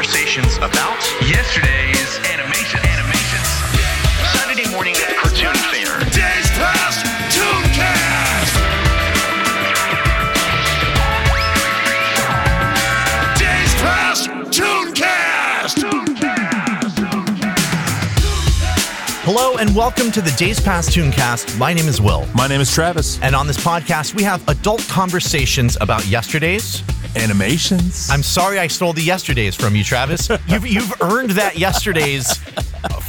conversations 0.00 0.56
about 0.56 0.96
yesterday's 1.28 2.18
animation 2.32 2.80
animations. 2.86 3.48
Saturday 4.32 4.66
morning 4.70 4.94
cartoon 5.18 5.52
fair. 5.54 5.98
Days 6.08 6.48
Past 6.56 7.04
Tooncast! 7.36 8.54
Days 13.38 13.74
Past 13.82 14.30
Tooncast! 14.50 15.78
Hello 19.24 19.58
and 19.58 19.76
welcome 19.76 20.10
to 20.12 20.22
the 20.22 20.34
Days 20.38 20.58
Past 20.60 20.92
Tooncast. 20.92 21.58
My 21.58 21.74
name 21.74 21.88
is 21.88 22.00
Will. 22.00 22.26
My 22.34 22.46
name 22.46 22.62
is 22.62 22.72
Travis. 22.72 23.20
And 23.20 23.36
on 23.36 23.46
this 23.46 23.58
podcast, 23.58 24.14
we 24.14 24.22
have 24.22 24.48
adult 24.48 24.80
conversations 24.88 25.76
about 25.78 26.06
yesterdays. 26.06 26.82
Animations. 27.16 28.08
I'm 28.10 28.22
sorry 28.22 28.58
I 28.58 28.66
stole 28.68 28.92
the 28.92 29.02
yesterdays 29.02 29.56
from 29.56 29.74
you, 29.74 29.82
Travis. 29.84 30.28
You've, 30.46 30.66
you've 30.66 31.02
earned 31.02 31.30
that 31.30 31.58
yesterdays 31.58 32.40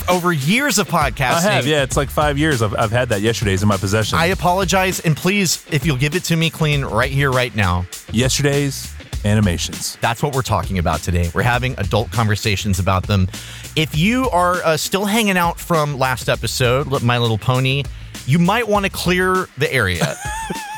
over 0.09 0.33
years 0.33 0.79
of 0.79 0.87
podcasting. 0.87 1.47
I 1.47 1.51
have, 1.53 1.67
yeah. 1.67 1.83
It's 1.83 1.97
like 1.97 2.09
five 2.09 2.37
years. 2.37 2.61
I've, 2.61 2.75
I've 2.75 2.91
had 2.91 3.09
that 3.09 3.21
yesterday's 3.21 3.61
in 3.61 3.67
my 3.67 3.77
possession. 3.77 4.17
I 4.17 4.27
apologize, 4.27 4.99
and 5.01 5.15
please, 5.15 5.65
if 5.71 5.85
you'll 5.85 5.97
give 5.97 6.15
it 6.15 6.23
to 6.25 6.35
me 6.35 6.49
clean 6.49 6.83
right 6.83 7.11
here, 7.11 7.31
right 7.31 7.55
now, 7.55 7.85
yesterday's 8.11 8.93
animations. 9.23 9.97
that's 10.01 10.23
what 10.23 10.33
we're 10.33 10.41
talking 10.41 10.79
about 10.79 11.01
today. 11.01 11.29
We're 11.33 11.43
having 11.43 11.75
adult 11.77 12.11
conversations 12.11 12.79
about 12.79 13.03
them. 13.03 13.27
If 13.75 13.95
you 13.95 14.29
are 14.31 14.63
uh, 14.63 14.77
still 14.77 15.05
hanging 15.05 15.37
out 15.37 15.59
from 15.59 15.97
last 15.99 16.27
episode, 16.27 17.03
My 17.03 17.19
Little 17.19 17.37
Pony, 17.37 17.83
you 18.25 18.39
might 18.39 18.67
want 18.67 18.85
to 18.85 18.91
clear 18.91 19.47
the 19.57 19.71
area 19.71 20.15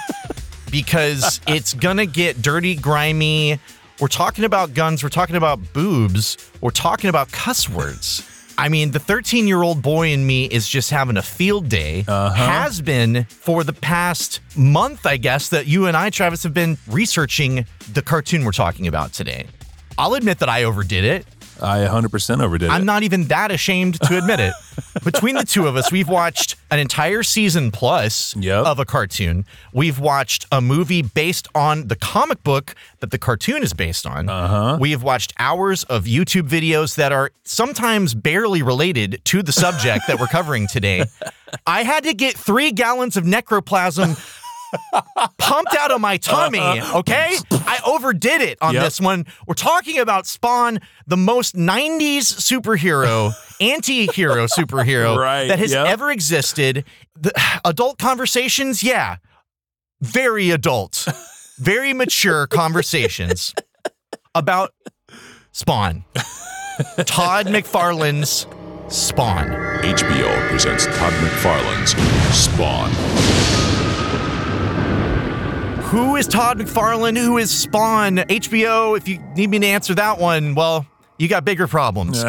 because 0.74 1.40
it's 1.48 1.74
gonna 1.74 2.06
get 2.06 2.42
dirty, 2.42 2.76
grimy. 2.76 3.60
We're 4.02 4.08
talking 4.10 4.44
about 4.44 4.74
guns. 4.74 5.04
We're 5.04 5.10
talking 5.10 5.38
about 5.38 5.72
boobs. 5.72 6.38
We're 6.60 6.72
talking 6.72 7.10
about 7.10 7.32
cuss 7.32 7.70
words. 7.70 8.28
I 8.58 8.70
mean, 8.70 8.92
the 8.92 9.00
13 9.00 9.48
year 9.48 9.62
old 9.62 9.82
boy 9.82 10.10
in 10.10 10.26
me 10.26 10.46
is 10.46 10.68
just 10.68 10.90
having 10.90 11.16
a 11.16 11.22
field 11.22 11.70
day. 11.70 12.04
Uh-huh. 12.08 12.34
Has 12.34 12.82
been 12.82 13.26
for 13.26 13.64
the 13.64 13.74
past 13.74 14.42
month, 14.58 15.06
I 15.06 15.18
guess, 15.18 15.50
that 15.50 15.68
you 15.68 15.86
and 15.86 15.96
I, 15.96 16.10
Travis, 16.10 16.44
have 16.44 16.54
been 16.54 16.78
researching 16.88 17.66
the 17.94 18.02
cartoon 18.02 18.44
we're 18.44 18.52
talking 18.52 18.88
about 18.88 19.14
today. 19.14 19.46
I'll 19.98 20.16
admit 20.16 20.40
that 20.40 20.50
I 20.50 20.64
overdid 20.64 21.04
it. 21.04 21.26
I 21.62 21.80
100% 21.80 22.42
overdid 22.44 22.70
it. 22.70 22.72
I'm 22.72 22.82
it. 22.82 22.86
not 22.86 23.04
even 23.04 23.26
that 23.26 23.52
ashamed 23.52 24.00
to 24.02 24.18
admit 24.18 24.40
it. 24.40 24.54
Between 25.04 25.36
the 25.36 25.44
two 25.44 25.68
of 25.68 25.76
us, 25.76 25.92
we've 25.92 26.08
watched 26.10 26.56
an 26.72 26.80
entire 26.80 27.24
season 27.24 27.72
plus 27.72 28.36
Yep. 28.36 28.66
of 28.66 28.80
a 28.80 28.86
cartoon. 28.86 29.46
We've 29.72 30.00
watched 30.00 30.46
a 30.52 30.62
movie 30.62 31.02
based 31.04 31.48
on 31.54 31.88
the 31.88 31.96
comic 31.96 32.44
book 32.44 32.76
that 33.00 33.12
the 33.12 33.18
cartoon 33.18 33.62
is 33.64 33.74
based 33.74 34.06
on. 34.06 34.30
Uh-huh. 34.30 34.78
We 34.80 34.92
have 34.92 35.04
watched 35.04 35.34
hours 35.38 35.84
of 35.86 36.06
YouTube 36.06 36.50
videos 36.50 36.96
that 36.96 37.12
are 37.12 37.32
sometimes 37.44 38.14
barely 38.16 38.62
related 38.64 39.22
to 39.26 39.42
the 39.44 39.52
subject 39.52 40.06
that 40.08 40.20
we're 40.20 40.28
covering 40.28 40.68
today. 40.68 41.06
I 41.68 41.84
had 41.84 42.04
to 42.06 42.14
get 42.14 42.36
three 42.36 42.72
gallons 42.72 43.16
of 43.18 43.26
necroplasm 43.26 44.18
pumped 45.38 45.76
out 45.76 45.92
of 45.92 46.02
my 46.02 46.18
tummy, 46.18 46.60
uh, 46.60 46.96
uh, 46.96 47.00
okay? 47.00 47.36
I 47.52 47.80
overdid 47.86 48.42
it 48.42 48.58
on 48.62 48.74
Yep. 48.74 48.84
this 48.84 49.02
one. 49.02 49.26
We're 49.48 49.54
talking 49.54 50.00
about 50.00 50.26
Spawn, 50.28 50.80
the 51.08 51.18
most 51.18 51.56
90s 51.56 52.22
superhero, 52.24 53.34
anti 53.62 54.08
hero 54.08 54.48
superhero 54.48 55.18
Right, 55.18 55.48
that 55.48 55.60
has 55.60 55.72
yep. 55.72 55.88
ever 55.88 56.12
existed. 56.12 56.86
The, 57.20 57.32
adult 57.66 57.98
conversations, 58.00 58.84
yeah, 58.84 59.18
very 60.02 60.50
adult, 60.50 61.08
very 61.60 61.94
mature 61.94 62.48
conversations 62.48 63.54
about 64.36 64.74
Spawn. 65.52 66.06
Todd 67.06 67.46
McFarlane's 67.48 68.48
Spawn. 68.90 69.48
HBO 69.84 70.50
presents 70.50 70.86
Todd 70.86 71.14
McFarlane's 71.14 71.92
Spawn. 72.36 73.43
Who 75.94 76.16
is 76.16 76.26
Todd 76.28 76.58
McFarlane? 76.58 77.16
Who 77.16 77.38
is 77.38 77.52
Spawn? 77.52 78.16
HBO, 78.18 78.98
if 78.98 79.08
you 79.08 79.20
need 79.36 79.52
me 79.52 79.60
to 79.60 79.68
answer 79.68 79.94
that 79.94 80.18
one, 80.18 80.56
well, 80.56 80.88
you 81.20 81.28
got 81.28 81.46
bigger 81.46 81.68
problems. 81.68 82.26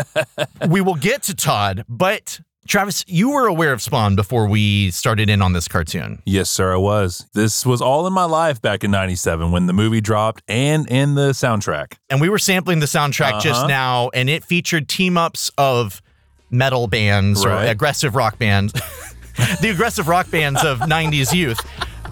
we 0.68 0.80
will 0.80 0.94
get 0.94 1.24
to 1.24 1.34
Todd, 1.34 1.84
but 1.88 2.38
Travis, 2.68 3.04
you 3.08 3.30
were 3.30 3.48
aware 3.48 3.72
of 3.72 3.82
Spawn 3.82 4.14
before 4.14 4.46
we 4.46 4.92
started 4.92 5.28
in 5.28 5.42
on 5.42 5.54
this 5.54 5.66
cartoon. 5.66 6.22
yes, 6.24 6.48
sir, 6.48 6.72
I 6.72 6.76
was. 6.76 7.26
This 7.34 7.66
was 7.66 7.82
all 7.82 8.06
in 8.06 8.12
my 8.12 8.26
life 8.26 8.62
back 8.62 8.84
in 8.84 8.92
97 8.92 9.50
when 9.50 9.66
the 9.66 9.72
movie 9.72 10.00
dropped 10.00 10.44
and 10.46 10.88
in 10.88 11.16
the 11.16 11.30
soundtrack. 11.30 11.94
And 12.08 12.20
we 12.20 12.28
were 12.28 12.38
sampling 12.38 12.78
the 12.78 12.86
soundtrack 12.86 13.40
just 13.40 13.58
Uh-huh. 13.58 13.66
now, 13.66 14.10
and 14.14 14.30
it 14.30 14.44
featured 14.44 14.88
team 14.88 15.18
ups 15.18 15.50
of 15.58 16.00
metal 16.48 16.86
bands 16.86 17.44
or 17.44 17.50
aggressive 17.56 18.14
rock 18.14 18.38
bands, 18.38 18.72
the 19.60 19.70
aggressive 19.70 20.06
rock 20.06 20.30
bands 20.30 20.62
of 20.62 20.78
90s 20.78 21.34
youth 21.34 21.58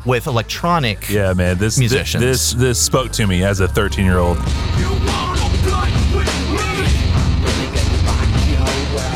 with 0.04 0.26
electronic. 0.26 1.08
Yeah, 1.08 1.32
man. 1.32 1.58
This, 1.58 1.78
Musicians. 1.78 2.22
This, 2.22 2.52
this 2.52 2.80
spoke 2.80 3.12
to 3.12 3.26
me 3.26 3.42
as 3.44 3.60
a 3.60 3.68
13 3.68 4.04
year 4.04 4.18
old. 4.18 4.38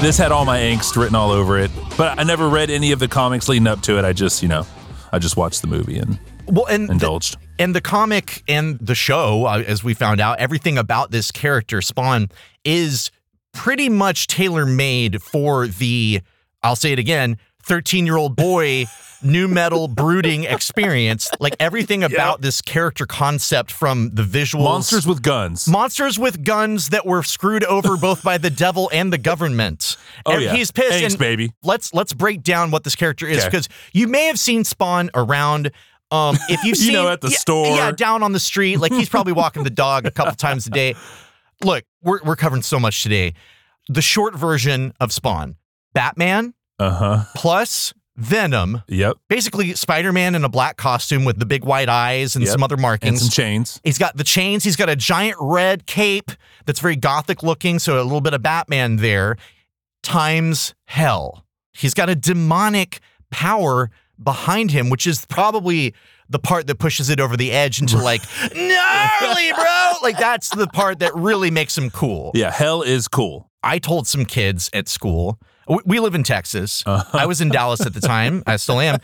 This 0.02 0.18
had 0.18 0.30
all 0.30 0.44
my 0.44 0.58
angst 0.58 0.94
written 0.96 1.14
all 1.16 1.30
over 1.30 1.58
it, 1.58 1.70
but 1.96 2.18
I 2.18 2.22
never 2.22 2.48
read 2.48 2.70
any 2.70 2.92
of 2.92 2.98
the 2.98 3.08
comics 3.08 3.48
leading 3.48 3.66
up 3.66 3.80
to 3.82 3.98
it. 3.98 4.04
I 4.04 4.12
just, 4.12 4.42
you 4.42 4.48
know, 4.48 4.66
I 5.10 5.18
just 5.18 5.36
watched 5.38 5.62
the 5.62 5.68
movie 5.68 5.98
and 5.98 6.18
Well, 6.46 6.66
and 6.66 6.86
the- 6.88 6.92
indulged. 6.92 7.36
And 7.58 7.74
the 7.74 7.80
comic 7.80 8.42
and 8.46 8.78
the 8.78 8.94
show, 8.94 9.46
uh, 9.46 9.64
as 9.66 9.82
we 9.82 9.94
found 9.94 10.20
out, 10.20 10.38
everything 10.38 10.76
about 10.76 11.10
this 11.10 11.30
character, 11.30 11.80
Spawn, 11.80 12.28
is 12.62 13.10
pretty 13.54 13.88
much 13.88 14.26
tailor 14.26 14.66
made 14.66 15.22
for 15.22 15.66
the, 15.66 16.20
I'll 16.62 16.76
say 16.76 16.92
it 16.92 16.98
again, 16.98 17.38
13 17.62 18.04
year 18.04 18.18
old 18.18 18.36
boy, 18.36 18.84
nu 19.26 19.48
metal 19.48 19.88
brooding 19.88 20.44
experience. 20.44 21.30
Like 21.40 21.56
everything 21.60 22.02
about 22.04 22.40
this 22.40 22.62
character 22.62 23.06
concept 23.06 23.70
from 23.70 24.10
the 24.14 24.22
visuals. 24.22 24.64
Monsters 24.64 25.06
with 25.06 25.22
guns. 25.22 25.68
Monsters 25.68 26.18
with 26.18 26.44
guns 26.44 26.88
that 26.90 27.04
were 27.04 27.22
screwed 27.22 27.64
over 27.64 27.96
both 28.00 28.22
by 28.22 28.38
the 28.38 28.50
devil 28.50 28.88
and 28.92 29.12
the 29.12 29.18
government. 29.18 29.96
Oh, 30.24 30.32
And 30.32 30.42
yeah. 30.42 30.54
He's 30.54 30.70
pissed. 30.70 31.02
Angst, 31.02 31.10
and 31.12 31.18
baby. 31.18 31.52
Let's 31.62 31.92
let's 31.92 32.12
break 32.12 32.42
down 32.42 32.70
what 32.70 32.84
this 32.84 32.94
character 32.96 33.26
is 33.26 33.44
because 33.44 33.68
you 33.92 34.06
may 34.08 34.26
have 34.26 34.38
seen 34.38 34.64
Spawn 34.64 35.10
around. 35.14 35.70
Um, 36.12 36.36
if 36.48 36.62
you've 36.62 36.76
You 36.78 36.84
seen, 36.84 36.92
know, 36.92 37.08
at 37.08 37.20
the 37.20 37.28
yeah, 37.30 37.36
store. 37.38 37.66
yeah, 37.76 37.90
down 37.90 38.22
on 38.22 38.32
the 38.32 38.38
street, 38.40 38.78
like 38.78 38.92
he's 38.92 39.08
probably 39.08 39.32
walking 39.32 39.64
the 39.64 39.70
dog 39.70 40.06
a 40.06 40.10
couple 40.12 40.34
times 40.36 40.66
a 40.66 40.70
day. 40.70 40.94
Look, 41.64 41.84
we're 42.02 42.20
we're 42.22 42.36
covering 42.36 42.62
so 42.62 42.78
much 42.78 43.02
today. 43.02 43.34
The 43.88 44.02
short 44.02 44.34
version 44.36 44.92
of 45.00 45.12
Spawn, 45.12 45.56
Batman 45.94 46.54
Uh 46.78 46.90
huh. 46.90 47.24
plus 47.34 47.92
Venom, 48.16 48.82
Yep. 48.88 49.16
basically 49.28 49.74
Spider-Man 49.74 50.34
in 50.34 50.44
a 50.44 50.48
black 50.48 50.76
costume 50.76 51.24
with 51.24 51.38
the 51.38 51.46
big 51.46 51.64
white 51.64 51.88
eyes 51.88 52.34
and 52.34 52.44
Yep. 52.44 52.52
some 52.52 52.62
other 52.62 52.76
markings. 52.76 53.20
And 53.20 53.30
some 53.30 53.44
chains. 53.44 53.80
He's 53.84 53.98
got 53.98 54.16
the 54.16 54.24
chains. 54.24 54.64
He's 54.64 54.76
got 54.76 54.88
a 54.88 54.96
giant 54.96 55.36
red 55.40 55.86
cape 55.86 56.30
that's 56.64 56.80
very 56.80 56.96
gothic 56.96 57.42
looking. 57.42 57.78
So 57.78 58.00
a 58.00 58.04
little 58.04 58.20
bit 58.20 58.32
of 58.34 58.42
Batman 58.42 58.96
there. 58.96 59.36
Times 60.02 60.74
hell. 60.86 61.44
He's 61.72 61.94
got 61.94 62.08
a 62.08 62.14
demonic 62.14 63.00
power 63.30 63.90
behind 64.22 64.70
him, 64.70 64.88
which 64.88 65.06
is 65.06 65.24
probably 65.26 65.94
the 66.28 66.38
part 66.38 66.66
that 66.68 66.76
pushes 66.78 67.10
it 67.10 67.20
over 67.20 67.36
the 67.36 67.52
edge 67.52 67.80
into 67.80 67.98
like 67.98 68.22
gnarly, 68.54 69.52
bro. 69.52 69.92
Like 70.02 70.18
that's 70.18 70.48
the 70.50 70.66
part 70.68 71.00
that 71.00 71.14
really 71.14 71.50
makes 71.50 71.76
him 71.76 71.90
cool. 71.90 72.30
Yeah, 72.34 72.50
hell 72.50 72.82
is 72.82 73.08
cool. 73.08 73.50
I 73.62 73.78
told 73.78 74.06
some 74.06 74.24
kids 74.24 74.70
at 74.72 74.88
school. 74.88 75.38
We, 75.84 76.00
live 76.00 76.14
in 76.14 76.22
Texas. 76.22 76.84
I 76.86 77.26
was 77.26 77.40
in 77.40 77.48
Dallas 77.48 77.84
at 77.84 77.92
the 77.94 78.00
time. 78.00 78.42
I 78.46 78.56
still 78.56 78.80
am. 78.80 79.00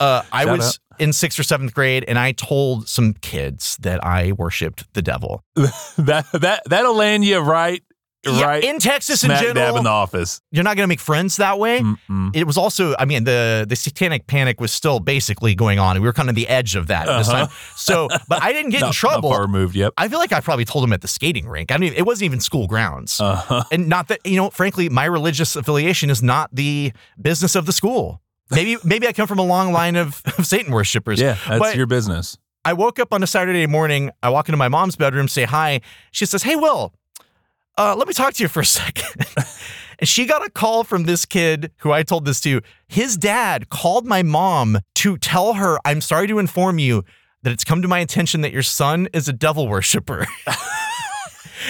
Uh, 0.00 0.22
I 0.32 0.44
Shout 0.44 0.58
was 0.58 0.80
in 0.98 1.12
sixth 1.12 1.38
or 1.38 1.42
seventh 1.42 1.74
grade, 1.74 2.04
and 2.08 2.18
I 2.18 2.32
told 2.32 2.88
some 2.88 3.14
kids 3.14 3.76
that 3.80 4.04
I 4.04 4.32
worshipped 4.32 4.92
the 4.94 5.02
devil. 5.02 5.44
That 5.98 6.26
that 6.32 6.62
that'll 6.66 6.94
land 6.94 7.24
you 7.24 7.38
right, 7.38 7.82
Yeah, 8.26 8.42
right 8.44 8.64
in 8.64 8.80
Texas 8.80 9.22
in 9.22 9.28
smack 9.28 9.42
dab 9.44 9.54
general, 9.54 9.76
in 9.78 9.84
the 9.84 9.90
office. 9.90 10.40
you're 10.50 10.64
not 10.64 10.76
going 10.76 10.82
to 10.84 10.88
make 10.88 10.98
friends 10.98 11.36
that 11.36 11.58
way. 11.60 11.80
Mm-mm. 11.80 12.34
It 12.34 12.48
was 12.48 12.56
also, 12.58 12.94
I 12.98 13.04
mean, 13.04 13.22
the 13.24 13.64
the 13.68 13.76
satanic 13.76 14.26
panic 14.26 14.60
was 14.60 14.72
still 14.72 14.98
basically 14.98 15.54
going 15.54 15.78
on. 15.78 15.94
We 16.00 16.06
were 16.06 16.12
kind 16.12 16.28
of 16.28 16.34
the 16.34 16.48
edge 16.48 16.74
of 16.74 16.88
that 16.88 17.08
at 17.08 17.18
this 17.18 17.28
Uh-huh. 17.28 17.46
time. 17.46 17.54
So, 17.76 18.08
but 18.28 18.42
I 18.42 18.52
didn't 18.52 18.70
get 18.72 18.78
in 18.78 18.80
Not- 18.80 18.86
not 18.88 18.94
trouble. 18.94 19.30
far 19.30 19.42
removed. 19.42 19.76
Yep. 19.76 19.92
I 19.96 20.08
feel 20.08 20.18
like 20.18 20.32
I 20.32 20.40
probably 20.40 20.64
told 20.64 20.82
him 20.84 20.92
at 20.92 21.00
the 21.00 21.08
skating 21.08 21.46
rink. 21.48 21.70
I 21.70 21.76
mean, 21.76 21.92
it 21.94 22.02
wasn't 22.04 22.24
even 22.24 22.40
school 22.40 22.66
grounds. 22.66 23.20
Uh-huh. 23.20 23.62
and 23.70 23.88
not 23.88 24.08
that 24.08 24.18
you 24.24 24.36
know 24.36 24.50
frankly 24.50 24.88
my 24.88 25.04
religious 25.04 25.54
affiliation 25.54 26.10
is 26.10 26.20
not 26.22 26.50
the 26.52 26.92
business 27.22 27.54
of 27.54 27.66
the 27.66 27.72
school 27.72 28.20
maybe 28.50 28.76
maybe 28.84 29.06
i 29.06 29.12
come 29.12 29.26
from 29.28 29.38
a 29.38 29.44
long 29.44 29.72
line 29.72 29.94
of, 29.96 30.22
of 30.38 30.46
satan 30.46 30.72
worshippers 30.72 31.20
Yeah, 31.20 31.36
that's 31.48 31.58
but 31.60 31.76
your 31.76 31.86
business. 31.86 32.36
i 32.64 32.72
woke 32.72 32.98
up 32.98 33.12
on 33.12 33.22
a 33.22 33.26
saturday 33.26 33.66
morning 33.66 34.10
i 34.22 34.28
walk 34.30 34.48
into 34.48 34.56
my 34.56 34.68
mom's 34.68 34.96
bedroom 34.96 35.28
say 35.28 35.44
hi 35.44 35.80
she 36.12 36.26
says 36.26 36.42
hey 36.42 36.56
will 36.56 36.92
uh, 37.78 37.94
let 37.96 38.08
me 38.08 38.12
talk 38.12 38.34
to 38.34 38.42
you 38.42 38.48
for 38.48 38.60
a 38.60 38.66
second. 38.80 39.26
And 40.00 40.08
she 40.08 40.26
got 40.26 40.46
a 40.46 40.50
call 40.50 40.84
from 40.84 41.04
this 41.04 41.24
kid 41.24 41.72
who 41.78 41.90
i 41.92 42.02
told 42.02 42.24
this 42.24 42.40
to. 42.42 42.60
His 42.86 43.16
dad 43.16 43.68
called 43.68 44.06
my 44.06 44.22
mom 44.22 44.78
to 44.96 45.16
tell 45.16 45.54
her 45.54 45.78
i'm 45.84 46.00
sorry 46.00 46.26
to 46.26 46.38
inform 46.38 46.78
you 46.78 47.04
that 47.42 47.52
it's 47.52 47.64
come 47.64 47.82
to 47.82 47.88
my 47.88 48.00
attention 48.00 48.40
that 48.42 48.52
your 48.52 48.62
son 48.62 49.08
is 49.12 49.28
a 49.28 49.32
devil 49.32 49.68
worshiper 49.68 50.26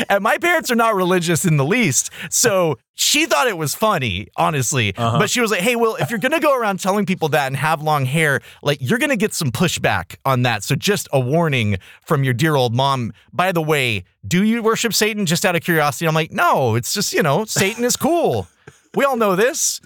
and 0.09 0.23
my 0.23 0.39
parents 0.39 0.71
are 0.71 0.77
not 0.77 0.95
religious 0.95 1.45
in 1.45 1.57
the 1.57 1.65
least. 1.65 2.11
So 2.31 2.79
she 2.95 3.27
thought 3.27 3.47
it 3.47 3.57
was 3.57 3.75
funny, 3.75 4.29
honestly. 4.37 4.95
Uh-huh. 4.97 5.19
But 5.19 5.31
she 5.31 5.41
was 5.41 5.51
like, 5.51 5.61
hey, 5.61 5.77
Will, 5.77 5.97
if 5.97 6.11
you're 6.11 6.19
going 6.19 6.33
to 6.33 6.41
go 6.41 6.59
around 6.59 6.81
telling 6.81 7.07
people 7.07 7.29
that 7.31 7.47
and 7.47 7.57
have 7.57 7.83
long 7.83 8.05
hair, 8.05 8.41
like 8.63 8.79
you're 8.81 8.99
going 8.99 9.11
to 9.11 9.17
get 9.17 9.33
some 9.35 9.51
pushback 9.51 10.17
on 10.25 10.43
that. 10.43 10.63
So 10.63 10.75
just 10.75 11.09
a 11.13 11.21
warning 11.21 11.79
from 12.05 12.25
your 12.25 12.35
dear 12.35 12.57
old 12.57 12.75
mom. 12.75 13.13
By 13.33 13.53
the 13.53 13.63
way, 13.63 14.05
do 14.27 14.43
you 14.43 14.63
worship 14.63 14.95
Satan 14.95 15.27
just 15.27 15.47
out 15.47 15.57
of 15.57 15.63
curiosity? 15.63 16.07
I'm 16.07 16.15
like, 16.15 16.33
no, 16.33 16.75
it's 16.75 16.93
just, 16.93 17.13
you 17.13 17.23
know, 17.23 17.45
Satan 17.45 17.85
is 17.85 17.97
cool. 17.97 18.49
We 18.95 19.05
all 19.05 19.17
know 19.17 19.37
this. 19.37 19.81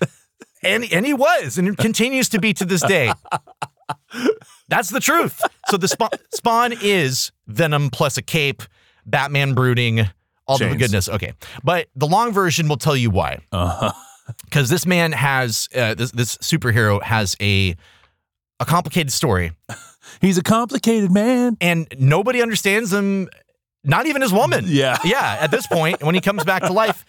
And, 0.62 0.84
and 0.92 1.04
he 1.04 1.12
was 1.12 1.58
and 1.58 1.76
continues 1.76 2.28
to 2.30 2.40
be 2.40 2.54
to 2.54 2.64
this 2.64 2.82
day. 2.82 3.12
That's 4.68 4.90
the 4.90 5.00
truth. 5.00 5.42
So 5.68 5.76
the 5.76 5.88
spawn, 5.88 6.10
spawn 6.32 6.72
is 6.80 7.32
Venom 7.46 7.90
plus 7.90 8.16
a 8.16 8.22
cape, 8.22 8.62
Batman 9.06 9.54
brooding, 9.54 10.06
all 10.46 10.58
the 10.58 10.74
goodness. 10.76 11.08
Okay, 11.08 11.32
but 11.64 11.88
the 11.96 12.06
long 12.06 12.32
version 12.32 12.68
will 12.68 12.76
tell 12.76 12.96
you 12.96 13.10
why. 13.10 13.38
Uh-huh. 13.52 13.92
Because 14.44 14.70
this 14.70 14.86
man 14.86 15.10
has 15.12 15.68
uh, 15.74 15.94
this 15.94 16.12
this 16.12 16.36
superhero 16.36 17.02
has 17.02 17.36
a 17.40 17.74
a 18.60 18.64
complicated 18.64 19.12
story, 19.12 19.50
He's 20.20 20.38
a 20.38 20.42
complicated 20.42 21.10
man. 21.10 21.56
and 21.60 21.88
nobody 21.98 22.40
understands 22.40 22.92
him. 22.92 23.28
Not 23.84 24.06
even 24.06 24.22
his 24.22 24.32
woman. 24.32 24.64
Yeah. 24.68 24.96
yeah. 25.04 25.38
At 25.40 25.50
this 25.50 25.66
point, 25.66 26.04
when 26.04 26.14
he 26.14 26.20
comes 26.20 26.44
back 26.44 26.62
to 26.62 26.72
life. 26.72 27.04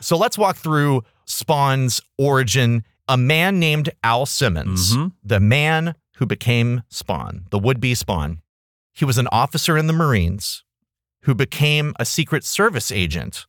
So 0.00 0.18
let's 0.18 0.36
walk 0.36 0.56
through 0.58 1.02
Spawn's 1.24 2.02
origin. 2.18 2.84
A 3.08 3.16
man 3.16 3.58
named 3.58 3.88
Al 4.04 4.26
Simmons, 4.26 4.94
Mhm. 4.94 5.12
the 5.24 5.40
man 5.40 5.94
who 6.16 6.26
became 6.26 6.82
Spawn, 6.90 7.46
the 7.50 7.58
would 7.58 7.80
be 7.80 7.94
Spawn. 7.94 8.42
He 8.92 9.06
was 9.06 9.16
an 9.16 9.28
officer 9.32 9.78
in 9.78 9.86
the 9.86 9.92
Marines 9.94 10.62
who 11.22 11.34
became 11.34 11.94
a 11.98 12.04
Secret 12.04 12.44
Service 12.44 12.90
agent 12.92 13.46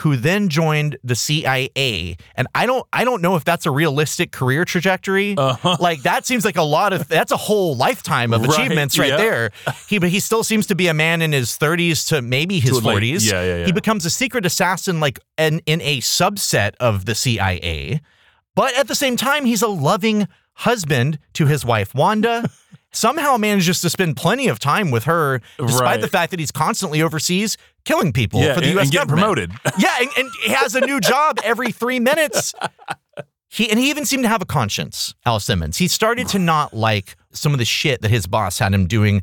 who 0.00 0.14
then 0.14 0.50
joined 0.50 0.98
the 1.02 1.14
CIA. 1.14 2.18
And 2.34 2.46
I 2.54 2.66
don't 2.66 2.86
I 2.92 3.02
don't 3.04 3.22
know 3.22 3.34
if 3.36 3.44
that's 3.44 3.64
a 3.64 3.70
realistic 3.70 4.30
career 4.30 4.66
trajectory. 4.66 5.34
Uh-huh. 5.38 5.78
Like 5.80 6.02
that 6.02 6.26
seems 6.26 6.44
like 6.44 6.58
a 6.58 6.62
lot 6.62 6.92
of 6.92 7.08
that's 7.08 7.32
a 7.32 7.36
whole 7.38 7.74
lifetime 7.76 8.34
of 8.34 8.42
Right, 8.46 8.50
achievements 8.50 8.98
right 8.98 9.08
yeah. 9.08 9.16
there. 9.16 9.50
He 9.88 9.98
but 9.98 10.10
he 10.10 10.20
still 10.20 10.44
seems 10.44 10.66
to 10.66 10.74
be 10.74 10.88
a 10.88 10.94
man 10.94 11.22
in 11.22 11.32
his 11.32 11.52
30s 11.56 12.08
to 12.08 12.20
maybe 12.20 12.60
his 12.60 12.78
To 12.78 12.86
late- 12.86 13.02
40s. 13.02 13.30
yeah, 13.32 13.42
yeah, 13.42 13.56
yeah. 13.60 13.64
He 13.66 13.72
becomes 13.72 14.04
a 14.04 14.10
secret 14.10 14.44
assassin 14.44 15.00
like 15.00 15.18
in, 15.38 15.60
in 15.64 15.80
a 15.80 16.02
subset 16.02 16.74
of 16.78 17.06
the 17.06 17.14
CIA. 17.14 18.02
But 18.54 18.76
at 18.76 18.88
the 18.88 18.94
same 18.94 19.16
time, 19.16 19.46
he's 19.46 19.62
a 19.62 19.68
loving 19.68 20.28
husband 20.54 21.18
to 21.34 21.46
his 21.46 21.64
wife 21.64 21.94
Wanda. 21.94 22.50
Somehow 22.92 23.36
manages 23.36 23.80
to 23.82 23.90
spend 23.90 24.16
plenty 24.16 24.48
of 24.48 24.58
time 24.58 24.90
with 24.90 25.04
her, 25.04 25.40
despite 25.58 25.80
Right. 25.82 26.00
the 26.00 26.08
fact 26.08 26.30
that 26.30 26.40
he's 26.40 26.50
constantly 26.52 27.02
overseas 27.02 27.58
killing 27.84 28.12
people 28.12 28.40
Yeah, 28.40 28.54
for 28.54 28.60
the 28.60 28.66
and, 28.68 28.74
U.S. 28.76 28.84
and 28.86 28.92
getting 28.92 29.08
government. 29.08 29.50
promoted. 29.52 29.78
Yeah, 29.82 29.96
and, 30.00 30.08
and 30.16 30.30
he 30.44 30.50
has 30.52 30.74
a 30.74 30.80
new 30.80 30.98
job 31.00 31.38
every 31.44 31.72
three 31.72 32.00
minutes. 32.00 32.54
He 33.48 33.70
and 33.70 33.78
he 33.78 33.90
even 33.90 34.04
seemed 34.06 34.22
to 34.24 34.28
have 34.28 34.40
a 34.42 34.46
conscience, 34.46 35.14
Al 35.26 35.40
Simmons. 35.40 35.76
He 35.78 35.88
started 35.88 36.26
to 36.28 36.38
not 36.38 36.74
like 36.74 37.16
some 37.32 37.52
of 37.52 37.58
the 37.58 37.64
shit 37.64 38.00
that 38.02 38.10
his 38.10 38.26
boss 38.26 38.58
had 38.58 38.72
him 38.74 38.86
doing, 38.86 39.22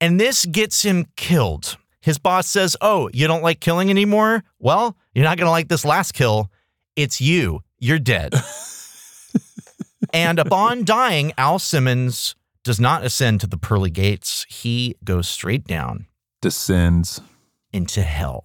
and 0.00 0.20
this 0.20 0.44
gets 0.44 0.82
him 0.82 1.06
killed. 1.16 1.76
His 2.00 2.18
boss 2.18 2.48
says, 2.48 2.76
"Oh, 2.80 3.08
you 3.12 3.26
don't 3.26 3.42
like 3.42 3.60
killing 3.60 3.88
anymore? 3.90 4.44
Well, 4.58 4.96
you're 5.14 5.24
not 5.24 5.38
going 5.38 5.46
to 5.46 5.50
like 5.50 5.68
this 5.68 5.84
last 5.84 6.12
kill. 6.12 6.50
It's 6.96 7.20
you. 7.20 7.60
You're 7.78 7.98
dead." 7.98 8.34
and 10.12 10.38
upon 10.38 10.84
dying, 10.84 11.32
Al 11.38 11.58
Simmons 11.58 12.34
does 12.66 12.80
not 12.80 13.04
ascend 13.04 13.40
to 13.40 13.46
the 13.46 13.56
pearly 13.56 13.90
gates. 13.90 14.44
He 14.48 14.96
goes 15.04 15.28
straight 15.28 15.64
down 15.68 16.06
Descends. 16.42 17.20
into 17.72 18.02
hell. 18.02 18.44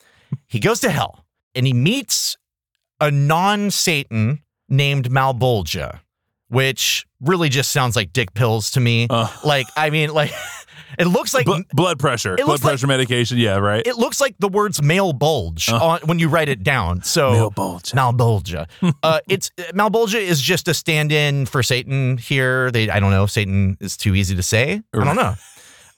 he 0.46 0.60
goes 0.60 0.78
to 0.80 0.90
hell 0.90 1.24
and 1.54 1.66
he 1.66 1.72
meets 1.72 2.36
a 3.00 3.10
non 3.10 3.70
Satan 3.70 4.42
named 4.68 5.08
Malebolgia, 5.10 6.00
which 6.48 7.06
really 7.18 7.48
just 7.48 7.72
sounds 7.72 7.96
like 7.96 8.12
dick 8.12 8.34
pills 8.34 8.70
to 8.72 8.80
me. 8.80 9.06
Uh. 9.08 9.28
like, 9.42 9.66
I 9.74 9.88
mean, 9.88 10.10
like, 10.10 10.32
it 10.98 11.06
looks 11.06 11.32
like. 11.34 11.46
Bl- 11.46 11.60
blood 11.72 11.98
pressure. 11.98 12.36
Blood 12.36 12.48
like- 12.48 12.60
pressure 12.60 12.86
medication. 12.86 13.38
Yeah, 13.38 13.58
right. 13.58 13.86
it 13.86 13.96
looks 13.96 14.20
like 14.20 14.34
the 14.38 14.48
words 14.48 14.82
male 14.82 15.12
bulge 15.12 15.70
on, 15.70 16.00
when 16.04 16.18
you 16.18 16.28
write 16.28 16.48
it 16.48 16.62
down. 16.62 17.02
So 17.02 17.28
Uh. 17.28 17.32
Male 17.32 17.50
bulge. 17.50 17.92
Malebolgia. 17.92 18.66
uh, 19.02 19.20
it's 19.28 19.50
Malebolgia 19.74 20.20
is 20.20 20.40
just 20.40 20.68
a 20.68 20.74
stand-in 20.74 21.46
for 21.46 21.62
Satan 21.62 22.16
here. 22.18 22.70
They 22.70 22.90
I 22.90 23.00
don't 23.00 23.10
know. 23.10 23.26
Satan 23.26 23.76
is 23.80 23.96
too 23.96 24.14
easy 24.14 24.34
to 24.36 24.42
say. 24.42 24.82
I 24.94 25.04
don't 25.04 25.16
know. 25.16 25.34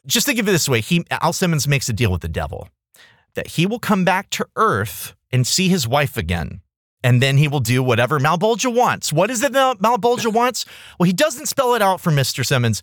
Just 0.07 0.27
think 0.27 0.39
of 0.39 0.49
it 0.49 0.53
this 0.53 0.69
way: 0.69 0.81
He 0.81 1.05
Al 1.11 1.33
Simmons 1.33 1.67
makes 1.67 1.89
a 1.89 1.93
deal 1.93 2.13
with 2.13 2.21
the 2.21 2.29
devil 2.29 2.69
that 3.35 3.49
he 3.49 3.67
will 3.67 3.79
come 3.81 4.05
back 4.05 4.31
to 4.31 4.47
Earth 4.57 5.15
and 5.33 5.47
see 5.47 5.69
his 5.69 5.89
wife 5.89 6.17
again. 6.17 6.61
And 7.03 7.21
then 7.21 7.37
he 7.37 7.49
will 7.49 7.61
do 7.61 7.83
whatever 7.83 8.19
Malebolgia 8.19 8.75
wants. 8.75 9.13
What 9.13 9.31
is 9.31 9.43
it 9.43 9.53
that 9.53 9.79
Malebolgia 9.79 10.33
wants? 10.33 10.65
Well, 10.99 11.05
he 11.07 11.13
doesn't 11.13 11.47
spell 11.47 11.75
it 11.75 11.83
out 11.83 12.01
for 12.01 12.11
Mr. 12.11 12.47
Simmons, 12.47 12.83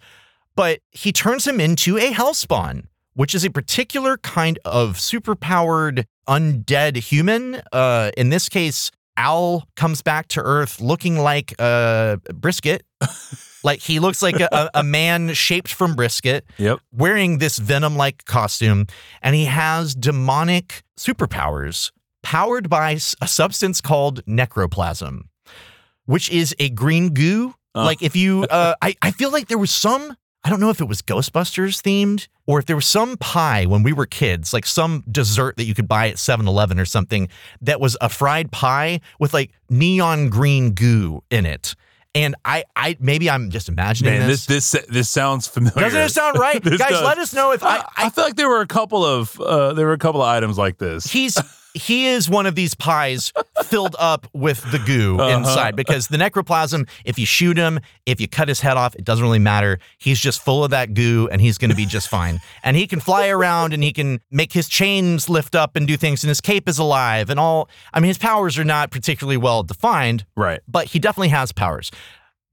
but 0.55 0.79
he 0.91 1.11
turns 1.11 1.47
him 1.47 1.59
into 1.59 1.97
a 1.97 2.11
hellspawn, 2.11 2.85
which 3.13 3.33
is 3.35 3.43
a 3.43 3.49
particular 3.49 4.17
kind 4.17 4.59
of 4.65 4.97
superpowered 4.97 6.05
undead 6.27 6.97
human. 6.97 7.61
Uh, 7.71 8.11
in 8.17 8.29
this 8.29 8.49
case, 8.49 8.91
Al 9.17 9.67
comes 9.75 10.01
back 10.01 10.27
to 10.29 10.41
Earth 10.41 10.79
looking 10.81 11.17
like 11.19 11.53
a 11.59 12.19
brisket. 12.33 12.83
like 13.63 13.79
he 13.79 13.99
looks 13.99 14.21
like 14.21 14.39
a, 14.39 14.47
a, 14.51 14.69
a 14.75 14.83
man 14.83 15.33
shaped 15.33 15.71
from 15.73 15.95
brisket 15.95 16.45
Yep. 16.57 16.79
wearing 16.91 17.37
this 17.39 17.57
venom 17.59 17.95
like 17.97 18.25
costume, 18.25 18.87
and 19.21 19.35
he 19.35 19.45
has 19.45 19.93
demonic 19.95 20.81
superpowers 20.97 21.91
powered 22.23 22.69
by 22.69 22.91
a 23.21 23.27
substance 23.27 23.81
called 23.81 24.23
necroplasm, 24.25 25.23
which 26.05 26.29
is 26.29 26.55
a 26.59 26.69
green 26.69 27.13
goo. 27.13 27.53
Uh. 27.73 27.83
Like 27.85 28.01
if 28.01 28.15
you, 28.15 28.43
uh, 28.49 28.75
I, 28.81 28.95
I 29.01 29.11
feel 29.11 29.31
like 29.31 29.47
there 29.47 29.57
was 29.57 29.71
some. 29.71 30.15
I 30.43 30.49
don't 30.49 30.59
know 30.59 30.71
if 30.71 30.81
it 30.81 30.85
was 30.85 31.01
Ghostbusters 31.01 31.81
themed 31.81 32.27
or 32.47 32.57
if 32.57 32.65
there 32.65 32.75
was 32.75 32.87
some 32.87 33.15
pie 33.17 33.65
when 33.65 33.83
we 33.83 33.93
were 33.93 34.07
kids, 34.07 34.53
like 34.53 34.65
some 34.65 35.03
dessert 35.11 35.57
that 35.57 35.65
you 35.65 35.75
could 35.75 35.87
buy 35.87 36.09
at 36.09 36.17
7 36.17 36.47
Eleven 36.47 36.79
or 36.79 36.85
something 36.85 37.29
that 37.61 37.79
was 37.79 37.95
a 38.01 38.09
fried 38.09 38.51
pie 38.51 39.01
with 39.19 39.33
like 39.33 39.51
neon 39.69 40.29
green 40.29 40.71
goo 40.71 41.23
in 41.29 41.45
it. 41.45 41.75
And 42.13 42.35
I, 42.43 42.65
I 42.75 42.97
maybe 42.99 43.29
I'm 43.29 43.51
just 43.51 43.69
imagining 43.69 44.19
Man, 44.19 44.27
this. 44.27 44.45
this 44.45 44.71
this 44.71 44.85
this 44.87 45.09
sounds 45.09 45.47
familiar. 45.47 45.79
Doesn't 45.79 46.01
it 46.01 46.09
sound 46.09 46.37
right? 46.37 46.61
Guys, 46.63 46.77
does. 46.77 47.03
let 47.03 47.17
us 47.19 47.33
know 47.33 47.51
if 47.53 47.63
I, 47.63 47.87
I, 47.95 48.09
feel 48.09 48.25
like 48.25 48.35
there 48.35 48.49
were 48.49 48.59
a 48.59 48.67
couple 48.67 49.05
of 49.05 49.39
uh, 49.39 49.71
there 49.73 49.85
were 49.85 49.93
a 49.93 49.97
couple 49.97 50.21
of 50.21 50.27
items 50.27 50.57
like 50.57 50.77
this. 50.77 51.05
he's 51.05 51.37
he 51.73 52.07
is 52.07 52.29
one 52.29 52.45
of 52.45 52.55
these 52.55 52.73
pies 52.75 53.31
filled 53.63 53.95
up 53.99 54.27
with 54.33 54.61
the 54.71 54.79
goo 54.79 55.17
Uh-huh. 55.17 55.37
inside 55.37 55.75
because 55.75 56.07
the 56.07 56.17
necroplasm 56.17 56.87
if 57.05 57.17
you 57.17 57.25
shoot 57.25 57.57
him 57.57 57.79
if 58.05 58.19
you 58.19 58.27
cut 58.27 58.47
his 58.47 58.59
head 58.59 58.77
off 58.77 58.93
it 58.95 59.05
doesn't 59.05 59.23
really 59.23 59.39
matter 59.39 59.79
he's 59.97 60.19
just 60.19 60.41
full 60.43 60.63
of 60.63 60.71
that 60.71 60.93
goo 60.93 61.29
and 61.31 61.39
he's 61.41 61.57
going 61.57 61.69
to 61.71 61.75
be 61.75 61.85
just 61.85 62.07
fine 62.09 62.39
and 62.63 62.75
he 62.75 62.87
can 62.87 62.99
fly 62.99 63.29
around 63.29 63.73
and 63.73 63.83
he 63.83 63.93
can 63.93 64.19
make 64.31 64.51
his 64.53 64.67
chains 64.67 65.29
lift 65.29 65.55
up 65.55 65.75
and 65.75 65.87
do 65.87 65.95
things 65.97 66.23
and 66.23 66.29
his 66.29 66.41
cape 66.41 66.67
is 66.67 66.77
alive 66.77 67.29
and 67.29 67.39
all 67.39 67.69
i 67.93 67.99
mean 67.99 68.07
his 68.09 68.17
powers 68.17 68.57
are 68.59 68.65
not 68.65 68.91
particularly 68.91 69.37
well 69.37 69.63
defined 69.63 70.25
right. 70.35 70.59
but 70.67 70.87
he 70.87 70.99
definitely 70.99 71.29
has 71.29 71.51
powers. 71.51 71.91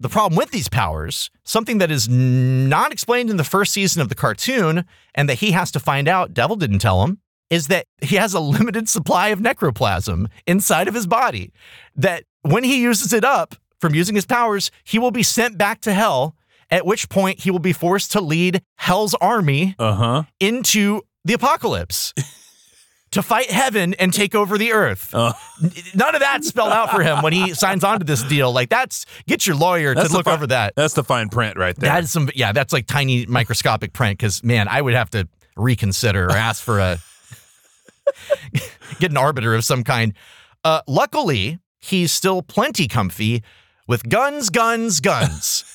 The 0.00 0.08
problem 0.08 0.36
with 0.38 0.52
these 0.52 0.68
powers, 0.68 1.28
something 1.42 1.78
that 1.78 1.90
is 1.90 2.08
not 2.08 2.92
explained 2.92 3.30
in 3.30 3.36
the 3.36 3.42
first 3.42 3.72
season 3.72 4.00
of 4.00 4.08
the 4.08 4.14
cartoon, 4.14 4.84
and 5.16 5.28
that 5.28 5.38
he 5.38 5.50
has 5.50 5.72
to 5.72 5.80
find 5.80 6.06
out, 6.06 6.32
Devil 6.32 6.54
didn't 6.54 6.78
tell 6.78 7.02
him, 7.02 7.18
is 7.50 7.68
that 7.68 7.86
he 8.02 8.16
has 8.16 8.34
a 8.34 8.40
limited 8.40 8.88
supply 8.88 9.28
of 9.28 9.38
necroplasm 9.40 10.26
inside 10.46 10.88
of 10.88 10.94
his 10.94 11.06
body. 11.06 11.52
That 11.96 12.24
when 12.42 12.64
he 12.64 12.80
uses 12.82 13.12
it 13.12 13.24
up 13.24 13.54
from 13.80 13.94
using 13.94 14.14
his 14.14 14.26
powers, 14.26 14.70
he 14.84 14.98
will 14.98 15.10
be 15.10 15.22
sent 15.22 15.56
back 15.58 15.80
to 15.82 15.94
hell, 15.94 16.34
at 16.70 16.84
which 16.84 17.08
point 17.08 17.40
he 17.40 17.50
will 17.50 17.58
be 17.58 17.72
forced 17.72 18.12
to 18.12 18.20
lead 18.20 18.62
Hell's 18.76 19.14
army 19.14 19.74
Uh 19.78 19.94
huh. 19.94 20.22
into 20.40 21.02
the 21.24 21.32
apocalypse. 21.34 22.12
To 23.12 23.22
fight 23.22 23.50
heaven 23.50 23.94
and 23.94 24.12
take 24.12 24.34
over 24.34 24.58
the 24.58 24.72
earth. 24.72 25.14
Uh, 25.14 25.32
None 25.94 26.14
of 26.14 26.20
that 26.20 26.44
spelled 26.44 26.72
out 26.72 26.90
for 26.90 27.02
him 27.02 27.22
when 27.22 27.32
he 27.32 27.54
signs 27.54 27.82
on 27.82 28.00
to 28.00 28.04
this 28.04 28.22
deal. 28.22 28.52
Like 28.52 28.68
that's 28.68 29.06
get 29.26 29.46
your 29.46 29.56
lawyer 29.56 29.94
to 29.94 29.98
that's 29.98 30.10
the 30.10 30.16
look 30.18 30.26
fi- 30.26 30.34
over 30.34 30.46
that. 30.48 30.74
That's 30.76 30.92
the 30.92 31.02
fine 31.02 31.30
print 31.30 31.56
right 31.56 31.74
there. 31.74 31.88
That 31.90 32.04
is 32.04 32.10
some 32.12 32.28
yeah, 32.34 32.52
that's 32.52 32.70
like 32.70 32.86
tiny 32.86 33.24
microscopic 33.24 33.94
print 33.94 34.18
because 34.18 34.44
man, 34.44 34.68
I 34.68 34.82
would 34.82 34.92
have 34.92 35.08
to 35.12 35.26
reconsider 35.56 36.26
or 36.26 36.32
ask 36.32 36.62
for 36.62 36.80
a 36.80 36.98
get 39.00 39.10
an 39.10 39.16
arbiter 39.16 39.54
of 39.54 39.64
some 39.64 39.84
kind. 39.84 40.14
Uh, 40.64 40.80
luckily, 40.86 41.58
he's 41.78 42.12
still 42.12 42.42
plenty 42.42 42.88
comfy 42.88 43.42
with 43.86 44.08
guns, 44.08 44.50
guns, 44.50 45.00
guns. 45.00 45.64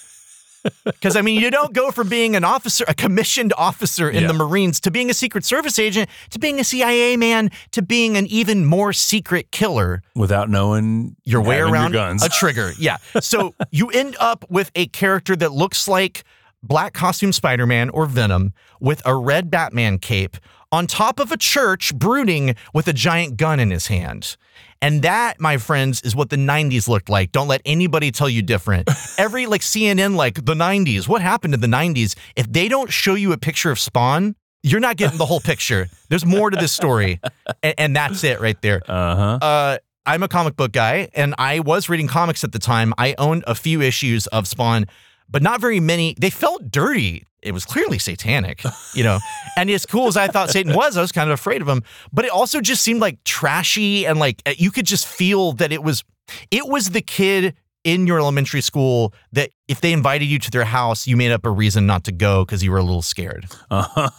Because 0.85 1.17
I 1.17 1.21
mean, 1.21 1.41
you 1.41 1.51
don't 1.51 1.73
go 1.73 1.91
from 1.91 2.07
being 2.07 2.37
an 2.37 2.45
officer, 2.45 2.85
a 2.87 2.93
commissioned 2.93 3.51
officer 3.57 4.09
in 4.09 4.21
Yeah. 4.21 4.27
the 4.29 4.33
Marines, 4.33 4.79
to 4.79 4.91
being 4.91 5.09
a 5.09 5.13
Secret 5.13 5.43
Service 5.43 5.77
agent, 5.77 6.09
to 6.29 6.39
being 6.39 6.57
a 6.57 6.63
CIA 6.63 7.17
man, 7.17 7.51
to 7.71 7.81
being 7.81 8.15
an 8.15 8.25
even 8.27 8.65
more 8.65 8.93
secret 8.93 9.51
killer 9.51 10.01
Without 10.15 10.49
knowing 10.49 11.17
your 11.25 11.41
way 11.41 11.59
around 11.59 11.91
your 11.91 12.03
guns. 12.03 12.23
a 12.23 12.29
trigger. 12.29 12.71
Yeah. 12.79 12.95
So 13.19 13.53
you 13.71 13.89
end 13.89 14.15
up 14.21 14.45
with 14.49 14.71
a 14.73 14.87
character 14.87 15.35
that 15.35 15.51
looks 15.51 15.85
like 15.89 16.23
black 16.61 16.93
costume 16.93 17.33
Spider 17.33 17.67
Man 17.67 17.89
or 17.89 18.05
Venom 18.05 18.53
with 18.79 19.01
a 19.05 19.13
red 19.17 19.51
Batman 19.51 19.97
cape 19.99 20.37
on 20.73 20.87
top 20.87 21.19
of 21.19 21.31
a 21.31 21.37
church 21.37 21.93
brooding 21.95 22.55
with 22.73 22.87
a 22.87 22.93
giant 22.93 23.37
gun 23.37 23.59
in 23.59 23.69
his 23.69 23.87
hand. 23.87 24.35
And 24.81 25.03
that, 25.03 25.39
my 25.39 25.57
friends, 25.57 26.01
is 26.01 26.15
what 26.15 26.31
the 26.31 26.35
90s 26.35 26.89
looked 26.89 27.09
like. 27.09 27.31
Don't 27.31 27.47
let 27.47 27.61
anybody 27.63 28.11
tell 28.11 28.27
you 28.27 28.41
different. 28.41 28.89
Every 29.19 29.45
like 29.45 29.61
CNN, 29.61 30.15
like 30.15 30.43
the 30.43 30.55
90s, 30.55 31.07
what 31.07 31.21
happened 31.21 31.53
to 31.53 31.59
the 31.59 31.67
90s? 31.67 32.15
If 32.35 32.51
they 32.51 32.67
don't 32.67 32.91
show 32.91 33.13
you 33.13 33.31
a 33.33 33.37
picture 33.37 33.69
of 33.69 33.79
Spawn, 33.79 34.35
you're 34.63 34.79
not 34.79 34.97
getting 34.97 35.19
the 35.19 35.27
whole 35.27 35.39
picture. 35.51 35.89
There's 36.09 36.25
more 36.25 36.49
to 36.49 36.57
this 36.57 36.71
story. 36.71 37.21
And, 37.61 37.75
and 37.77 37.95
that's 37.95 38.23
it 38.23 38.41
right 38.41 38.59
there. 38.61 38.81
Uh-huh. 38.87 39.39
Uh, 39.41 39.77
I'm 40.07 40.23
a 40.23 40.27
comic 40.27 40.57
book 40.57 40.71
guy, 40.71 41.07
and 41.13 41.35
I 41.37 41.59
was 41.59 41.87
reading 41.87 42.07
comics 42.07 42.43
at 42.43 42.51
the 42.51 42.59
time. 42.59 42.93
I 42.97 43.13
owned 43.19 43.43
a 43.45 43.55
few 43.55 43.79
issues 43.79 44.25
of 44.27 44.47
Spawn, 44.47 44.87
but 45.29 45.43
not 45.43 45.61
very 45.61 45.79
many. 45.79 46.15
They 46.19 46.31
felt 46.31 46.71
dirty. 46.71 47.25
It 47.43 47.53
was 47.53 47.65
clearly 47.65 47.99
satanic, 47.99 48.63
you 48.93 49.03
know. 49.03 49.19
and 49.57 49.69
as 49.69 49.85
cool 49.85 50.07
as 50.07 50.17
I 50.17 50.27
thought 50.27 50.49
Satan 50.49 50.73
was, 50.73 50.97
I 50.97 51.01
was 51.01 51.11
kind 51.11 51.29
of 51.29 51.33
afraid 51.33 51.61
of 51.61 51.67
him. 51.67 51.83
But 52.11 52.25
it 52.25 52.31
also 52.31 52.61
just 52.61 52.81
seemed 52.83 53.01
like 53.01 53.23
trashy, 53.23 54.05
and 54.05 54.19
like 54.19 54.41
uh, 54.45 54.53
you 54.57 54.71
could 54.71 54.85
just 54.85 55.05
feel 55.05 55.51
that 55.53 55.71
it 55.71 55.83
was, 55.83 56.03
it 56.51 56.67
was 56.67 56.91
the 56.91 57.01
kid 57.01 57.55
in 57.83 58.07
your 58.07 58.17
elementary 58.19 58.61
school 58.61 59.13
that 59.33 59.49
if 59.67 59.81
they 59.81 59.91
invited 59.93 60.25
you 60.25 60.39
to 60.39 60.51
their 60.51 60.63
house, 60.65 61.05
you 61.07 61.17
made 61.17 61.31
up 61.31 61.45
a 61.45 61.49
reason 61.49 61.85
not 61.85 62.03
to 62.05 62.11
go 62.11 62.45
because 62.45 62.63
you 62.63 62.71
were 62.71 62.77
a 62.77 62.83
little 62.83 63.01
scared. 63.01 63.45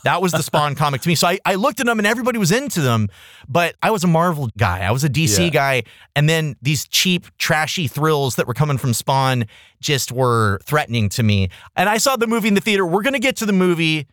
That 0.04 0.20
was 0.20 0.32
the 0.32 0.42
Spawn 0.42 0.74
comic 0.74 1.00
to 1.02 1.08
me. 1.08 1.14
So 1.14 1.26
I, 1.28 1.38
I 1.46 1.54
looked 1.54 1.80
at 1.80 1.86
them 1.86 1.98
and 1.98 2.06
everybody 2.06 2.38
was 2.38 2.52
into 2.52 2.80
them, 2.82 3.08
but 3.48 3.74
I 3.82 3.90
was 3.90 4.04
a 4.04 4.06
Marvel 4.06 4.50
guy. 4.58 4.80
I 4.80 4.90
was 4.90 5.02
a 5.04 5.08
DC 5.08 5.44
Yeah. 5.44 5.50
guy. 5.50 5.82
And 6.14 6.28
then 6.28 6.56
these 6.60 6.86
cheap, 6.86 7.26
trashy 7.38 7.88
thrills 7.88 8.36
that 8.36 8.46
were 8.46 8.54
coming 8.54 8.76
from 8.78 8.92
Spawn 8.92 9.46
just 9.80 10.12
were 10.12 10.60
threatening 10.64 11.08
to 11.10 11.22
me. 11.22 11.48
And 11.76 11.88
I 11.88 11.96
saw 11.98 12.16
the 12.16 12.26
movie 12.26 12.48
in 12.48 12.54
the 12.54 12.60
theater. 12.60 12.84
We're 12.86 13.02
going 13.02 13.14
to 13.14 13.18
get 13.18 13.36
to 13.36 13.46
the 13.46 13.52
movie 13.52 14.06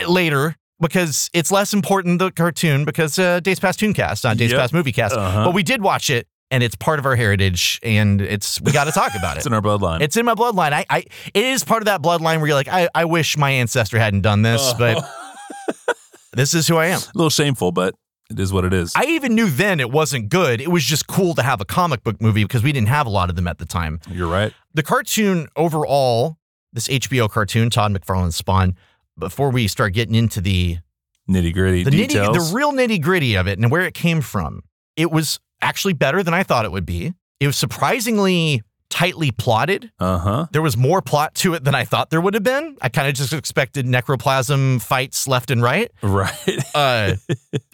uh, 0.00 0.10
later. 0.10 0.56
Because 0.82 1.28
it's 1.34 1.52
less 1.52 1.74
important 1.74 2.20
the 2.20 2.30
cartoon 2.30 2.86
because 2.86 3.18
uh, 3.18 3.40
Days 3.40 3.60
Past 3.60 3.78
Tooncast, 3.80 4.24
not 4.24 4.38
Days 4.38 4.50
Yep. 4.50 4.60
Past 4.60 4.72
Moviecast. 4.72 5.10
Uh-huh. 5.12 5.44
But 5.44 5.52
we 5.52 5.62
did 5.62 5.82
watch 5.82 6.08
it, 6.08 6.26
and 6.50 6.62
it's 6.62 6.74
part 6.74 6.98
of 6.98 7.06
our 7.06 7.16
heritage, 7.16 7.78
and 7.82 8.20
it's 8.20 8.60
we 8.60 8.72
got 8.72 8.84
to 8.84 8.92
talk 8.92 9.14
about 9.14 9.36
it. 9.36 9.38
It's 9.38 9.46
in 9.46 9.52
our 9.52 9.62
bloodline. 9.62 10.00
It's 10.00 10.16
in 10.16 10.24
my 10.26 10.34
bloodline. 10.34 10.72
I, 10.72 10.84
I 10.90 10.98
it 11.32 11.44
is 11.44 11.64
part 11.64 11.82
of 11.82 11.86
that 11.86 12.02
bloodline 12.02 12.38
where 12.38 12.48
you're 12.48 12.56
like, 12.56 12.68
I, 12.68 12.88
I 12.94 13.04
wish 13.04 13.36
my 13.36 13.50
ancestor 13.50 13.98
hadn't 13.98 14.22
done 14.22 14.42
this, 14.42 14.72
oh. 14.74 14.78
but 14.78 15.96
this 16.32 16.54
is 16.54 16.66
who 16.66 16.76
I 16.76 16.86
am. 16.86 17.00
a 17.00 17.18
little 17.18 17.30
shameful, 17.30 17.72
but 17.72 17.94
it 18.30 18.38
is 18.38 18.52
what 18.52 18.64
it 18.64 18.72
is. 18.72 18.92
I 18.94 19.04
even 19.06 19.34
knew 19.34 19.50
then 19.50 19.80
it 19.80 19.90
wasn't 19.90 20.28
good. 20.28 20.60
It 20.60 20.70
was 20.70 20.84
just 20.84 21.06
cool 21.06 21.34
to 21.34 21.42
have 21.42 21.60
a 21.60 21.64
comic 21.64 22.04
book 22.04 22.20
movie 22.20 22.44
because 22.44 22.62
we 22.62 22.72
didn't 22.72 22.88
have 22.88 23.06
a 23.06 23.10
lot 23.10 23.28
of 23.30 23.36
them 23.36 23.48
at 23.48 23.58
the 23.58 23.66
time. 23.66 24.00
You're 24.08 24.28
right. 24.28 24.52
The 24.72 24.82
cartoon 24.82 25.48
overall, 25.56 26.38
this 26.72 26.86
HBO 26.86 27.28
cartoon, 27.28 27.70
Todd 27.70 27.92
McFarlane's 27.92 28.36
Spawn, 28.36 28.76
before 29.18 29.50
we 29.50 29.66
start 29.66 29.94
getting 29.94 30.14
into 30.14 30.40
the 30.40 30.78
Nitty 31.28 31.54
gritty 31.54 31.84
the 31.84 31.90
details. 31.90 32.36
nitty, 32.36 32.50
the 32.50 32.56
real 32.56 32.72
nitty 32.72 33.00
gritty 33.00 33.36
of 33.36 33.46
it 33.46 33.58
and 33.58 33.70
where 33.70 33.82
it 33.82 33.94
came 33.94 34.20
from, 34.20 34.62
it 34.96 35.12
was 35.12 35.38
actually 35.62 35.94
better 35.94 36.22
than 36.22 36.34
I 36.34 36.42
thought 36.42 36.64
it 36.64 36.72
would 36.72 36.86
be. 36.86 37.12
It 37.40 37.46
was 37.46 37.56
surprisingly 37.56 38.62
tightly 38.90 39.30
plotted. 39.30 39.90
uh 40.00 40.18
huh. 40.18 40.46
There 40.50 40.60
was 40.62 40.76
more 40.76 41.00
plot 41.00 41.34
to 41.36 41.54
it 41.54 41.62
than 41.62 41.74
I 41.76 41.84
thought 41.84 42.10
there 42.10 42.20
would 42.20 42.34
have 42.34 42.42
been. 42.42 42.76
I 42.82 42.88
kind 42.88 43.06
of 43.08 43.14
just 43.14 43.32
expected 43.32 43.86
necroplasm 43.86 44.82
fights 44.82 45.28
left 45.28 45.50
and 45.52 45.62
right. 45.62 45.90
Right. 46.02 46.34
Uh, 46.74 47.14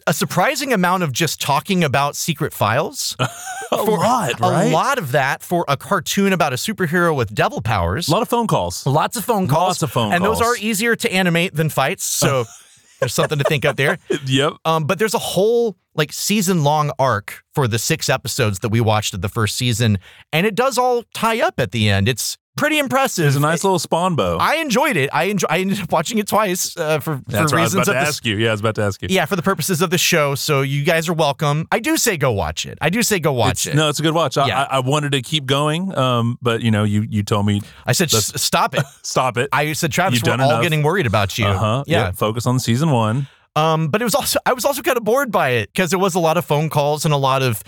a 0.07 0.13
surprising 0.13 0.73
amount 0.75 1.03
of 1.05 1.13
just 1.13 1.41
talking 1.41 1.83
about 1.85 2.17
secret 2.17 2.53
files. 2.53 3.17
a 3.21 3.29
For- 3.71 3.97
lot, 3.99 4.39
right? 4.41 4.65
A 4.71 4.73
lot 4.75 4.99
of 4.99 5.13
that 5.13 5.43
for 5.43 5.65
a 5.69 5.77
cartoon 5.79 6.33
about 6.35 6.53
a 6.53 6.57
superhero 6.57 7.17
with 7.17 7.35
devil 7.35 7.63
powers. 7.63 8.09
A 8.09 8.13
lot 8.13 8.23
of 8.23 8.29
phone 8.29 8.47
calls. 8.47 8.85
Lots 8.87 9.17
of 9.17 9.25
phone 9.25 9.49
calls. 9.49 9.69
Lots 9.81 9.83
of 9.83 9.91
phone 9.93 10.11
calls. 10.11 10.15
and 10.17 10.25
those 10.25 10.41
are 10.43 10.55
easier 10.59 10.95
to 10.97 11.11
animate 11.13 11.55
than 11.55 11.71
fights. 11.71 12.05
So 12.05 12.45
there's 13.01 13.15
something 13.15 13.39
to 13.39 13.45
think 13.45 13.65
of 13.65 13.77
there. 13.77 13.99
Yep. 14.27 14.55
Um, 14.65 14.85
but 14.85 14.99
there's 14.99 15.15
a 15.15 15.19
whole 15.19 15.77
like 15.95 16.13
season 16.13 16.65
long 16.65 16.91
arc 16.99 17.43
for 17.55 17.69
the 17.69 17.79
six 17.79 18.09
episodes 18.09 18.59
that 18.61 18.71
we 18.71 18.81
watched 18.81 19.15
of 19.15 19.21
the 19.21 19.29
first 19.29 19.57
season, 19.57 19.99
and 20.33 20.47
it 20.47 20.55
does 20.55 20.79
all 20.79 21.05
tie 21.15 21.41
up 21.41 21.61
at 21.61 21.71
the 21.71 21.89
end. 21.89 22.09
It's 22.09 22.37
pretty 22.57 22.79
impressive. 22.79 23.37
A 23.37 23.41
nice 23.41 23.63
little 23.65 23.79
spawn 23.79 24.17
bow. 24.17 24.39
I 24.41 24.57
enjoyed 24.57 24.97
it. 24.97 25.11
I 25.13 25.25
enjoy. 25.25 25.47
I 25.51 25.59
ended 25.59 25.81
up 25.81 25.93
watching 25.93 26.19
it 26.19 26.27
twice 26.27 26.77
uh, 26.77 26.99
for, 27.01 27.21
That's 27.27 27.33
for 27.37 27.37
what 27.37 27.39
I 27.39 27.43
was 27.43 27.53
reasons 27.53 27.75
about 27.75 27.81
of 27.81 27.87
to 27.87 27.93
the 27.93 27.99
ask 27.99 28.25
you. 28.27 28.37
Yeah, 28.37 28.49
I 28.49 28.51
was 28.53 28.61
about 28.61 28.75
to 28.77 28.83
ask 28.83 29.03
you. 29.03 29.09
yeah 29.11 29.25
for 29.27 29.37
the 29.37 29.43
purposes 29.43 29.83
of 29.83 29.91
the 29.91 29.99
show. 29.99 30.35
So 30.35 30.63
you 30.63 30.83
guys 30.85 31.09
are 31.09 31.13
welcome. 31.15 31.69
I 31.71 31.79
do 31.79 31.97
say 31.97 32.17
go 32.17 32.33
watch 32.33 32.67
it. 32.67 32.79
I 32.81 32.91
do 32.91 33.03
say 33.03 33.19
go 33.21 33.33
watch 33.33 33.67
It's- 33.67 33.75
it. 33.75 33.77
No, 33.77 33.89
it's 33.89 33.99
a 34.01 34.03
good 34.03 34.15
watch. 34.15 34.37
I, 34.39 34.47
Yeah. 34.49 34.63
I, 34.65 34.77
I 34.77 34.79
wanted 34.81 35.13
to 35.13 35.23
keep 35.23 35.47
going, 35.47 35.97
um, 35.97 36.39
but 36.43 36.63
you 36.63 36.71
know, 36.71 36.85
you 36.85 37.03
you 37.09 37.23
told 37.23 37.47
me 37.47 37.61
I 37.87 37.93
said 37.93 38.11
stop 38.11 38.75
it. 38.75 38.85
stop 39.03 39.37
it. 39.37 39.49
I 39.53 39.73
said 39.75 39.93
Travis, 39.93 40.21
You've 40.21 40.27
we're 40.27 40.43
all 40.43 40.51
enough. 40.51 40.63
getting 40.63 40.83
worried 40.83 41.07
about 41.07 41.37
you. 41.39 41.47
Uh 41.47 41.59
huh. 41.59 41.85
Yeah. 41.87 42.11
Focus 42.13 42.47
on 42.47 42.59
season 42.59 42.91
one. 42.91 43.29
Um, 43.55 43.89
but 43.89 44.03
it 44.03 44.05
was 44.05 44.15
also 44.15 44.39
I 44.45 44.53
was 44.53 44.65
also 44.65 44.83
kind 44.83 44.97
of 44.97 45.05
bored 45.05 45.31
by 45.33 45.51
it 45.51 45.71
because 45.73 45.93
it 45.93 45.99
was 46.01 46.15
a 46.15 46.19
lot 46.21 46.37
of 46.37 46.45
phone 46.45 46.69
calls 46.69 47.05
and 47.07 47.15
a 47.15 47.17
lot 47.17 47.43
of 47.43 47.63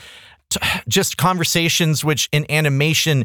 t- 0.50 0.60
just 0.86 1.16
conversations, 1.16 2.04
which 2.04 2.28
in 2.32 2.44
animation. 2.50 3.24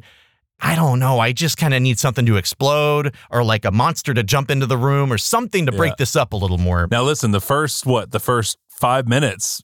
I 0.60 0.76
don't 0.76 1.00
know. 1.00 1.20
I 1.20 1.34
just 1.34 1.58
kind 1.58 1.74
of 1.74 1.82
need 1.82 2.00
something 2.00 2.26
to 2.26 2.38
explode 2.38 3.14
or 3.30 3.44
like 3.44 3.66
a 3.66 3.72
monster 3.72 4.14
to 4.14 4.24
jump 4.24 4.50
into 4.50 4.66
the 4.66 4.78
room 4.78 5.12
or 5.12 5.18
something 5.18 5.66
to 5.66 5.72
break 5.72 5.92
Yeah. 5.92 5.96
this 6.00 6.16
up 6.16 6.32
a 6.34 6.38
little 6.38 6.58
more. 6.58 6.88
Now 6.90 7.04
listen, 7.04 7.32
the 7.32 7.42
first 7.42 7.86
what? 7.86 8.12
The 8.12 8.20
first 8.20 8.58
five 8.70 9.08
minutes. 9.08 9.62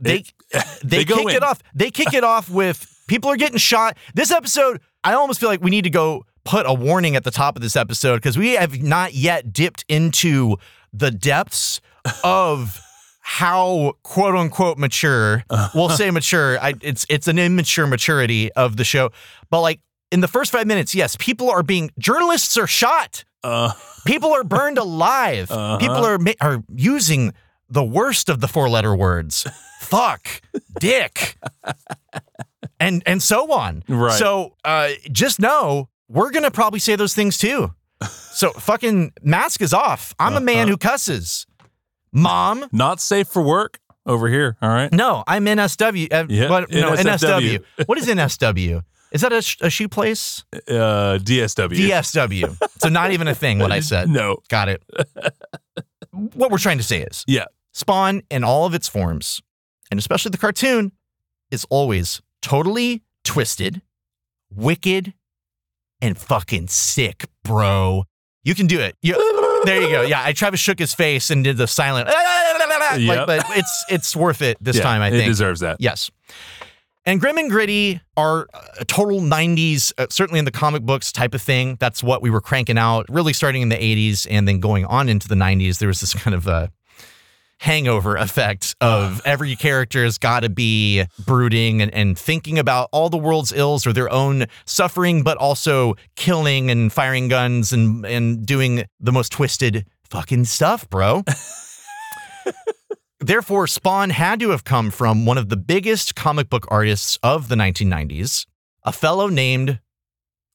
they 0.00 0.24
they, 0.84 1.04
they 1.04 1.04
kick 1.04 1.18
in. 1.20 1.28
it 1.30 1.42
off. 1.42 1.62
They 1.74 1.90
kick 1.90 2.12
it 2.12 2.24
off 2.24 2.50
with 2.50 2.86
people 3.08 3.30
are 3.30 3.36
getting 3.36 3.56
shot. 3.58 3.96
This 4.14 4.30
episode, 4.30 4.80
I 5.04 5.14
almost 5.14 5.40
feel 5.40 5.48
like 5.48 5.62
we 5.62 5.70
need 5.70 5.84
to 5.84 5.90
go 5.90 6.24
put 6.44 6.66
a 6.66 6.74
warning 6.74 7.16
at 7.16 7.24
the 7.24 7.30
top 7.30 7.56
of 7.56 7.62
this 7.62 7.76
episode 7.76 8.16
because 8.16 8.36
we 8.36 8.52
have 8.52 8.82
not 8.82 9.14
yet 9.14 9.52
dipped 9.52 9.84
into 9.88 10.56
the 10.92 11.10
depths 11.10 11.80
of 12.24 12.80
how 13.22 13.92
quote 14.02 14.34
unquote 14.34 14.76
mature. 14.76 15.44
We'll 15.74 15.88
say 16.00 16.10
mature. 16.10 16.58
I, 16.60 16.74
it's 16.82 17.06
it's 17.08 17.28
an 17.28 17.38
immature 17.38 17.86
maturity 17.86 18.52
of 18.52 18.76
the 18.76 18.84
show, 18.84 19.10
but 19.50 19.60
like 19.60 19.80
in 20.10 20.20
the 20.20 20.28
first 20.28 20.50
five 20.52 20.66
minutes, 20.66 20.94
yes, 20.94 21.16
people 21.18 21.50
are 21.50 21.62
being 21.62 21.90
journalists 21.98 22.56
are 22.56 22.66
shot. 22.66 23.24
Uh, 23.42 23.72
People 24.06 24.32
are 24.32 24.44
burned 24.44 24.78
alive. 24.78 25.48
People 25.48 26.04
are 26.06 26.18
are 26.40 26.62
using 26.74 27.32
the 27.68 27.84
worst 27.84 28.28
of 28.28 28.40
the 28.40 28.48
four 28.48 28.68
letter 28.68 28.94
words. 28.96 29.46
Fuck, 29.80 30.40
dick, 30.78 31.36
and 32.78 33.02
and 33.06 33.22
so 33.22 33.52
on. 33.52 33.82
Right. 33.88 34.18
So 34.18 34.56
uh, 34.64 34.90
just 35.12 35.38
know 35.38 35.88
we're 36.08 36.30
gonna 36.30 36.50
probably 36.50 36.80
say 36.80 36.96
those 36.96 37.14
things 37.14 37.38
too. 37.38 37.72
So 38.32 38.50
fucking 38.52 39.12
mask 39.22 39.60
is 39.60 39.74
off. 39.74 40.14
I'm 40.18 40.34
a 40.36 40.40
man 40.40 40.68
who 40.68 40.76
cusses. 40.78 41.46
Mom, 42.12 42.66
not 42.72 43.00
safe 43.00 43.28
for 43.28 43.42
work 43.42 43.78
over 44.06 44.28
here. 44.28 44.56
All 44.62 44.68
right. 44.70 44.90
no, 44.92 45.22
I'm 45.26 45.44
NSW. 45.44 46.12
Uh, 46.12 46.24
Yeah, 46.28 46.48
what, 46.50 46.70
no, 46.70 46.92
NSFW. 46.92 47.58
NSW. 47.78 47.86
what 47.86 47.98
is 47.98 48.06
NSW? 48.06 48.82
Is 49.12 49.22
that 49.22 49.32
a, 49.32 49.42
sh- 49.42 49.56
a 49.60 49.70
shoe 49.70 49.88
place? 49.88 50.44
Uh, 50.52 51.18
DSW. 51.20 51.68
DSW. 51.88 52.56
so 52.80 52.88
not 52.88 53.10
even 53.12 53.26
a 53.28 53.34
thing. 53.34 53.58
What 53.58 53.72
I 53.72 53.80
said. 53.80 54.08
No. 54.20 54.38
Got 54.48 54.68
it. 54.68 54.82
what 56.34 56.50
we're 56.50 56.58
trying 56.58 56.78
to 56.78 56.84
say 56.84 57.02
is 57.02 57.24
Yeah. 57.26 57.46
Spawn 57.72 58.22
in 58.30 58.42
all 58.44 58.66
of 58.66 58.74
its 58.74 58.88
forms, 58.88 59.40
and 59.90 59.98
especially 59.98 60.30
the 60.30 60.38
cartoon, 60.38 60.92
is 61.50 61.64
always 61.70 62.20
totally 62.42 63.02
twisted, 63.24 63.80
wicked, 64.52 65.14
and 66.02 66.18
fucking 66.18 66.66
sick, 66.68 67.26
bro. 67.44 68.04
You 68.42 68.54
can 68.54 68.66
do 68.66 68.80
it. 68.80 68.96
You, 69.02 69.14
there 69.64 69.80
you 69.82 69.88
go. 69.90 70.02
Yeah, 70.02 70.22
I 70.24 70.32
Travis 70.32 70.58
shook 70.60 70.78
his 70.78 70.94
face 70.94 71.30
and 71.30 71.44
did 71.44 71.56
the 71.56 71.66
silent. 71.66 72.08
Like, 72.92 73.24
but 73.24 73.44
it's 73.50 73.84
it's 73.88 74.16
worth 74.16 74.42
it 74.42 74.56
this 74.60 74.76
Yeah, 74.76 74.82
time. 74.82 75.00
I 75.00 75.10
think 75.10 75.22
it 75.22 75.26
deserves 75.26 75.60
that. 75.60 75.76
Yes. 75.78 76.10
And 77.10 77.20
Grim 77.20 77.38
and 77.38 77.50
Gritty 77.50 78.00
are 78.16 78.46
a 78.78 78.84
total 78.84 79.20
90s, 79.20 79.92
uh, 79.98 80.06
certainly 80.10 80.38
in 80.38 80.44
the 80.44 80.52
comic 80.52 80.82
books 80.82 81.10
type 81.10 81.34
of 81.34 81.42
thing. 81.42 81.76
That's 81.80 82.04
what 82.04 82.22
we 82.22 82.30
were 82.30 82.40
cranking 82.40 82.78
out, 82.78 83.06
really 83.08 83.32
starting 83.32 83.62
in 83.62 83.68
the 83.68 83.74
80s 83.74 84.28
and 84.30 84.46
then 84.46 84.60
going 84.60 84.84
on 84.84 85.08
into 85.08 85.26
the 85.26 85.34
90s. 85.34 85.78
There 85.78 85.88
was 85.88 85.98
this 85.98 86.14
kind 86.14 86.36
of 86.36 86.46
a 86.46 86.70
hangover 87.58 88.14
effect 88.14 88.76
of 88.80 89.20
every 89.24 89.56
character 89.56 90.04
has 90.04 90.18
got 90.18 90.44
to 90.44 90.48
be 90.48 91.02
brooding 91.26 91.82
and, 91.82 91.92
and 91.92 92.16
thinking 92.16 92.60
about 92.60 92.88
all 92.92 93.08
the 93.10 93.18
world's 93.18 93.50
ills 93.50 93.88
or 93.88 93.92
their 93.92 94.12
own 94.12 94.46
suffering, 94.64 95.24
but 95.24 95.36
also 95.36 95.96
killing 96.14 96.70
and 96.70 96.92
firing 96.92 97.26
guns 97.26 97.72
and, 97.72 98.06
and 98.06 98.46
doing 98.46 98.84
the 99.00 99.10
most 99.10 99.32
twisted 99.32 99.84
fucking 100.04 100.44
stuff, 100.44 100.88
bro. 100.88 101.24
Therefore, 103.20 103.66
Spawn 103.66 104.08
had 104.10 104.40
to 104.40 104.48
have 104.50 104.64
come 104.64 104.90
from 104.90 105.26
one 105.26 105.36
of 105.36 105.50
the 105.50 105.56
biggest 105.56 106.14
comic 106.14 106.48
book 106.48 106.66
artists 106.70 107.18
of 107.22 107.48
the 107.48 107.54
1990s, 107.54 108.46
a 108.82 108.92
fellow 108.92 109.28
named, 109.28 109.78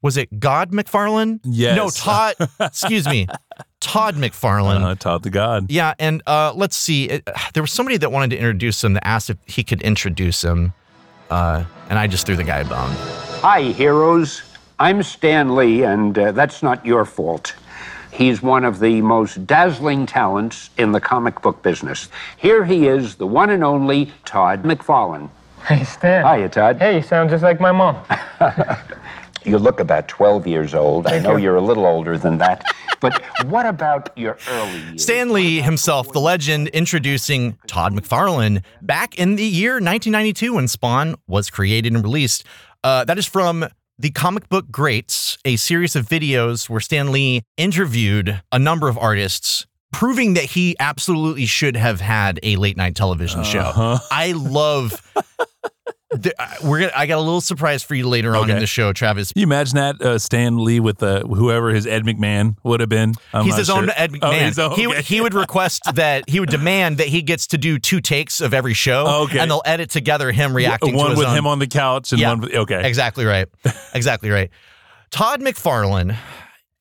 was 0.01 0.17
it 0.17 0.39
God 0.39 0.71
McFarlane? 0.71 1.39
Yes. 1.43 1.77
No, 1.77 1.89
Todd, 1.89 2.33
excuse 2.59 3.07
me, 3.07 3.27
Todd 3.81 4.15
McFarlane. 4.15 4.81
Uh, 4.81 4.95
Todd 4.95 5.21
the 5.21 5.29
God. 5.29 5.69
Yeah, 5.69 5.93
and 5.99 6.23
uh, 6.25 6.53
let's 6.55 6.75
see. 6.75 7.05
It, 7.05 7.29
there 7.53 7.61
was 7.61 7.71
somebody 7.71 7.97
that 7.97 8.11
wanted 8.11 8.31
to 8.31 8.37
introduce 8.37 8.83
him 8.83 8.93
that 8.93 9.05
asked 9.05 9.29
if 9.29 9.37
he 9.45 9.63
could 9.63 9.83
introduce 9.83 10.43
him, 10.43 10.73
uh, 11.29 11.65
and 11.89 11.99
I 11.99 12.07
just 12.07 12.25
threw 12.25 12.35
the 12.35 12.43
guy 12.43 12.59
a 12.61 12.65
bone. 12.65 12.89
Hi, 13.41 13.61
heroes. 13.61 14.41
I'm 14.79 15.03
Stan 15.03 15.55
Lee, 15.55 15.83
and 15.83 16.17
uh, 16.17 16.31
that's 16.31 16.63
not 16.63 16.83
your 16.83 17.05
fault. 17.05 17.53
He's 18.15 18.41
one 18.41 18.63
of 18.63 18.79
the 18.79 19.01
most 19.01 19.45
dazzling 19.45 20.05
talents 20.05 20.69
in 20.77 20.93
the 20.93 21.01
comic 21.01 21.41
book 21.41 21.61
business. 21.61 22.07
Here 22.37 22.63
he 22.63 22.87
is, 22.87 23.15
the 23.15 23.27
one 23.27 23.49
and 23.49 23.61
only 23.61 24.13
Todd 24.23 24.63
McFarlane. 24.63 25.29
Hey, 25.67 25.83
Stan. 25.83 26.23
Hiya, 26.23 26.47
Todd. 26.47 26.77
Hey, 26.77 26.97
you 26.97 27.01
sound 27.01 27.29
just 27.29 27.43
like 27.43 27.59
my 27.59 27.71
mom. 27.71 27.97
You 29.45 29.59
look 29.59 29.79
about 29.79 30.07
12 30.07 30.47
years 30.47 30.73
old. 30.73 31.05
I 31.05 31.19
know 31.19 31.35
you. 31.35 31.43
you're 31.43 31.55
a 31.57 31.61
little 31.61 31.85
older 31.85 32.17
than 32.17 32.39
that. 32.39 32.65
But 33.01 33.21
what 33.45 33.67
about 33.67 34.17
your 34.17 34.37
early 34.49 34.79
years? 34.79 35.03
Stan 35.03 35.31
Lee 35.31 35.59
himself, 35.61 36.11
the 36.11 36.19
legend, 36.19 36.69
introducing 36.69 37.55
Todd 37.67 37.93
McFarlane 37.93 38.63
back 38.81 39.19
in 39.19 39.35
the 39.35 39.45
year 39.45 39.73
1992 39.73 40.55
when 40.55 40.67
Spawn 40.67 41.15
was 41.27 41.51
created 41.51 41.93
and 41.93 42.03
released. 42.03 42.45
Uh, 42.83 43.03
that 43.03 43.19
is 43.19 43.27
from 43.27 43.67
the 43.97 44.11
Comic 44.11 44.49
Book 44.49 44.71
Greats, 44.71 45.37
a 45.45 45.55
series 45.55 45.95
of 45.95 46.05
videos 46.07 46.69
where 46.69 46.79
Stan 46.81 47.11
Lee 47.11 47.43
interviewed 47.57 48.41
a 48.51 48.59
number 48.59 48.87
of 48.89 48.97
artists. 48.97 49.65
Proving 49.93 50.33
that 50.33 50.43
he 50.43 50.75
absolutely 50.77 51.45
should 51.45 51.77
have 51.77 52.01
had 52.01 52.37
a 52.43 52.57
late 52.57 52.75
night 52.75 52.95
television 52.95 53.39
Uh-huh. 53.41 53.97
show. 53.99 54.03
I 54.11 54.33
love. 54.33 55.01
The, 56.15 56.33
uh, 56.41 56.47
we're 56.63 56.79
gonna. 56.79 56.91
I 56.95 57.05
got 57.05 57.17
a 57.17 57.21
little 57.21 57.41
surprise 57.41 57.83
for 57.83 57.95
you 57.95 58.07
later 58.07 58.35
on 58.35 58.49
in 58.49 58.59
the 58.59 58.67
show, 58.67 58.93
Travis. 58.93 59.31
you 59.35 59.43
imagine 59.43 59.75
that 59.75 60.01
uh, 60.01 60.17
Stan 60.19 60.63
Lee 60.63 60.79
with 60.79 61.01
uh, 61.03 61.21
whoever 61.21 61.69
his 61.73 61.85
Ed 61.87 62.03
McMahon 62.03 62.55
would 62.63 62.79
have 62.79 62.89
been? 62.89 63.13
I'm 63.33 63.45
He's 63.45 63.57
his 63.57 63.69
own 63.69 63.85
sure. 63.85 63.93
Ed 63.95 64.11
Oh, 64.21 64.29
McMahon. 64.31 64.45
his 64.47 64.59
own- 64.59 64.71
he, 64.75 64.87
okay. 64.87 65.01
he 65.01 65.21
would 65.21 65.33
request 65.45 65.83
that 65.95 66.29
he 66.29 66.39
would 66.39 66.49
demand 66.49 66.97
that 66.97 67.07
he 67.07 67.21
gets 67.21 67.47
to 67.47 67.57
do 67.57 67.77
two 67.79 68.01
takes 68.01 68.41
of 68.41 68.53
every 68.53 68.73
show, 68.73 69.23
Okay. 69.25 69.39
and 69.39 69.49
they'll 69.51 69.61
edit 69.65 69.89
together 69.89 70.31
him 70.31 70.55
reacting 70.55 70.91
to 70.91 70.97
one 70.97 71.17
with 71.17 71.27
own. 71.27 71.35
him 71.37 71.47
on 71.47 71.59
the 71.59 71.67
couch 71.67 72.11
and 72.11 72.21
Yeah. 72.21 72.29
one 72.29 72.41
with 72.41 72.53
okay. 72.53 72.87
Exactly 72.87 73.25
right. 73.25 73.47
exactly 73.93 74.29
right. 74.29 74.49
Todd 75.11 75.41
McFarlane, 75.41 76.15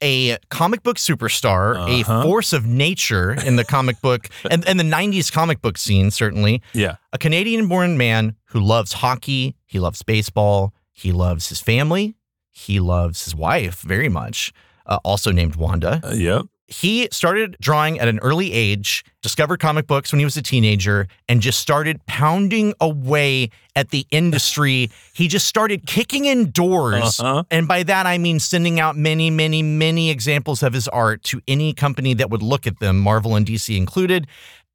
a 0.05 0.37
comic 0.51 0.83
book 0.83 0.99
superstar, 0.99 1.75
a 1.77 2.03
Uh-huh. 2.03 2.23
force 2.23 2.53
of 2.53 2.67
nature 2.67 3.33
in 3.33 3.57
the 3.57 3.65
comic 3.65 4.01
book 4.03 4.29
and, 4.51 4.65
and 4.69 4.79
the 4.79 4.85
90s 4.85 5.33
comic 5.33 5.63
book 5.63 5.79
scene, 5.79 6.11
certainly. 6.11 6.61
Yeah. 6.75 6.97
A 7.13 7.19
Canadian 7.19 7.67
born 7.69 7.97
man 7.97 8.37
who 8.47 8.61
loves 8.61 8.93
hockey, 8.93 9.57
he 9.67 9.79
loves 9.81 10.03
baseball, 10.03 10.75
he 10.93 11.11
loves 11.13 11.49
his 11.49 11.61
family, 11.61 12.15
he 12.53 12.79
loves 12.79 13.25
his 13.25 13.35
wife 13.35 13.81
very 13.81 14.09
much, 14.11 14.53
uh, 14.87 14.99
also 15.03 15.33
named 15.33 15.57
Wanda. 15.57 16.01
Uh, 16.05 16.13
yep. 16.13 16.43
He 16.67 17.09
started 17.13 17.57
drawing 17.61 18.01
at 18.01 18.09
an 18.09 18.19
early 18.21 18.53
age, 18.53 19.05
discovered 19.23 19.61
comic 19.61 19.87
books 19.87 20.13
when 20.13 20.19
he 20.19 20.25
was 20.25 20.37
a 20.39 20.43
teenager, 20.43 21.09
and 21.29 21.43
just 21.43 21.59
started 21.59 22.05
pounding 22.07 22.73
away 22.81 23.51
at 23.77 23.91
the 23.91 24.07
industry. 24.11 24.91
He 25.15 25.29
just 25.29 25.47
started 25.47 25.87
kicking 25.87 26.25
in 26.25 26.51
doors. 26.51 27.21
Uh-huh. 27.21 27.45
And 27.51 27.69
by 27.69 27.85
that, 27.85 28.05
I 28.05 28.19
mean 28.19 28.41
sending 28.41 28.81
out 28.81 28.97
many, 28.97 29.31
many, 29.31 29.63
many 29.63 30.11
examples 30.11 30.63
of 30.63 30.73
his 30.73 30.89
art 30.89 31.23
to 31.25 31.41
any 31.47 31.73
company 31.73 32.15
that 32.15 32.31
would 32.31 32.43
look 32.43 32.67
at 32.67 32.81
them, 32.81 32.99
Marvel 32.99 33.37
and 33.37 33.47
DC 33.47 33.77
included, 33.77 34.27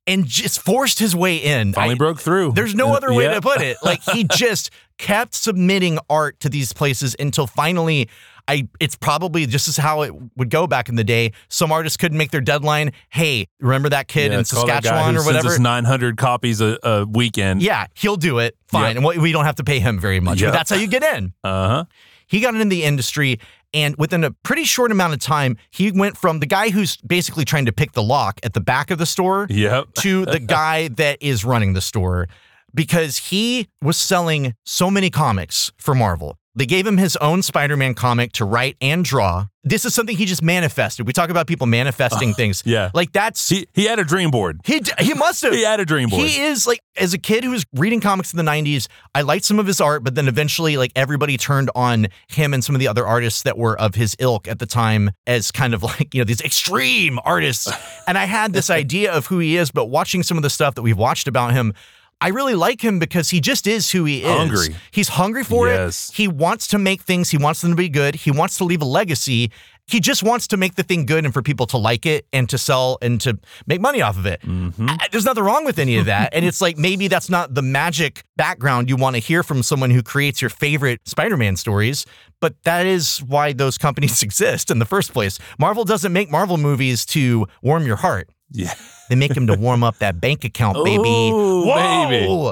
and 0.08 0.26
just 0.26 0.62
forced 0.62 1.00
his 1.00 1.16
way 1.16 1.38
in. 1.38 1.74
Finally 1.74 1.96
I- 1.96 1.98
broke 1.98 2.20
through. 2.20 2.54
there's 2.54 2.74
no 2.74 2.94
other 2.94 3.14
way 3.14 3.26
yeah. 3.26 3.34
to 3.34 3.42
put 3.42 3.62
it. 3.62 3.78
Like 3.84 4.02
he 4.02 4.24
just 4.32 4.72
kept 4.98 5.34
submitting 5.34 6.00
art 6.10 6.40
to 6.42 6.50
these 6.50 6.72
places 6.72 7.16
until 7.20 7.48
finally 7.48 8.10
I 8.50 8.68
it's 8.80 8.96
probably 8.96 9.46
just 9.46 9.68
as 9.68 9.78
how 9.78 10.02
it 10.02 10.14
would 10.36 10.50
go 10.50 10.68
back 10.68 10.90
in 10.90 10.96
the 10.96 11.04
day. 11.04 11.32
Some 11.50 11.72
artists 11.72 11.98
couldn't 11.98 12.18
make 12.18 12.32
their 12.32 12.42
deadline. 12.42 12.92
Hey, 13.10 13.48
remember 13.60 13.90
that 13.90 14.08
kid 14.08 14.32
Yeah, 14.32 14.40
in 14.40 14.46
call 14.46 14.66
that 14.66 14.84
guy 14.84 14.90
Saskatchewan 14.90 15.18
or 15.18 15.24
whatever? 15.26 15.50
us 15.50 15.60
900 15.60 16.18
copies 16.18 16.62
a, 16.62 16.78
a 16.84 17.06
weekend. 17.06 17.62
yeah, 17.62 17.88
he'll 17.94 18.18
do 18.18 18.40
it. 18.40 18.56
Fine. 18.68 18.96
Yep. 18.96 19.06
And 19.14 19.22
we 19.22 19.32
don't 19.32 19.46
have 19.46 19.56
to 19.56 19.64
pay 19.64 19.80
him 19.80 20.00
very 20.00 20.20
much. 20.20 20.42
Yep. 20.42 20.52
But 20.52 20.58
that's 20.58 20.70
how 20.70 20.76
you 20.78 20.88
get 20.88 21.04
in. 21.04 21.34
Uh 21.44 21.68
huh. 21.70 21.86
He 22.28 22.40
got 22.42 22.54
in 22.56 22.70
the 22.70 22.84
industry, 22.84 23.40
and 23.74 23.96
within 23.98 24.24
a 24.24 24.32
pretty 24.32 24.64
short 24.64 24.92
amount 24.92 25.14
of 25.14 25.20
time, 25.20 25.58
he 25.72 25.92
went 25.92 26.16
from 26.18 26.40
the 26.40 26.46
guy 26.46 26.70
who's 26.70 26.98
basically 26.98 27.44
trying 27.46 27.66
to 27.66 27.72
pick 27.72 27.94
the 27.94 28.04
lock 28.04 28.40
at 28.44 28.54
the 28.54 28.62
back 28.62 28.92
of 28.92 29.00
the 29.00 29.06
store 29.08 29.48
Yep. 29.50 29.94
to 30.00 30.26
the 30.26 30.40
guy 30.60 30.90
that 30.90 31.18
is 31.22 31.44
running 31.44 31.74
the 31.74 31.82
store 31.82 32.28
because 32.76 33.18
he 33.18 33.68
was 33.82 33.98
selling 33.98 34.54
so 34.64 34.92
many 34.92 35.10
comics 35.10 35.72
for 35.78 35.96
Marvel. 35.96 36.38
They 36.60 36.66
gave 36.66 36.86
him 36.86 36.98
his 36.98 37.16
own 37.18 37.42
Spider 37.42 37.78
Man 37.78 37.94
comic 37.94 38.34
to 38.34 38.44
write 38.46 38.76
and 38.82 39.04
draw. 39.06 39.48
This 39.64 39.86
is 39.86 39.94
something 39.96 40.16
he 40.18 40.26
just 40.26 40.42
manifested. 40.42 41.08
We 41.08 41.14
talk 41.14 41.30
about 41.30 41.48
people 41.48 41.68
manifesting 41.68 42.34
things. 42.36 42.64
yeah. 42.66 42.92
Like 42.94 43.14
that's. 43.14 43.48
He 43.48 43.66
he 43.74 43.86
had 43.86 43.98
a 43.98 44.04
dream 44.04 44.30
board. 44.30 44.60
He, 44.66 44.82
d- 44.82 44.92
he 45.00 45.14
must 45.14 45.42
have. 45.44 45.54
He 45.54 45.64
had 45.64 45.80
a 45.80 45.86
dream 45.86 46.10
board. 46.10 46.22
He 46.28 46.42
is 46.42 46.68
like, 46.68 46.82
as 46.98 47.14
a 47.14 47.18
kid 47.18 47.46
who 47.46 47.52
was 47.52 47.66
reading 47.74 48.02
comics 48.02 48.34
in 48.34 48.38
the 48.38 48.44
90s, 48.44 48.88
I 49.16 49.22
liked 49.22 49.46
some 49.46 49.58
of 49.58 49.68
his 49.68 49.80
art, 49.80 50.04
but 50.04 50.16
then 50.16 50.28
eventually, 50.28 50.76
like, 50.76 50.92
everybody 50.98 51.38
turned 51.38 51.70
on 51.76 52.08
him 52.28 52.54
and 52.54 52.62
some 52.62 52.76
of 52.76 52.80
the 52.80 52.90
other 52.90 53.08
artists 53.08 53.44
that 53.44 53.58
were 53.58 53.80
of 53.80 53.96
his 53.96 54.18
ilk 54.20 54.48
at 54.50 54.60
the 54.60 54.66
time 54.66 55.12
as 55.26 55.52
kind 55.52 55.74
of 55.74 55.82
like, 55.90 56.14
you 56.14 56.20
know, 56.20 56.26
these 56.26 56.42
extreme 56.42 57.20
artists. 57.24 57.72
and 58.06 58.18
I 58.18 58.26
had 58.26 58.52
this 58.52 58.70
idea 58.82 59.14
of 59.14 59.28
who 59.28 59.40
he 59.40 59.56
is, 59.56 59.72
but 59.72 59.86
watching 59.86 60.24
some 60.24 60.36
of 60.36 60.44
the 60.44 60.50
stuff 60.50 60.76
that 60.76 60.82
we've 60.82 60.98
watched 60.98 61.30
about 61.30 61.54
him, 61.54 61.74
I 62.22 62.30
really 62.30 62.56
like 62.56 62.82
him 62.84 63.00
because 63.00 63.30
he 63.30 63.40
just 63.40 63.66
is 63.66 63.92
who 63.92 64.04
he 64.06 64.24
is. 64.24 64.28
Hungry. 64.38 64.76
He's 64.92 65.08
hungry 65.10 65.44
for 65.44 65.68
Yes. 65.70 66.10
it. 66.10 66.16
He 66.16 66.28
wants 66.28 66.68
to 66.68 66.78
make 66.78 67.02
things, 67.02 67.30
he 67.30 67.38
wants 67.38 67.62
them 67.62 67.72
to 67.72 67.78
be 67.78 67.88
good. 67.90 68.16
He 68.16 68.32
wants 68.32 68.58
to 68.58 68.66
leave 68.66 68.82
a 68.82 68.86
legacy. 68.86 69.52
He 69.88 70.00
just 70.00 70.22
wants 70.22 70.46
to 70.50 70.58
make 70.58 70.76
the 70.76 70.84
thing 70.84 71.08
good 71.08 71.26
and 71.26 71.34
for 71.34 71.42
people 71.42 71.66
to 71.68 71.78
like 71.78 72.06
it 72.06 72.28
and 72.32 72.48
to 72.50 72.60
sell 72.60 73.00
and 73.02 73.20
to 73.22 73.40
make 73.66 73.82
money 73.82 74.02
off 74.04 74.18
of 74.20 74.26
it. 74.28 74.40
Mm-hmm. 74.42 74.88
I- 74.88 75.08
there's 75.12 75.26
nothing 75.26 75.44
wrong 75.44 75.66
with 75.66 75.80
any 75.80 75.98
of 75.98 76.06
that. 76.06 76.34
and 76.34 76.46
it's 76.46 76.62
like 76.62 76.78
maybe 76.78 77.08
that's 77.08 77.30
not 77.30 77.56
the 77.56 77.64
magic 77.64 78.24
background 78.36 78.88
you 78.90 78.98
want 78.98 79.16
to 79.16 79.20
hear 79.20 79.42
from 79.42 79.64
someone 79.64 79.90
who 79.90 80.04
creates 80.04 80.42
your 80.42 80.50
favorite 80.50 81.00
Spider 81.08 81.38
Man 81.38 81.56
stories, 81.56 82.06
but 82.42 82.54
that 82.66 82.86
is 82.86 83.20
why 83.24 83.52
those 83.54 83.78
companies 83.80 84.22
exist 84.28 84.70
in 84.70 84.78
the 84.80 84.86
first 84.86 85.12
place. 85.14 85.40
Marvel 85.58 85.86
doesn't 85.86 86.14
make 86.14 86.30
Marvel 86.30 86.58
movies 86.58 87.04
to 87.08 87.48
warm 87.64 87.88
your 87.88 87.96
heart. 87.96 88.30
Yeah. 88.52 88.74
They 89.10 89.16
make 89.16 89.36
him 89.36 89.48
to 89.48 89.56
warm 89.56 89.84
up 89.84 89.98
that 90.00 90.22
bank 90.22 90.44
account, 90.44 90.84
baby. 90.86 91.10
Ooh, 91.32 91.66
baby. 91.66 92.52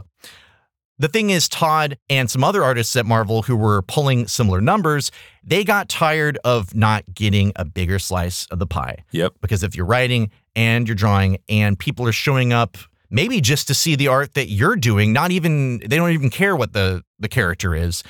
The 0.99 1.07
thing 1.07 1.29
is, 1.29 1.47
Todd 1.47 1.99
and 2.10 2.29
some 2.29 2.43
other 2.43 2.63
artists 2.63 2.95
at 2.95 3.05
Marvel 3.05 3.43
who 3.43 3.55
were 3.55 3.83
pulling 3.83 4.27
similar 4.27 4.62
numbers, 4.62 5.12
they 5.43 5.63
got 5.63 5.89
tired 5.89 6.39
of 6.43 6.73
not 6.73 7.03
getting 7.13 7.51
a 7.55 7.65
bigger 7.65 7.99
slice 7.99 8.47
of 8.47 8.57
the 8.57 8.65
pie. 8.65 9.03
Yep. 9.12 9.33
Because 9.39 9.62
if 9.62 9.75
you're 9.75 9.86
writing 9.86 10.31
and 10.55 10.88
you're 10.88 10.95
drawing 10.95 11.38
and 11.47 11.77
people 11.77 12.07
are 12.07 12.12
showing 12.12 12.51
up 12.51 12.77
maybe 13.12 13.39
just 13.41 13.67
to 13.67 13.75
see 13.75 13.95
the 13.95 14.07
art 14.07 14.33
that 14.33 14.49
you're 14.49 14.75
doing, 14.75 15.13
not 15.13 15.29
even 15.29 15.77
they 15.86 15.97
don't 15.97 16.12
even 16.12 16.31
care 16.31 16.55
what 16.55 16.73
the 16.73 17.03
the 17.19 17.27
character 17.29 17.75
is. 17.75 18.03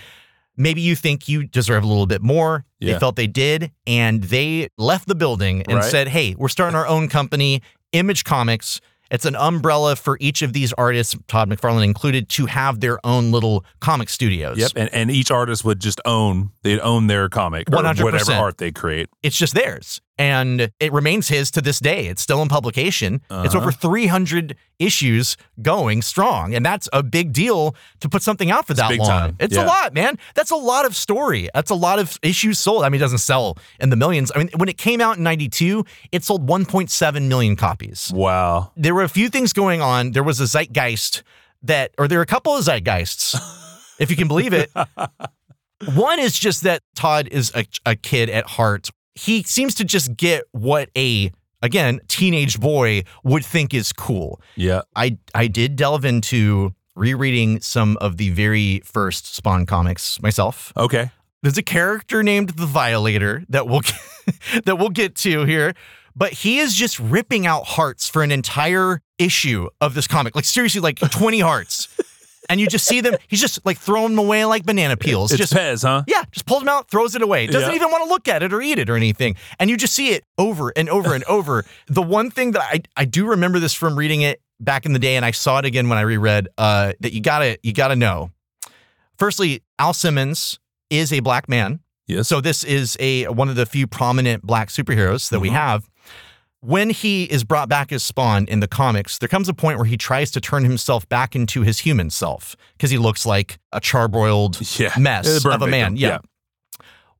Maybe 0.55 0.81
you 0.81 0.95
think 0.95 1.27
you 1.27 1.45
deserve 1.45 1.83
a 1.83 1.87
little 1.87 2.07
bit 2.07 2.21
more. 2.23 2.65
They 2.79 2.97
felt 2.97 3.15
they 3.15 3.27
did 3.27 3.71
and 3.85 4.23
they 4.23 4.69
left 4.77 5.07
the 5.07 5.13
building 5.13 5.61
and 5.67 5.75
Right. 5.79 5.91
said, 5.91 6.07
"Hey, 6.07 6.35
we're 6.37 6.47
starting 6.47 6.75
our 6.75 6.87
own 6.87 7.09
company, 7.09 7.61
Image 7.91 8.23
Comics." 8.23 8.81
It's 9.09 9.25
an 9.25 9.35
umbrella 9.35 9.95
for 9.95 10.17
each 10.19 10.41
of 10.41 10.53
these 10.53 10.73
artists, 10.73 11.15
Todd 11.27 11.49
McFarlane 11.49 11.85
included, 11.85 12.27
to 12.29 12.45
have 12.45 12.81
their 12.81 12.99
own 13.05 13.31
little 13.31 13.63
comic 13.79 14.09
studios. 14.09 14.57
Yep. 14.57 14.71
And, 14.75 14.93
and 14.93 15.11
each 15.11 15.31
artist 15.31 15.63
would 15.63 15.79
just 15.79 16.01
own, 16.03 16.51
they'd 16.63 16.81
own 16.81 17.07
their 17.07 17.29
comic 17.29 17.69
or 17.71 17.77
100%. 17.77 18.03
whatever 18.03 18.33
art 18.33 18.57
they 18.57 18.71
create. 18.71 19.09
it's 19.23 19.37
just 19.37 19.53
theirs. 19.53 20.01
And 20.19 20.71
it 20.79 20.91
remains 20.93 21.27
his 21.27 21.51
to 21.51 21.61
this 21.61 21.79
day. 21.79 22.07
It's 22.07 22.21
still 22.23 22.41
in 22.41 22.47
publication. 22.49 23.21
It's 23.29 23.53
Uh-huh. 23.53 23.57
over 23.59 23.71
300 23.71 24.55
issues 24.79 25.37
going 25.61 26.01
strong. 26.01 26.55
And 26.55 26.65
that's 26.65 26.89
a 26.91 27.03
big 27.03 27.33
deal 27.33 27.75
to 27.99 28.09
put 28.09 28.23
something 28.23 28.49
out 28.49 28.65
for 28.65 28.73
that 28.73 28.89
big 28.89 28.99
long. 28.99 29.07
time. 29.09 29.35
It's 29.39 29.55
Yeah. 29.55 29.65
a 29.65 29.67
lot, 29.67 29.93
man. 29.93 30.17
That's 30.33 30.49
a 30.51 30.55
lot 30.55 30.85
of 30.85 30.95
story. 30.95 31.49
That's 31.53 31.69
a 31.71 31.75
lot 31.75 31.99
of 31.99 32.17
issues 32.23 32.57
sold. 32.57 32.83
I 32.83 32.89
mean, 32.89 32.99
it 32.99 33.03
doesn't 33.05 33.19
sell 33.19 33.57
in 33.79 33.89
the 33.91 33.95
millions. 33.95 34.31
I 34.35 34.39
mean, 34.39 34.49
when 34.55 34.69
it 34.69 34.77
came 34.77 35.01
out 35.01 35.17
in 35.17 35.23
92, 35.23 35.85
it 36.11 36.23
sold 36.23 36.47
1.7 36.47 37.27
million 37.27 37.55
copies. 37.55 38.11
Wow. 38.13 38.71
There 38.75 38.95
were 38.95 39.03
a 39.03 39.09
few 39.09 39.29
things 39.29 39.53
going 39.53 39.81
on. 39.81 40.11
There 40.13 40.23
was 40.23 40.39
a 40.39 40.45
zeitgeist 40.47 41.21
that, 41.61 41.91
or 41.97 42.07
there 42.07 42.17
were 42.19 42.23
a 42.23 42.27
couple 42.27 42.55
of 42.55 42.63
zeitgeists, 42.65 43.35
if 43.99 44.09
you 44.09 44.15
can 44.15 44.27
believe 44.27 44.53
it. 44.53 44.71
One 45.93 46.19
is 46.19 46.37
just 46.37 46.63
that 46.63 46.81
Todd 46.95 47.27
is 47.31 47.51
a, 47.53 47.65
a 47.85 47.95
kid 47.95 48.29
at 48.31 48.47
heart. 48.47 48.89
He 49.17 49.43
seems 49.43 49.75
to 49.75 49.85
just 49.85 50.15
get 50.15 50.45
what 50.51 50.89
a 50.97 51.31
again 51.61 51.99
teenage 52.07 52.59
boy 52.59 53.03
would 53.23 53.45
think 53.45 53.73
is 53.73 53.91
cool. 53.91 54.39
Yeah. 54.55 54.81
I 54.95 55.17
I 55.33 55.47
did 55.47 55.75
delve 55.75 56.05
into 56.05 56.73
rereading 56.95 57.61
some 57.61 57.97
of 58.01 58.17
the 58.17 58.29
very 58.31 58.81
first 58.83 59.35
Spawn 59.35 59.65
comics 59.65 60.21
myself. 60.21 60.73
Okay. 60.75 61.11
There's 61.43 61.57
a 61.57 61.63
character 61.63 62.23
named 62.23 62.49
the 62.51 62.65
Violator 62.65 63.43
that 63.49 63.67
we'll 63.67 63.81
that 64.65 64.77
we'll 64.77 64.89
get 64.89 65.15
to 65.17 65.45
here, 65.45 65.73
but 66.15 66.33
he 66.33 66.59
is 66.59 66.73
just 66.73 66.99
ripping 66.99 67.45
out 67.45 67.65
hearts 67.65 68.09
for 68.09 68.23
an 68.23 68.31
entire 68.31 69.01
issue 69.17 69.69
of 69.79 69.93
this 69.93 70.07
comic. 70.07 70.35
Like 70.35 70.45
seriously, 70.45 70.81
like 70.81 70.99
20 71.11 71.39
hearts. 71.39 71.87
And 72.49 72.59
you 72.61 72.67
just 72.67 72.85
see 72.85 73.01
them, 73.01 73.15
he's 73.27 73.41
just 73.41 73.65
like 73.65 73.77
throwing 73.77 74.11
them 74.15 74.19
away 74.19 74.45
like 74.45 74.65
banana 74.65 74.95
peels. 74.97 75.31
It's 75.31 75.39
just 75.39 75.53
Pez, 75.53 75.83
huh? 75.83 76.03
yeah, 76.07 76.23
just 76.31 76.45
pulls 76.45 76.61
them 76.61 76.69
out, 76.69 76.89
throws 76.89 77.13
it 77.15 77.21
away. 77.21 77.47
Doesn't 77.47 77.69
Yeah. 77.69 77.75
even 77.75 77.89
want 77.91 78.03
to 78.05 78.09
look 78.09 78.27
at 78.27 78.41
it 78.43 78.53
or 78.53 78.61
eat 78.61 78.79
it 78.79 78.89
or 78.89 78.95
anything. 78.95 79.35
And 79.59 79.69
you 79.69 79.75
just 79.77 79.93
see 79.93 80.09
it 80.09 80.23
over 80.37 80.71
and 80.75 80.87
over 80.89 81.13
and 81.13 81.23
over. 81.25 81.65
The 81.87 82.01
one 82.01 82.31
thing 82.31 82.51
that 82.51 82.61
I, 82.61 82.81
I 82.95 83.05
do 83.05 83.25
remember 83.27 83.59
this 83.59 83.73
from 83.73 83.97
reading 83.97 84.21
it 84.21 84.41
back 84.59 84.85
in 84.85 84.93
the 84.93 84.99
day, 84.99 85.15
and 85.15 85.25
I 85.25 85.31
saw 85.31 85.59
it 85.59 85.65
again 85.65 85.89
when 85.89 85.97
I 85.97 86.01
reread, 86.01 86.47
uh, 86.57 86.93
that 87.01 87.13
you 87.13 87.21
gotta 87.21 87.57
you 87.63 87.73
gotta 87.73 87.95
know. 87.95 88.31
Firstly, 89.17 89.63
Al 89.79 89.93
Simmons 89.93 90.59
is 90.89 91.11
a 91.11 91.19
black 91.19 91.49
man. 91.49 91.79
Yes. 92.07 92.27
So 92.27 92.39
this 92.39 92.63
is 92.63 92.95
a 92.99 93.25
one 93.27 93.49
of 93.49 93.55
the 93.55 93.65
few 93.65 93.87
prominent 93.87 94.43
black 94.43 94.69
superheroes 94.69 95.29
that 95.29 95.39
we 95.39 95.49
have. 95.49 95.89
When 96.61 96.89
he 96.89 97.25
is 97.25 97.43
brought 97.43 97.69
back 97.69 97.91
as 97.91 98.03
Spawn 98.03 98.45
in 98.47 98.59
the 98.61 98.67
comics, 98.67 99.19
there 99.19 99.29
comes 99.29 99.47
a 99.47 99.53
point 99.53 99.77
where 99.77 99.85
he 99.85 99.95
tries 99.95 100.31
to 100.31 100.41
turn 100.41 100.63
himself 100.63 101.07
back 101.07 101.35
into 101.35 101.61
his 101.61 101.79
human 101.79 102.09
self 102.09 102.55
because 102.73 102.89
he 102.89 102.97
looks 102.97 103.25
like 103.25 103.59
a 103.71 103.79
charbroiled 103.79 104.79
Yeah. 104.79 104.93
mess 104.99 105.45
of 105.45 105.61
a 105.61 105.67
man. 105.67 105.93
victim. 105.93 105.95
yeah. 105.97 106.17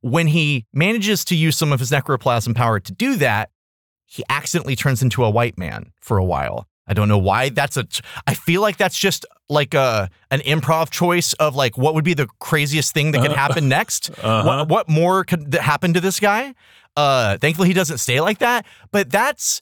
When 0.00 0.28
he 0.28 0.66
manages 0.72 1.24
to 1.26 1.36
use 1.36 1.56
some 1.56 1.72
of 1.72 1.80
his 1.80 1.90
necroplasm 1.90 2.54
power 2.54 2.78
to 2.80 2.92
do 2.92 3.16
that, 3.16 3.50
he 4.06 4.22
accidentally 4.28 4.76
turns 4.76 5.02
into 5.02 5.24
a 5.24 5.30
white 5.30 5.58
man 5.58 5.92
for 6.00 6.18
a 6.18 6.24
while. 6.24 6.66
I 6.86 6.94
don't 6.94 7.08
know 7.08 7.18
why. 7.18 7.50
That's 7.50 7.76
a. 7.76 7.86
I 8.26 8.32
feel 8.34 8.62
like 8.62 8.78
that's 8.78 8.98
just 8.98 9.26
like 9.50 9.74
a 9.74 10.08
an 10.30 10.40
improv 10.40 10.88
choice 10.90 11.34
of 11.34 11.54
like 11.54 11.76
what 11.76 11.94
would 11.94 12.04
be 12.04 12.14
the 12.14 12.26
craziest 12.40 12.94
thing 12.94 13.12
that 13.12 13.20
could 13.22 13.32
happen 13.32 13.68
next. 13.68 14.10
Uh-huh. 14.22 14.44
What 14.46 14.68
what 14.68 14.88
more 14.88 15.22
could 15.24 15.52
happen 15.54 15.92
to 15.94 16.00
this 16.00 16.18
guy? 16.18 16.54
Uh, 16.98 17.38
thankfully 17.38 17.68
he 17.68 17.74
doesn't 17.74 17.98
stay 17.98 18.20
like 18.20 18.38
that. 18.38 18.66
But 18.90 19.08
that's 19.08 19.60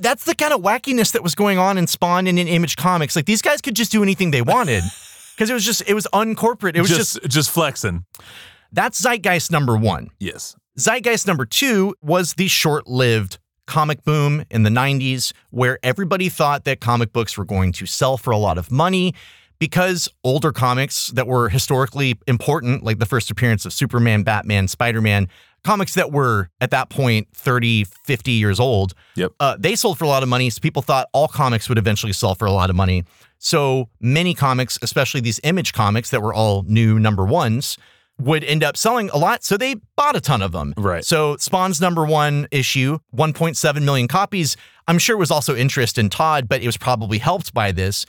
that's 0.00 0.24
the 0.24 0.34
kind 0.34 0.52
of 0.52 0.60
wackiness 0.60 1.12
that 1.12 1.22
was 1.22 1.34
going 1.34 1.58
on 1.58 1.76
in 1.76 1.86
Spawn 1.86 2.26
and 2.26 2.38
in 2.38 2.46
Image 2.46 2.76
Comics. 2.76 3.16
Like 3.16 3.26
these 3.26 3.42
guys 3.42 3.60
could 3.60 3.74
just 3.74 3.90
do 3.90 4.02
anything 4.02 4.30
they 4.30 4.42
wanted 4.42 4.84
because 5.34 5.50
it 5.50 5.54
was 5.54 5.64
just 5.64 5.82
it 5.88 5.94
was 5.94 6.06
uncorporate. 6.12 6.76
It 6.76 6.80
was 6.80 6.90
just, 6.90 7.20
just 7.20 7.28
just 7.28 7.50
flexing. 7.50 8.04
that's 8.72 9.00
zeitgeist 9.00 9.50
number 9.50 9.76
one. 9.76 10.10
Yes. 10.20 10.54
Zeitgeist 10.78 11.26
number 11.26 11.44
two 11.44 11.96
was 12.00 12.34
the 12.34 12.46
short 12.46 12.86
lived 12.86 13.38
comic 13.66 14.04
boom 14.04 14.44
in 14.50 14.62
the 14.62 14.70
90s, 14.70 15.32
where 15.50 15.78
everybody 15.82 16.28
thought 16.28 16.64
that 16.64 16.80
comic 16.80 17.12
books 17.12 17.36
were 17.36 17.44
going 17.44 17.72
to 17.72 17.86
sell 17.86 18.16
for 18.16 18.30
a 18.30 18.36
lot 18.36 18.58
of 18.58 18.70
money 18.70 19.14
because 19.60 20.08
older 20.24 20.50
comics 20.52 21.08
that 21.08 21.26
were 21.26 21.48
historically 21.48 22.18
important, 22.26 22.82
like 22.82 22.98
the 22.98 23.06
first 23.06 23.30
appearance 23.30 23.64
of 23.64 23.72
Superman, 23.72 24.22
Batman, 24.24 24.66
Spider 24.66 25.00
Man, 25.00 25.28
comics 25.62 25.94
that 25.94 26.10
were 26.12 26.50
at 26.60 26.70
that 26.70 26.88
point 26.90 27.28
30, 27.34 27.84
50 28.04 28.32
years 28.32 28.58
old, 28.60 28.94
Yep. 29.16 29.32
uh, 29.40 29.56
they 29.58 29.74
sold 29.76 29.98
for 29.98 30.04
a 30.04 30.08
lot 30.08 30.22
of 30.22 30.28
money. 30.28 30.50
So 30.50 30.60
people 30.60 30.82
thought 30.82 31.08
all 31.12 31.28
comics 31.28 31.68
would 31.68 31.78
eventually 31.78 32.12
sell 32.12 32.34
for 32.34 32.46
a 32.46 32.52
lot 32.52 32.70
of 32.70 32.76
money. 32.76 33.04
So 33.38 33.88
many 34.00 34.34
comics, 34.34 34.78
especially 34.82 35.20
these 35.20 35.40
image 35.44 35.72
comics 35.72 36.10
that 36.10 36.22
were 36.22 36.34
all 36.34 36.64
new 36.66 36.98
number 36.98 37.24
ones, 37.24 37.78
would 38.18 38.44
end 38.44 38.62
up 38.62 38.76
selling 38.76 39.08
a 39.10 39.16
lot. 39.16 39.42
So 39.42 39.56
they 39.56 39.76
bought 39.96 40.14
a 40.14 40.20
ton 40.20 40.42
of 40.42 40.52
them. 40.52 40.74
Right. 40.76 41.02
So 41.04 41.36
Spawn's 41.38 41.80
number 41.80 42.04
one 42.04 42.46
issue, 42.50 42.98
1.7 43.16 43.82
million 43.82 44.08
copies. 44.08 44.58
I'm 44.86 44.98
sure 44.98 45.16
it 45.16 45.18
was 45.18 45.30
also 45.30 45.56
interest 45.56 45.96
in 45.96 46.10
Todd, 46.10 46.46
but 46.48 46.60
it 46.62 46.66
was 46.66 46.76
probably 46.76 47.16
helped 47.18 47.54
by 47.54 47.72
this. 47.72 48.04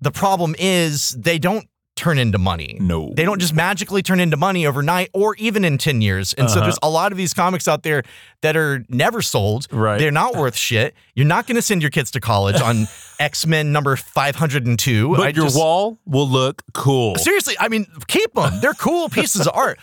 The 0.00 0.12
problem 0.12 0.54
is 0.58 1.16
they 1.18 1.38
don't 1.38 1.66
turn 1.96 2.18
into 2.18 2.36
money. 2.38 2.76
No. 2.78 3.12
They 3.16 3.24
don't 3.24 3.40
just 3.40 3.54
magically 3.54 4.02
turn 4.02 4.20
into 4.20 4.36
money 4.36 4.66
overnight 4.66 5.08
or 5.14 5.34
even 5.36 5.64
in 5.64 5.78
10 5.78 6.02
years. 6.02 6.34
And 6.34 6.48
so 6.50 6.56
Uh-huh. 6.56 6.66
there's 6.66 6.78
a 6.82 6.90
lot 6.90 7.10
of 7.10 7.18
these 7.18 7.32
comics 7.32 7.66
out 7.66 7.82
there 7.82 8.02
that 8.42 8.54
are 8.56 8.84
never 8.90 9.22
sold. 9.22 9.66
Right. 9.72 9.98
They're 9.98 10.10
not 10.10 10.36
worth 10.36 10.56
shit. 10.56 10.94
You're 11.14 11.26
not 11.26 11.46
going 11.46 11.56
to 11.56 11.62
send 11.62 11.80
your 11.82 11.90
kids 11.90 12.10
to 12.12 12.20
college 12.20 12.60
on 12.60 12.86
X-Men 13.18 13.72
number 13.72 13.96
502. 13.96 15.10
But 15.16 15.20
I 15.20 15.28
your 15.28 15.44
just- 15.44 15.56
wall 15.56 15.98
will 16.06 16.28
look 16.28 16.62
cool. 16.74 17.16
Seriously, 17.16 17.54
I 17.58 17.68
mean, 17.68 17.86
keep 18.06 18.32
them. 18.34 18.60
They're 18.60 18.74
cool 18.74 19.08
pieces 19.10 19.46
of 19.46 19.54
art. 19.54 19.78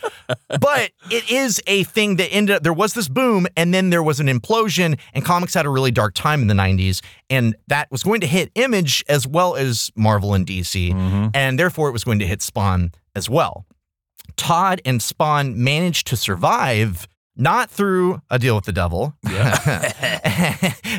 But 0.47 0.91
it 1.09 1.29
is 1.31 1.61
a 1.67 1.83
thing 1.83 2.17
that 2.17 2.27
ended 2.31 2.57
up, 2.57 2.63
there 2.63 2.73
was 2.73 2.93
this 2.93 3.07
boom 3.07 3.47
and 3.57 3.73
then 3.73 3.89
there 3.89 4.03
was 4.03 4.19
an 4.19 4.27
implosion, 4.27 4.99
and 5.13 5.23
comics 5.25 5.53
had 5.53 5.65
a 5.65 5.69
really 5.69 5.91
dark 5.91 6.13
time 6.13 6.41
in 6.41 6.47
the 6.47 6.53
90s. 6.53 7.01
And 7.29 7.55
that 7.67 7.89
was 7.91 8.03
going 8.03 8.21
to 8.21 8.27
hit 8.27 8.51
Image 8.55 9.03
as 9.09 9.27
well 9.27 9.55
as 9.55 9.91
Marvel 9.95 10.33
and 10.33 10.45
DC. 10.45 10.91
Mm-hmm. 10.93 11.27
And 11.33 11.57
therefore, 11.57 11.89
it 11.89 11.91
was 11.91 12.03
going 12.03 12.19
to 12.19 12.27
hit 12.27 12.41
Spawn 12.41 12.91
as 13.15 13.29
well. 13.29 13.65
Todd 14.35 14.81
and 14.85 15.01
Spawn 15.01 15.63
managed 15.63 16.07
to 16.07 16.15
survive. 16.17 17.07
Not 17.35 17.71
through 17.71 18.21
a 18.29 18.37
deal 18.37 18.53
with 18.55 18.65
the 18.65 18.71
devil, 18.71 19.15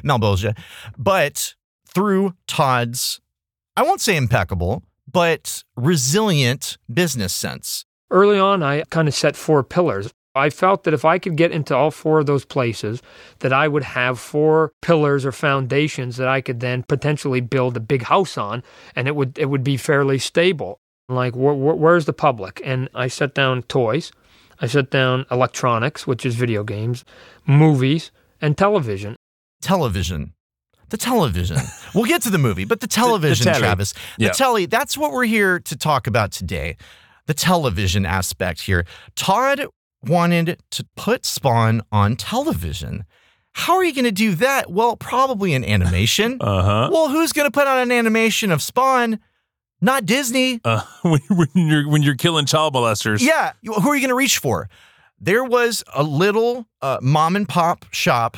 Malebolgia, 0.03 0.57
but 0.99 1.55
through 1.95 2.35
Todd's 2.47 3.21
I 3.77 3.83
won't 3.83 4.01
say 4.01 4.17
impeccable, 4.17 4.85
but 5.11 5.65
resilient 5.77 6.79
business 6.93 7.35
sense. 7.35 7.85
Early 8.11 8.39
on, 8.39 8.63
I 8.63 8.83
kind 8.91 9.09
of 9.09 9.15
set 9.15 9.35
four 9.35 9.65
pillars. 9.65 10.13
I 10.37 10.51
felt 10.51 10.85
that 10.85 10.95
if 10.95 11.05
I 11.05 11.19
could 11.19 11.37
get 11.37 11.53
into 11.53 11.75
all 11.77 11.91
four 11.91 12.21
of 12.21 12.27
those 12.27 12.45
places, 12.45 13.03
that 13.41 13.53
I 13.53 13.69
would 13.69 13.85
have 13.85 14.19
four 14.19 14.73
pillars 14.83 15.25
or 15.25 15.33
foundations 15.33 16.17
that 16.17 16.29
I 16.29 16.41
could 16.41 16.61
then 16.61 16.85
potentially 16.85 17.41
build 17.41 17.77
a 17.77 17.81
big 17.81 18.03
house 18.03 18.37
on, 18.37 18.63
and 18.95 19.09
it 19.09 19.17
would 19.17 19.39
it 19.39 19.47
would 19.47 19.65
be 19.65 19.77
fairly 19.77 20.19
stable. 20.19 20.79
Like 21.09 21.35
wh- 21.35 21.59
wh- 21.59 21.79
where's 21.79 22.07
the 22.07 22.13
public? 22.13 22.61
And 22.65 22.89
I 22.95 23.09
set 23.09 23.35
down 23.35 23.63
toys, 23.65 24.13
I 24.61 24.67
set 24.67 24.91
down 24.91 25.27
electronics, 25.31 26.07
which 26.07 26.25
is 26.27 26.35
video 26.35 26.65
games, 26.65 27.05
movies, 27.47 28.11
and 28.41 28.57
television. 28.57 29.17
Television. 29.63 30.35
The 30.95 30.99
television. 30.99 31.57
we'll 31.95 32.05
get 32.05 32.23
to 32.23 32.31
the 32.31 32.39
movie, 32.39 32.65
but 32.65 32.79
the 32.79 32.87
television, 32.87 33.47
telly. 33.47 33.59
Travis. 33.59 33.95
The 34.17 34.29
telly, 34.29 34.67
that's 34.67 34.97
what 34.97 35.11
we're 35.11 35.25
here 35.25 35.59
to 35.59 35.77
talk 35.77 36.07
about 36.07 36.31
today. 36.31 36.77
The 37.27 37.35
television 37.35 38.07
aspect 38.07 38.61
here. 38.61 38.87
Todd 39.17 39.67
wanted 40.05 40.63
to 40.71 40.87
put 40.95 41.27
Spawn 41.27 41.83
on 41.91 42.15
television. 42.15 43.07
How 43.55 43.75
are 43.75 43.83
you 43.83 43.93
going 43.93 44.05
to 44.05 44.13
do 44.13 44.37
that? 44.37 44.71
Well, 44.71 44.95
probably 44.95 45.53
in 45.53 45.65
animation. 45.65 46.39
Uh 46.41 46.63
huh. 46.63 46.91
well, 46.93 47.09
who's 47.09 47.33
going 47.33 47.49
to 47.49 47.53
put 47.53 47.67
out 47.67 47.79
an 47.79 47.91
animation 47.91 48.53
of 48.53 48.63
Spawn? 48.63 49.19
Not 49.81 50.07
Disney. 50.07 50.61
Uh, 50.65 50.83
when, 51.03 51.21
when 51.29 51.49
you're 51.55 51.89
when 51.89 52.03
you're 52.05 52.15
killing 52.15 52.47
child 52.47 52.73
molesters. 52.73 53.21
Yeah, 53.21 53.55
who 53.65 53.73
are 53.73 53.97
you 53.97 54.01
going 54.01 54.11
to 54.11 54.15
reach 54.15 54.39
for? 54.39 54.69
There 55.19 55.43
was 55.43 55.83
a 55.93 56.05
little 56.05 56.69
uh, 56.81 56.99
mom 57.03 57.35
and 57.35 57.49
pop 57.49 57.85
shop 57.91 58.37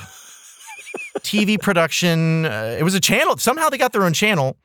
TV 1.21 1.61
production. 1.61 2.45
Uh, 2.47 2.77
it 2.79 2.83
was 2.83 2.95
a 2.95 3.01
channel. 3.01 3.37
Somehow 3.37 3.69
they 3.69 3.79
got 3.79 3.93
their 3.93 4.05
own 4.05 4.13
channel 4.13 4.57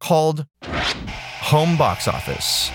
called 0.00 0.46
Home 0.64 1.76
Box 1.76 2.08
Office. 2.08 2.70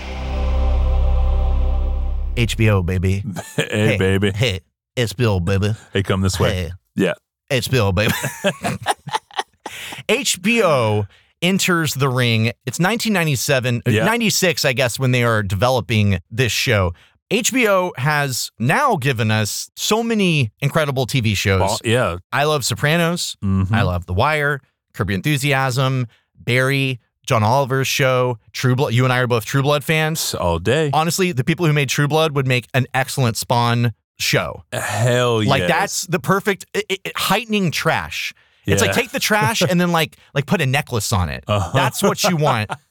HBO, 2.36 2.84
baby. 2.84 3.22
hey, 3.56 3.96
baby. 3.98 4.30
Hey, 4.32 4.60
it's 4.94 5.12
Bill, 5.12 5.40
baby. 5.40 5.72
Hey, 5.92 6.02
come 6.02 6.20
this 6.20 6.38
way. 6.38 6.54
Hey, 6.54 6.70
Yeah. 6.94 7.14
it's 7.50 7.68
Bill, 7.68 7.92
baby. 7.92 8.12
HBO 10.08 11.06
enters 11.42 11.94
the 11.94 12.08
ring. 12.08 12.46
It's 12.66 12.78
1997, 12.78 13.82
uh, 13.86 13.90
Yeah. 13.90 14.04
96, 14.04 14.64
I 14.64 14.72
guess, 14.72 14.98
when 14.98 15.10
they 15.12 15.22
are 15.24 15.42
developing 15.42 16.18
this 16.30 16.52
show. 16.52 16.92
HBO 17.30 17.90
has 17.98 18.50
now 18.58 18.96
given 18.96 19.30
us 19.30 19.68
so 19.76 20.02
many 20.02 20.52
incredible 20.60 21.06
TV 21.06 21.36
shows. 21.36 21.60
Well, 21.60 21.78
yeah. 21.84 22.16
I 22.32 22.44
love 22.44 22.64
Sopranos. 22.64 23.36
Mhm. 23.44 23.72
I 23.72 23.82
love 23.82 24.06
The 24.06 24.14
Wire, 24.14 24.60
Curb 24.94 25.10
Your 25.10 25.16
Enthusiasm, 25.16 26.06
Barry, 26.38 27.00
John 27.26 27.42
Oliver's 27.42 27.88
show, 27.88 28.38
True 28.52 28.76
Blood. 28.76 28.94
You 28.94 29.02
and 29.04 29.12
I 29.12 29.18
are 29.18 29.26
both 29.26 29.44
True 29.44 29.62
Blood 29.62 29.82
fans. 29.82 30.34
all 30.34 30.60
day. 30.60 30.90
Honestly, 30.92 31.32
the 31.32 31.42
people 31.42 31.66
who 31.66 31.72
made 31.72 31.88
True 31.88 32.06
Blood 32.06 32.36
would 32.36 32.46
make 32.46 32.68
an 32.74 32.86
excellent 32.94 33.36
Spawn 33.36 33.92
show. 34.20 34.62
Hell 34.72 35.42
yeah. 35.42 35.50
Like 35.50 35.66
that's 35.66 36.02
the 36.06 36.20
perfect 36.20 36.66
it, 36.74 36.84
it- 36.88 37.12
heightening 37.16 37.72
trash. 37.72 38.32
It's 38.66 38.82
like 38.82 38.92
take 38.92 39.10
the 39.12 39.20
trash 39.20 39.62
and 39.62 39.80
then 39.80 39.92
like 39.92 40.16
like 40.34 40.46
put 40.46 40.60
a 40.60 40.66
necklace 40.66 41.12
on 41.12 41.28
it. 41.28 41.44
Uh-huh. 41.48 41.70
That's 41.74 42.02
what 42.02 42.22
you 42.24 42.36
want. 42.36 42.70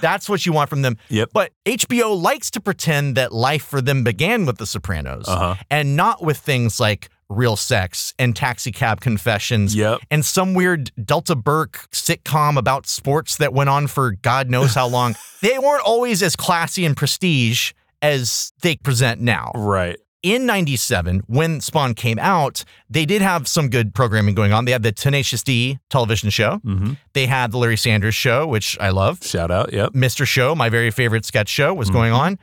That's 0.00 0.28
what 0.28 0.46
you 0.46 0.52
want 0.52 0.70
from 0.70 0.82
them. 0.82 0.96
Yep. 1.08 1.30
But 1.32 1.52
HBO 1.66 2.20
likes 2.20 2.50
to 2.52 2.60
pretend 2.60 3.16
that 3.16 3.32
life 3.32 3.64
for 3.64 3.80
them 3.80 4.04
began 4.04 4.46
with 4.46 4.58
The 4.58 4.66
Sopranos 4.66 5.26
Uh-huh. 5.28 5.56
and 5.70 5.96
not 5.96 6.22
with 6.22 6.38
things 6.38 6.80
like 6.80 7.08
real 7.28 7.56
sex 7.56 8.14
and 8.18 8.36
taxi 8.36 8.70
cab 8.70 9.00
confessions 9.00 9.74
Yep. 9.74 9.98
and 10.10 10.24
some 10.24 10.54
weird 10.54 10.92
Delta 11.02 11.34
Burke 11.34 11.88
sitcom 11.90 12.56
about 12.56 12.86
sports 12.86 13.36
that 13.38 13.52
went 13.52 13.68
on 13.68 13.88
for 13.88 14.12
God 14.12 14.48
knows 14.48 14.74
how 14.74 14.86
long. 14.86 15.16
they 15.42 15.58
weren't 15.58 15.82
always 15.82 16.22
as 16.22 16.36
classy 16.36 16.84
and 16.86 16.96
prestige 16.96 17.72
as 18.00 18.52
they 18.62 18.76
present 18.76 19.20
now 19.20 19.50
Right. 19.54 19.96
In 20.22 20.46
97 20.46 21.22
when 21.26 21.60
spawn 21.60 21.94
came 21.94 22.18
out 22.18 22.64
they 22.90 23.04
did 23.04 23.22
have 23.22 23.46
some 23.46 23.68
good 23.68 23.94
programming 23.94 24.34
going 24.34 24.52
on 24.52 24.64
they 24.64 24.72
had 24.72 24.82
the 24.82 24.90
tenacious 24.92 25.42
d 25.42 25.78
television 25.90 26.30
show 26.30 26.60
Mm-hmm. 26.64 26.94
they 27.12 27.26
had 27.26 27.52
the 27.52 27.58
larry 27.58 27.76
sanders 27.76 28.14
show 28.14 28.46
which 28.46 28.76
i 28.80 28.90
love 28.90 29.22
Shout 29.24 29.50
out. 29.50 29.72
Yep. 29.72 29.92
mr 29.92 30.26
show 30.26 30.54
my 30.54 30.68
very 30.68 30.90
favorite 30.90 31.24
sketch 31.24 31.48
show 31.48 31.74
was 31.74 31.90
going 31.90 32.12
on 32.12 32.38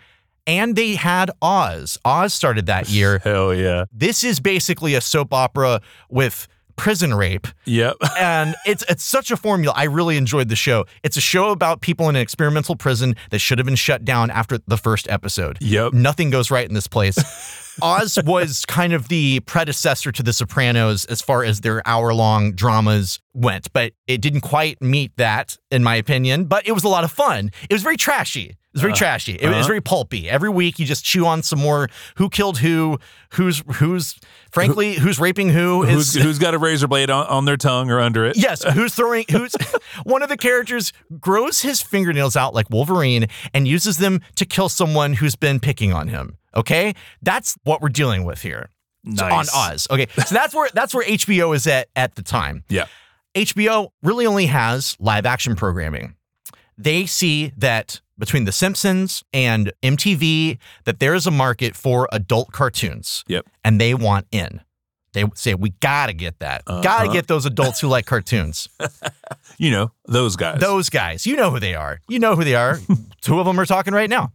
and 0.46 0.76
they 0.76 0.96
had 0.96 1.32
oz 1.42 1.98
oz 2.06 2.34
started 2.34 2.68
that 2.68 2.90
year 2.90 3.20
Hell 3.24 3.54
yeah. 3.54 3.86
this 3.92 4.24
is 4.24 4.40
basically 4.40 4.94
a 4.96 5.02
soap 5.02 5.34
opera 5.34 5.82
with 6.10 6.48
prison 6.76 7.14
rape 7.14 7.48
Yep. 7.66 7.96
and 8.20 8.56
it's 8.66 8.84
it's 8.90 9.04
such 9.04 9.30
a 9.32 9.38
formula. 9.38 9.74
I 9.78 9.84
really 9.86 10.18
enjoyed 10.18 10.50
the 10.50 10.56
show. 10.56 10.86
It's 11.04 11.16
a 11.18 11.22
show 11.22 11.52
about 11.52 11.82
people 11.82 12.10
in 12.10 12.16
an 12.16 12.22
experimental 12.22 12.76
prison 12.76 13.16
that 13.30 13.40
should 13.40 13.58
have 13.60 13.66
been 13.66 13.76
shut 13.76 14.04
down 14.04 14.30
after 14.32 14.58
the 14.68 14.76
first 14.78 15.08
episode. 15.08 15.58
Yep. 15.62 15.94
Nothing 15.94 16.30
goes 16.32 16.50
right 16.52 16.68
in 16.68 16.74
this 16.74 16.88
place. 16.88 17.16
Oz 17.82 18.20
was 18.26 18.66
kind 18.66 18.94
of 18.94 19.08
the 19.08 19.40
predecessor 19.42 20.12
to 20.12 20.24
The 20.24 20.34
Sopranos 20.34 21.06
as 21.06 21.22
far 21.22 21.44
as 21.44 21.62
their 21.62 21.86
hour 21.88 22.14
long 22.14 22.54
dramas 22.54 23.20
went, 23.34 23.72
but 23.74 23.94
it 24.08 24.22
didn't 24.22 24.42
quite 24.42 24.82
meet 24.82 25.16
that, 25.18 25.58
in 25.72 25.84
my 25.84 25.96
opinion. 25.96 26.46
But 26.46 26.68
it 26.68 26.72
was 26.72 26.84
a 26.84 26.90
lot 26.90 27.04
of 27.04 27.12
fun. 27.12 27.52
It 27.70 27.74
was 27.74 27.84
very 27.84 27.98
trashy. 27.98 28.58
It 28.74 28.78
was 28.78 28.82
very 28.82 28.94
trashy. 28.94 29.34
It 29.34 29.48
was 29.48 29.58
uh-huh. 29.58 29.68
very 29.68 29.82
pulpy. 29.82 30.28
Every 30.28 30.50
week 30.50 30.80
you 30.80 30.86
just 30.88 31.06
chew 31.06 31.28
on 31.28 31.44
some 31.44 31.60
more 31.60 31.90
who 32.16 32.28
killed 32.28 32.58
who, 32.58 32.98
who's 33.34 33.62
who's 33.76 34.20
frankly 34.52 34.96
who's 34.96 35.20
raping 35.20 35.50
who 35.50 35.86
Who's, 35.86 36.16
is 36.16 36.24
who's 36.24 36.40
got 36.40 36.56
a 36.56 36.58
razor 36.58 36.88
blade 36.88 37.12
on, 37.12 37.28
on 37.28 37.46
their 37.46 37.56
tongue 37.56 37.92
or 37.92 38.00
under 38.00 38.26
it? 38.26 38.36
Yes, 38.36 38.64
who's 38.64 38.96
throwing 38.96 39.26
who's 39.30 39.54
one 40.06 40.24
of 40.24 40.30
the 40.30 40.38
characters 40.38 40.92
grows 41.20 41.62
his 41.62 41.84
fingernails 41.84 42.36
out 42.36 42.56
like 42.56 42.68
Wolverine 42.72 43.28
and 43.54 43.68
uses 43.68 43.98
them 43.98 44.22
to 44.38 44.46
kill 44.46 44.70
someone 44.70 45.14
who's 45.14 45.36
been 45.36 45.60
picking 45.60 45.94
on 45.94 46.08
him. 46.08 46.38
Okay? 46.56 46.94
That's 47.22 47.58
what 47.63 47.82
we're 47.82 47.89
dealing 47.89 48.24
with 48.24 48.42
here. 48.42 48.70
So 49.16 49.26
on 49.26 49.46
Oz. 49.54 49.88
Okay. 49.92 50.08
So 50.26 50.34
that's 50.36 50.54
where 50.56 50.70
that's 50.74 50.94
where 50.96 51.06
HBO 51.06 51.54
is 51.56 51.68
at 51.68 51.89
at 51.96 52.16
the 52.16 52.22
time. 52.24 52.63
Yeah. 52.70 52.86
HBO 53.36 53.89
really 54.02 54.26
only 54.26 54.46
has 54.46 54.96
live 55.00 55.26
action 55.26 55.56
programming. 55.56 56.16
They 56.78 57.06
see 57.06 57.52
that 57.58 58.00
between 58.18 58.46
The 58.46 58.52
Simpsons 58.52 59.24
and 59.34 59.74
MTV, 59.82 60.58
that 60.86 61.00
there 61.00 61.13
is 61.16 61.28
a 61.28 61.32
market 61.32 61.76
for 61.76 62.08
adult 62.12 62.52
cartoons. 62.52 63.24
Yep. 63.28 63.46
And 63.63 63.82
they 63.82 63.94
want 63.94 64.28
in. 64.32 64.62
They 65.13 65.26
say, 65.36 65.54
we 65.54 65.72
gotta 65.82 66.13
get 66.13 66.39
that. 66.39 66.63
Gotta 66.66 66.88
Uh-huh. 67.06 67.13
get 67.13 67.28
those 67.28 67.46
adults 67.46 67.80
who 67.82 67.88
like 67.88 68.06
cartoons. 68.06 68.70
You 69.60 69.70
know, 69.70 69.92
those 70.08 70.36
guys. 70.36 70.60
Those 70.60 70.89
guys, 70.89 71.26
you 71.28 71.36
know 71.36 71.52
who 71.52 71.60
they 71.60 71.76
are. 71.76 72.00
You 72.10 72.18
know 72.18 72.36
who 72.36 72.44
they 72.44 72.56
are. 72.56 72.80
Two 73.22 73.39
of 73.39 73.46
them 73.46 73.60
are 73.60 73.66
talking 73.68 73.94
right 73.94 74.10
now. 74.10 74.32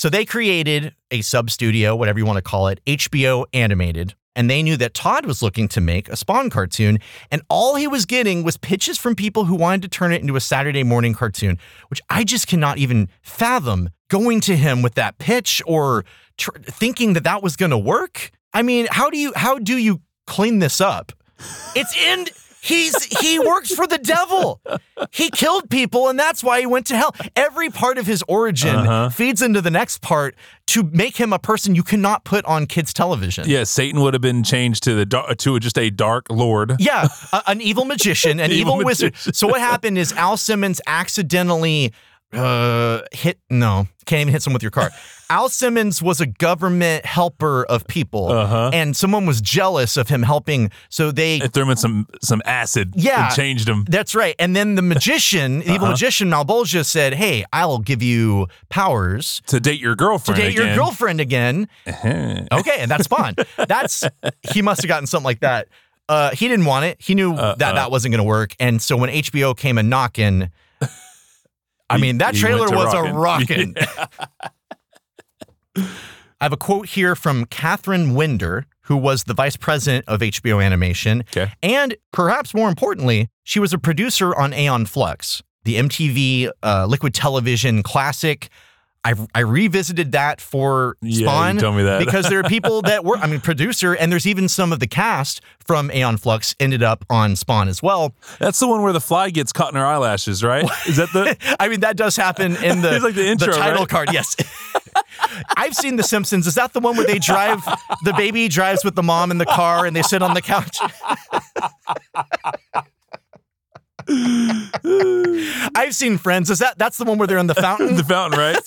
So 0.00 0.08
they 0.08 0.24
created 0.24 0.94
a 1.10 1.20
sub 1.20 1.50
studio, 1.50 1.94
whatever 1.94 2.18
you 2.18 2.24
want 2.24 2.38
to 2.38 2.42
call 2.42 2.68
it, 2.68 2.80
HBO 2.86 3.44
Animated. 3.52 4.14
And 4.34 4.48
they 4.48 4.62
knew 4.62 4.78
that 4.78 4.94
Todd 4.94 5.26
was 5.26 5.42
looking 5.42 5.68
to 5.68 5.80
make 5.82 6.08
a 6.08 6.16
Spawn 6.16 6.48
cartoon. 6.48 7.00
And 7.30 7.42
all 7.50 7.74
he 7.74 7.86
was 7.86 8.06
getting 8.06 8.42
was 8.42 8.56
pitches 8.56 8.96
from 8.96 9.14
people 9.14 9.44
who 9.44 9.54
wanted 9.54 9.82
to 9.82 9.88
turn 9.88 10.14
it 10.14 10.22
into 10.22 10.36
a 10.36 10.40
Saturday 10.40 10.84
morning 10.84 11.12
cartoon, 11.12 11.58
which 11.88 12.00
I 12.08 12.24
just 12.24 12.46
cannot 12.46 12.78
even 12.78 13.10
fathom 13.20 13.90
going 14.08 14.40
to 14.40 14.56
him 14.56 14.80
with 14.80 14.94
that 14.94 15.18
pitch 15.18 15.60
or 15.66 16.06
tr- 16.38 16.52
thinking 16.62 17.12
that 17.12 17.24
that 17.24 17.42
was 17.42 17.56
going 17.56 17.68
to 17.68 17.76
work. 17.76 18.30
I 18.54 18.62
mean, 18.62 18.88
how 18.90 19.10
do 19.10 19.18
you 19.18 19.34
how 19.36 19.58
do 19.58 19.76
you 19.76 20.00
clean 20.26 20.60
this 20.60 20.80
up? 20.80 21.12
It's 21.76 21.94
in 21.94 22.24
he's 22.62 23.02
he 23.20 23.38
works 23.38 23.74
for 23.74 23.86
the 23.86 23.98
devil. 23.98 24.60
He 25.12 25.30
killed 25.30 25.70
people 25.70 26.08
and 26.08 26.18
that's 26.18 26.42
why 26.44 26.60
he 26.60 26.66
went 26.66 26.86
to 26.86 26.96
hell. 26.96 27.14
Every 27.36 27.70
part 27.70 27.98
of 27.98 28.06
his 28.06 28.22
origin 28.28 28.74
Uh-huh. 28.76 29.08
feeds 29.10 29.42
into 29.42 29.60
the 29.60 29.70
next 29.70 30.00
part 30.02 30.34
to 30.68 30.82
make 30.84 31.16
him 31.16 31.32
a 31.32 31.38
person 31.38 31.74
you 31.74 31.82
cannot 31.82 32.24
put 32.24 32.44
on 32.44 32.66
kids 32.66 32.92
television. 32.92 33.48
Yeah, 33.48 33.64
Satan 33.64 34.00
would 34.02 34.14
have 34.14 34.20
been 34.20 34.42
changed 34.44 34.84
to 34.84 34.94
the 35.04 35.34
to 35.38 35.58
just 35.58 35.78
a 35.78 35.90
dark 35.90 36.26
lord. 36.30 36.74
Yeah, 36.78 37.08
a- 37.32 37.42
an 37.46 37.60
evil 37.60 37.84
magician, 37.84 38.38
an 38.40 38.50
evil, 38.52 38.74
Evil 38.74 38.84
wizard. 38.84 39.16
So 39.16 39.48
what 39.48 39.60
happened 39.60 39.98
is 39.98 40.12
Al 40.12 40.36
Simmons 40.36 40.80
accidentally 40.86 41.92
uh 42.32 43.00
hit 43.12 43.38
no, 43.50 43.86
can't 44.06 44.20
even 44.22 44.32
hit 44.32 44.42
someone 44.42 44.54
with 44.56 44.62
your 44.62 44.70
car. 44.70 44.90
Al 45.30 45.48
Simmons 45.48 46.02
was 46.02 46.20
a 46.20 46.26
government 46.26 47.06
helper 47.06 47.64
of 47.66 47.86
people 47.86 48.32
Uh-huh. 48.32 48.70
and 48.72 48.96
someone 48.96 49.26
was 49.26 49.40
jealous 49.40 49.96
of 49.96 50.08
him 50.08 50.24
helping 50.24 50.70
so 50.88 51.12
they 51.12 51.38
threw 51.38 51.62
him 51.64 51.70
in 51.70 51.76
some 51.76 52.06
some 52.22 52.42
acid. 52.44 52.92
Yeah. 52.96 53.26
and 53.26 53.34
changed 53.36 53.68
him. 53.68 53.84
That's 53.88 54.14
right. 54.14 54.34
And 54.40 54.54
then 54.56 54.74
the 54.74 54.82
magician, 54.82 55.58
the 55.60 55.64
Uh-huh. 55.66 55.74
evil 55.74 55.88
magician 55.88 56.30
Malebolgia 56.30 56.84
said, 56.84 57.14
"Hey, 57.14 57.44
I'll 57.52 57.78
give 57.78 58.02
you 58.02 58.46
powers 58.70 59.42
to 59.46 59.60
date 59.60 59.80
your 59.80 59.94
girlfriend. 59.96 60.40
to 60.40 60.46
date 60.48 60.54
your 60.56 60.74
girlfriend 60.74 61.20
again." 61.20 61.68
Uh-huh. 61.86 62.46
Okay, 62.52 62.76
and 62.78 62.90
that's 62.90 63.04
Spawn. 63.04 63.34
That's 63.68 64.04
he 64.52 64.62
must 64.62 64.82
have 64.82 64.88
gotten 64.88 65.06
something 65.06 65.24
like 65.24 65.40
that. 65.40 65.68
Uh, 66.08 66.30
he 66.30 66.48
didn't 66.48 66.64
want 66.66 66.84
it. 66.84 66.96
He 67.00 67.14
knew 67.14 67.34
Uh, 67.34 67.54
that 67.56 67.72
uh. 67.72 67.74
that 67.74 67.90
wasn't 67.92 68.10
going 68.12 68.18
to 68.18 68.24
work. 68.24 68.54
And 68.58 68.82
so 68.82 68.96
when 68.96 69.10
HBO 69.10 69.56
came 69.56 69.78
a 69.78 69.82
knocking, 69.84 70.50
I 71.90 71.98
mean 71.98 72.18
that 72.18 72.34
he 72.34 72.40
trailer 72.40 72.70
was 72.70 72.94
a 72.94 73.12
rockin'. 73.12 73.74
rockin'. 73.76 74.50
I 75.76 76.44
have 76.44 76.52
a 76.52 76.56
quote 76.56 76.88
here 76.88 77.14
from 77.14 77.44
Catherine 77.46 78.14
Winder, 78.14 78.66
who 78.82 78.96
was 78.96 79.24
the 79.24 79.34
vice 79.34 79.56
president 79.56 80.06
of 80.08 80.20
HBO 80.20 80.64
Animation. 80.64 81.20
Okay. 81.36 81.52
And 81.62 81.96
perhaps 82.12 82.54
more 82.54 82.68
importantly, 82.68 83.28
she 83.44 83.60
was 83.60 83.72
a 83.72 83.78
producer 83.78 84.34
on 84.34 84.54
Aeon 84.54 84.86
Flux, 84.86 85.42
the 85.64 85.76
MTV 85.76 86.50
uh, 86.62 86.86
liquid 86.86 87.12
television 87.12 87.82
classic. 87.82 88.48
I, 89.02 89.14
I 89.34 89.40
revisited 89.40 90.12
that 90.12 90.40
for 90.40 90.96
Yeah, 91.00 91.08
you 91.08 91.24
Spawn 91.24 91.56
told 91.56 91.76
me 91.76 91.84
that. 91.84 91.98
because 92.04 92.28
there 92.28 92.38
are 92.40 92.48
people 92.48 92.82
that 92.82 93.04
were, 93.04 93.16
I 93.16 93.26
mean, 93.26 93.40
producer, 93.40 93.94
and 93.94 94.12
there's 94.12 94.26
even 94.26 94.48
some 94.48 94.72
of 94.72 94.78
the 94.80 94.86
cast 94.86 95.40
from 95.58 95.90
Aeon 95.90 96.18
Flux 96.18 96.54
ended 96.60 96.82
up 96.82 97.04
on 97.08 97.34
Spawn 97.36 97.68
as 97.68 97.82
well. 97.82 98.14
That's 98.38 98.58
the 98.58 98.68
one 98.68 98.82
where 98.82 98.92
the 98.92 99.00
fly 99.00 99.30
gets 99.30 99.52
caught 99.52 99.72
in 99.72 99.78
her 99.78 99.86
eyelashes, 99.86 100.44
right? 100.44 100.68
Is 100.86 100.96
that 100.96 101.12
the? 101.12 101.36
I 101.60 101.68
mean, 101.68 101.80
that 101.80 101.96
does 101.96 102.16
happen 102.16 102.56
in 102.56 102.82
the, 102.82 103.00
like 103.02 103.14
the 103.14 103.26
intro, 103.26 103.52
title 103.52 103.80
right? 103.80 103.88
card. 103.88 104.12
Yes. 104.12 104.36
I've 105.56 105.74
seen 105.74 105.96
The 105.96 106.02
Simpsons. 106.02 106.46
Is 106.46 106.54
that 106.56 106.72
the 106.72 106.80
one 106.80 106.96
where 106.96 107.06
they 107.06 107.18
drive, 107.18 107.64
the 108.04 108.12
baby 108.16 108.48
drives 108.48 108.84
with 108.84 108.96
the 108.96 109.02
mom 109.02 109.30
in 109.30 109.38
the 109.38 109.46
car 109.46 109.86
and 109.86 109.94
they 109.94 110.02
sit 110.02 110.20
on 110.20 110.34
the 110.34 110.42
couch? 110.42 110.78
I've 115.74 115.94
seen 115.94 116.18
Friends. 116.18 116.50
Is 116.50 116.58
that 116.58 116.78
that's 116.78 116.98
the 116.98 117.04
one 117.04 117.18
where 117.18 117.26
they're 117.26 117.38
in 117.38 117.46
the 117.46 117.54
fountain? 117.54 117.96
the 117.96 118.04
fountain, 118.04 118.38
right? 118.38 118.58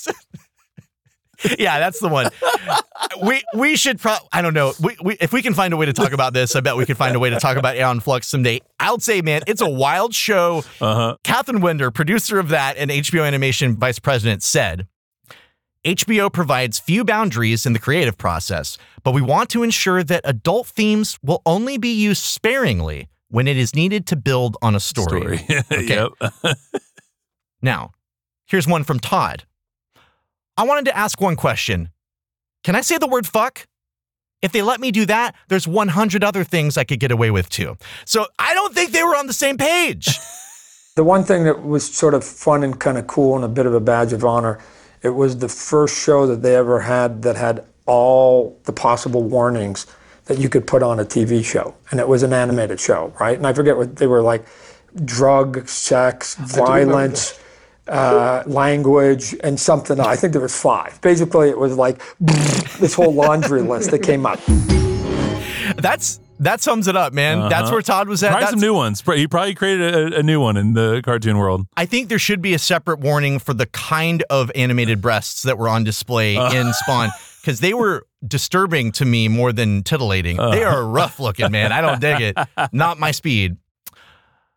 yeah, 1.59 1.79
that's 1.79 1.99
the 1.99 2.07
one. 2.07 2.29
We 3.21 3.43
we 3.53 3.75
should 3.75 3.99
pro 3.99 4.15
I 4.31 4.41
don't 4.41 4.53
know. 4.53 4.73
We, 4.79 4.95
we 5.03 5.17
if 5.19 5.33
we 5.33 5.41
can 5.41 5.53
find 5.53 5.73
a 5.73 5.77
way 5.77 5.85
to 5.85 5.93
talk 5.93 6.13
about 6.13 6.33
this, 6.33 6.55
I 6.55 6.61
bet 6.61 6.75
we 6.77 6.85
could 6.85 6.97
find 6.97 7.15
a 7.15 7.19
way 7.19 7.29
to 7.29 7.39
talk 7.39 7.57
about 7.57 7.75
Aeon 7.75 7.99
Flux 7.99 8.27
someday. 8.27 8.61
I'll 8.79 8.99
say, 8.99 9.21
man, 9.21 9.41
it's 9.47 9.61
a 9.61 9.69
wild 9.69 10.13
show. 10.13 10.63
Uh-huh. 10.79 11.17
Catherine 11.23 11.61
Winder, 11.61 11.91
producer 11.91 12.39
of 12.39 12.49
that 12.49 12.77
and 12.77 12.89
HBO 12.89 13.25
Animation 13.25 13.75
vice 13.75 13.99
president, 13.99 14.43
said 14.43 14.87
HBO 15.85 16.31
provides 16.31 16.79
few 16.79 17.03
boundaries 17.03 17.65
in 17.65 17.73
the 17.73 17.79
creative 17.79 18.17
process, 18.17 18.77
but 19.03 19.13
we 19.13 19.21
want 19.21 19.49
to 19.49 19.63
ensure 19.63 20.03
that 20.03 20.21
adult 20.23 20.67
themes 20.67 21.19
will 21.21 21.41
only 21.45 21.77
be 21.77 21.93
used 21.93 22.23
sparingly 22.23 23.09
when 23.33 23.47
it 23.47 23.57
is 23.57 23.73
needed 23.73 24.05
to 24.05 24.15
build 24.15 24.55
on 24.61 24.75
a 24.75 24.79
story. 24.79 25.39
Story. 25.39 25.65
yep. 25.87 26.11
Now, 27.63 27.91
here's 28.45 28.67
one 28.67 28.83
from 28.83 28.99
Todd. 28.99 29.45
I 30.57 30.63
wanted 30.63 30.83
to 30.85 30.97
ask 30.97 31.21
one 31.21 31.37
question. 31.37 31.89
Can 32.65 32.75
I 32.75 32.81
say 32.81 32.97
the 32.97 33.07
word 33.07 33.25
fuck? 33.25 33.65
If 34.41 34.51
they 34.51 34.61
let 34.61 34.81
me 34.81 34.91
do 34.91 35.05
that, 35.05 35.33
there's 35.47 35.65
100 35.65 36.25
other 36.25 36.43
things 36.43 36.77
I 36.77 36.83
could 36.83 36.99
get 36.99 37.09
away 37.09 37.31
with 37.31 37.47
too. 37.47 37.77
So 38.03 38.27
I 38.37 38.53
don't 38.53 38.75
think 38.75 38.91
they 38.91 39.01
were 39.01 39.15
on 39.15 39.27
the 39.27 39.33
same 39.33 39.57
page. 39.57 40.09
The 40.95 41.03
one 41.03 41.23
thing 41.23 41.45
that 41.45 41.65
was 41.65 41.91
sort 41.91 42.13
of 42.13 42.23
fun 42.23 42.61
and 42.61 42.79
kind 42.79 42.99
of 42.99 43.07
cool 43.07 43.35
and 43.35 43.43
a 43.43 43.47
bit 43.47 43.65
of 43.65 43.73
a 43.73 43.79
badge 43.79 44.13
of 44.13 44.23
honor, 44.23 44.59
it 45.01 45.09
was 45.09 45.39
the 45.39 45.49
first 45.49 45.99
show 45.99 46.27
that 46.27 46.43
they 46.43 46.55
ever 46.55 46.81
had 46.81 47.23
that 47.23 47.35
had 47.35 47.65
all 47.87 48.59
the 48.65 48.73
possible 48.73 49.23
warnings 49.23 49.87
that 50.25 50.37
you 50.37 50.49
could 50.49 50.65
put 50.65 50.81
on 50.83 50.99
a 50.99 51.05
TV 51.05 51.43
show. 51.43 51.75
And 51.91 51.99
it 51.99 52.07
was 52.07 52.23
an 52.23 52.33
animated 52.33 52.79
show, 52.79 53.13
right? 53.19 53.37
And 53.37 53.45
I 53.45 53.53
forget 53.53 53.77
what 53.77 53.97
they 53.97 54.07
were 54.07 54.21
like 54.21 54.45
drug, 55.05 55.67
sex, 55.67 56.35
violence, 56.35 57.39
uh, 57.87 58.43
language, 58.45 59.35
and 59.43 59.59
something. 59.59 59.99
I 59.99 60.15
think 60.15 60.33
there 60.33 60.41
was 60.41 60.57
five. 60.59 61.01
Basically, 61.01 61.49
it 61.49 61.57
was 61.57 61.77
like 61.77 62.01
this 62.19 62.93
whole 62.93 63.13
laundry 63.13 63.61
list 63.73 63.91
that 63.91 63.99
came 63.99 64.25
up. 64.25 64.39
That's 65.77 66.19
that 66.39 66.61
sums 66.61 66.87
it 66.87 66.95
up, 66.95 67.13
man. 67.13 67.49
That's 67.49 67.71
where 67.71 67.81
Todd 67.81 68.07
was 68.07 68.23
at. 68.23 68.29
Probably 68.29 68.45
That's- 68.45 68.59
some 68.59 68.67
new 68.67 68.73
ones. 68.73 69.01
He 69.01 69.27
probably 69.27 69.55
created 69.55 70.13
a, 70.13 70.19
a 70.19 70.23
new 70.23 70.41
one 70.41 70.57
in 70.57 70.73
the 70.73 71.01
cartoon 71.03 71.37
world. 71.37 71.67
I 71.77 71.85
think 71.85 72.09
there 72.09 72.19
should 72.19 72.41
be 72.41 72.53
a 72.53 72.59
separate 72.59 72.99
warning 72.99 73.39
for 73.39 73.53
the 73.53 73.65
kind 73.67 74.23
of 74.29 74.51
animated 74.55 75.01
breasts 75.01 75.43
that 75.43 75.57
were 75.57 75.69
on 75.69 75.83
display 75.83 76.35
in 76.35 76.73
Spawn 76.73 77.09
because 77.43 77.59
they 77.59 77.73
were 77.73 78.07
disturbing 78.25 78.93
to 78.93 79.03
me 79.05 79.27
more 79.27 79.51
than 79.51 79.83
titillating. 79.83 80.39
Uh. 80.39 80.51
They 80.51 80.63
are 80.63 80.85
rough 80.85 81.19
looking, 81.19 81.51
man. 81.51 81.73
I 81.73 81.81
don't 81.81 81.99
dig 81.99 82.21
it. 82.21 82.37
Not 82.71 82.97
my 82.99 83.11
speed. 83.11 83.57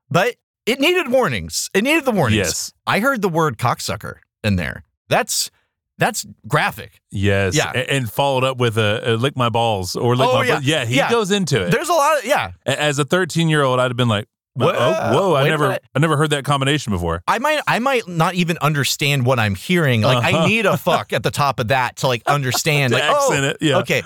But 0.08 0.36
it 0.66 0.78
needed 0.78 1.10
warnings. 1.10 1.68
It 1.74 1.82
needed 1.82 2.04
the 2.04 2.12
warnings. 2.12 2.36
Yes. 2.38 2.72
I 2.86 3.00
heard 3.00 3.22
the 3.22 3.28
word 3.28 3.58
cocksucker 3.58 4.16
in 4.44 4.54
there. 4.56 4.84
That's 5.08 5.50
that's 5.98 6.26
graphic. 6.46 7.00
Yes. 7.10 7.56
Yeah. 7.56 7.72
And, 7.72 8.10
followed 8.10 8.44
up 8.44 8.58
with 8.58 8.76
a, 8.76 9.00
a 9.14 9.16
lick 9.16 9.34
my 9.34 9.48
balls 9.48 9.96
or 9.96 10.14
lick 10.14 10.28
Oh, 10.28 10.34
my 10.34 10.44
yeah. 10.44 10.58
bu- 10.60 10.64
yeah. 10.66 10.84
He 10.84 10.96
Yeah. 10.96 11.10
goes 11.10 11.30
into 11.30 11.64
it. 11.66 11.70
There's 11.70 11.88
a 11.88 11.92
lot 11.94 12.18
of 12.18 12.24
yeah. 12.24 12.52
As 12.66 12.98
a 12.98 13.04
13 13.04 13.48
year 13.48 13.62
old, 13.62 13.80
I'd 13.80 13.90
have 13.90 13.96
been 13.96 14.08
like, 14.08 14.28
Whoa, 14.56 14.72
oh, 14.74 15.12
whoa! 15.14 15.34
I 15.36 15.48
never, 15.48 15.66
minute. 15.68 15.84
I 15.94 15.98
never 15.98 16.16
heard 16.16 16.30
that 16.30 16.44
combination 16.44 16.92
before. 16.92 17.22
I 17.28 17.38
might 17.38 17.60
I 17.66 17.78
might 17.78 18.08
not 18.08 18.34
even 18.34 18.56
understand 18.60 19.26
what 19.26 19.38
I'm 19.38 19.54
hearing. 19.54 20.02
Like 20.02 20.24
I 20.24 20.32
Uh-huh. 20.32 20.46
need 20.46 20.66
a 20.66 20.76
fuck 20.76 21.12
at 21.12 21.22
the 21.22 21.30
top 21.30 21.60
of 21.60 21.68
that 21.68 21.96
to 21.96 22.06
like 22.08 22.22
understand. 22.26 22.92
To 22.92 22.98
like 22.98 23.08
oh, 23.14 23.32
it, 23.32 23.56
yeah. 23.60 23.78
Okay. 23.78 24.02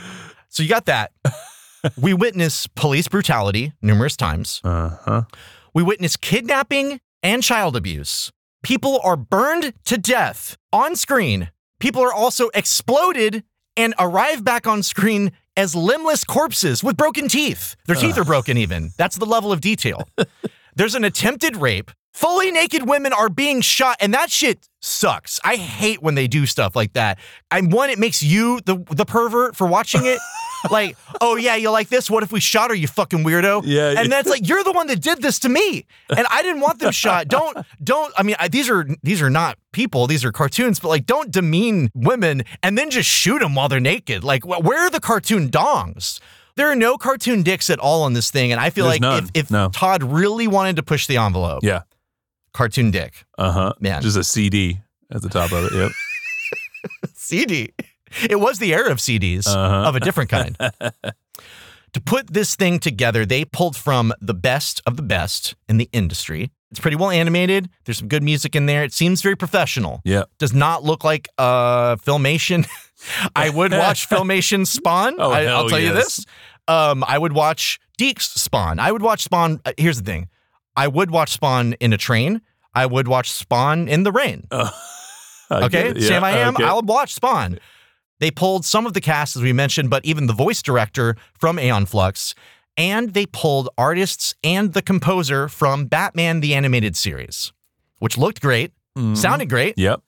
So 0.48 0.62
you 0.62 0.68
got 0.68 0.86
that. 0.86 1.12
we 1.96 2.12
witness 2.14 2.66
police 2.66 3.06
brutality 3.08 3.72
numerous 3.80 4.16
times. 4.16 4.60
Uh 4.64 4.96
huh. 5.02 5.22
We 5.72 5.82
witness 5.82 6.16
kidnapping 6.16 7.00
and 7.22 7.42
child 7.42 7.76
abuse. 7.76 8.32
People 8.62 9.00
are 9.04 9.16
burned 9.16 9.72
to 9.84 9.96
death 9.96 10.56
on 10.72 10.96
screen. 10.96 11.50
People 11.78 12.02
are 12.02 12.12
also 12.12 12.50
exploded 12.54 13.44
and 13.76 13.94
arrive 13.98 14.44
back 14.44 14.66
on 14.66 14.82
screen 14.82 15.32
as 15.56 15.74
limbless 15.74 16.24
corpses 16.24 16.82
with 16.82 16.96
broken 16.96 17.28
teeth. 17.28 17.76
Their 17.86 17.96
teeth 17.96 18.18
are 18.18 18.24
broken, 18.24 18.56
even. 18.56 18.90
That's 18.96 19.16
the 19.16 19.26
level 19.26 19.52
of 19.52 19.60
detail. 19.60 20.08
There's 20.76 20.94
an 20.94 21.04
attempted 21.04 21.56
rape. 21.56 21.90
Fully 22.12 22.50
naked 22.50 22.88
women 22.88 23.12
are 23.12 23.28
being 23.28 23.60
shot, 23.60 23.96
and 24.00 24.12
that 24.14 24.30
shit 24.30 24.68
sucks. 24.80 25.38
I 25.44 25.56
hate 25.56 26.02
when 26.02 26.16
they 26.16 26.26
do 26.26 26.44
stuff 26.44 26.74
like 26.74 26.92
that. 26.94 27.18
I'm 27.50 27.70
one, 27.70 27.88
it 27.90 27.98
makes 27.98 28.22
you 28.22 28.60
the 28.64 28.84
the 28.90 29.04
pervert 29.04 29.56
for 29.56 29.66
watching 29.66 30.06
it. 30.06 30.18
like, 30.70 30.96
oh 31.20 31.36
yeah, 31.36 31.54
you 31.54 31.70
like 31.70 31.88
this? 31.88 32.10
What 32.10 32.22
if 32.22 32.32
we 32.32 32.40
shot 32.40 32.70
her, 32.70 32.74
you 32.76 32.88
fucking 32.88 33.20
weirdo? 33.24 33.62
Yeah, 33.64 33.92
yeah. 33.92 34.00
And 34.00 34.10
that's 34.12 34.28
like 34.28 34.48
you're 34.48 34.64
the 34.64 34.72
one 34.72 34.86
that 34.88 35.00
did 35.00 35.22
this 35.22 35.38
to 35.40 35.48
me, 35.48 35.86
and 36.14 36.26
I 36.30 36.42
didn't 36.42 36.60
want 36.60 36.80
them 36.80 36.90
shot. 36.92 37.28
Don't 37.28 37.56
don't. 37.82 38.12
I 38.18 38.22
mean, 38.22 38.36
I, 38.38 38.48
these 38.48 38.68
are 38.68 38.86
these 39.02 39.22
are 39.22 39.30
not 39.30 39.56
people. 39.72 40.06
These 40.06 40.24
are 40.24 40.32
cartoons, 40.32 40.80
but 40.80 40.88
like, 40.88 41.06
don't 41.06 41.30
demean 41.30 41.90
women 41.94 42.42
and 42.62 42.76
then 42.76 42.90
just 42.90 43.08
shoot 43.08 43.38
them 43.38 43.54
while 43.54 43.68
they're 43.68 43.80
naked. 43.80 44.24
Like, 44.24 44.42
wh- 44.44 44.62
where 44.64 44.80
are 44.86 44.90
the 44.90 45.00
cartoon 45.00 45.48
dongs? 45.50 46.20
There 46.56 46.68
are 46.70 46.76
no 46.76 46.98
cartoon 46.98 47.42
dicks 47.42 47.70
at 47.70 47.78
all 47.78 48.02
on 48.02 48.12
this 48.12 48.30
thing, 48.30 48.50
and 48.52 48.60
I 48.60 48.70
feel 48.70 48.84
There's 48.84 48.94
like 48.94 49.00
none. 49.00 49.24
if, 49.24 49.30
if 49.44 49.50
No. 49.50 49.68
Todd 49.70 50.02
really 50.02 50.46
wanted 50.48 50.76
to 50.76 50.82
push 50.82 51.06
the 51.06 51.16
envelope, 51.16 51.60
Yeah. 51.62 51.82
cartoon 52.52 52.90
dick. 52.90 53.24
Uh 53.38 53.52
huh. 53.52 53.72
Man. 53.80 54.02
Just 54.02 54.16
a 54.18 54.24
CD 54.24 54.80
at 55.10 55.22
the 55.22 55.28
top 55.28 55.52
of 55.52 55.64
it. 55.64 55.72
Yep. 55.72 55.92
CD. 57.14 57.72
It 58.28 58.40
was 58.40 58.58
the 58.58 58.74
era 58.74 58.90
of 58.90 58.98
CDs 58.98 59.46
Uh-huh. 59.46 59.88
of 59.88 59.94
a 59.96 60.00
different 60.00 60.30
kind. 60.30 60.56
to 61.92 62.00
put 62.00 62.32
this 62.32 62.56
thing 62.56 62.78
together, 62.78 63.24
they 63.26 63.44
pulled 63.44 63.76
from 63.76 64.12
the 64.20 64.34
best 64.34 64.80
of 64.86 64.96
the 64.96 65.02
best 65.02 65.54
in 65.68 65.76
the 65.78 65.88
industry. 65.92 66.50
It's 66.70 66.78
pretty 66.80 66.96
well 66.96 67.10
animated. 67.10 67.68
There's 67.84 67.98
some 67.98 68.08
good 68.08 68.22
music 68.22 68.54
in 68.54 68.66
there. 68.66 68.84
It 68.84 68.92
seems 68.92 69.22
very 69.22 69.34
professional. 69.36 70.00
Yep. 70.04 70.28
Does 70.38 70.52
not 70.52 70.84
look 70.84 71.02
like 71.02 71.28
uh, 71.36 71.96
Filmation. 71.96 72.66
I 73.36 73.50
would 73.50 73.72
watch 73.72 74.08
Filmation 74.10 74.66
Spawn. 74.66 75.16
Oh, 75.18 75.32
I, 75.32 75.42
hell 75.42 75.56
I'll 75.62 75.68
tell 75.68 75.80
you 75.80 75.92
yes. 75.92 76.16
this. 76.16 76.26
Um, 76.68 77.02
I 77.08 77.18
would 77.18 77.32
watch 77.32 77.80
DiC's 77.98 78.26
Spawn. 78.40 78.78
I 78.78 78.92
would 78.92 79.02
watch 79.02 79.22
Spawn. 79.24 79.60
uh, 79.64 79.72
here's 79.76 79.98
the 79.98 80.04
thing. 80.04 80.28
I 80.76 80.86
would 80.86 81.10
watch 81.10 81.30
Spawn 81.30 81.72
in 81.80 81.92
a 81.92 81.98
train. 81.98 82.40
I 82.72 82.86
would 82.86 83.08
watch 83.08 83.32
Spawn 83.32 83.88
in 83.88 84.04
the 84.04 84.12
rain. 84.12 84.46
I 84.52 84.70
Okay, 85.50 85.88
it. 85.88 86.02
Sam, 86.02 86.22
I 86.22 86.30
am. 86.38 86.54
okay. 86.54 86.62
I'll 86.64 86.82
watch 86.82 87.14
Spawn. 87.14 87.58
They 88.20 88.30
pulled 88.30 88.64
some 88.64 88.86
of 88.86 88.92
the 88.92 89.00
cast, 89.00 89.34
as 89.36 89.42
we 89.42 89.52
mentioned, 89.52 89.90
but 89.90 90.04
even 90.04 90.26
the 90.26 90.32
voice 90.32 90.62
director 90.62 91.16
from 91.38 91.58
Aeon 91.58 91.86
Flux, 91.86 92.34
and 92.76 93.12
they 93.14 93.26
pulled 93.26 93.68
artists 93.76 94.34
and 94.44 94.72
the 94.74 94.82
composer 94.82 95.48
from 95.48 95.86
Batman 95.86 96.40
the 96.40 96.54
Animated 96.54 96.96
Series, 96.96 97.52
which 97.98 98.16
looked 98.18 98.40
great, 98.40 98.72
Mhm. 98.96 99.16
sounded 99.16 99.48
great, 99.48 99.76
Yep. 99.78 100.00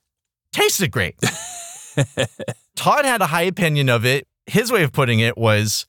tasted 0.53 0.91
great. 0.91 1.17
Todd 2.77 3.05
had 3.05 3.21
a 3.23 3.27
high 3.27 3.43
opinion 3.43 3.89
of 3.89 4.05
it. 4.05 4.27
His 4.47 4.73
way 4.73 4.83
of 4.83 4.93
putting 4.93 5.21
it 5.21 5.37
was 5.39 5.87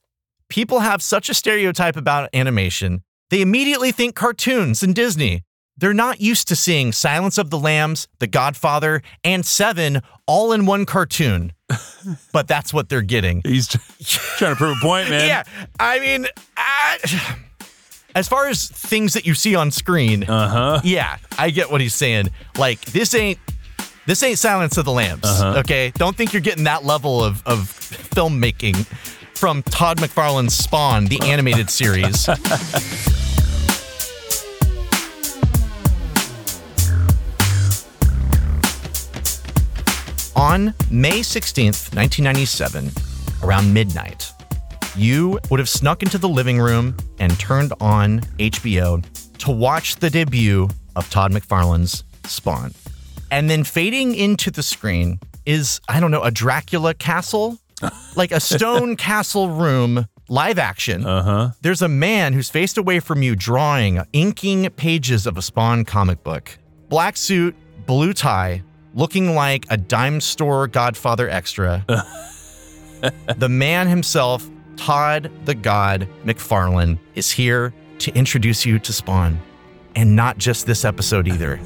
people 0.50 0.82
have 0.82 1.02
such 1.02 1.30
a 1.30 1.34
stereotype 1.34 1.96
about 1.98 2.30
animation, 2.34 3.04
they 3.30 3.42
immediately 3.42 3.92
think 3.92 4.16
cartoons 4.16 4.84
and 4.84 4.94
Disney. 4.94 5.44
They're 5.76 5.94
not 5.94 6.22
used 6.22 6.48
to 6.50 6.56
seeing 6.56 6.92
Silence 6.92 7.40
of 7.40 7.50
the 7.50 7.58
Lambs, 7.58 8.08
The 8.20 8.28
Godfather, 8.28 9.02
and 9.24 9.44
Seven 9.44 10.02
all 10.28 10.52
in 10.54 10.68
one 10.68 10.86
cartoon. 10.86 11.52
But 12.32 12.48
that's 12.48 12.74
what 12.74 12.90
they're 12.90 13.02
getting. 13.02 13.42
He's 13.46 13.68
trying 14.38 14.54
to 14.54 14.56
prove 14.56 14.78
a 14.78 14.82
point, 14.82 15.10
man. 15.10 15.28
Yeah, 15.28 15.44
I 15.80 16.00
mean, 16.00 16.28
I, 16.58 16.98
as 18.16 18.28
far 18.28 18.48
as 18.48 18.68
things 18.68 19.14
that 19.14 19.26
you 19.26 19.34
see 19.34 19.56
on 19.56 19.72
screen, 19.72 20.24
Uh 20.24 20.48
huh. 20.50 20.82
yeah, 20.84 21.18
I 21.38 21.50
get 21.50 21.72
what 21.72 21.82
he's 21.82 21.96
saying. 21.96 22.30
Like 22.58 22.82
this 22.86 23.14
ain't 23.16 23.40
this 24.06 24.22
ain't 24.24 24.38
Silence 24.40 24.78
of 24.78 24.86
the 24.86 24.92
Lambs. 24.92 25.24
Uh-huh. 25.26 25.60
Okay, 25.60 25.92
don't 25.96 26.16
think 26.16 26.34
you're 26.34 26.42
getting 26.42 26.66
that 26.66 26.84
level 26.84 27.24
of 27.24 27.42
of 27.46 27.60
filmmaking 28.16 28.86
from 29.38 29.62
Todd 29.64 29.98
McFarlane's 29.98 30.56
Spawn, 30.56 31.06
the 31.06 31.20
animated 31.22 31.70
series. 31.70 32.28
On 40.36 40.74
May 40.90 41.20
16th, 41.20 41.96
1997, 41.96 42.90
around 43.44 43.72
midnight, 43.72 44.32
you 44.96 45.40
would 45.50 45.60
have 45.60 45.70
snuck 45.70 46.02
into 46.02 46.18
the 46.18 46.28
living 46.28 46.60
room 46.60 46.98
and 47.20 47.40
turned 47.40 47.72
on 47.80 48.22
HBO 48.40 49.04
to 49.40 49.52
watch 49.52 49.98
the 49.98 50.10
debut 50.10 50.70
of 50.96 51.10
Todd 51.10 51.32
McFarlane's 51.32 52.04
Spawn. 52.26 52.74
And 53.30 53.50
then 53.50 53.64
fading 53.64 54.16
into 54.16 54.50
the 54.50 54.64
screen 54.64 55.20
is, 55.46 55.80
I 55.88 56.00
don't 56.00 56.12
know, 56.12 56.24
a 56.24 56.32
Dracula 56.32 56.94
castle? 56.94 57.60
like 58.16 58.32
a 58.32 58.40
stone 58.40 58.96
castle 58.96 59.50
room 59.50 60.08
live 60.30 60.58
action. 60.58 61.06
Uh 61.06 61.24
huh. 61.24 61.50
There's 61.62 61.82
a 61.82 61.88
man 61.88 62.34
who's 62.34 62.50
faced 62.50 62.78
away 62.78 63.00
from 63.00 63.22
you 63.22 63.36
drawing, 63.36 64.02
inking 64.14 64.70
pages 64.72 65.28
of 65.28 65.38
a 65.38 65.42
Spawn 65.42 65.86
comic 65.86 66.24
book. 66.24 66.58
Black 66.90 67.18
suit, 67.18 67.56
blue 67.86 68.14
tie, 68.14 68.64
looking 68.94 69.36
like 69.36 69.66
a 69.70 69.78
dime 69.78 70.22
store 70.22 70.68
Godfather 70.68 71.30
extra. 71.30 71.86
the 73.38 73.50
man 73.50 73.88
himself, 73.88 74.50
Todd 74.76 75.32
the 75.46 75.56
God 75.56 76.08
McFarlane, 76.24 77.00
is 77.16 77.32
here 77.32 77.74
to 78.00 78.14
introduce 78.16 78.66
you 78.66 78.80
to 78.80 78.94
Spawn. 78.94 79.40
And 79.96 80.16
not 80.16 80.38
just 80.38 80.66
this 80.66 80.86
episode 80.86 81.28
either. 81.28 81.60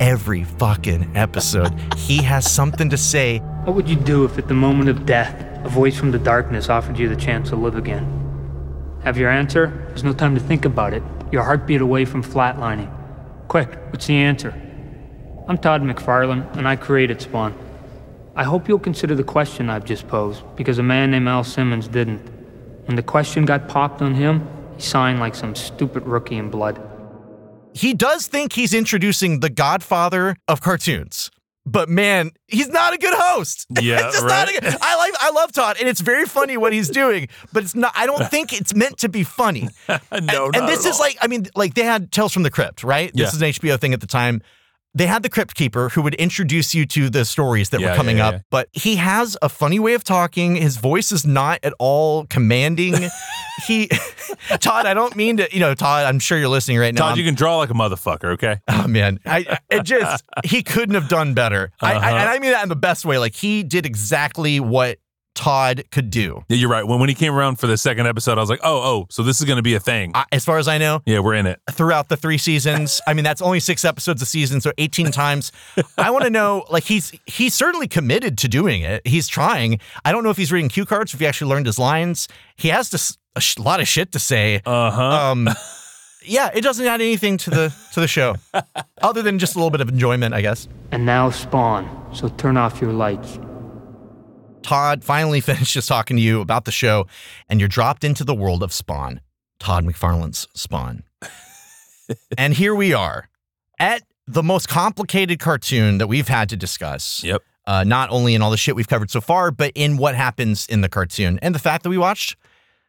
Every 0.00 0.44
fucking 0.44 1.16
episode, 1.16 1.72
he 1.96 2.22
has 2.22 2.50
something 2.50 2.90
to 2.90 2.96
say. 2.96 3.38
What 3.64 3.76
would 3.76 3.88
you 3.88 3.96
do 3.96 4.24
if 4.24 4.38
at 4.38 4.48
the 4.48 4.54
moment 4.54 4.88
of 4.88 5.06
death, 5.06 5.64
a 5.64 5.68
voice 5.68 5.96
from 5.96 6.10
the 6.10 6.18
darkness 6.18 6.68
offered 6.68 6.98
you 6.98 7.08
the 7.08 7.16
chance 7.16 7.50
to 7.50 7.56
live 7.56 7.76
again? 7.76 8.04
Have 9.04 9.18
your 9.18 9.30
answer? 9.30 9.84
There's 9.88 10.02
no 10.02 10.14
time 10.14 10.34
to 10.34 10.40
think 10.40 10.64
about 10.64 10.94
it. 10.94 11.02
Your 11.30 11.42
heartbeat 11.42 11.80
away 11.80 12.06
from 12.06 12.24
flatlining. 12.24 12.90
Quick, 13.48 13.78
what's 13.90 14.06
the 14.06 14.16
answer? 14.16 14.52
I'm 15.46 15.58
Todd 15.58 15.82
McFarlane, 15.82 16.56
and 16.56 16.66
I 16.66 16.76
created 16.76 17.20
Spawn. 17.20 17.54
I 18.34 18.44
hope 18.44 18.66
you'll 18.68 18.78
consider 18.78 19.14
the 19.14 19.22
question 19.24 19.68
I've 19.70 19.84
just 19.84 20.08
posed, 20.08 20.42
because 20.56 20.78
a 20.78 20.82
man 20.82 21.10
named 21.10 21.28
Al 21.28 21.44
Simmons 21.44 21.86
didn't. 21.88 22.20
When 22.86 22.96
the 22.96 23.02
question 23.02 23.44
got 23.44 23.68
popped 23.68 24.02
on 24.02 24.14
him, 24.14 24.46
he 24.76 24.82
signed 24.82 25.20
like 25.20 25.34
some 25.34 25.54
stupid 25.54 26.06
rookie 26.06 26.36
in 26.36 26.50
blood. 26.50 26.80
he 27.74 27.92
does 27.92 28.26
think 28.28 28.52
he's 28.52 28.72
introducing 28.72 29.40
the 29.40 29.50
godfather 29.50 30.36
of 30.48 30.60
cartoons. 30.60 31.30
But 31.66 31.88
man, 31.88 32.30
he's 32.46 32.68
not 32.68 32.92
a 32.94 32.98
good 32.98 33.14
host. 33.16 33.66
Yeah, 33.80 34.06
It's 34.06 34.16
just 34.16 34.26
not 34.26 34.48
a 34.48 34.52
right? 34.52 34.62
good- 34.62 34.76
I 34.82 34.96
like 34.96 35.12
I 35.20 35.30
love 35.30 35.50
Todd 35.52 35.76
and 35.80 35.88
it's 35.88 36.00
very 36.02 36.24
funny 36.26 36.56
what 36.56 36.72
he's 36.74 36.88
doing, 36.90 37.28
but 37.52 37.62
it's 37.64 37.74
not 37.74 37.92
I 37.96 38.04
don't 38.06 38.28
think 38.30 38.52
it's 38.52 38.74
meant 38.74 38.98
to 38.98 39.08
be 39.08 39.22
funny. 39.24 39.68
No, 39.88 39.98
and, 40.12 40.26
not 40.26 40.56
and 40.56 40.68
this 40.68 40.84
at 40.86 40.90
is 40.90 40.96
all. 40.96 41.00
like 41.00 41.16
I 41.22 41.26
mean 41.26 41.46
like 41.56 41.74
they 41.74 41.82
had 41.84 42.12
Tales 42.12 42.32
from 42.32 42.42
the 42.44 42.50
Crypt, 42.50 42.84
right? 42.84 43.10
Yeah. 43.14 43.24
This 43.24 43.34
is 43.34 43.42
an 43.42 43.48
HBO 43.48 43.80
thing 43.80 43.92
at 43.94 44.00
the 44.00 44.06
time. 44.06 44.42
They 44.96 45.06
had 45.06 45.22
the 45.24 45.28
Crypt 45.28 45.54
Keeper 45.56 45.88
who 45.88 46.02
would 46.02 46.14
introduce 46.14 46.72
you 46.74 46.86
to 46.86 47.10
the 47.10 47.24
stories 47.24 47.70
that 47.70 47.80
Yeah, 47.80 47.90
were 47.90 47.96
coming 47.96 48.18
yeah, 48.18 48.28
up, 48.28 48.42
but 48.50 48.68
he 48.72 48.94
has 48.96 49.36
a 49.42 49.48
funny 49.48 49.80
way 49.80 49.94
of 49.94 50.04
talking. 50.04 50.54
His 50.56 50.76
voice 50.76 51.10
is 51.10 51.26
not 51.26 51.58
at 51.64 51.72
all 51.80 52.26
commanding. 52.26 52.94
he 53.66 53.88
Todd, 54.60 54.86
I 54.86 54.94
don't 54.94 55.16
mean 55.16 55.38
to, 55.38 55.48
you 55.52 55.58
know, 55.60 55.74
Todd, 55.74 56.04
I'm 56.06 56.18
sure 56.20 56.38
you're 56.38 56.48
listening 56.48 56.78
right 56.78 56.94
now. 56.94 57.00
Todd, 57.00 57.08
I'm- 57.10 57.18
you 57.18 57.24
can 57.24 57.34
draw 57.34 57.56
like 57.58 57.70
a 57.70 57.74
motherfucker, 57.74 58.32
okay? 58.34 58.60
Oh 58.68 58.86
man, 58.86 59.18
I 59.24 59.58
it 59.70 59.82
just 59.84 60.22
he 60.44 60.62
couldn't 60.62 60.94
have 60.94 61.08
done 61.08 61.32
better. 61.34 61.70
I, 61.80 61.92
I, 61.92 61.96
Uh-huh. 61.96 62.06
and 62.16 62.28
I 62.28 62.38
mean 62.38 62.50
that 62.52 62.62
in 62.62 62.68
the 62.68 62.76
best 62.76 63.04
way. 63.04 63.18
Like 63.18 63.34
he 63.34 63.62
did 63.62 63.86
exactly 63.86 64.60
what 64.60 64.98
Todd 65.34 65.84
could 65.90 66.10
do. 66.10 66.44
Yeah, 66.48 66.56
you're 66.56 66.68
right. 66.70 66.86
When 66.86 67.00
when 67.00 67.08
he 67.08 67.14
came 67.14 67.34
around 67.34 67.56
for 67.58 67.66
the 67.66 67.76
second 67.76 68.06
episode, 68.06 68.38
I 68.38 68.40
was 68.40 68.50
like, 68.50 68.60
oh, 68.62 68.80
oh, 68.82 69.06
so 69.10 69.22
this 69.22 69.40
is 69.40 69.44
going 69.46 69.56
to 69.56 69.62
be 69.62 69.74
a 69.74 69.80
thing. 69.80 70.12
I, 70.14 70.24
as 70.32 70.44
far 70.44 70.58
as 70.58 70.68
I 70.68 70.78
know, 70.78 71.02
yeah, 71.06 71.18
we're 71.18 71.34
in 71.34 71.46
it. 71.46 71.60
throughout 71.72 72.08
the 72.08 72.16
three 72.16 72.38
seasons, 72.38 73.00
I 73.06 73.14
mean 73.14 73.24
that's 73.24 73.42
only 73.42 73.60
six 73.60 73.84
episodes 73.84 74.22
a 74.22 74.26
season, 74.26 74.60
so 74.60 74.72
18 74.78 75.10
times. 75.10 75.52
I 75.98 76.10
want 76.10 76.24
to 76.24 76.30
know, 76.30 76.64
like 76.70 76.84
he's 76.84 77.12
he's 77.26 77.54
certainly 77.54 77.88
committed 77.88 78.38
to 78.38 78.48
doing 78.48 78.82
it. 78.82 79.06
He's 79.06 79.28
trying. 79.28 79.80
I 80.04 80.12
don't 80.12 80.24
know 80.24 80.30
if 80.30 80.36
he's 80.36 80.52
reading 80.52 80.68
cue 80.68 80.84
cards, 80.86 81.12
if 81.14 81.20
he 81.20 81.26
actually 81.26 81.50
learned 81.50 81.66
his 81.66 81.78
lines. 81.78 82.28
He 82.56 82.68
has 82.68 82.90
to, 82.90 82.94
s- 82.96 83.16
a 83.36 83.40
sh- 83.40 83.58
lot 83.58 83.80
of 83.80 83.88
shit 83.88 84.12
to 84.12 84.18
say. 84.18 84.62
Uh 84.64 84.90
huh. 84.90 85.02
Um, 85.32 85.48
yeah, 86.26 86.50
it 86.54 86.62
doesn't 86.62 86.86
add 86.86 87.00
anything 87.02 87.36
to 87.38 87.50
the 87.50 87.74
to 87.92 88.00
the 88.00 88.08
show, 88.08 88.36
other 89.02 89.20
than 89.20 89.38
just 89.38 89.56
a 89.56 89.58
little 89.58 89.70
bit 89.70 89.80
of 89.80 89.88
enjoyment, 89.88 90.32
I 90.34 90.40
guess. 90.40 90.68
And 90.92 91.04
now 91.04 91.30
Spawn, 91.30 91.84
so 92.14 92.28
turn 92.28 92.56
off 92.56 92.80
your 92.80 92.92
lights. 92.92 93.38
Todd 94.64 95.04
finally 95.04 95.40
finishes 95.40 95.86
talking 95.86 96.16
to 96.16 96.22
you 96.22 96.40
about 96.40 96.64
the 96.64 96.72
show, 96.72 97.06
and 97.48 97.60
you're 97.60 97.68
dropped 97.68 98.02
into 98.02 98.24
the 98.24 98.34
world 98.34 98.64
of 98.64 98.72
Spawn, 98.72 99.20
Todd 99.60 99.84
McFarlane's 99.84 100.48
Spawn. 100.54 101.04
and 102.38 102.54
here 102.54 102.74
we 102.74 102.92
are 102.92 103.28
at 103.78 104.02
the 104.26 104.42
most 104.42 104.68
complicated 104.68 105.38
cartoon 105.38 105.98
that 105.98 106.08
we've 106.08 106.28
had 106.28 106.48
to 106.48 106.56
discuss. 106.56 107.22
Yep. 107.22 107.42
Uh, 107.66 107.84
not 107.84 108.10
only 108.10 108.34
in 108.34 108.42
all 108.42 108.50
the 108.50 108.56
shit 108.56 108.74
we've 108.76 108.88
covered 108.88 109.10
so 109.10 109.20
far, 109.20 109.50
but 109.50 109.72
in 109.74 109.96
what 109.96 110.14
happens 110.14 110.66
in 110.66 110.80
the 110.80 110.88
cartoon 110.88 111.38
and 111.40 111.54
the 111.54 111.58
fact 111.58 111.82
that 111.82 111.88
we 111.88 111.96
watched 111.96 112.36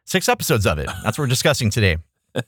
six 0.04 0.28
episodes 0.28 0.66
of 0.66 0.78
it. 0.78 0.86
That's 1.02 1.16
what 1.16 1.24
we're 1.24 1.26
discussing 1.28 1.70
today. 1.70 1.98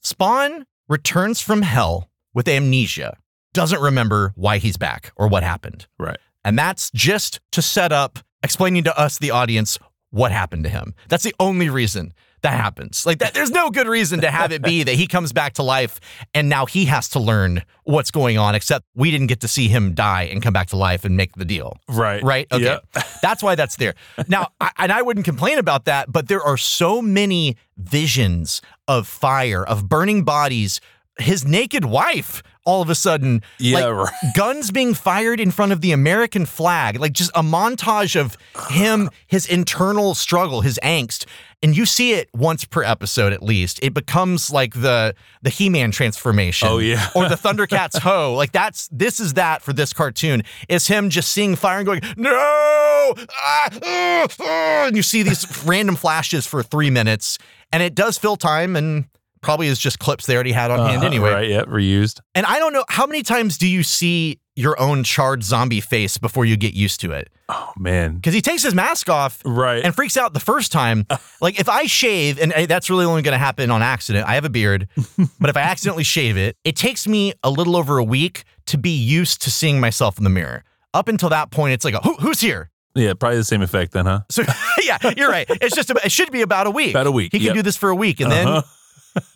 Spawn 0.00 0.64
returns 0.88 1.40
from 1.40 1.62
hell 1.62 2.08
with 2.32 2.48
amnesia, 2.48 3.16
doesn't 3.52 3.80
remember 3.80 4.32
why 4.36 4.58
he's 4.58 4.76
back 4.76 5.12
or 5.16 5.28
what 5.28 5.42
happened. 5.42 5.86
Right. 5.98 6.18
And 6.46 6.56
that's 6.56 6.90
just 6.92 7.40
to 7.52 7.60
set 7.60 7.92
up 7.92 8.20
explaining 8.42 8.84
to 8.84 8.96
us, 8.98 9.18
the 9.18 9.32
audience, 9.32 9.78
what 10.10 10.30
happened 10.30 10.62
to 10.64 10.70
him. 10.70 10.94
That's 11.08 11.24
the 11.24 11.34
only 11.40 11.68
reason. 11.68 12.14
that 12.42 12.52
happens. 12.52 13.04
Like 13.04 13.18
that, 13.18 13.34
there's 13.34 13.50
no 13.50 13.70
good 13.70 13.88
reason 13.88 14.20
to 14.20 14.30
have 14.30 14.52
it 14.52 14.62
be 14.62 14.84
that 14.84 14.94
he 14.94 15.08
comes 15.08 15.32
back 15.32 15.54
to 15.54 15.64
life 15.64 15.98
and 16.32 16.48
now 16.48 16.64
he 16.66 16.84
has 16.84 17.08
to 17.08 17.18
learn 17.18 17.62
what's 17.82 18.12
going 18.12 18.38
on. 18.38 18.54
Except 18.54 18.84
we 18.94 19.10
didn't 19.10 19.26
get 19.26 19.40
to 19.40 19.48
see 19.48 19.66
him 19.66 19.94
die 19.94 20.24
and 20.24 20.40
come 20.40 20.52
back 20.52 20.68
to 20.68 20.76
life 20.76 21.04
and 21.04 21.16
make 21.16 21.34
the 21.34 21.44
deal. 21.44 21.76
Right. 21.88 22.22
Right. 22.22 22.46
Okay. 22.52 22.64
Yeah. 22.64 23.02
That's 23.22 23.42
why 23.42 23.56
that's 23.56 23.76
there. 23.76 23.94
Now, 24.28 24.50
I, 24.60 24.70
and 24.78 24.92
I 24.92 25.02
wouldn't 25.02 25.24
complain 25.24 25.58
about 25.58 25.86
that, 25.86 26.12
but 26.12 26.28
there 26.28 26.42
are 26.42 26.56
so 26.56 27.02
many 27.02 27.56
visions 27.76 28.62
of 28.86 29.08
fire, 29.08 29.64
of 29.66 29.88
burning 29.88 30.22
bodies. 30.22 30.80
His 31.18 31.44
naked 31.44 31.84
wife, 31.86 32.42
all 32.66 32.82
of 32.82 32.90
a 32.90 32.94
sudden, 32.94 33.42
Yeah, 33.58 33.86
like, 33.86 33.94
right. 34.10 34.14
guns 34.34 34.70
being 34.70 34.92
fired 34.92 35.40
in 35.40 35.50
front 35.50 35.72
of 35.72 35.80
the 35.80 35.92
American 35.92 36.44
flag, 36.44 37.00
like 37.00 37.12
just 37.12 37.30
a 37.34 37.42
montage 37.42 38.20
of 38.20 38.36
him, 38.68 39.08
his 39.26 39.46
internal 39.46 40.14
struggle, 40.14 40.60
his 40.60 40.78
angst. 40.82 41.24
And 41.62 41.74
you 41.74 41.86
see 41.86 42.12
it 42.12 42.28
once 42.34 42.64
per 42.66 42.82
episode 42.82 43.32
at 43.32 43.42
least. 43.42 43.78
It 43.82 43.94
becomes 43.94 44.50
like 44.50 44.74
the 44.74 45.14
the 45.40 45.48
He-Man 45.48 45.90
transformation. 45.90 46.68
Oh, 46.68 46.78
yeah. 46.78 47.08
or 47.14 47.28
the 47.30 47.34
Thundercats 47.42 47.98
hoe. 47.98 48.34
Like 48.34 48.52
that's 48.52 48.88
this 48.92 49.18
is 49.20 49.34
that 49.34 49.62
for 49.62 49.72
this 49.72 49.92
cartoon. 49.94 50.42
Is 50.68 50.86
him 50.86 51.08
just 51.08 51.32
seeing 51.32 51.56
fire 51.56 51.78
and 51.78 51.86
going, 51.86 52.02
no! 52.16 52.34
Ah, 52.36 53.68
ah, 53.82 54.26
ah," 54.40 54.86
and 54.86 54.96
you 54.96 55.02
see 55.02 55.22
these 55.22 55.64
random 55.64 55.96
flashes 55.96 56.46
for 56.46 56.62
three 56.62 56.90
minutes. 56.90 57.38
And 57.72 57.82
it 57.82 57.94
does 57.94 58.18
fill 58.18 58.36
time 58.36 58.76
and 58.76 59.06
probably 59.46 59.68
is 59.68 59.78
just 59.78 59.98
clips 59.98 60.26
they 60.26 60.34
already 60.34 60.52
had 60.52 60.70
on 60.70 60.78
hand 60.80 60.98
Uh-huh, 60.98 61.06
anyway. 61.06 61.30
Right. 61.30 61.48
Yeah. 61.48 61.62
Reused. 61.64 62.20
And 62.34 62.44
I 62.44 62.58
don't 62.58 62.72
know 62.74 62.84
how 62.88 63.06
many 63.06 63.22
times 63.22 63.56
do 63.56 63.66
you 63.66 63.82
see 63.82 64.40
your 64.54 64.78
own 64.80 65.04
charred 65.04 65.42
zombie 65.44 65.80
face 65.80 66.18
before 66.18 66.44
you 66.44 66.56
get 66.56 66.74
used 66.74 67.00
to 67.00 67.12
it? 67.12 67.28
Oh 67.48 67.72
man. 67.78 68.16
Because 68.16 68.34
he 68.34 68.40
takes 68.42 68.62
his 68.62 68.74
mask 68.74 69.08
off 69.08 69.40
Right. 69.44 69.84
and 69.84 69.94
freaks 69.94 70.16
out 70.16 70.34
the 70.34 70.40
first 70.40 70.72
time. 70.72 71.06
like 71.40 71.58
if 71.60 71.68
I 71.68 71.86
shave, 71.86 72.38
and 72.40 72.52
uh, 72.52 72.66
that's 72.66 72.90
really 72.90 73.04
only 73.04 73.22
going 73.22 73.32
to 73.32 73.38
happen 73.38 73.70
on 73.70 73.82
accident. 73.82 74.26
I 74.28 74.34
have 74.34 74.44
a 74.44 74.50
beard, 74.50 74.88
but 75.40 75.48
if 75.50 75.56
I 75.56 75.60
accidentally 75.60 76.04
shave 76.04 76.36
it, 76.36 76.56
it 76.64 76.74
takes 76.76 77.06
me 77.06 77.32
a 77.42 77.50
little 77.50 77.76
over 77.76 77.98
a 77.98 78.04
week 78.04 78.44
to 78.66 78.76
be 78.78 78.90
used 78.90 79.42
to 79.42 79.50
seeing 79.50 79.78
myself 79.80 80.18
in 80.18 80.24
the 80.24 80.30
mirror. 80.30 80.64
Up 80.94 81.08
until 81.08 81.28
that 81.28 81.50
point, 81.50 81.74
it's 81.74 81.84
like, 81.84 81.94
a, 81.94 81.98
Who, 81.98 82.14
who's 82.14 82.40
here? 82.40 82.70
Yeah. 82.94 83.12
Probably 83.12 83.36
the 83.36 83.44
same 83.44 83.60
effect 83.62 83.92
then, 83.92 84.06
huh? 84.06 84.20
So 84.30 84.42
yeah, 84.82 84.96
you're 85.16 85.28
right. 85.30 85.46
It's 85.60 85.76
just 85.76 85.90
about, 85.90 86.04
it 86.06 86.10
should 86.12 86.32
be 86.32 86.40
about 86.40 86.66
a 86.66 86.70
week. 86.70 86.90
About 86.90 87.06
a 87.06 87.12
week, 87.12 87.30
He 87.32 87.38
can 87.40 87.46
yep. 87.48 87.54
do 87.56 87.62
this 87.62 87.76
for 87.76 87.90
a 87.90 87.94
week, 87.94 88.20
and 88.20 88.32
Uh-huh. 88.32 88.54
then 88.54 88.62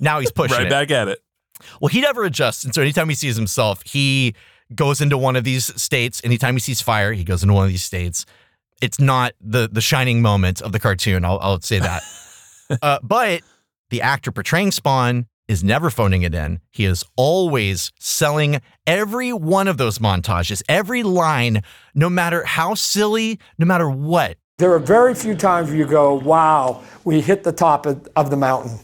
now 0.01 0.21
he's 0.21 0.33
pushing 0.33 0.57
Right 0.57 0.67
it. 0.67 0.71
back 0.71 0.91
at 0.91 1.09
it. 1.09 1.21
Well, 1.81 1.89
he 1.89 2.01
never 2.01 2.25
adjusts. 2.25 2.65
And 2.65 2.75
so 2.75 2.81
anytime 2.83 3.09
he 3.09 3.15
sees 3.15 3.37
himself, 3.37 3.83
he 3.85 4.35
goes 4.75 5.01
into 5.01 5.19
one 5.19 5.37
of 5.37 5.45
these 5.45 5.67
states. 5.81 6.21
Anytime 6.25 6.55
he 6.55 6.61
sees 6.61 6.81
fire, 6.81 7.13
he 7.13 7.25
goes 7.25 7.43
into 7.43 7.55
one 7.55 7.65
of 7.65 7.71
these 7.71 7.83
states. 7.83 8.25
It's 8.81 8.99
not 8.99 9.33
the 9.41 9.69
the 9.71 9.83
shining 9.83 10.23
moment 10.23 10.63
of 10.63 10.73
the 10.73 10.81
cartoon. 10.81 11.25
I'll, 11.25 11.39
I'll 11.41 11.61
say 11.61 11.81
that. 11.81 12.03
uh, 12.83 12.99
but 13.03 13.43
the 13.91 14.01
actor 14.01 14.33
portraying 14.33 14.71
Spawn 14.71 15.27
is 15.49 15.63
never 15.65 15.91
phoning 15.91 16.23
it 16.23 16.35
in. 16.35 16.61
He 16.71 16.85
is 16.85 17.05
always 17.17 17.91
selling 17.99 18.61
every 18.87 19.33
one 19.33 19.67
of 19.69 19.77
those 19.79 19.99
montages, 19.99 20.63
every 20.69 21.03
line, 21.03 21.63
no 21.95 22.09
matter 22.09 22.45
how 22.45 22.75
silly, 22.75 23.39
no 23.59 23.67
matter 23.67 23.91
what. 23.91 24.37
There 24.59 24.73
are 24.73 24.79
very 24.79 25.15
few 25.15 25.35
times 25.35 25.69
where 25.69 25.77
you 25.77 25.87
go, 25.87 26.15
wow, 26.15 26.83
we 27.05 27.21
hit 27.21 27.43
the 27.43 27.53
top 27.53 27.85
of, 27.87 28.07
of 28.15 28.31
the 28.31 28.37
mountain. 28.37 28.79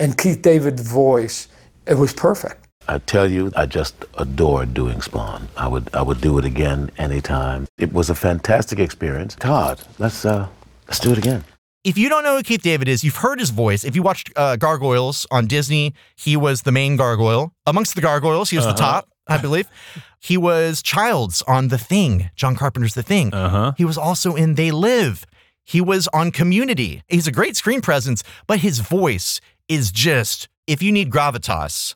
And 0.00 0.16
Keith 0.16 0.42
David's 0.42 0.82
voice, 0.82 1.48
it 1.86 1.94
was 1.94 2.12
perfect. 2.12 2.66
I 2.86 2.98
tell 2.98 3.30
you, 3.30 3.52
I 3.54 3.66
just 3.66 3.94
adored 4.16 4.72
doing 4.72 5.02
Spawn. 5.02 5.48
I 5.56 5.68
would 5.68 5.90
I 5.94 6.00
would 6.02 6.20
do 6.20 6.38
it 6.38 6.44
again 6.44 6.90
anytime. 6.96 7.66
It 7.76 7.92
was 7.92 8.08
a 8.08 8.14
fantastic 8.14 8.78
experience. 8.78 9.34
Todd, 9.34 9.82
let's 9.98 10.24
uh 10.24 10.48
let's 10.86 10.98
do 11.00 11.12
it 11.12 11.18
again. 11.18 11.44
if 11.84 11.98
you 11.98 12.08
don't 12.08 12.22
know 12.24 12.36
who 12.36 12.42
Keith 12.42 12.62
David 12.62 12.88
is, 12.88 13.04
you've 13.04 13.16
heard 13.16 13.40
his 13.40 13.50
voice. 13.50 13.84
If 13.84 13.94
you 13.94 14.02
watched 14.02 14.30
uh, 14.36 14.56
Gargoyles 14.56 15.26
on 15.30 15.46
Disney, 15.46 15.94
he 16.16 16.36
was 16.36 16.62
the 16.62 16.72
main 16.72 16.96
gargoyle. 16.96 17.52
Amongst 17.66 17.94
the 17.94 18.00
gargoyles, 18.00 18.50
he 18.50 18.56
was 18.56 18.66
the 18.66 18.72
top, 18.74 19.08
I 19.26 19.38
believe. 19.38 19.68
He 20.20 20.36
was 20.36 20.82
Childs 20.82 21.42
on 21.42 21.68
The 21.68 21.78
Thing, 21.78 22.30
John 22.34 22.56
Carpenter's 22.56 22.94
The 22.94 23.04
Thing. 23.04 23.32
Uh-huh. 23.32 23.72
He 23.78 23.84
was 23.84 23.96
also 23.96 24.34
in 24.34 24.56
They 24.56 24.72
Live. 24.72 25.24
He 25.64 25.80
was 25.80 26.08
on 26.12 26.32
Community. 26.32 27.02
He's 27.06 27.28
a 27.28 27.32
great 27.32 27.54
screen 27.54 27.80
presence, 27.80 28.24
but 28.48 28.58
his 28.58 28.80
voice 28.80 29.40
is 29.68 29.90
just, 29.92 30.48
if 30.66 30.82
you 30.82 30.92
need 30.92 31.10
gravitas, 31.10 31.94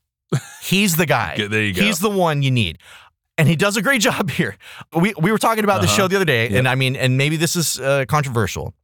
he's 0.62 0.96
the 0.96 1.06
guy. 1.06 1.36
There 1.48 1.62
you 1.62 1.74
go. 1.74 1.82
He's 1.82 1.98
the 1.98 2.10
one 2.10 2.42
you 2.42 2.50
need. 2.50 2.78
And 3.38 3.48
he 3.48 3.56
does 3.56 3.76
a 3.76 3.82
great 3.82 4.00
job 4.08 4.30
here. 4.30 4.56
We, 4.94 5.14
we 5.18 5.32
were 5.32 5.38
talking 5.38 5.64
about 5.64 5.82
Uh-huh. 5.82 5.96
show 5.96 6.08
the 6.08 6.16
other 6.16 6.24
day, 6.24 6.48
Yep. 6.50 6.58
and 6.58 6.68
I 6.68 6.74
mean, 6.74 6.96
and 6.96 7.16
maybe 7.16 7.36
this 7.36 7.56
is 7.56 7.78
uh, 7.80 8.04
controversial. 8.08 8.74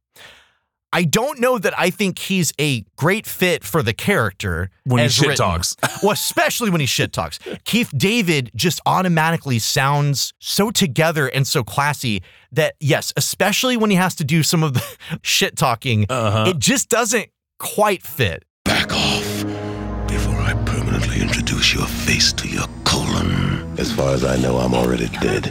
I 0.91 1.03
don't 1.03 1.39
know 1.39 1.59
that 1.59 1.77
I 1.77 1.91
think 1.91 2.17
he's 2.17 2.51
a 2.59 2.83
great 2.97 3.27
fit 3.27 3.63
for 3.63 3.83
the 3.83 3.93
character 3.93 4.71
When 4.85 5.03
he 5.03 5.09
shit 5.09 5.27
written. 5.27 5.45
talks. 5.45 5.75
well, 6.01 6.13
especially 6.13 6.71
when 6.71 6.81
he 6.81 6.87
shit 6.87 7.13
talks. 7.13 7.37
Keith 7.63 7.91
David 7.95 8.49
just 8.55 8.81
automatically 8.87 9.59
sounds 9.59 10.33
so 10.39 10.71
together 10.71 11.27
and 11.27 11.45
so 11.45 11.63
classy 11.63 12.23
that 12.51 12.73
yes, 12.79 13.13
especially 13.15 13.77
when 13.77 13.91
he 13.91 13.97
has 13.97 14.15
to 14.15 14.23
do 14.23 14.41
some 14.41 14.63
of 14.63 14.73
the 14.73 14.83
shit 15.21 15.55
talking, 15.55 16.07
Uh-huh. 16.09 16.45
it 16.49 16.57
just 16.57 16.89
doesn't 16.89 17.29
quite 17.59 18.01
fit. 18.01 18.43
Back 18.79 18.93
off 18.93 20.07
before 20.07 20.37
I 20.39 20.53
permanently 20.65 21.21
introduce 21.21 21.73
your 21.73 21.85
face 21.85 22.31
to 22.31 22.47
your 22.47 22.65
colon. 22.85 23.77
As 23.77 23.91
far 23.91 24.13
as 24.13 24.23
I 24.23 24.37
know, 24.37 24.55
I'm 24.55 24.73
already 24.73 25.07
dead, 25.19 25.47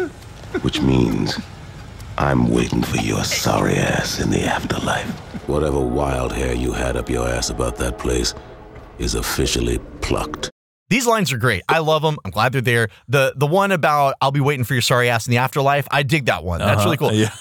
which 0.63 0.81
means 0.81 1.39
I'm 2.17 2.49
waiting 2.49 2.83
for 2.83 2.97
your 2.97 3.23
sorry 3.25 3.75
ass 3.75 4.19
in 4.19 4.31
the 4.31 4.41
afterlife. 4.45 5.11
Whatever 5.47 5.79
wild 5.79 6.33
hair 6.33 6.55
you 6.55 6.73
had 6.73 6.97
up 6.97 7.11
your 7.11 7.29
ass 7.29 7.51
about 7.51 7.77
that 7.77 7.99
place 7.99 8.33
is 8.99 9.15
officially 9.15 9.79
plucked. 10.01 10.51
These 10.89 11.07
lines 11.07 11.31
are 11.31 11.37
great. 11.39 11.65
I 11.69 11.81
love 11.81 12.01
them. 12.01 12.17
I'm 12.25 12.31
glad 12.31 12.53
they're 12.53 12.63
there. 12.63 12.89
The 13.09 13.35
the 13.37 13.47
one 13.47 13.73
about 13.73 14.15
I'll 14.23 14.33
be 14.33 14.41
waiting 14.41 14.65
for 14.65 14.73
your 14.73 14.81
sorry 14.81 15.11
ass 15.11 15.27
in 15.27 15.33
the 15.33 15.37
afterlife. 15.39 15.87
I 15.91 16.03
dig 16.03 16.25
that 16.27 16.45
one. 16.45 16.61
That's 16.61 16.79
Uh-huh. 16.79 16.85
really 16.87 16.97
cool. 16.97 17.13
Yeah. 17.13 17.35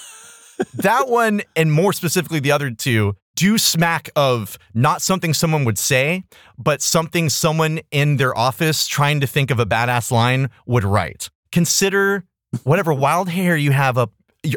that 0.74 1.08
one 1.08 1.40
and 1.56 1.72
more 1.72 1.94
specifically 1.94 2.40
the 2.40 2.52
other 2.52 2.70
two 2.72 3.16
do 3.38 3.56
smack 3.56 4.10
of 4.16 4.58
not 4.74 5.00
something 5.00 5.32
someone 5.32 5.64
would 5.64 5.78
say, 5.78 6.24
but 6.58 6.82
something 6.82 7.28
someone 7.28 7.78
in 7.92 8.16
their 8.16 8.36
office 8.36 8.88
trying 8.88 9.20
to 9.20 9.28
think 9.28 9.52
of 9.52 9.60
a 9.60 9.64
badass 9.64 10.10
line 10.10 10.50
would 10.66 10.82
write. 10.82 11.30
Consider 11.52 12.24
whatever 12.64 12.92
wild 12.92 13.28
hair 13.28 13.56
you 13.56 13.70
have 13.70 13.96
up 13.96 14.12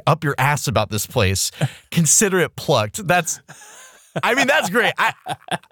up 0.07 0.23
your 0.23 0.33
ass 0.39 0.67
about 0.67 0.89
this 0.89 1.05
place. 1.05 1.51
Consider 1.91 2.39
it 2.39 2.55
plucked. 2.55 3.05
That's 3.05 3.39
I 4.23 4.33
mean 4.33 4.47
that's 4.47 4.71
great. 4.71 4.93
I 4.97 5.13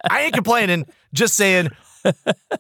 I 0.07 0.21
ain't 0.21 0.35
complaining. 0.35 0.85
Just 1.11 1.33
saying. 1.33 1.69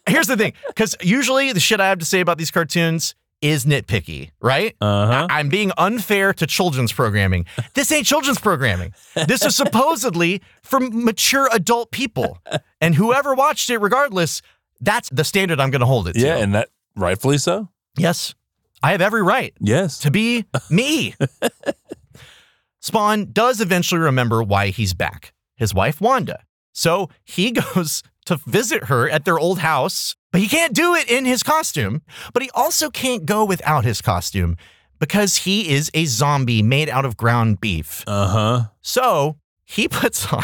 Here's 0.07 0.27
the 0.27 0.35
thing, 0.35 0.53
because 0.67 0.95
usually 1.01 1.53
the 1.53 1.61
shit 1.61 1.79
I 1.79 1.87
have 1.89 1.99
to 1.99 2.05
say 2.05 2.19
about 2.19 2.37
these 2.39 2.51
cartoons 2.51 3.15
is 3.41 3.65
nitpicky, 3.65 4.31
right? 4.41 4.75
Uh-huh. 4.81 5.27
I- 5.29 5.39
I'm 5.39 5.49
being 5.49 5.71
unfair 5.77 6.33
to 6.33 6.45
children's 6.47 6.91
programming. 6.91 7.45
This 7.73 7.91
ain't 7.91 8.05
children's 8.05 8.39
programming. 8.39 8.93
This 9.27 9.45
is 9.45 9.55
supposedly 9.55 10.41
for 10.63 10.79
mature 10.79 11.47
adult 11.53 11.91
people. 11.91 12.39
And 12.81 12.95
whoever 12.95 13.33
watched 13.33 13.69
it, 13.69 13.77
regardless, 13.77 14.41
that's 14.81 15.09
the 15.09 15.23
standard 15.23 15.59
I'm 15.59 15.71
going 15.71 15.79
to 15.81 15.85
hold 15.85 16.07
it 16.09 16.13
to. 16.13 16.19
Yeah, 16.19 16.37
and 16.37 16.53
that 16.55 16.69
rightfully 16.95 17.37
so. 17.37 17.69
yes, 17.97 18.33
I 18.83 18.91
have 18.91 19.01
every 19.01 19.21
right 19.23 19.53
Yes. 19.59 19.99
to 19.99 20.11
be 20.11 20.45
me. 20.69 21.15
Spawn 22.81 23.31
does 23.31 23.59
eventually 23.61 24.01
remember 24.01 24.41
why 24.43 24.67
he's 24.67 24.93
back 24.93 25.33
his 25.55 25.73
wife, 25.73 25.99
Wanda. 25.99 26.39
So 26.73 27.09
he 27.25 27.51
goes 27.75 28.03
to 28.29 28.37
visit 28.45 28.85
her 28.85 29.09
at 29.09 29.25
their 29.25 29.39
old 29.39 29.59
house, 29.59 30.15
but 30.31 30.39
he 30.39 30.47
can't 30.47 30.73
do 30.73 30.93
it 30.93 31.09
in 31.09 31.25
his 31.25 31.41
costume. 31.41 32.03
But 32.31 32.43
he 32.43 32.51
also 32.53 32.91
can't 32.91 33.25
go 33.25 33.43
without 33.43 33.83
his 33.83 34.01
costume 34.01 34.55
because 34.99 35.37
he 35.37 35.69
is 35.69 35.89
a 35.95 36.05
zombie 36.05 36.61
made 36.61 36.89
out 36.89 37.05
of 37.05 37.17
ground 37.17 37.59
beef. 37.59 38.03
Uh-huh. 38.05 38.65
So 38.81 39.37
he 39.65 39.87
puts 39.89 40.31
on 40.31 40.43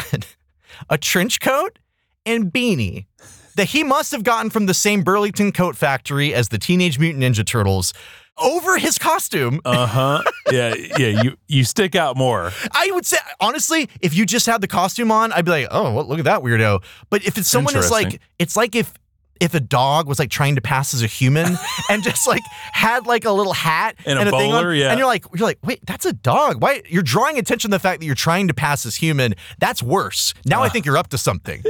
a 0.90 0.98
trench 0.98 1.40
coat 1.40 1.78
and 2.24 2.52
beanie 2.52 3.06
that 3.54 3.68
he 3.68 3.84
must 3.84 4.10
have 4.10 4.24
gotten 4.24 4.50
from 4.50 4.66
the 4.66 4.74
same 4.74 5.02
Burlington 5.02 5.52
coat 5.52 5.76
factory 5.76 6.34
as 6.34 6.48
the 6.48 6.58
Teenage 6.58 6.98
Mutant 6.98 7.22
Ninja 7.22 7.46
Turtles 7.46 7.92
over 8.38 8.78
his 8.78 8.98
costume. 8.98 9.60
Uh-huh. 9.76 10.22
yeah, 10.50 10.74
yeah, 10.98 11.22
you 11.22 11.36
you 11.48 11.64
stick 11.64 11.94
out 11.94 12.16
more. 12.16 12.50
I 12.72 12.90
would 12.92 13.04
say, 13.04 13.18
honestly, 13.40 13.88
if 14.00 14.14
you 14.14 14.24
just 14.24 14.46
had 14.46 14.60
the 14.60 14.68
costume 14.68 15.10
on, 15.10 15.32
I'd 15.32 15.44
be 15.44 15.50
like, 15.50 15.68
oh, 15.70 15.92
well, 15.94 16.06
look 16.06 16.18
at 16.18 16.24
that 16.24 16.40
weirdo. 16.40 16.82
But 17.10 17.24
if 17.24 17.36
it's 17.36 17.48
someone 17.48 17.76
is 17.76 17.90
like, 17.90 18.20
it's 18.38 18.56
like 18.56 18.74
if 18.74 18.92
if 19.40 19.54
a 19.54 19.60
dog 19.60 20.08
was 20.08 20.18
like 20.18 20.30
trying 20.30 20.54
to 20.54 20.60
pass 20.60 20.94
as 20.94 21.02
a 21.02 21.06
human 21.06 21.56
and 21.90 22.02
just 22.02 22.26
like 22.26 22.42
had 22.72 23.06
like 23.06 23.24
a 23.24 23.30
little 23.32 23.52
hat 23.52 23.96
And 24.06 24.18
a 24.18 24.24
thing 24.24 24.52
on, 24.52 24.62
bowler, 24.62 24.74
yeah. 24.74 24.90
and 24.90 24.98
you're 24.98 25.06
like, 25.06 25.24
you're 25.34 25.46
like, 25.46 25.58
wait, 25.62 25.80
that's 25.86 26.06
a 26.06 26.12
dog. 26.12 26.62
Why 26.62 26.82
you're 26.88 27.02
drawing 27.02 27.38
attention 27.38 27.70
to 27.70 27.74
the 27.76 27.80
fact 27.80 28.00
that 28.00 28.06
you're 28.06 28.14
trying 28.14 28.48
to 28.48 28.54
pass 28.54 28.86
as 28.86 28.96
human? 28.96 29.34
That's 29.58 29.82
worse. 29.82 30.32
Now 30.44 30.62
I 30.62 30.68
think 30.68 30.86
you're 30.86 30.96
up 30.96 31.08
to 31.08 31.18
something. 31.18 31.62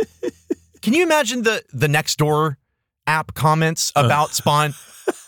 Can 0.83 0.93
you 0.95 1.03
imagine 1.03 1.43
the 1.43 1.62
the 1.73 1.89
next 1.89 2.17
door 2.19 2.59
app 3.07 3.35
comments 3.35 3.93
about 3.97 4.31
Spawn 4.35 4.75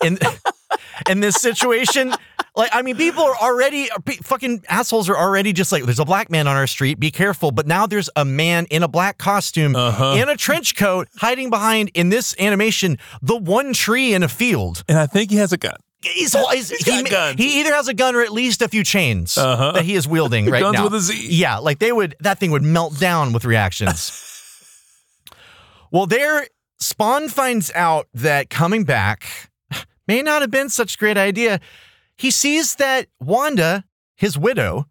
in 0.05 0.19
in 1.09 1.21
this 1.21 1.37
situation? 1.37 2.15
Like, 2.57 2.71
I 2.73 2.83
mean, 2.83 2.97
people 2.97 3.23
are 3.23 3.37
already 3.37 3.89
fucking 4.25 4.65
assholes 4.69 5.09
are 5.09 5.17
already 5.17 5.53
just 5.53 5.71
like, 5.71 5.85
there's 5.85 6.01
a 6.01 6.05
black 6.05 6.29
man 6.31 6.49
on 6.49 6.57
our 6.57 6.67
street, 6.67 6.99
be 6.99 7.11
careful. 7.11 7.53
But 7.53 7.67
now 7.67 7.87
there's 7.87 8.11
a 8.17 8.25
man 8.25 8.67
in 8.71 8.83
a 8.83 8.89
black 8.89 9.17
costume 9.19 9.77
Uh-huh. 9.77 10.17
in 10.21 10.29
a 10.29 10.37
trench 10.37 10.75
coat 10.77 11.09
hiding 11.19 11.51
behind 11.51 11.91
in 11.95 12.09
this 12.09 12.35
animation 12.39 12.99
the 13.23 13.37
one 13.37 13.73
tree 13.75 14.13
in 14.13 14.23
a 14.25 14.29
field. 14.29 14.83
And 14.89 14.99
I 14.99 15.07
think 15.07 15.31
he 15.31 15.37
has 15.37 15.53
a 15.53 15.57
gun. 15.57 15.77
He's, 16.01 16.33
he's, 16.33 16.71
He's 16.71 16.85
he, 16.85 16.91
got 16.91 17.05
ma- 17.05 17.11
guns. 17.11 17.39
he 17.41 17.61
either 17.61 17.75
has 17.75 17.89
a 17.89 17.95
gun 17.95 18.15
or 18.15 18.23
at 18.23 18.31
least 18.33 18.63
a 18.63 18.69
few 18.69 18.85
chains 18.85 19.37
Uh-huh. 19.37 19.73
that 19.73 19.85
he 19.85 19.95
is 19.95 20.07
wielding 20.09 20.47
right 20.51 20.61
Guns 20.63 20.75
now. 20.75 20.85
with 20.85 20.95
a 20.95 21.01
Z. 21.01 21.27
Yeah, 21.31 21.59
like 21.59 21.79
they 21.81 21.91
would 21.93 22.15
that 22.21 22.39
thing 22.39 22.51
would 22.53 22.63
melt 22.63 22.99
down 23.01 23.33
with 23.33 23.45
reactions. 23.45 24.13
well, 25.91 26.07
there 26.07 26.47
Spawn 26.79 27.29
finds 27.29 27.73
out 27.75 28.07
that 28.15 28.51
coming 28.51 28.85
back 28.85 29.51
may 30.09 30.23
not 30.23 30.41
have 30.41 30.51
been 30.51 30.69
such 30.71 30.95
a 30.95 30.99
great 30.99 31.17
idea. 31.19 31.61
He 32.17 32.31
sees 32.33 32.75
that 32.77 33.07
Wanda, 33.21 33.85
his 34.17 34.37
widow, 34.37 34.87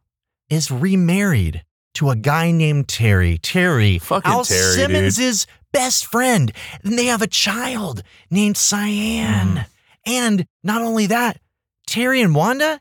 is 0.49 0.71
remarried 0.71 1.63
to 1.95 2.11
a 2.11 2.15
guy 2.15 2.51
named 2.51 2.87
Terry. 2.87 3.37
Terry, 3.39 3.97
Fucking 3.97 4.31
Al 4.31 4.45
Terry, 4.45 4.87
dude. 4.87 5.45
Best 5.73 6.05
friend. 6.05 6.53
And 6.83 6.97
they 6.97 7.05
have 7.05 7.21
a 7.21 7.27
child 7.27 8.03
named 8.31 8.55
Cyan. 8.55 9.57
Mm. 9.57 9.65
And 10.05 10.47
not 10.63 10.81
only 10.81 11.07
that, 11.07 11.39
Terry 11.85 12.21
and 12.21 12.33
Wanda, 12.33 12.79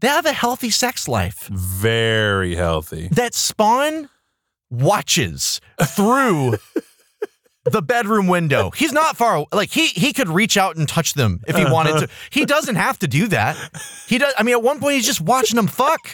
they 0.00 0.08
have 0.08 0.26
a 0.26 0.32
healthy 0.32 0.70
sex 0.70 1.08
life 1.08 1.48
Very 1.48 2.54
healthy. 2.54 3.08
that 3.12 3.34
Spawn 3.34 4.10
watches 4.70 5.60
through 5.82 6.56
the 7.70 7.82
bedroom 7.82 8.26
window. 8.26 8.70
He's 8.70 8.92
not 8.92 9.16
far 9.16 9.36
away. 9.36 9.46
Like 9.52 9.70
he 9.70 9.86
he 9.88 10.12
could 10.12 10.28
reach 10.28 10.56
out 10.56 10.76
and 10.76 10.88
touch 10.88 11.14
them 11.14 11.40
if 11.46 11.56
he 11.56 11.64
wanted 11.64 12.00
to. 12.00 12.08
He 12.30 12.44
doesn't 12.44 12.76
have 12.76 12.98
to 13.00 13.08
do 13.08 13.28
that. 13.28 13.56
He 14.06 14.18
does. 14.18 14.32
I 14.38 14.42
mean, 14.42 14.54
at 14.54 14.62
one 14.62 14.80
point 14.80 14.94
he's 14.94 15.06
just 15.06 15.20
watching 15.20 15.56
them 15.56 15.66
fuck. 15.66 16.10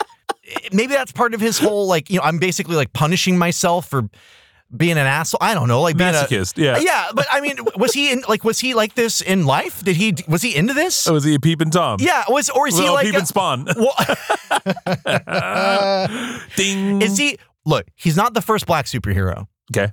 Maybe 0.73 0.93
that's 0.93 1.13
part 1.13 1.35
of 1.35 1.41
his 1.41 1.59
whole 1.59 1.87
like 1.87 2.11
you 2.11 2.17
know 2.19 2.23
I'm 2.25 2.39
basically 2.39 2.77
like 2.77 2.93
punishing 2.93 3.39
myself 3.39 3.89
for 3.89 4.09
being 4.75 4.93
an 4.93 5.07
asshole. 5.07 5.39
I 5.43 5.53
don't 5.55 5.69
know, 5.69 5.83
like 5.83 5.97
being 5.99 6.11
a 6.11 6.13
Masochist, 6.15 6.57
yeah. 6.57 6.79
yeah. 6.79 7.11
But 7.15 7.27
I 7.31 7.41
mean, 7.43 7.59
was 7.77 7.93
he 7.93 8.11
in 8.11 8.23
like 8.29 8.43
was 8.43 8.59
he 8.59 8.73
like 8.75 8.95
this 8.95 9.21
in 9.21 9.45
life? 9.47 9.83
Did 9.85 9.97
he 9.97 10.15
was 10.27 10.41
he 10.43 10.57
into 10.57 10.73
this? 10.75 11.07
Oh, 11.07 11.17
is 11.17 11.25
he 11.25 11.35
a 11.35 11.41
peeping 11.41 11.71
Tom? 11.71 11.99
Yeah, 12.01 12.25
was 12.29 12.49
or 12.51 12.67
is 12.69 12.77
he 12.79 12.85
Well, 12.85 12.95
like 12.95 13.05
peeping 13.07 13.23
a- 13.23 13.27
spawn. 13.27 13.67
Well, 13.77 13.95
Ding. 16.57 17.03
is 17.03 17.17
he? 17.19 17.39
Look, 17.65 17.87
he's 17.95 18.17
not 18.17 18.35
the 18.35 18.43
first 18.43 18.67
black 18.67 18.87
superhero. 18.87 19.47
okay? 19.77 19.93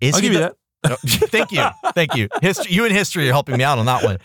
Is 0.00 0.14
I'll 0.14 0.20
he 0.20 0.26
give 0.28 0.32
you 0.34 0.40
that. 0.40 0.56
No, 0.88 0.96
thank 1.04 1.52
you. 1.52 1.64
Thank 1.94 2.14
you. 2.16 2.28
History, 2.40 2.72
you 2.72 2.84
and 2.86 2.94
history 2.94 3.28
are 3.28 3.32
helping 3.32 3.56
me 3.58 3.64
out 3.64 3.78
on 3.78 3.86
that 3.86 4.02
one. 4.02 4.18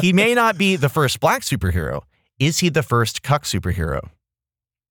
He 0.00 0.12
may 0.12 0.34
not 0.34 0.56
be 0.56 0.76
the 0.76 0.88
first 0.88 1.20
black 1.20 1.42
superhero. 1.42 2.02
Is 2.38 2.58
he 2.60 2.68
the 2.70 2.82
first 2.82 3.22
cuck 3.22 3.44
superhero? 3.44 4.08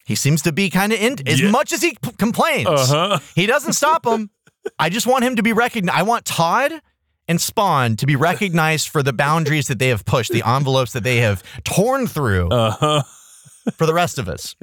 He 0.06 0.16
seems 0.16 0.42
to 0.44 0.52
be 0.52 0.70
kind 0.70 0.94
of 0.94 1.00
in 1.00 1.16
as 1.28 1.42
Yeah. 1.42 1.50
much 1.52 1.72
as 1.74 1.82
he 1.82 1.98
p- 2.02 2.12
complains. 2.18 2.68
Uh-huh. 2.68 3.20
He 3.36 3.46
doesn't 3.46 3.74
stop 3.74 4.06
him. 4.06 4.30
I 4.78 4.90
just 4.90 5.08
want 5.08 5.24
him 5.24 5.36
to 5.38 5.44
be 5.44 5.54
recognized. 5.54 5.98
I 5.98 6.04
want 6.04 6.26
Todd 6.26 6.72
and 7.28 7.40
Spawn 7.42 7.96
to 7.98 8.06
be 8.06 8.16
recognized 8.16 8.90
for 8.90 9.02
the 9.02 9.14
boundaries 9.14 9.68
that 9.68 9.80
they 9.80 9.88
have 9.90 10.06
pushed, 10.06 10.32
the 10.32 10.44
envelopes 10.48 10.94
that 10.94 11.04
they 11.04 11.18
have 11.18 11.42
torn 11.64 12.08
through 12.08 12.50
Uh-huh. 12.50 13.04
for 13.76 13.86
the 13.88 13.94
rest 13.94 14.20
of 14.20 14.28
us. 14.30 14.56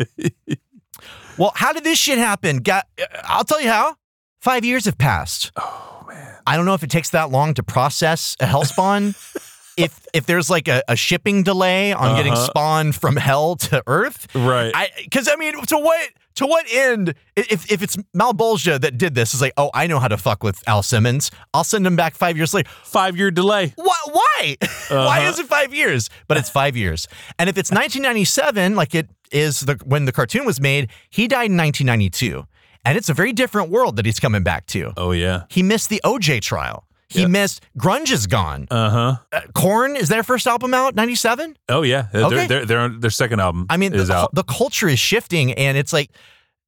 well, 1.39 1.53
how 1.55 1.73
did 1.73 1.85
this 1.85 1.99
shit 1.99 2.19
happen? 2.19 2.59
Got, 2.59 2.87
I'll 3.25 3.45
tell 3.45 3.61
you 3.61 3.69
how. 3.71 3.97
Five 4.41 4.65
years 4.65 4.85
have 4.85 4.99
passed. 4.99 5.51
Oh 5.57 5.98
man. 6.09 6.35
I 6.47 6.57
don't 6.57 6.65
know 6.67 6.75
if 6.75 6.83
it 6.83 6.91
takes 6.91 7.11
that 7.11 7.31
long 7.31 7.55
to 7.55 7.63
process 7.63 8.37
a 8.41 8.47
hell 8.47 8.65
spawn. 8.65 9.15
if 9.77 10.07
if 10.13 10.27
there's 10.27 10.51
like 10.51 10.67
a, 10.69 10.83
a 10.89 10.97
shipping 10.97 11.43
delay 11.43 11.93
on 11.93 12.17
getting 12.17 12.33
Uh-huh. 12.33 12.47
spawn 12.47 12.93
from 12.93 13.17
hell 13.17 13.57
to 13.57 13.83
Earth, 13.87 14.27
Right. 14.35 14.73
I 14.75 14.89
because 15.05 15.29
I 15.29 15.37
mean, 15.37 15.55
to 15.67 15.77
what 15.79 16.09
to 16.37 16.47
what 16.47 16.67
end? 16.73 17.15
If 17.37 17.71
if 17.71 17.83
it's 17.83 17.97
Malebolgia 18.17 18.81
that 18.81 18.97
did 18.99 19.15
this, 19.15 19.35
is 19.35 19.41
like, 19.41 19.53
oh, 19.57 19.71
I 19.75 19.87
know 19.87 19.99
how 19.99 20.09
to 20.09 20.17
fuck 20.17 20.43
with 20.43 20.63
Al 20.69 20.83
Simmons. 20.83 21.31
I'll 21.53 21.65
send 21.65 21.87
him 21.87 21.97
back 21.97 22.15
five 22.15 22.37
years 22.37 22.55
later. 22.55 22.69
Five 22.85 23.17
year 23.17 23.31
delay. 23.31 23.73
Why? 23.77 23.97
Why? 24.11 24.57
why 24.89 25.19
Uh-huh. 25.21 25.29
is 25.31 25.39
it 25.39 25.47
five 25.47 25.75
years? 25.75 26.11
But 26.29 26.37
it's 26.39 26.49
five 26.51 26.77
years. 26.77 27.07
And 27.39 27.49
if 27.49 27.59
it's 27.59 27.71
1997, 27.71 28.75
like 28.77 28.95
it 28.95 29.09
is 29.33 29.61
the 29.61 29.75
when 29.85 30.05
the 30.07 30.13
cartoon 30.13 30.45
was 30.47 30.61
made, 30.61 30.91
he 31.11 31.29
died 31.29 31.51
in 31.51 31.57
1992, 31.57 32.45
and 32.89 32.97
it's 32.99 33.09
a 33.09 33.15
very 33.15 33.33
different 33.33 33.71
world 33.71 33.97
that 33.97 34.07
he's 34.07 34.19
coming 34.21 34.43
back 34.43 34.67
to. 34.67 34.93
Oh 34.97 35.13
yeah. 35.13 35.43
He 35.51 35.63
missed 35.63 35.91
the 35.91 36.01
OJ 36.05 36.41
trial. 36.41 36.85
He 37.11 37.25
missed 37.27 37.63
Grunge 37.79 38.11
is 38.13 38.27
gone. 38.27 38.67
Uh-huh. 38.71 39.17
Uh, 39.33 39.41
Korn 39.55 39.97
is 39.97 40.09
their 40.09 40.23
first 40.23 40.47
album 40.47 40.75
out 40.75 40.95
97. 40.95 41.57
Oh 41.69 41.83
yeah. 41.83 42.09
Their 42.13 42.25
Okay. 42.25 42.47
their 42.47 42.65
their 42.67 42.89
their 42.89 43.11
second 43.11 43.41
album. 43.41 43.67
I 43.71 43.77
mean, 43.77 43.95
is 43.95 44.09
the, 44.09 44.15
out. 44.15 44.35
the 44.35 44.43
culture 44.45 44.89
is 44.89 44.99
shifting, 44.99 45.53
and 45.53 45.79
it's 45.79 45.93
like 45.93 46.11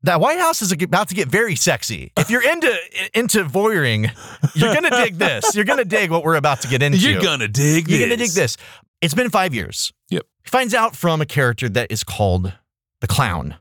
that 0.02 0.18
White 0.20 0.38
House 0.38 0.62
is 0.62 0.72
about 0.72 1.08
to 1.10 1.14
get 1.14 1.28
very 1.28 1.56
sexy. 1.56 2.12
If 2.16 2.30
you're 2.30 2.42
into 2.48 2.74
into 3.12 3.44
voyeuring, 3.44 4.10
you're 4.54 4.74
gonna 4.74 4.90
dig 4.90 5.16
this. 5.16 5.54
You're 5.54 5.66
gonna 5.66 5.84
dig 5.84 6.10
what 6.10 6.24
we're 6.24 6.36
about 6.36 6.62
to 6.62 6.68
get 6.68 6.82
into. 6.82 6.98
You're 6.98 7.20
gonna 7.22 7.48
dig 7.48 7.88
You're 7.88 7.98
this. 7.98 8.06
gonna 8.06 8.16
dig 8.16 8.30
this. 8.30 8.56
It's 9.02 9.14
been 9.14 9.28
five 9.30 9.52
years. 9.54 9.92
Yep. 10.10 10.22
He 10.44 10.48
finds 10.50 10.72
out 10.74 10.96
from 10.96 11.20
a 11.20 11.26
character 11.26 11.68
that 11.68 11.90
is 11.92 12.02
called 12.04 12.52
the 13.02 13.06
Clown. 13.06 13.56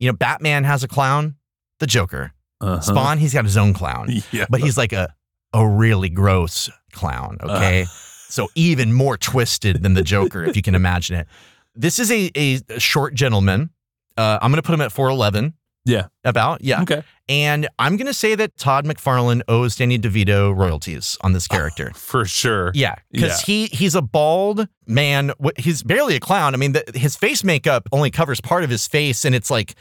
You 0.00 0.08
know, 0.08 0.16
Batman 0.16 0.64
has 0.64 0.82
a 0.82 0.88
clown, 0.88 1.36
the 1.82 1.86
Joker. 1.88 2.32
Uh-huh. 2.60 2.80
Spawn, 2.80 3.18
he's 3.18 3.34
got 3.34 3.44
his 3.44 3.56
own 3.56 3.74
clown, 3.74 4.08
Yeah. 4.30 4.46
but 4.48 4.60
he's 4.60 4.78
like 4.78 4.92
a 4.92 5.12
a 5.52 5.66
really 5.66 6.08
gross 6.08 6.70
clown. 6.92 7.38
Okay, 7.42 7.86
so 8.28 8.48
even 8.54 8.92
more 8.92 9.18
twisted 9.18 9.82
than 9.82 9.94
the 9.94 10.02
Joker, 10.02 10.44
if 10.44 10.56
you 10.56 10.62
can 10.62 10.74
imagine 10.82 11.16
it. 11.16 11.26
This 11.74 11.98
is 11.98 12.10
a 12.12 12.30
a 12.36 12.78
short 12.78 13.14
gentleman. 13.14 13.70
Uh, 14.16 14.38
I'm 14.40 14.52
gonna 14.52 14.62
put 14.62 14.74
him 14.74 14.80
at 14.80 14.92
4'11. 14.92 15.54
Yeah. 15.84 16.06
About 16.22 16.62
yeah. 16.62 16.82
Okay. 16.82 17.02
And 17.28 17.68
I'm 17.80 17.96
gonna 17.96 18.14
say 18.14 18.36
that 18.36 18.56
Todd 18.56 18.84
McFarlane 18.84 19.42
owes 19.48 19.74
Danny 19.74 19.98
DeVito 19.98 20.56
royalties 20.56 21.16
on 21.22 21.32
this 21.32 21.48
character. 21.48 21.90
For 21.96 22.24
sure. 22.24 22.70
Yeah, 22.74 22.94
because 23.10 23.40
he 23.40 23.66
he's 23.66 23.96
a 23.96 24.02
bald 24.02 24.68
man. 24.86 25.32
He's 25.56 25.82
barely 25.82 26.14
a 26.14 26.20
clown. 26.20 26.54
I 26.54 26.58
mean, 26.58 26.72
the, 26.72 26.84
his 26.94 27.16
face 27.16 27.42
makeup 27.42 27.88
only 27.90 28.12
covers 28.12 28.40
part 28.40 28.62
of 28.62 28.70
his 28.70 28.86
face, 28.86 29.24
and 29.24 29.34
it's 29.34 29.50
like 29.50 29.74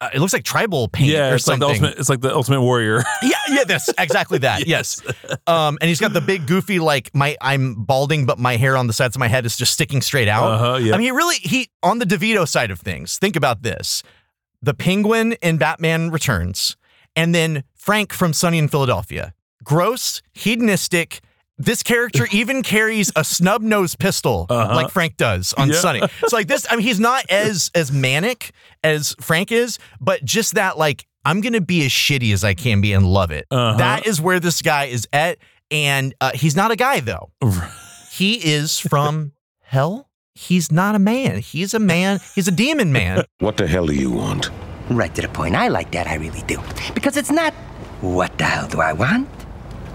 uh, 0.00 0.08
it 0.14 0.20
looks 0.20 0.32
like 0.32 0.44
tribal 0.44 0.88
paint 0.88 1.10
Yeah, 1.10 1.30
or 1.30 1.34
it's 1.34 1.46
like 1.46 1.58
something. 1.58 1.80
the 1.80 1.86
ultimate. 1.86 1.98
It's 1.98 2.08
like 2.08 2.20
the 2.20 2.34
Ultimate 2.34 2.62
Warrior. 2.62 3.02
yeah, 3.22 3.30
yeah, 3.50 3.64
that's 3.64 3.88
exactly 3.98 4.38
that. 4.38 4.66
yes. 4.66 5.02
Um, 5.46 5.76
and 5.80 5.88
he's 5.88 6.00
got 6.00 6.12
the 6.12 6.20
big 6.20 6.46
goofy 6.46 6.78
like 6.78 7.14
my 7.14 7.36
I'm 7.40 7.74
balding, 7.84 8.24
but 8.26 8.38
my 8.38 8.56
hair 8.56 8.76
on 8.76 8.86
the 8.86 8.92
sides 8.92 9.14
of 9.16 9.20
my 9.20 9.28
head 9.28 9.44
is 9.44 9.56
just 9.56 9.72
sticking 9.72 10.00
straight 10.00 10.28
out. 10.28 10.44
Uh-huh, 10.44 10.76
yeah. 10.78 10.94
I 10.94 10.96
mean, 10.96 11.06
he 11.06 11.10
really 11.10 11.36
he 11.36 11.68
on 11.82 11.98
the 11.98 12.06
DeVito 12.06 12.48
side 12.48 12.70
of 12.70 12.80
things. 12.80 13.18
Think 13.18 13.36
about 13.36 13.62
this: 13.62 14.02
the 14.62 14.74
Penguin 14.74 15.32
in 15.42 15.58
Batman 15.58 16.10
Returns, 16.10 16.76
and 17.14 17.34
then 17.34 17.64
Frank 17.74 18.12
from 18.12 18.32
Sunny 18.32 18.58
in 18.58 18.68
Philadelphia. 18.68 19.34
Gross, 19.62 20.22
hedonistic. 20.32 21.20
This 21.62 21.82
character 21.82 22.26
even 22.32 22.62
carries 22.62 23.12
a 23.16 23.22
snub 23.22 23.60
nose 23.62 23.94
pistol 23.94 24.46
Uh-huh. 24.48 24.74
like 24.74 24.90
Frank 24.90 25.16
does 25.18 25.52
on 25.54 25.68
Yeah. 25.68 25.74
Sunny. 25.76 26.00
It's 26.22 26.32
like 26.32 26.48
this. 26.48 26.66
I 26.70 26.76
mean, 26.76 26.86
he's 26.86 26.98
not 27.00 27.24
as 27.30 27.70
as 27.74 27.92
manic 27.92 28.52
as 28.82 29.14
Frank 29.20 29.52
is, 29.52 29.78
but 30.00 30.24
just 30.24 30.54
that 30.54 30.78
like 30.78 31.06
I'm 31.24 31.42
gonna 31.42 31.60
be 31.60 31.84
as 31.84 31.90
shitty 31.92 32.32
as 32.32 32.44
I 32.44 32.54
can 32.54 32.80
be 32.80 32.94
and 32.94 33.04
love 33.06 33.30
it. 33.30 33.46
Uh-huh. 33.50 33.76
That 33.76 34.06
is 34.06 34.20
where 34.22 34.40
this 34.40 34.62
guy 34.62 34.86
is 34.86 35.06
at, 35.12 35.36
and 35.70 36.14
uh, 36.22 36.30
he's 36.34 36.56
not 36.56 36.70
a 36.70 36.76
guy 36.76 37.00
though. 37.00 37.30
He 38.10 38.34
is 38.34 38.78
from 38.78 39.32
hell. 39.62 40.08
He's 40.34 40.70
not 40.72 40.94
a 40.94 40.98
man. 40.98 41.38
He's 41.40 41.72
a 41.74 41.78
man. 41.78 42.20
He's 42.34 42.48
a 42.48 42.52
demon 42.52 42.92
man. 42.92 43.24
What 43.38 43.56
the 43.56 43.66
hell 43.66 43.86
do 43.86 43.94
you 43.94 44.10
want? 44.10 44.50
Right 44.90 45.14
to 45.14 45.22
the 45.22 45.28
point. 45.28 45.54
I 45.54 45.68
like 45.68 45.90
that, 45.92 46.06
I 46.06 46.16
really 46.16 46.42
do. 46.46 46.58
Because 46.94 47.16
it's 47.16 47.30
not 47.30 47.54
what 48.02 48.36
the 48.38 48.44
hell 48.44 48.66
do 48.68 48.80
I 48.80 48.92
want? 48.92 49.28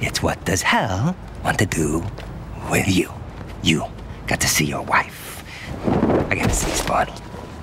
It's 0.01 0.23
what 0.23 0.43
does 0.45 0.61
hell 0.63 1.15
want 1.45 1.59
to 1.59 1.65
do 1.67 2.03
with 2.71 2.87
you? 2.87 3.07
You 3.61 3.85
got 4.25 4.41
to 4.41 4.47
see 4.47 4.65
your 4.65 4.81
wife. 4.81 5.43
I 6.31 6.35
got 6.35 6.49
to 6.49 6.55
see 6.55 6.71
Spawn. 6.71 7.05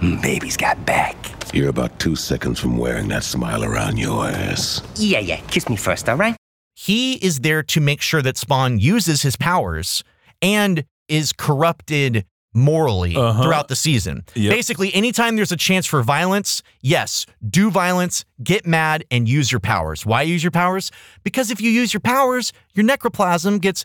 Mm, 0.01 0.23
baby's 0.23 0.57
got 0.57 0.87
back. 0.87 1.17
You're 1.53 1.69
about 1.69 1.99
two 1.99 2.15
seconds 2.15 2.61
from 2.61 2.79
wearing 2.79 3.09
that 3.09 3.25
smile 3.25 3.65
around 3.65 3.99
your 3.99 4.27
ass. 4.29 4.83
Yeah, 4.95 5.19
yeah. 5.19 5.41
Kiss 5.49 5.69
me 5.69 5.75
first, 5.75 6.09
all 6.09 6.17
right? 6.17 6.37
He 6.75 7.15
is 7.15 7.41
there 7.41 7.65
to 7.65 7.81
make 7.81 8.01
sure 8.01 8.23
that 8.23 8.37
Spawn 8.37 8.79
uses 8.79 9.23
his 9.23 9.35
powers 9.35 10.05
and 10.41 10.85
is 11.09 11.33
corrupted 11.33 12.25
morally 12.55 13.17
Uh-huh. 13.17 13.43
throughout 13.43 13.69
the 13.69 13.77
season. 13.77 14.25
Yep. 14.35 14.53
Basically, 14.55 14.93
anytime 14.95 15.37
there's 15.37 15.53
a 15.53 15.57
chance 15.57 15.87
for 15.87 16.03
violence, 16.03 16.63
yes, 16.83 17.27
do 17.49 17.71
violence, 17.71 18.25
get 18.43 18.67
mad, 18.67 19.05
and 19.11 19.29
use 19.29 19.51
your 19.51 19.61
powers. 19.61 20.05
Why 20.05 20.23
use 20.23 20.43
your 20.45 20.51
powers? 20.51 20.91
Because 21.25 21.51
if 21.51 21.61
you 21.61 21.71
use 21.71 21.93
your 21.95 22.01
powers, 22.01 22.53
your 22.75 22.85
necroplasm 22.85 23.61
gets 23.61 23.85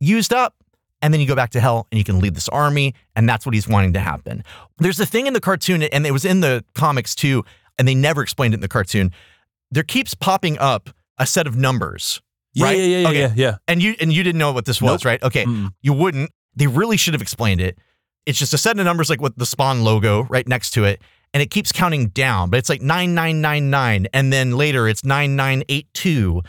used 0.00 0.32
up. 0.32 0.54
And 1.02 1.12
then 1.12 1.20
you 1.20 1.26
go 1.26 1.34
back 1.36 1.50
to 1.50 1.60
hell 1.60 1.86
and 1.92 1.98
you 1.98 2.04
can 2.04 2.20
lead 2.20 2.34
this 2.34 2.48
army. 2.48 2.94
And 3.14 3.28
that's 3.28 3.44
what 3.44 3.54
he's 3.54 3.68
wanting 3.68 3.92
to 3.92 4.00
happen. 4.00 4.42
There's 4.78 4.98
a 4.98 5.04
thing 5.04 5.26
in 5.26 5.34
the 5.34 5.40
cartoon, 5.42 5.82
and 5.82 6.06
it 6.06 6.10
was 6.10 6.24
in 6.24 6.40
the 6.40 6.64
comics 6.74 7.14
too, 7.14 7.44
and 7.78 7.86
they 7.86 7.94
never 7.94 8.22
explained 8.22 8.54
it 8.54 8.56
in 8.56 8.60
the 8.62 8.68
cartoon. 8.68 9.12
There 9.70 9.82
keeps 9.82 10.14
popping 10.14 10.58
up 10.58 10.88
a 11.18 11.26
set 11.26 11.46
of 11.46 11.54
numbers. 11.54 12.22
Yeah, 12.54 12.64
right? 12.64 12.78
yeah, 12.78 12.84
yeah, 12.84 12.98
yeah, 12.98 13.08
Okay. 13.08 13.20
yeah, 13.20 13.32
yeah. 13.36 13.56
And 13.68 13.82
you 13.82 13.94
and 14.00 14.10
you 14.10 14.22
didn't 14.22 14.38
know 14.38 14.52
what 14.52 14.64
this 14.64 14.80
was, 14.80 15.02
Nope. 15.02 15.04
right? 15.04 15.22
Okay. 15.22 15.44
Mm-mm. 15.44 15.74
You 15.82 15.92
wouldn't. 15.92 16.30
They 16.56 16.66
really 16.66 16.96
should 16.96 17.12
have 17.12 17.20
explained 17.22 17.60
it. 17.60 17.76
It's 18.26 18.38
just 18.38 18.52
a 18.52 18.58
set 18.58 18.78
of 18.78 18.84
numbers 18.84 19.08
like 19.08 19.20
with 19.20 19.36
the 19.36 19.46
Spawn 19.46 19.84
logo 19.84 20.24
right 20.24 20.46
next 20.46 20.72
to 20.72 20.84
it. 20.84 21.00
And 21.32 21.42
it 21.42 21.50
keeps 21.50 21.70
counting 21.70 22.08
down, 22.08 22.50
but 22.50 22.58
it's 22.58 22.68
like 22.68 22.82
9999. 22.82 24.08
And 24.12 24.32
then 24.32 24.56
later 24.56 24.88
it's 24.88 25.04
9982. 25.04 26.42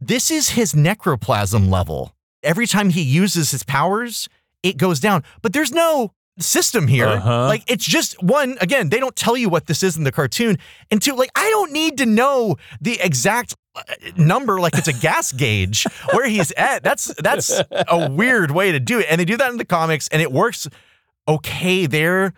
This 0.00 0.30
is 0.30 0.50
his 0.50 0.72
necroplasm 0.72 1.70
level. 1.70 2.14
Every 2.42 2.66
time 2.66 2.90
he 2.90 3.02
uses 3.02 3.50
his 3.50 3.62
powers, 3.62 4.28
it 4.62 4.76
goes 4.76 5.00
down. 5.00 5.24
But 5.42 5.52
there's 5.52 5.72
no 5.72 6.12
system 6.38 6.86
here. 6.86 7.06
Uh-huh. 7.06 7.46
Like 7.46 7.64
it's 7.66 7.84
just 7.84 8.22
one, 8.22 8.56
again, 8.60 8.88
they 8.88 9.00
don't 9.00 9.16
tell 9.16 9.36
you 9.36 9.48
what 9.48 9.66
this 9.66 9.82
is 9.82 9.96
in 9.96 10.04
the 10.04 10.12
cartoon. 10.12 10.58
And 10.90 11.00
two, 11.00 11.14
like, 11.14 11.30
I 11.34 11.48
don't 11.50 11.72
need 11.72 11.98
to 11.98 12.06
know 12.06 12.56
the 12.80 13.00
exact 13.00 13.56
uh, 13.74 13.82
number 14.16 14.60
like 14.60 14.76
it's 14.76 14.88
a 14.88 14.92
gas 14.92 15.32
gauge 15.36 15.84
where 16.12 16.28
he's 16.28 16.50
at. 16.52 16.82
That's 16.82 17.14
that's 17.18 17.60
a 17.70 18.10
weird 18.10 18.50
way 18.50 18.72
to 18.72 18.80
do 18.80 18.98
it. 18.98 19.06
And 19.08 19.20
they 19.20 19.24
do 19.24 19.36
that 19.36 19.50
in 19.50 19.58
the 19.58 19.64
comics 19.64 20.08
and 20.08 20.20
it 20.20 20.32
works 20.32 20.66
okay 21.30 21.86
there. 21.86 22.32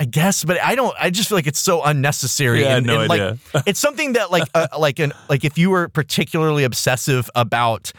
I 0.00 0.06
guess, 0.06 0.42
but 0.42 0.60
I 0.60 0.74
don't. 0.74 0.94
I 0.98 1.10
just 1.10 1.28
feel 1.28 1.38
like 1.38 1.46
it's 1.46 1.60
so 1.60 1.82
unnecessary. 1.82 2.62
Yeah, 2.62 2.78
and, 2.78 2.86
no 2.86 3.00
and, 3.00 3.08
like, 3.08 3.20
idea. 3.20 3.38
it's 3.66 3.78
something 3.78 4.14
that 4.14 4.32
like 4.32 4.48
uh, 4.52 4.66
like 4.76 4.98
an 4.98 5.12
like 5.28 5.44
if 5.44 5.56
you 5.56 5.70
were 5.70 5.88
particularly 5.88 6.64
obsessive 6.64 7.30
about 7.36 7.92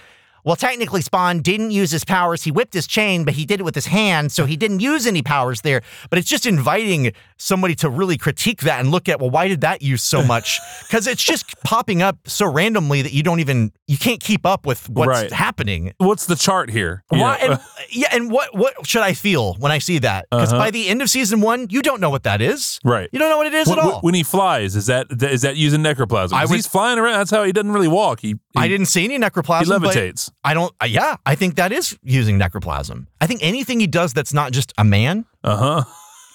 well 0.45 0.55
technically 0.55 1.01
spawn 1.01 1.41
didn't 1.41 1.71
use 1.71 1.91
his 1.91 2.05
powers 2.05 2.43
he 2.43 2.51
whipped 2.51 2.73
his 2.73 2.87
chain 2.87 3.25
but 3.25 3.33
he 3.33 3.45
did 3.45 3.59
it 3.59 3.63
with 3.63 3.75
his 3.75 3.87
hand 3.87 4.31
so 4.31 4.45
he 4.45 4.55
didn't 4.55 4.79
use 4.79 5.05
any 5.05 5.21
powers 5.21 5.61
there 5.61 5.81
but 6.09 6.17
it's 6.19 6.29
just 6.29 6.45
inviting 6.45 7.11
somebody 7.37 7.75
to 7.75 7.89
really 7.89 8.17
critique 8.17 8.61
that 8.61 8.79
and 8.79 8.91
look 8.91 9.09
at 9.09 9.19
well 9.19 9.29
why 9.29 9.47
did 9.47 9.61
that 9.61 9.81
use 9.81 10.01
so 10.03 10.23
much 10.33 10.59
because 10.87 11.07
it's 11.07 11.23
just 11.23 11.59
popping 11.63 12.01
up 12.01 12.17
so 12.25 12.45
randomly 12.49 13.01
that 13.01 13.11
you 13.11 13.23
don't 13.23 13.39
even 13.41 13.71
you 13.87 13.97
can't 13.97 14.21
keep 14.21 14.45
up 14.45 14.65
with 14.65 14.89
what's 14.89 15.07
Right. 15.09 15.31
happening 15.31 15.93
What's 15.97 16.25
the 16.27 16.35
chart 16.35 16.69
here? 16.69 17.03
why, 17.09 17.37
Yeah. 17.37 17.45
and, 17.51 17.59
yeah, 17.91 18.07
and 18.11 18.31
what 18.31 18.55
what 18.55 18.87
should 18.87 19.01
I 19.01 19.13
feel 19.13 19.55
when 19.55 19.71
I 19.71 19.79
see 19.79 19.99
that? 19.99 20.27
Because 20.31 20.51
Uh-huh. 20.53 20.61
by 20.63 20.71
the 20.71 20.87
end 20.87 21.01
of 21.01 21.09
season 21.09 21.41
one, 21.41 21.67
you 21.69 21.81
don't 21.81 21.99
know 22.01 22.09
what 22.09 22.23
that 22.23 22.41
is. 22.41 22.79
Right. 22.83 23.09
You 23.11 23.19
don't 23.19 23.29
know 23.29 23.37
what 23.37 23.47
it 23.47 23.53
is 23.53 23.67
When, 23.67 23.79
at 23.79 23.85
all. 23.85 24.01
when 24.01 24.13
he 24.13 24.23
flies, 24.23 24.75
is 24.75 24.85
that 24.87 25.07
is 25.21 25.41
that 25.43 25.55
using 25.55 25.81
necroplasm? 25.81 26.33
I 26.33 26.45
would- 26.45 26.55
he's 26.55 26.67
flying 26.67 26.99
around. 26.99 27.13
That's 27.19 27.31
how 27.31 27.43
he 27.43 27.51
doesn't 27.51 27.71
really 27.71 27.87
walk. 27.87 28.19
He, 28.21 28.29
he 28.29 28.37
I 28.57 28.67
didn't 28.67 28.87
see 28.87 29.03
any 29.05 29.17
necroplasm. 29.19 29.65
He 29.65 29.71
levitates. 29.71 30.31
I 30.45 30.53
don't. 30.53 30.73
Uh, 30.81 30.85
yeah, 30.85 31.15
I 31.25 31.35
think 31.35 31.55
that 31.55 31.71
is 31.73 31.97
using 32.03 32.39
necroplasm. 32.39 33.07
I 33.19 33.27
think 33.27 33.41
anything 33.43 33.79
he 33.79 33.87
does 33.87 34.13
that's 34.13 34.33
not 34.33 34.51
just 34.53 34.71
a 34.77 34.83
man, 34.85 35.25
Uh 35.43 35.57
huh. 35.57 35.83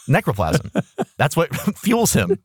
necroplasm. 0.09 0.71
that's 1.17 1.37
what 1.37 1.55
fuels 1.79 2.13
him. 2.13 2.37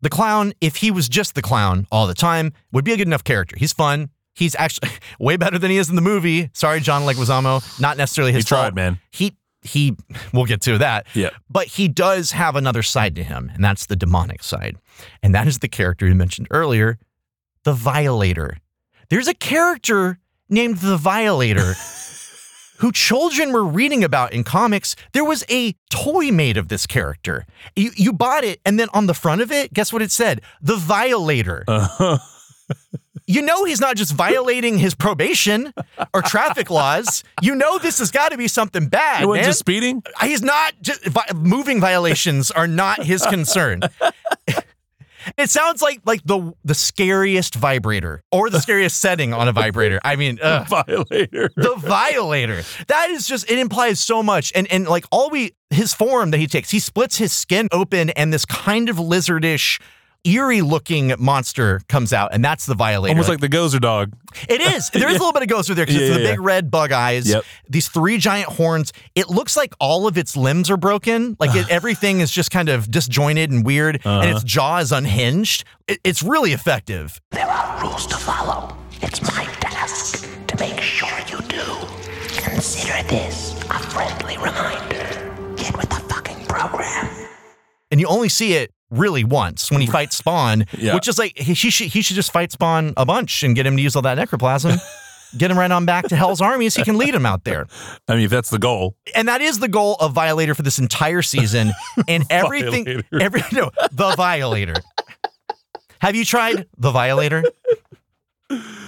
The 0.00 0.08
clown, 0.10 0.52
if 0.60 0.76
he 0.76 0.90
was 0.92 1.08
just 1.08 1.34
the 1.34 1.42
clown 1.42 1.86
all 1.90 2.06
the 2.06 2.14
time, 2.14 2.52
would 2.72 2.84
be 2.84 2.92
a 2.92 2.96
good 2.96 3.08
enough 3.08 3.24
character. 3.24 3.56
He's 3.58 3.72
fun. 3.72 4.10
He's 4.34 4.54
actually 4.54 4.90
way 5.18 5.36
better 5.36 5.58
than 5.58 5.70
he 5.72 5.76
is 5.76 5.88
in 5.90 5.96
the 5.96 6.02
movie. 6.02 6.50
Sorry, 6.54 6.78
John 6.80 7.02
Leguizamo. 7.02 7.80
Not 7.80 7.96
necessarily 7.96 8.32
his 8.32 8.44
He 8.44 8.48
tried, 8.48 8.62
fault. 8.62 8.74
man. 8.74 9.00
He 9.10 9.36
he. 9.62 9.96
We'll 10.32 10.44
get 10.44 10.60
to 10.62 10.78
that. 10.78 11.08
Yeah. 11.14 11.30
But 11.50 11.66
he 11.66 11.88
does 11.88 12.30
have 12.30 12.54
another 12.54 12.82
side 12.84 13.16
to 13.16 13.24
him, 13.24 13.50
and 13.52 13.62
that's 13.64 13.86
the 13.86 13.96
demonic 13.96 14.42
side, 14.44 14.76
and 15.22 15.34
that 15.34 15.48
is 15.48 15.58
the 15.58 15.68
character 15.68 16.06
you 16.06 16.14
mentioned 16.14 16.46
earlier, 16.52 16.96
the 17.64 17.72
Violator. 17.72 18.58
There's 19.10 19.28
a 19.28 19.34
character 19.34 20.18
named 20.48 20.78
the 20.78 20.96
Violator. 20.96 21.74
who 22.78 22.92
children 22.92 23.52
were 23.52 23.64
reading 23.64 24.04
about 24.04 24.32
in 24.32 24.44
comics. 24.44 24.96
There 25.12 25.24
was 25.24 25.44
a 25.50 25.74
toy 25.90 26.30
made 26.30 26.56
of 26.56 26.68
this 26.68 26.86
character. 26.86 27.44
You, 27.76 27.90
you 27.96 28.12
bought 28.12 28.44
it, 28.44 28.60
and 28.64 28.78
then 28.78 28.88
on 28.94 29.06
the 29.06 29.14
front 29.14 29.40
of 29.40 29.50
it, 29.50 29.72
guess 29.72 29.92
what 29.92 30.00
it 30.00 30.12
said? 30.12 30.40
The 30.62 30.76
Violator. 30.76 31.64
Uh-huh. 31.66 32.18
You 33.30 33.42
know 33.42 33.64
he's 33.64 33.80
not 33.80 33.96
just 33.96 34.14
violating 34.14 34.78
his 34.78 34.94
probation 34.94 35.74
or 36.14 36.22
traffic 36.22 36.70
laws. 36.70 37.22
You 37.42 37.54
know 37.54 37.76
this 37.76 37.98
has 37.98 38.10
got 38.10 38.30
to 38.30 38.38
be 38.38 38.48
something 38.48 38.88
bad. 38.88 39.20
He 39.20 39.26
wasn't 39.26 39.44
just 39.44 39.58
speeding. 39.58 40.02
He's 40.22 40.40
not 40.40 40.72
just 40.80 41.06
moving 41.34 41.78
violations 41.78 42.50
are 42.50 42.66
not 42.66 43.04
his 43.04 43.26
concern. 43.26 43.82
It 45.36 45.50
sounds 45.50 45.82
like 45.82 46.00
like 46.04 46.22
the 46.24 46.52
the 46.64 46.74
scariest 46.74 47.54
vibrator 47.54 48.22
or 48.32 48.50
the 48.50 48.60
scariest 48.60 48.98
setting 49.00 49.32
on 49.32 49.48
a 49.48 49.52
vibrator. 49.52 50.00
I 50.04 50.16
mean, 50.16 50.38
ugh. 50.42 50.66
Violator. 50.68 51.50
the 51.56 51.74
violator. 51.76 52.62
That 52.88 53.10
is 53.10 53.26
just 53.26 53.50
it 53.50 53.58
implies 53.58 54.00
so 54.00 54.22
much. 54.22 54.52
And 54.54 54.70
and 54.70 54.86
like 54.86 55.04
all 55.10 55.30
we 55.30 55.52
his 55.70 55.92
form 55.94 56.30
that 56.30 56.38
he 56.38 56.46
takes, 56.46 56.70
he 56.70 56.78
splits 56.78 57.18
his 57.18 57.32
skin 57.32 57.68
open 57.72 58.10
and 58.10 58.32
this 58.32 58.44
kind 58.44 58.88
of 58.88 58.96
lizardish 58.96 59.80
eerie 60.34 60.60
looking 60.62 61.14
monster 61.18 61.80
comes 61.88 62.12
out 62.12 62.34
and 62.34 62.44
that's 62.44 62.66
the 62.66 62.74
violator. 62.74 63.12
Almost 63.12 63.28
like 63.28 63.40
the 63.40 63.48
Gozer 63.48 63.80
dog. 63.80 64.12
It 64.48 64.60
is. 64.60 64.90
There 64.90 65.08
is 65.08 65.16
a 65.16 65.18
little 65.18 65.32
bit 65.32 65.42
of 65.42 65.48
Gozer 65.48 65.74
there 65.74 65.86
because 65.86 65.94
Yeah, 66.00 66.06
it's 66.08 66.16
the 66.16 66.22
yeah, 66.22 66.30
big 66.32 66.40
red 66.40 66.70
bug 66.70 66.92
eyes. 66.92 67.28
Yep. 67.28 67.44
These 67.68 67.88
three 67.88 68.18
giant 68.18 68.48
horns. 68.48 68.92
It 69.14 69.28
looks 69.30 69.56
like 69.56 69.74
all 69.80 70.06
of 70.06 70.18
its 70.18 70.36
limbs 70.36 70.70
are 70.70 70.76
broken. 70.76 71.36
Like 71.40 71.54
it, 71.56 71.68
everything 71.70 72.20
is 72.20 72.30
just 72.30 72.50
kind 72.50 72.68
of 72.68 72.90
disjointed 72.90 73.50
and 73.50 73.64
weird, 73.64 73.96
and 74.04 74.06
Uh-huh. 74.06 74.28
its 74.36 74.44
jaw 74.44 74.78
is 74.78 74.92
unhinged. 74.92 75.64
It, 75.86 75.98
it's 76.04 76.22
really 76.22 76.52
effective. 76.52 77.20
There 77.30 77.46
are 77.48 77.82
rules 77.82 78.06
to 78.08 78.16
follow. 78.16 78.76
It's 79.00 79.22
my 79.22 79.44
task 79.60 80.28
to 80.48 80.56
make 80.58 80.80
sure 80.80 81.08
you 81.30 81.38
do. 81.48 81.64
Consider 82.42 83.02
this 83.08 83.52
a 83.70 83.78
friendly 83.78 84.36
reminder. 84.36 85.54
Get 85.56 85.76
with 85.76 85.88
the 85.88 86.00
fucking 86.12 86.44
program. 86.46 87.08
and 87.90 88.00
you 88.00 88.06
only 88.06 88.28
see 88.28 88.52
it 88.54 88.70
really 88.90 89.24
once 89.24 89.70
when 89.70 89.80
he 89.80 89.86
fights 89.86 90.16
Spawn, 90.16 90.64
Yeah. 90.78 90.94
which 90.94 91.08
is 91.08 91.18
like 91.18 91.36
he, 91.36 91.54
he 91.54 91.70
should 91.70 91.88
he 91.88 92.00
should 92.02 92.16
just 92.16 92.32
fight 92.32 92.52
Spawn 92.52 92.94
a 92.96 93.04
bunch 93.04 93.42
and 93.42 93.54
get 93.54 93.66
him 93.66 93.76
to 93.76 93.82
use 93.82 93.94
all 93.96 94.02
that 94.02 94.18
necroplasm. 94.18 94.78
Get 95.36 95.50
him 95.50 95.58
right 95.58 95.70
on 95.70 95.84
back 95.84 96.08
to 96.08 96.16
Hell's 96.16 96.40
Army 96.40 96.70
so 96.70 96.80
he 96.80 96.86
can 96.86 96.96
lead 96.96 97.14
him 97.14 97.26
out 97.26 97.44
there. 97.44 97.66
I 98.08 98.14
mean, 98.14 98.24
if 98.24 98.30
that's 98.30 98.48
the 98.48 98.58
goal. 98.58 98.96
And 99.14 99.28
that 99.28 99.42
is 99.42 99.58
the 99.58 99.68
goal 99.68 99.96
of 100.00 100.14
Violator 100.14 100.54
for 100.54 100.62
this 100.62 100.78
entire 100.78 101.20
season. 101.20 101.72
And 102.08 102.24
everything, 102.30 102.84
Violator. 102.86 103.06
every 103.20 103.42
no, 103.52 103.70
the 103.92 104.14
Violator. 104.16 104.72
Have 106.00 106.16
you 106.16 106.24
tried 106.24 106.66
the 106.78 106.90
Violator? 106.90 107.44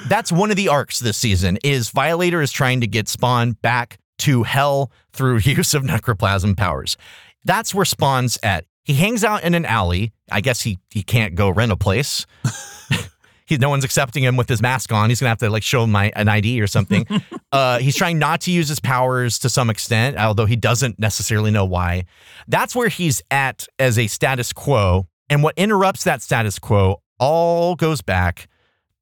That's 0.09 0.33
one 0.33 0.51
of 0.51 0.57
the 0.57 0.69
arcs 0.69 0.99
this 0.99 1.19
season. 1.19 1.59
Is 1.63 1.91
Violator 1.91 2.41
is 2.41 2.51
trying 2.51 2.81
to 2.81 2.87
get 2.87 3.07
Spawn 3.09 3.53
back 3.53 3.99
to 4.21 4.43
hell 4.45 4.91
through 5.13 5.39
use 5.45 5.75
of 5.75 5.83
necroplasm 5.83 6.57
powers. 6.57 6.97
That's 7.45 7.75
where 7.75 7.85
Spawn's 7.85 8.39
at. 8.43 8.65
He 8.91 8.97
hangs 8.97 9.23
out 9.23 9.45
in 9.45 9.55
an 9.55 9.65
alley. 9.67 10.13
I 10.33 10.41
guess 10.41 10.63
he 10.63 10.81
he 10.91 11.05
can't 11.05 11.37
go 11.37 11.49
rent 11.49 11.71
a 11.71 11.77
place. 11.77 12.27
He, 13.47 13.57
no 13.57 13.69
one's 13.69 13.83
accepting 13.83 14.23
him 14.23 14.37
with 14.37 14.49
his 14.49 14.63
mask 14.63 14.93
on. 14.93 15.11
He's 15.11 15.19
gonna 15.19 15.31
have 15.31 15.39
to 15.39 15.51
like 15.51 15.65
show 15.65 15.85
my 15.85 16.13
an 16.15 16.29
ID 16.29 16.61
or 16.61 16.69
something. 16.69 17.05
uh, 17.53 17.81
he's 17.81 17.97
trying 17.97 18.21
not 18.21 18.43
to 18.43 18.53
use 18.53 18.69
his 18.69 18.79
powers 18.79 19.41
to 19.41 19.49
some 19.49 19.71
extent, 19.71 20.17
although 20.19 20.47
he 20.47 20.55
doesn't 20.55 21.01
necessarily 21.01 21.51
know 21.51 21.65
why. 21.65 22.05
That's 22.47 22.77
where 22.77 22.89
he's 22.89 23.23
at 23.29 23.67
as 23.81 23.99
a 23.99 24.07
status 24.07 24.53
quo, 24.53 25.09
and 25.29 25.43
what 25.43 25.59
interrupts 25.59 26.05
that 26.05 26.23
status 26.23 26.61
quo 26.61 27.03
all 27.19 27.75
goes 27.75 28.03
back 28.03 28.49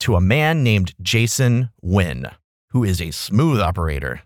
to 0.00 0.16
a 0.16 0.20
man 0.20 0.62
named 0.62 0.94
Jason 1.02 1.68
Wynn, 1.82 2.26
who 2.70 2.84
is 2.84 3.02
a 3.02 3.10
smooth 3.10 3.60
operator, 3.60 4.22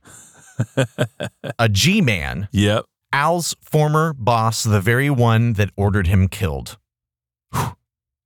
a 1.59 1.69
G 1.69 2.01
man, 2.01 2.49
Yep. 2.53 2.85
Al's 3.13 3.55
former 3.61 4.13
boss, 4.15 4.63
the 4.65 4.81
very 4.81 5.11
one 5.11 5.55
that 5.55 5.71
ordered 5.77 6.07
him 6.07 6.29
killed. 6.29 6.79
Whew. 7.53 7.77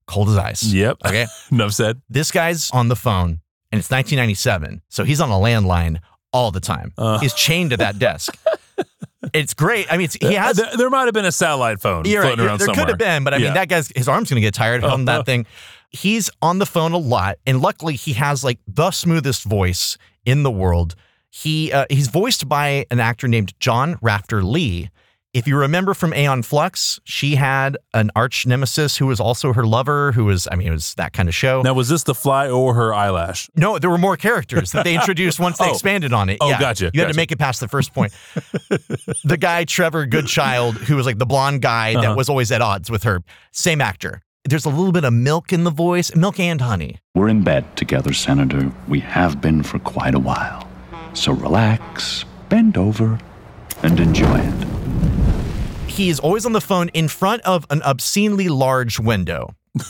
Cold 0.06 0.28
as 0.28 0.36
ice. 0.36 0.62
Yep. 0.62 0.98
Okay. 1.04 1.26
Enough 1.50 1.72
said. 1.72 2.00
This 2.08 2.30
guy's 2.30 2.70
on 2.70 2.88
the 2.88 2.96
phone 2.96 3.40
and 3.72 3.78
it's 3.80 3.90
1997. 3.90 4.82
So 4.88 5.04
he's 5.04 5.20
on 5.20 5.30
a 5.30 5.34
landline 5.34 5.98
all 6.32 6.50
the 6.52 6.60
time. 6.60 6.92
Uh. 6.96 7.18
He's 7.18 7.34
chained 7.34 7.70
to 7.70 7.76
that 7.78 7.98
desk. 7.98 8.36
it's 9.34 9.54
great. 9.54 9.92
I 9.92 9.96
mean, 9.96 10.08
he 10.20 10.34
has. 10.34 10.56
there, 10.58 10.70
there 10.76 10.90
might 10.90 11.06
have 11.06 11.14
been 11.14 11.24
a 11.24 11.32
satellite 11.32 11.80
phone 11.80 12.04
You're 12.04 12.22
right. 12.22 12.38
around 12.38 12.58
There 12.60 12.66
somewhere. 12.66 12.84
could 12.84 12.88
have 12.90 12.98
been, 12.98 13.24
but 13.24 13.34
I 13.34 13.38
mean, 13.38 13.46
Yeah. 13.48 13.54
that 13.54 13.68
guy's 13.68 13.90
his 13.96 14.06
arm's 14.08 14.30
going 14.30 14.40
to 14.40 14.46
get 14.46 14.54
tired 14.54 14.84
Uh-huh. 14.84 14.96
that 15.06 15.26
thing. 15.26 15.46
He's 15.90 16.30
on 16.42 16.58
the 16.58 16.66
phone 16.66 16.92
a 16.92 16.98
lot, 16.98 17.38
and 17.46 17.60
luckily, 17.62 17.94
he 17.94 18.12
has 18.14 18.44
like 18.44 18.58
the 18.66 18.90
smoothest 18.90 19.44
voice 19.44 19.96
in 20.24 20.42
the 20.42 20.50
world. 20.50 20.94
He 21.30 21.72
uh, 21.72 21.86
he's 21.90 22.08
voiced 22.08 22.48
by 22.48 22.86
an 22.90 23.00
actor 23.00 23.28
named 23.28 23.52
John 23.60 23.98
Rafter 24.00 24.42
Lee. 24.42 24.90
If 25.34 25.46
you 25.46 25.58
remember 25.58 25.92
from 25.92 26.14
Aeon 26.14 26.44
Flux, 26.44 26.98
she 27.04 27.34
had 27.34 27.76
an 27.92 28.10
arch 28.16 28.46
nemesis 28.46 28.96
who 28.96 29.06
was 29.06 29.20
also 29.20 29.52
her 29.52 29.66
lover, 29.66 30.12
who 30.12 30.24
was, 30.24 30.48
I 30.50 30.56
mean, 30.56 30.68
it 30.68 30.70
was 30.70 30.94
that 30.94 31.12
kind 31.12 31.28
of 31.28 31.34
show. 31.34 31.60
Now, 31.60 31.74
was 31.74 31.90
this 31.90 32.04
the 32.04 32.14
fly 32.14 32.48
or 32.48 32.72
her 32.72 32.94
eyelash? 32.94 33.50
No, 33.54 33.78
there 33.78 33.90
were 33.90 33.98
more 33.98 34.16
characters 34.16 34.72
that 34.72 34.84
they 34.84 34.94
introduced 35.00 35.38
once 35.38 35.58
they 35.58 35.66
Oh. 35.66 35.72
expanded 35.72 36.14
on 36.14 36.30
it. 36.30 36.38
Oh, 36.40 36.48
yeah. 36.48 36.58
gotcha, 36.58 36.90
You 36.94 37.00
had 37.02 37.08
to 37.10 37.16
make 37.16 37.32
it 37.32 37.38
past 37.38 37.60
the 37.60 37.68
first 37.68 37.92
point. 37.92 38.14
the 39.24 39.36
guy, 39.38 39.64
Trevor 39.64 40.06
Goodchild, 40.06 40.76
who 40.76 40.96
was 40.96 41.04
like 41.04 41.18
the 41.18 41.26
blonde 41.26 41.60
guy 41.60 41.92
Uh-huh. 41.92 42.00
that 42.02 42.16
was 42.16 42.30
always 42.30 42.50
at 42.50 42.62
odds 42.62 42.90
with 42.90 43.02
her, 43.02 43.22
same 43.52 43.82
actor. 43.82 44.22
There's 44.46 44.64
a 44.64 44.70
little 44.70 44.92
bit 44.92 45.04
of 45.04 45.12
milk 45.12 45.52
in 45.52 45.64
the 45.64 45.70
voice, 45.70 46.14
milk 46.14 46.40
and 46.40 46.62
honey. 46.62 46.96
We're 47.14 47.28
in 47.28 47.42
bed 47.42 47.76
together, 47.76 48.14
Senator. 48.14 48.72
We 48.88 49.00
have 49.00 49.42
been 49.42 49.62
for 49.62 49.78
quite 49.80 50.14
a 50.14 50.18
while. 50.20 50.65
So 51.16 51.32
relax, 51.32 52.26
bend 52.50 52.76
over, 52.76 53.18
and 53.82 53.98
enjoy 53.98 54.38
it. 54.38 54.66
He 55.88 56.10
is 56.10 56.20
always 56.20 56.44
on 56.44 56.52
the 56.52 56.60
phone 56.60 56.90
in 56.90 57.08
front 57.08 57.40
of 57.42 57.66
an 57.70 57.82
obscenely 57.82 58.50
large 58.50 59.00
window. 59.00 59.56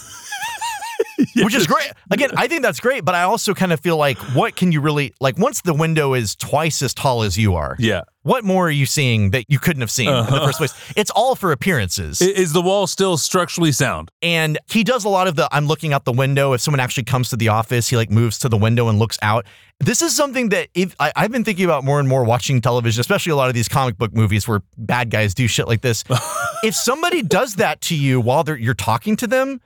which 1.37 1.55
is 1.55 1.67
great. 1.67 1.91
Again, 2.11 2.31
I 2.37 2.47
think 2.49 2.63
that's 2.63 2.81
great, 2.81 3.05
but 3.05 3.15
I 3.15 3.23
also 3.23 3.55
kind 3.55 3.73
of 3.73 3.81
feel 3.81 3.97
like, 3.97 4.19
what 4.35 4.57
can 4.57 4.73
you 4.73 4.81
really 4.81 5.13
like? 5.21 5.39
Once 5.39 5.61
the 5.63 5.75
window 5.75 6.15
is 6.15 6.35
twice 6.37 6.83
as 6.83 6.93
tall 6.95 7.23
as 7.23 7.37
you 7.39 7.55
are, 7.55 7.77
Yeah. 7.79 8.03
What 8.23 8.43
more 8.45 8.67
are 8.67 8.71
you 8.73 8.87
seeing 8.87 9.31
that 9.31 9.45
you 9.47 9.61
couldn't 9.61 9.83
have 9.83 9.91
seen 9.91 10.09
in 10.09 10.15
the 10.15 10.21
Uh-huh. 10.23 10.47
first 10.47 10.59
place? 10.59 10.75
It's 10.97 11.13
all 11.13 11.37
for 11.37 11.53
appearances. 11.53 12.21
Is 12.21 12.53
the 12.53 12.61
wall 12.61 12.89
still 12.89 13.17
structurally 13.19 13.71
sound? 13.71 14.11
and 14.21 14.59
he 14.69 14.83
does 14.83 15.05
a 15.05 15.09
lot 15.09 15.29
of 15.29 15.37
the 15.37 15.49
I'm 15.53 15.67
looking 15.69 15.93
out 15.93 16.05
the 16.05 16.13
window. 16.13 16.53
If 16.53 16.61
someone 16.61 16.81
actually 16.81 17.05
comes 17.05 17.29
to 17.29 17.37
the 17.37 17.49
office, 17.49 17.89
he 17.89 17.97
like 17.97 18.11
moves 18.11 18.39
to 18.41 18.49
the 18.49 18.57
window 18.57 18.89
and 18.89 18.99
looks 18.99 19.17
out. 19.23 19.47
This 19.79 20.03
is 20.03 20.17
something 20.17 20.49
that 20.49 20.69
if 20.75 20.97
I, 20.99 21.13
I've 21.15 21.31
been 21.31 21.45
thinking 21.45 21.65
about 21.67 21.85
more 21.85 22.01
and 22.01 22.09
more 22.09 22.25
watching 22.25 22.61
television, 22.61 23.01
especially 23.01 23.31
a 23.31 23.37
lot 23.37 23.47
of 23.49 23.55
these 23.55 23.69
comic 23.69 23.97
book 23.97 24.13
movies 24.13 24.49
where 24.49 24.61
bad 24.77 25.11
guys 25.11 25.33
do 25.33 25.47
shit 25.47 25.69
like 25.69 25.83
this. 25.83 26.03
if 26.65 26.75
somebody 26.75 27.23
does 27.23 27.55
that 27.57 27.81
to 27.83 27.95
you 27.95 28.21
while 28.21 28.43
they're 28.43 28.57
you're 28.57 28.75
talking 28.75 29.15
to 29.17 29.29
them, 29.29 29.61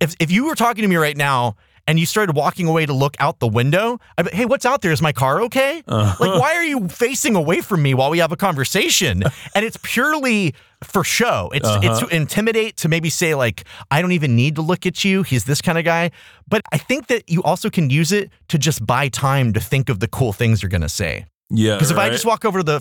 if 0.00 0.14
if 0.20 0.30
you 0.30 0.44
were 0.46 0.54
talking 0.54 0.82
to 0.82 0.88
me 0.88 0.96
right 0.96 1.16
now 1.16 1.56
and 1.86 1.98
you 1.98 2.06
started 2.06 2.36
walking 2.36 2.68
away 2.68 2.86
to 2.86 2.92
look 2.92 3.16
out 3.18 3.40
the 3.40 3.48
window, 3.48 3.98
I'd 4.16 4.26
be, 4.26 4.30
hey, 4.36 4.44
what's 4.44 4.64
out 4.66 4.82
there? 4.82 4.92
Is 4.92 5.00
my 5.02 5.12
car 5.12 5.40
okay? 5.42 5.82
Like, 5.86 6.18
why 6.20 6.54
are 6.54 6.62
you 6.62 6.88
facing 6.88 7.34
away 7.34 7.60
from 7.62 7.82
me 7.82 7.94
while 7.94 8.10
we 8.10 8.18
have 8.18 8.32
a 8.32 8.36
conversation? 8.36 9.22
And 9.54 9.64
it's 9.64 9.78
purely 9.82 10.54
for 10.84 11.02
show. 11.02 11.50
It's 11.54 11.66
it's 11.68 11.86
Uh-huh. 12.02 12.06
to 12.06 12.14
intimidate 12.16 12.76
to 12.78 12.88
maybe 12.88 13.10
say 13.10 13.34
like, 13.34 13.64
I 13.90 14.00
don't 14.02 14.12
even 14.12 14.36
need 14.36 14.54
to 14.56 14.62
look 14.62 14.86
at 14.86 15.02
you. 15.04 15.22
He's 15.24 15.44
this 15.44 15.60
kind 15.60 15.78
of 15.78 15.84
guy. 15.84 16.10
But 16.48 16.62
I 16.72 16.78
think 16.78 17.06
that 17.08 17.28
you 17.28 17.42
also 17.42 17.70
can 17.70 17.90
use 17.90 18.12
it 18.12 18.30
to 18.48 18.58
just 18.58 18.86
buy 18.86 19.08
time 19.08 19.52
to 19.54 19.60
think 19.60 19.88
of 19.88 19.98
the 20.00 20.08
cool 20.08 20.32
things 20.32 20.62
you're 20.62 20.70
gonna 20.70 20.88
say. 20.88 21.26
Yeah. 21.50 21.74
Because 21.74 21.90
if 21.90 21.98
I 21.98 22.10
just 22.10 22.24
walk 22.26 22.44
over 22.44 22.58
to 22.60 22.64
the 22.64 22.80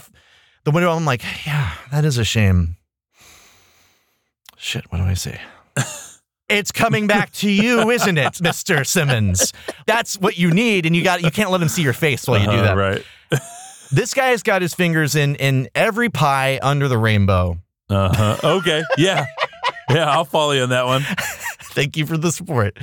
the 0.66 0.72
window, 0.72 0.92
I'm 0.92 1.06
like, 1.06 1.24
yeah, 1.48 1.72
that 1.92 2.04
is 2.06 2.18
a 2.18 2.26
shame. 2.26 2.76
Shit, 4.58 4.84
what 4.92 4.98
do 5.00 5.06
I 5.06 5.16
say? 5.16 5.40
it's 6.50 6.72
coming 6.72 7.08
back 7.08 7.32
to 7.34 7.50
you, 7.50 7.90
isn't 7.90 8.18
it, 8.18 8.34
Mr. 8.42 8.86
Simmons? 8.86 9.54
That's 9.86 10.18
what 10.18 10.38
you 10.38 10.52
need, 10.52 10.86
and 10.86 10.96
you 10.96 11.04
got 11.04 11.22
you 11.24 11.32
can't 11.32 11.52
let 11.52 11.62
him 11.62 11.70
see 11.70 11.82
your 11.84 11.94
face 11.94 12.28
while 12.28 12.40
you 12.40 12.46
do 12.46 12.52
Uh-huh, 12.52 12.64
that. 12.64 12.78
right. 12.78 13.04
This 13.92 14.14
guy's 14.14 14.44
got 14.44 14.62
his 14.62 14.76
fingers 14.76 15.16
in 15.16 15.36
in 15.38 15.68
every 15.74 16.10
pie 16.10 16.60
under 16.62 16.88
the 16.88 16.98
rainbow. 17.00 17.58
Uh 17.90 18.14
huh. 18.14 18.58
Okay. 18.58 18.84
Yeah. 19.00 19.26
Yeah, 19.90 20.08
I'll 20.12 20.26
follow 20.26 20.52
you 20.52 20.62
on 20.62 20.70
that 20.70 20.86
one. 20.86 21.02
Thank 21.74 21.98
you 21.98 22.06
for 22.06 22.16
the 22.16 22.32
support. 22.32 22.78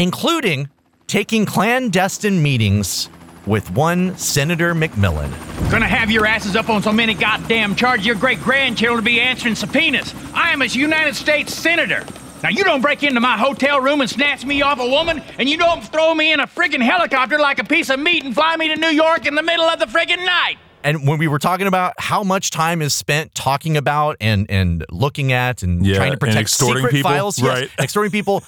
Including 0.00 0.68
taking 1.06 1.46
clandestine 1.46 2.42
meetings 2.42 3.08
with 3.46 3.70
one 3.70 4.16
Senator 4.16 4.74
McMillan. 4.74 5.30
Gonna 5.70 5.86
have 5.86 6.10
your 6.10 6.26
asses 6.26 6.56
up 6.56 6.68
on 6.68 6.82
so 6.82 6.92
many 6.92 7.14
goddamn 7.14 7.74
charges 7.76 8.04
your 8.06 8.16
great 8.16 8.40
grandchildren 8.40 8.96
will 8.96 9.02
be 9.04 9.20
answering 9.20 9.54
subpoenas. 9.54 10.14
I 10.34 10.50
am 10.52 10.62
a 10.62 10.66
United 10.66 11.14
States 11.14 11.54
Senator. 11.54 12.04
Now 12.42 12.48
you 12.48 12.64
don't 12.64 12.80
break 12.80 13.02
into 13.04 13.20
my 13.20 13.38
hotel 13.38 13.80
room 13.80 14.00
and 14.00 14.10
snatch 14.10 14.44
me 14.44 14.62
off 14.62 14.80
a 14.80 14.86
woman, 14.86 15.22
and 15.38 15.48
you 15.48 15.56
don't 15.56 15.82
throw 15.82 16.12
me 16.14 16.32
in 16.32 16.40
a 16.40 16.46
friggin' 16.46 16.82
helicopter 16.82 17.38
like 17.38 17.60
a 17.60 17.64
piece 17.64 17.88
of 17.88 18.00
meat 18.00 18.24
and 18.24 18.34
fly 18.34 18.56
me 18.56 18.68
to 18.68 18.76
New 18.76 18.88
York 18.88 19.26
in 19.26 19.34
the 19.36 19.42
middle 19.42 19.64
of 19.66 19.78
the 19.78 19.86
friggin' 19.86 20.24
night. 20.24 20.56
And 20.84 21.06
when 21.06 21.18
we 21.18 21.28
were 21.28 21.38
talking 21.38 21.68
about 21.68 21.94
how 21.98 22.24
much 22.24 22.50
time 22.50 22.82
is 22.82 22.92
spent 22.92 23.34
talking 23.36 23.76
about 23.76 24.16
and 24.20 24.50
and 24.50 24.84
looking 24.90 25.32
at 25.32 25.62
and 25.62 25.86
Yeah, 25.86 25.96
trying 25.96 26.08
to 26.08 26.12
and 26.14 26.20
protect 26.20 26.40
extorting 26.40 26.78
secret 26.78 26.92
people, 26.92 27.10
files, 27.12 27.38
yes, 27.38 27.46
right. 27.46 27.70
extorting 27.78 28.10
people, 28.10 28.42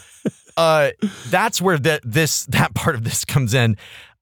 uh, 0.56 0.90
that's 1.28 1.62
where 1.62 1.78
that 1.78 2.00
this 2.04 2.46
that 2.46 2.74
part 2.74 2.96
of 2.96 3.04
this 3.04 3.24
comes 3.24 3.54
in. 3.54 3.76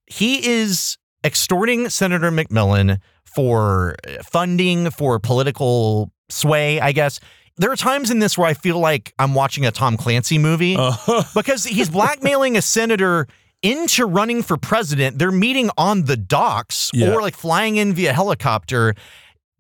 He 0.07 0.47
is 0.47 0.99
extorting 1.25 1.89
Senator 1.89 2.31
McMillan 2.31 2.99
for 3.25 3.97
funding 4.23 4.91
for 4.91 5.19
political 5.19 6.13
sway, 6.29 6.81
I 6.81 6.93
guess. 6.93 7.19
There 7.59 7.71
are 7.71 7.77
times 7.77 8.11
in 8.11 8.19
this 8.19 8.37
where 8.39 8.49
I 8.49 8.55
feel 8.55 8.79
like 8.79 9.13
I'm 9.19 9.35
watching 9.35 9.67
a 9.67 9.71
Tom 9.71 9.97
Clancy 9.97 10.39
movie 10.39 10.77
Uh-huh. 10.77 11.23
because 11.35 11.65
he's 11.65 11.91
blackmailing 11.91 12.57
a 12.57 12.63
senator 12.63 13.27
into 13.63 14.07
running 14.07 14.43
for 14.43 14.57
president. 14.57 15.19
They're 15.19 15.31
meeting 15.31 15.71
on 15.77 16.05
the 16.05 16.17
docks 16.17 16.91
Yeah. 16.95 17.13
or 17.13 17.21
like 17.23 17.37
flying 17.37 17.77
in 17.77 17.93
via 17.95 18.13
helicopter. 18.13 18.95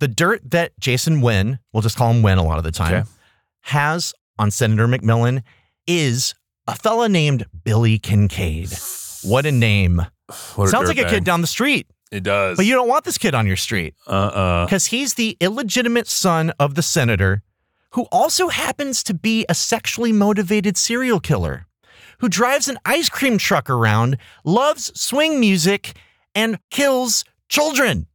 The 0.00 0.08
dirt 0.08 0.50
that 0.50 0.72
Jason 0.80 1.20
Wynn, 1.20 1.58
we'll 1.72 1.82
just 1.82 1.96
call 1.96 2.10
him 2.10 2.22
Wynn 2.22 2.38
a 2.38 2.42
lot 2.44 2.58
of 2.58 2.64
the 2.64 2.72
time, 2.72 2.94
Okay. 2.94 3.08
has 3.62 4.12
on 4.38 4.50
Senator 4.50 4.88
McMillan 4.88 5.42
is 5.86 6.34
a 6.66 6.74
fella 6.74 7.08
named 7.08 7.44
Billy 7.64 7.98
Kincaid. 7.98 8.70
What 9.22 9.46
a 9.46 9.52
name. 9.52 10.02
What 10.56 10.70
Sounds 10.70 10.88
like 10.88 10.98
a 10.98 11.04
kid 11.04 11.24
down 11.24 11.42
the 11.42 11.46
street, 11.46 11.86
It 12.10 12.22
does. 12.22 12.56
but 12.56 12.64
you 12.66 12.74
don't 12.74 12.88
want 12.88 13.04
this 13.04 13.18
kid 13.18 13.34
on 13.34 13.46
your 13.46 13.56
street 13.56 13.94
Uh 14.06 14.10
uh 14.10 14.64
because 14.66 14.86
he's 14.86 15.14
the 15.14 15.36
illegitimate 15.40 16.08
son 16.08 16.50
of 16.58 16.74
the 16.74 16.82
senator 16.82 17.42
who 17.92 18.02
also 18.12 18.48
happens 18.48 19.02
to 19.04 19.14
be 19.14 19.44
a 19.48 19.54
sexually 19.54 20.12
motivated 20.12 20.76
serial 20.76 21.20
killer 21.20 21.66
who 22.18 22.28
drives 22.28 22.68
an 22.68 22.78
ice 22.84 23.08
cream 23.08 23.36
truck 23.36 23.68
around, 23.68 24.16
loves 24.44 24.92
swing 24.98 25.40
music, 25.40 25.94
and 26.34 26.58
kills 26.70 27.24
children. 27.48 28.06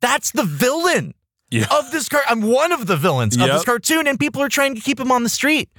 That's 0.00 0.30
the 0.30 0.44
villain 0.44 1.14
Yeah. 1.50 1.66
of 1.70 1.90
this 1.90 2.08
car. 2.08 2.22
I'm 2.28 2.42
one 2.42 2.70
of 2.72 2.86
the 2.86 2.96
villains 2.96 3.36
of 3.36 3.48
this 3.48 3.64
cartoon, 3.64 4.06
and 4.06 4.18
people 4.18 4.42
are 4.42 4.48
trying 4.48 4.74
to 4.76 4.80
keep 4.80 4.98
him 5.00 5.10
on 5.10 5.22
the 5.24 5.28
street. 5.28 5.70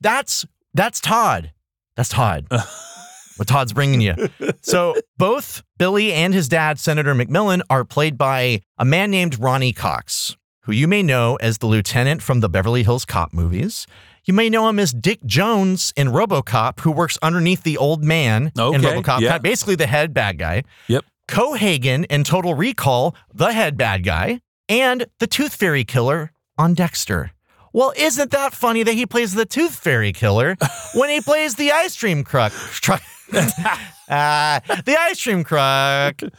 That's 0.00 0.44
that's 0.74 1.00
Todd. 1.00 1.52
That's 1.96 2.10
Todd. 2.10 2.46
what 3.36 3.48
Todd's 3.48 3.72
bringing 3.72 4.00
you. 4.00 4.14
So 4.62 4.94
both 5.18 5.62
Billy 5.78 6.12
and 6.12 6.32
his 6.34 6.48
dad, 6.48 6.78
Senator 6.78 7.14
McMillan, 7.14 7.62
are 7.70 7.84
played 7.84 8.16
by 8.18 8.60
a 8.78 8.84
man 8.84 9.10
named 9.10 9.38
Ronny 9.40 9.72
Cox, 9.72 10.36
who 10.62 10.72
you 10.72 10.86
may 10.86 11.02
know 11.02 11.36
as 11.36 11.58
the 11.58 11.66
lieutenant 11.66 12.22
from 12.22 12.40
the 12.40 12.48
Beverly 12.48 12.82
Hills 12.82 13.04
Cop 13.04 13.32
movies. 13.32 13.86
You 14.24 14.34
may 14.34 14.50
know 14.50 14.68
him 14.68 14.78
as 14.78 14.92
Dick 14.92 15.24
Jones 15.24 15.92
in 15.96 16.08
RoboCop, 16.08 16.80
who 16.80 16.92
works 16.92 17.18
underneath 17.22 17.62
the 17.62 17.78
old 17.78 18.04
man 18.04 18.52
in 18.56 18.82
RoboCop, 18.82 19.20
yeah. 19.20 19.38
basically 19.38 19.74
the 19.74 19.86
head 19.86 20.12
bad 20.12 20.38
guy. 20.38 20.64
Yep. 20.88 21.04
Cohaagen 21.28 22.04
in 22.10 22.24
Total 22.24 22.54
Recall, 22.54 23.14
the 23.32 23.52
head 23.52 23.76
bad 23.76 24.04
guy, 24.04 24.40
and 24.68 25.06
the 25.18 25.26
Tooth 25.26 25.54
Fairy 25.54 25.84
killer 25.84 26.32
on 26.58 26.74
Dexter. 26.74 27.32
Well, 27.72 27.92
isn't 27.96 28.32
that 28.32 28.52
funny 28.52 28.82
that 28.82 28.94
he 28.94 29.06
plays 29.06 29.34
the 29.34 29.46
Tooth 29.46 29.76
Fairy 29.76 30.12
killer 30.12 30.56
when 30.94 31.08
he 31.08 31.20
plays 31.20 31.54
the 31.54 31.72
ice 31.72 31.96
cream 31.96 32.24
truck? 32.24 32.52
truck 32.52 33.02
Ah, 33.32 34.60
the 34.84 34.96
ice 34.98 35.22
cream 35.22 35.44
truck. 35.44 36.20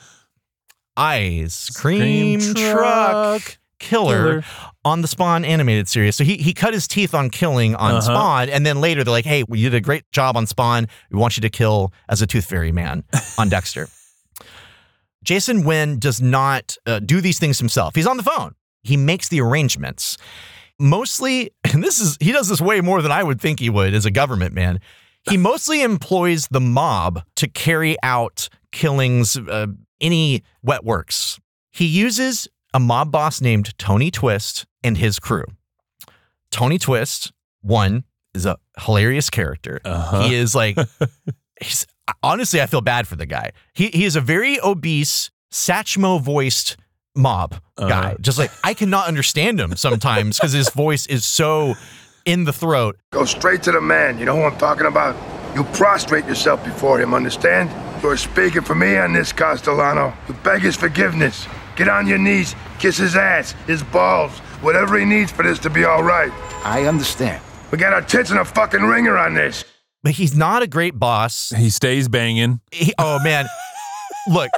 Ice 0.97 1.69
cream, 1.69 2.41
Cream 2.41 2.53
truck, 2.53 3.41
truck 3.41 3.57
killer, 3.81 4.41
killer. 4.41 4.43
on 4.85 5.01
the 5.01 5.07
Spawn 5.07 5.43
animated 5.43 5.87
series. 5.89 6.15
So 6.15 6.23
he 6.23 6.37
he 6.37 6.53
cut 6.53 6.73
his 6.73 6.87
teeth 6.87 7.13
on 7.13 7.29
killing 7.29 7.75
on 7.75 7.91
Uh-huh. 7.91 8.01
Spawn, 8.01 8.49
and 8.49 8.65
then 8.65 8.79
later 8.79 9.03
they're 9.03 9.11
like, 9.11 9.25
"Hey, 9.25 9.43
you 9.49 9.69
did 9.69 9.75
a 9.75 9.81
great 9.81 10.09
job 10.11 10.37
on 10.37 10.45
Spawn. 10.47 10.87
We 11.09 11.17
want 11.19 11.35
you 11.37 11.41
to 11.41 11.49
kill 11.49 11.91
as 12.07 12.21
a 12.21 12.27
Tooth 12.27 12.45
Fairy 12.45 12.71
man 12.71 13.03
on 13.37 13.49
Dexter." 13.49 13.89
Jason 15.23 15.63
Wynn 15.63 15.99
does 15.99 16.21
not 16.21 16.77
uh, 16.87 16.99
do 16.99 17.21
these 17.21 17.37
things 17.39 17.59
himself. 17.59 17.93
He's 17.95 18.07
on 18.07 18.17
the 18.17 18.23
phone. 18.23 18.55
He 18.83 18.97
makes 18.97 19.29
the 19.29 19.39
arrangements. 19.41 20.17
Mostly, 20.79 21.51
and 21.73 21.83
this 21.83 21.99
is 21.99 22.17
he 22.19 22.31
does 22.31 22.47
this 22.49 22.61
way 22.61 22.81
more 22.81 23.01
than 23.01 23.11
I 23.11 23.23
would 23.23 23.39
think 23.41 23.59
he 23.59 23.69
would 23.69 23.93
as 23.93 24.05
a 24.05 24.11
government 24.11 24.53
man. 24.53 24.79
He 25.29 25.37
mostly 25.51 25.83
employs 25.83 26.47
the 26.49 26.59
mob 26.61 27.21
to 27.35 27.47
carry 27.47 27.95
out 28.01 28.49
killings, 28.71 29.37
uh, 29.37 29.67
any 29.99 30.41
wet 30.63 30.83
works. 30.83 31.39
He 31.71 31.85
uses 31.85 32.47
a 32.73 32.79
mob 32.79 33.11
boss 33.11 33.41
named 33.41 33.77
Tony 33.77 34.11
Twist 34.11 34.65
and 34.83 34.97
his 34.97 35.19
crew. 35.19 35.45
Tony 36.51 36.77
Twist, 36.77 37.31
one, 37.61 38.03
is 38.33 38.45
a 38.45 38.57
hilarious 38.79 39.29
character. 39.29 39.81
Uh-huh. 39.83 40.23
He 40.23 40.35
is 40.35 40.55
like 40.55 40.77
he's 41.61 41.85
honestly, 42.23 42.61
I 42.61 42.65
feel 42.65 42.81
bad 42.81 43.07
for 43.07 43.15
the 43.15 43.25
guy. 43.25 43.51
He 43.73 43.87
he 43.87 44.05
is 44.05 44.15
a 44.15 44.21
very 44.21 44.59
obese, 44.61 45.31
Satchmo 45.51 46.21
voiced 46.21 46.77
mob 47.15 47.55
guy. 47.77 48.11
Uh-huh. 48.11 48.15
Just 48.21 48.37
like 48.37 48.51
I 48.63 48.73
cannot 48.73 49.07
understand 49.07 49.59
him 49.59 49.75
sometimes 49.75 50.37
because 50.37 50.53
his 50.53 50.69
voice 50.69 51.05
is 51.07 51.25
so 51.25 51.75
in 52.25 52.45
the 52.45 52.53
throat. 52.53 52.97
Go 53.11 53.25
straight 53.25 53.63
to 53.63 53.71
the 53.71 53.81
man. 53.81 54.19
You 54.19 54.25
know 54.25 54.35
who 54.35 54.43
I'm 54.43 54.57
talking 54.57 54.87
about? 54.87 55.15
You 55.55 55.63
prostrate 55.75 56.25
yourself 56.25 56.63
before 56.63 56.99
him, 56.99 57.13
understand? 57.13 57.69
You're 58.01 58.15
speaking 58.15 58.61
for 58.61 58.73
me 58.73 58.95
on 58.97 59.13
this, 59.13 59.33
Castellano. 59.33 60.13
You 60.27 60.33
beg 60.35 60.61
his 60.61 60.77
forgiveness. 60.77 61.45
Get 61.75 61.87
on 61.87 62.07
your 62.07 62.17
knees, 62.17 62.55
kiss 62.79 62.97
his 62.97 63.15
ass, 63.15 63.53
his 63.67 63.83
balls, 63.83 64.31
whatever 64.61 64.97
he 64.97 65.05
needs 65.05 65.31
for 65.31 65.43
this 65.43 65.59
to 65.59 65.69
be 65.69 65.83
all 65.85 66.03
right. 66.03 66.31
I 66.63 66.85
understand. 66.85 67.41
We 67.71 67.77
got 67.77 67.93
our 67.93 68.01
tits 68.01 68.31
in 68.31 68.37
a 68.37 68.45
fucking 68.45 68.81
ringer 68.81 69.17
on 69.17 69.33
this. 69.33 69.63
But 70.03 70.13
he's 70.13 70.35
not 70.35 70.61
a 70.61 70.67
great 70.67 70.97
boss. 70.99 71.53
He 71.55 71.69
stays 71.69 72.07
banging. 72.09 72.59
He- 72.71 72.93
oh 72.97 73.19
man, 73.23 73.45
look. 74.27 74.49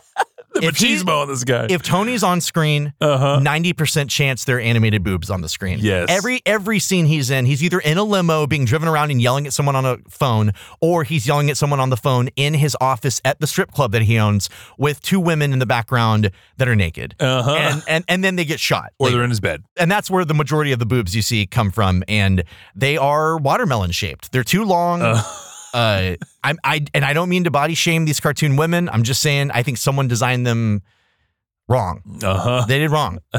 The 0.54 0.62
he- 0.62 0.68
machismo 0.68 1.22
on 1.24 1.28
this 1.28 1.44
guy. 1.44 1.68
if 1.70 1.82
Tony's 1.82 2.24
on 2.24 2.40
screen, 2.42 2.94
Uh-huh. 3.02 3.40
90% 3.42 4.10
chance 4.10 4.44
they're 4.46 4.60
animated 4.60 5.04
boobs 5.04 5.30
on 5.30 5.42
the 5.42 5.50
screen. 5.50 5.80
Yes. 5.82 6.08
Every 6.10 6.42
every 6.46 6.80
scene 6.80 7.06
he's 7.06 7.30
in, 7.32 7.46
he's 7.46 7.64
either 7.64 7.80
in 7.80 7.98
a 7.98 8.04
limo 8.04 8.46
being 8.48 8.66
driven 8.66 8.88
around 8.88 9.10
and 9.12 9.22
yelling 9.22 9.48
at 9.48 9.54
someone 9.54 9.76
on 9.76 9.86
a 9.86 9.98
phone, 10.10 10.52
or 10.80 11.04
he's 11.04 11.26
yelling 11.28 11.50
at 11.50 11.58
someone 11.58 11.80
on 11.80 11.90
the 11.90 11.98
phone 11.98 12.30
in 12.36 12.54
his 12.54 12.78
office 12.80 13.20
at 13.26 13.40
the 13.40 13.48
strip 13.48 13.72
club 13.72 13.92
that 13.94 14.04
he 14.04 14.18
owns 14.20 14.50
with 14.78 15.02
two 15.02 15.20
women 15.20 15.54
in 15.54 15.60
the 15.60 15.66
background 15.66 16.30
that 16.58 16.68
are 16.68 16.76
naked. 16.76 17.16
Uh-huh. 17.20 17.52
And, 17.56 17.84
and 17.88 18.06
and 18.08 18.24
then 18.24 18.36
they 18.36 18.46
get 18.46 18.60
shot. 18.60 18.92
or 19.00 19.08
Like, 19.08 19.14
they're 19.16 19.24
in 19.24 19.30
his 19.32 19.40
bed. 19.40 19.64
and 19.78 19.90
that's 19.92 20.10
where 20.12 20.24
the 20.26 20.34
majority 20.36 20.72
of 20.72 20.80
the 20.80 20.86
boobs 20.86 21.16
you 21.16 21.22
see 21.22 21.46
come 21.48 21.72
from. 21.72 22.04
And 22.08 22.44
they 22.76 22.96
are 22.98 23.38
watermelon 23.38 23.92
shaped. 23.92 24.32
They're 24.32 24.44
too 24.44 24.64
long. 24.66 25.02
Uh. 25.02 25.24
Uh, 25.74 26.16
I'm 26.44 26.58
I 26.64 26.86
and 26.94 27.04
I 27.04 27.14
don't 27.14 27.30
mean 27.30 27.46
to 27.46 27.52
body 27.52 27.74
shame 27.74 28.06
these 28.06 28.20
cartoon 28.20 28.56
women. 28.58 28.90
I'm 28.90 29.04
just 29.04 29.22
saying 29.22 29.52
I 29.52 29.64
think 29.64 29.78
someone 29.78 30.08
designed 30.08 30.46
them 30.46 30.84
wrong. 31.68 32.02
Uh-huh. 32.24 32.66
They 32.68 32.80
did 32.80 32.92
wrong. 32.92 33.20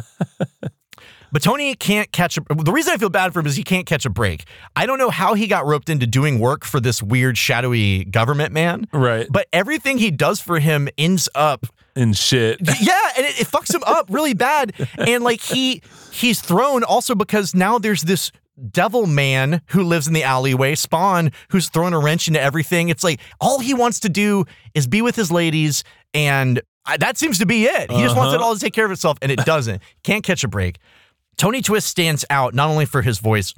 But 1.34 1.42
Tony 1.42 1.74
can't 1.74 2.12
catch 2.12 2.38
a. 2.38 2.42
The 2.48 2.70
reason 2.70 2.94
I 2.94 2.96
feel 2.96 3.10
bad 3.10 3.32
for 3.32 3.40
him 3.40 3.46
is 3.46 3.56
he 3.56 3.64
can't 3.64 3.86
catch 3.86 4.06
a 4.06 4.10
break. 4.10 4.44
I 4.76 4.86
don't 4.86 4.98
know 4.98 5.10
how 5.10 5.34
he 5.34 5.48
got 5.48 5.66
roped 5.66 5.88
into 5.88 6.06
doing 6.06 6.38
work 6.38 6.64
for 6.64 6.78
this 6.78 7.02
weird, 7.02 7.36
shadowy 7.36 8.04
government 8.04 8.52
man. 8.52 8.86
Right. 8.92 9.26
But 9.28 9.48
everything 9.52 9.98
he 9.98 10.12
does 10.12 10.40
for 10.40 10.60
him 10.60 10.88
ends 10.96 11.28
up 11.34 11.66
in 11.96 12.12
shit. 12.12 12.60
yeah, 12.80 13.10
and 13.16 13.26
it, 13.26 13.40
it 13.40 13.46
fucks 13.48 13.74
him 13.74 13.82
up 13.84 14.06
really 14.10 14.34
bad. 14.34 14.74
And 14.96 15.24
like 15.24 15.40
he 15.40 15.82
he's 16.12 16.40
thrown 16.40 16.84
also 16.84 17.16
because 17.16 17.52
now 17.52 17.80
there's 17.80 18.02
this 18.02 18.30
devil 18.70 19.06
man 19.06 19.60
who 19.68 19.82
lives 19.82 20.06
in 20.06 20.12
the 20.14 20.22
alleyway, 20.22 20.74
Spawn, 20.74 21.32
who's 21.50 21.68
thrown 21.68 21.92
a 21.92 21.98
wrench 21.98 22.28
into 22.28 22.40
everything. 22.40 22.88
It's 22.88 23.04
like 23.04 23.20
all 23.40 23.58
he 23.60 23.74
wants 23.74 24.00
to 24.00 24.08
do 24.08 24.44
is 24.74 24.86
be 24.86 25.02
with 25.02 25.16
his 25.16 25.30
ladies, 25.32 25.84
and 26.12 26.60
I, 26.86 26.96
that 26.98 27.16
seems 27.18 27.38
to 27.38 27.46
be 27.46 27.64
it. 27.64 27.90
He 27.90 28.02
just 28.02 28.16
wants 28.16 28.32
it 28.32 28.36
Uh-huh. 28.36 28.44
all 28.48 28.54
to 28.54 28.60
take 28.60 28.72
care 28.74 28.84
of 28.84 28.92
itself, 28.92 29.18
and 29.22 29.32
it 29.32 29.38
doesn't. 29.44 29.82
Can't 30.02 30.22
catch 30.24 30.44
a 30.44 30.48
break. 30.48 30.78
Tony 31.36 31.62
Twist 31.62 31.88
stands 31.88 32.24
out 32.30 32.54
not 32.54 32.68
only 32.68 32.86
for 32.86 33.02
his 33.02 33.18
voice, 33.18 33.54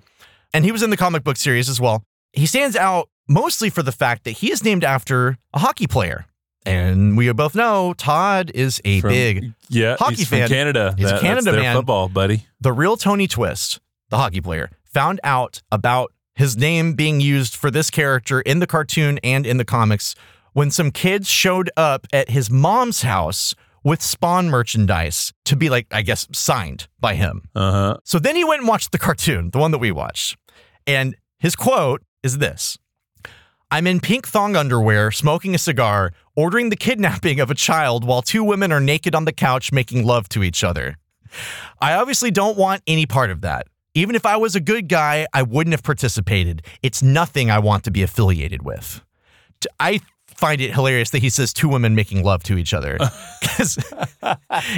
and 0.55 0.65
he 0.65 0.73
was 0.73 0.83
in 0.83 0.91
the 0.91 0.97
comic 0.97 1.25
book 1.25 1.37
series 1.37 1.69
as 1.69 1.81
well. 1.81 2.03
He 2.33 2.47
stands 2.47 2.77
out 2.77 3.09
mostly 3.29 3.69
for 3.71 3.83
the 3.83 3.93
fact 3.93 4.25
that 4.25 4.31
he 4.33 4.51
is 4.51 4.63
named 4.65 4.85
after 4.85 5.37
a 5.53 5.59
hockey 5.59 5.87
player. 5.87 6.27
And 6.65 7.17
we 7.17 7.31
both 7.33 7.55
know 7.55 7.93
Todd 7.97 8.51
is 8.55 8.81
a 8.85 9.01
From- 9.01 9.11
big 9.11 9.53
yeah, 9.69 9.97
hockey 9.99 10.25
fan. 10.25 10.49
Canada. 10.49 10.95
He's 10.97 11.09
That- 11.11 11.19
a 11.19 11.21
Canada 11.21 11.53
man. 11.53 11.77
football, 11.77 12.09
buddy. 12.09 12.47
The 12.61 12.73
real 12.73 12.97
Tony 12.97 13.29
Twist, 13.29 13.79
the 14.11 14.17
hockey 14.17 14.41
player, 14.41 14.71
found 14.97 15.21
out 15.25 15.61
about 15.71 16.11
his 16.37 16.57
name 16.57 16.95
being 16.95 17.21
used 17.21 17.55
for 17.55 17.71
this 17.71 17.91
character 17.91 18.41
in 18.41 18.61
the 18.61 18.67
cartoon 18.67 19.21
and 19.23 19.45
in 19.45 19.59
the 19.59 19.65
comics 19.65 20.15
when 20.55 20.71
some 20.71 20.91
kids 20.91 21.29
showed 21.29 21.71
up 21.77 22.07
at 22.15 22.31
his 22.31 22.51
mom's 22.51 23.03
house 23.03 23.55
with 23.85 24.01
Spawn 24.01 24.49
merchandise 24.49 25.35
to 25.45 25.55
be 25.55 25.69
like, 25.69 25.87
I 25.91 26.01
guess, 26.01 26.27
signed 26.33 26.89
by 26.99 27.15
him. 27.15 27.43
Uh 27.55 27.73
huh. 27.73 27.97
So 28.05 28.19
then 28.19 28.37
he 28.37 28.43
went 28.43 28.61
and 28.61 28.69
watched 28.69 28.91
the 28.91 28.99
cartoon, 28.99 29.51
the 29.51 29.59
one 29.59 29.71
that 29.71 29.81
we 29.81 29.93
watched. 29.93 30.39
And 30.87 31.15
his 31.39 31.55
quote 31.55 32.03
is 32.23 32.39
this 32.39 32.79
I'm 33.71 33.87
in 33.87 34.01
pink 34.01 34.27
thong 34.27 34.57
underwear, 34.57 35.11
smoking 35.11 35.55
a 35.55 35.59
cigar, 35.59 36.15
ordering 36.35 36.71
the 36.71 36.77
kidnapping 36.77 37.39
of 37.39 37.51
a 37.51 37.55
child 37.55 38.03
while 38.03 38.23
two 38.23 38.43
women 38.43 38.73
are 38.73 38.81
naked 38.81 39.15
on 39.15 39.27
the 39.27 39.33
couch 39.35 39.73
making 39.73 40.07
love 40.07 40.27
to 40.31 40.43
each 40.43 40.65
other. 40.65 40.97
I 41.83 41.93
obviously 41.93 42.31
don't 42.31 42.57
want 42.57 42.83
any 42.87 43.05
part 43.05 43.31
of 43.31 43.43
that. 43.43 43.67
Even 43.97 44.15
if 44.15 44.27
I 44.27 44.37
was 44.37 44.55
a 44.55 44.61
good 44.61 44.89
guy, 44.89 45.27
I 45.33 45.43
wouldn't 45.43 45.73
have 45.73 45.83
participated. 45.83 46.61
It's 46.83 47.03
nothing 47.03 47.51
I 47.51 47.59
want 47.59 47.83
to 47.85 47.91
be 47.91 48.03
affiliated 48.03 48.63
with. 48.63 49.01
I 49.81 50.01
find 50.27 50.61
it 50.61 50.75
hilarious 50.75 51.09
that 51.11 51.21
he 51.21 51.31
says 51.31 51.55
two 51.55 51.67
women 51.67 51.95
making 51.95 52.23
love 52.23 52.43
to 52.45 52.59
each 52.59 52.75
other. 52.75 52.99
Because 53.57 53.79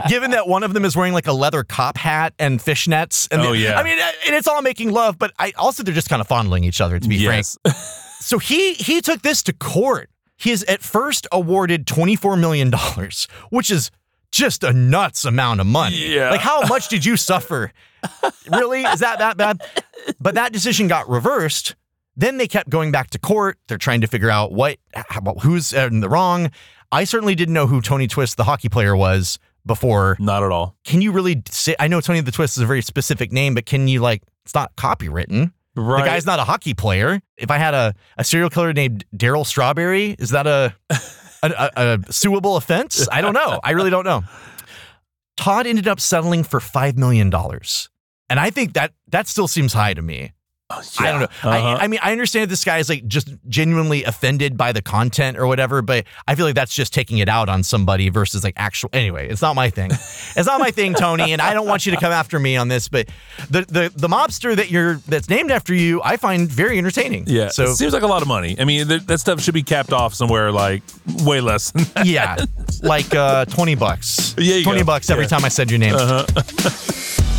given 0.08 0.30
that 0.30 0.46
one 0.46 0.62
of 0.62 0.72
them 0.72 0.84
is 0.84 0.96
wearing 0.96 1.12
like 1.12 1.26
a 1.26 1.32
leather 1.32 1.64
cop 1.64 1.96
hat 1.96 2.32
and 2.38 2.60
fishnets, 2.60 3.26
and 3.32 3.42
Oh, 3.42 3.52
yeah. 3.52 3.76
I 3.76 3.82
mean, 3.82 3.98
uh, 3.98 4.08
and 4.26 4.36
it's 4.36 4.46
all 4.46 4.62
making 4.62 4.92
love, 4.92 5.18
but 5.18 5.32
I 5.36 5.52
also 5.58 5.82
they're 5.82 5.92
just 5.94 6.08
kind 6.08 6.20
of 6.20 6.28
fondling 6.28 6.62
each 6.62 6.80
other. 6.80 7.00
To 7.00 7.08
be 7.08 7.16
Yes. 7.16 7.58
frank, 7.64 7.76
so 8.20 8.38
he 8.38 8.74
he 8.74 9.00
took 9.00 9.22
this 9.22 9.42
to 9.44 9.52
court. 9.52 10.10
He 10.36 10.52
is 10.52 10.62
at 10.64 10.80
first 10.82 11.26
awarded 11.32 11.88
twenty 11.88 12.14
four 12.14 12.36
million 12.36 12.70
dollars, 12.70 13.26
which 13.50 13.68
is 13.68 13.90
just 14.30 14.62
a 14.62 14.72
nuts 14.72 15.24
amount 15.24 15.58
of 15.60 15.66
money. 15.66 16.14
Yeah. 16.14 16.30
Like 16.30 16.40
how 16.40 16.60
much 16.68 16.86
did 16.88 17.04
you 17.04 17.16
suffer? 17.16 17.72
Really? 18.50 18.82
Is 18.82 19.00
that 19.00 19.18
that 19.18 19.36
bad? 19.36 19.60
But 20.20 20.34
that 20.34 20.52
decision 20.52 20.88
got 20.88 21.08
reversed. 21.08 21.74
Then 22.16 22.38
they 22.38 22.48
kept 22.48 22.68
going 22.70 22.90
back 22.90 23.10
to 23.10 23.18
court. 23.18 23.58
They're 23.68 23.78
trying 23.78 24.00
to 24.00 24.06
figure 24.06 24.30
out 24.30 24.52
what 24.52 24.78
how- 24.94 25.34
who's 25.42 25.72
in 25.72 26.00
the 26.00 26.08
wrong. 26.08 26.50
I 26.90 27.04
certainly 27.04 27.34
didn't 27.34 27.54
know 27.54 27.66
who 27.66 27.80
Tony 27.80 28.08
Twist, 28.08 28.36
the 28.36 28.44
hockey 28.44 28.68
player, 28.68 28.96
was 28.96 29.38
before. 29.66 30.16
Not 30.18 30.42
at 30.42 30.50
all. 30.50 30.74
Can 30.84 31.02
you 31.02 31.12
really 31.12 31.42
say? 31.50 31.76
I 31.78 31.86
know 31.88 32.00
Tony 32.00 32.20
the 32.22 32.32
Twist 32.32 32.56
is 32.56 32.62
a 32.62 32.66
very 32.66 32.82
specific 32.82 33.30
name, 33.32 33.54
but 33.54 33.66
can 33.66 33.86
you 33.88 34.00
like? 34.00 34.22
It's 34.44 34.54
not 34.54 34.74
copywritten. 34.76 35.52
Right. 35.76 36.02
The 36.02 36.08
guy's 36.08 36.26
not 36.26 36.38
a 36.40 36.44
hockey 36.44 36.74
player. 36.74 37.20
If 37.36 37.50
I 37.52 37.58
had 37.58 37.74
a, 37.74 37.94
a 38.16 38.24
serial 38.24 38.50
killer 38.50 38.72
named 38.72 39.04
Darryl 39.16 39.46
Strawberry, 39.46 40.16
is 40.18 40.30
that 40.30 40.46
a, 40.48 40.74
a, 40.90 40.96
a, 41.42 41.70
a 42.08 42.12
suable 42.12 42.56
offense? 42.56 43.06
I 43.12 43.20
don't 43.20 43.34
know. 43.34 43.60
I 43.62 43.72
really 43.72 43.90
don't 43.90 44.04
know. 44.04 44.24
Todd 45.38 45.66
ended 45.66 45.86
up 45.88 46.00
settling 46.00 46.42
for 46.42 46.60
$5 46.60 46.98
million. 46.98 47.32
And 48.28 48.40
I 48.40 48.50
think 48.50 48.74
that 48.74 48.92
that 49.06 49.28
still 49.28 49.48
seems 49.48 49.72
high 49.72 49.94
to 49.94 50.02
me. 50.02 50.32
I 50.70 50.82
don't 50.98 51.20
know. 51.20 51.24
Uh-huh. 51.24 51.48
I, 51.48 51.84
I 51.84 51.86
mean, 51.86 51.98
I 52.02 52.12
understand 52.12 52.50
this 52.50 52.62
guy 52.62 52.76
is 52.76 52.90
like 52.90 53.06
just 53.08 53.30
genuinely 53.48 54.04
offended 54.04 54.58
by 54.58 54.72
the 54.72 54.82
content 54.82 55.38
or 55.38 55.46
whatever, 55.46 55.80
but 55.80 56.04
I 56.26 56.34
feel 56.34 56.44
like 56.44 56.56
that's 56.56 56.74
just 56.74 56.92
taking 56.92 57.18
it 57.18 57.28
out 57.28 57.48
on 57.48 57.62
somebody 57.62 58.10
versus 58.10 58.44
like 58.44 58.52
actual. 58.58 58.90
Anyway, 58.92 59.30
it's 59.30 59.40
not 59.40 59.56
my 59.56 59.70
thing. 59.70 59.90
It's 59.92 60.44
not 60.46 60.60
my 60.60 60.70
thing, 60.70 60.92
Tony, 60.92 61.32
and 61.32 61.40
I 61.40 61.54
don't 61.54 61.66
want 61.66 61.86
you 61.86 61.92
to 61.92 61.98
come 61.98 62.12
after 62.12 62.38
me 62.38 62.58
on 62.58 62.68
this. 62.68 62.86
But 62.88 63.08
the 63.48 63.62
the 63.62 63.90
the 63.96 64.08
mobster 64.08 64.54
that 64.56 64.70
you're 64.70 64.96
that's 65.08 65.30
named 65.30 65.50
after 65.50 65.72
you, 65.72 66.02
I 66.04 66.18
find 66.18 66.46
very 66.46 66.76
entertaining. 66.76 67.24
Yeah. 67.28 67.48
So 67.48 67.64
it 67.64 67.76
seems 67.76 67.94
like 67.94 68.02
a 68.02 68.06
lot 68.06 68.20
of 68.20 68.28
money. 68.28 68.54
I 68.60 68.64
mean, 68.64 68.86
th- 68.88 69.06
that 69.06 69.20
stuff 69.20 69.40
should 69.40 69.54
be 69.54 69.62
capped 69.62 69.94
off 69.94 70.12
somewhere 70.12 70.52
like 70.52 70.82
way 71.24 71.40
less. 71.40 71.70
Than 71.70 71.84
that. 71.94 72.04
yeah, 72.06 72.36
like 72.82 73.14
uh, 73.14 73.46
twenty 73.46 73.74
bucks. 73.74 74.34
Yeah, 74.36 74.62
twenty 74.64 74.80
go. 74.80 74.84
bucks 74.86 75.08
every 75.08 75.24
Yeah. 75.24 75.28
time 75.28 75.46
I 75.46 75.48
said 75.48 75.70
your 75.70 75.78
name. 75.80 75.94
Uh-huh. 75.94 76.26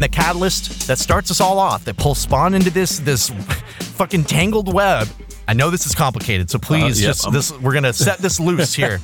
the 0.00 0.08
catalyst 0.08 0.88
that 0.88 0.98
starts 0.98 1.30
us 1.30 1.40
all 1.40 1.58
off, 1.58 1.84
that 1.84 1.96
pulls 1.96 2.18
Spawn 2.18 2.54
into 2.54 2.70
this 2.70 2.98
this 2.98 3.30
fucking 3.80 4.24
tangled 4.24 4.72
web. 4.72 5.06
I 5.46 5.52
know 5.54 5.70
this 5.70 5.86
is 5.86 5.94
complicated, 5.94 6.50
so 6.50 6.58
please 6.58 6.98
Uh, 7.00 7.06
yep, 7.06 7.10
just 7.10 7.24
I'm- 7.26 7.32
this 7.34 7.52
we're 7.60 7.74
gonna 7.74 7.92
set 7.92 8.18
this 8.18 8.40
loose 8.40 8.74
here. 8.74 9.00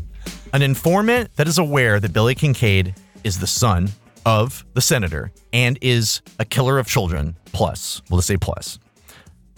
An 0.52 0.62
informant 0.62 1.34
that 1.36 1.48
is 1.48 1.58
aware 1.58 2.00
that 2.00 2.12
Billy 2.12 2.34
Kincaid 2.34 2.94
is 3.24 3.38
the 3.40 3.46
son 3.46 3.90
of 4.24 4.64
the 4.74 4.80
senator 4.80 5.32
and 5.52 5.78
is 5.82 6.22
a 6.38 6.44
killer 6.44 6.78
of 6.78 6.86
children, 6.86 7.36
plus, 7.52 8.00
we'll 8.08 8.18
just 8.18 8.28
say 8.28 8.36
plus, 8.36 8.78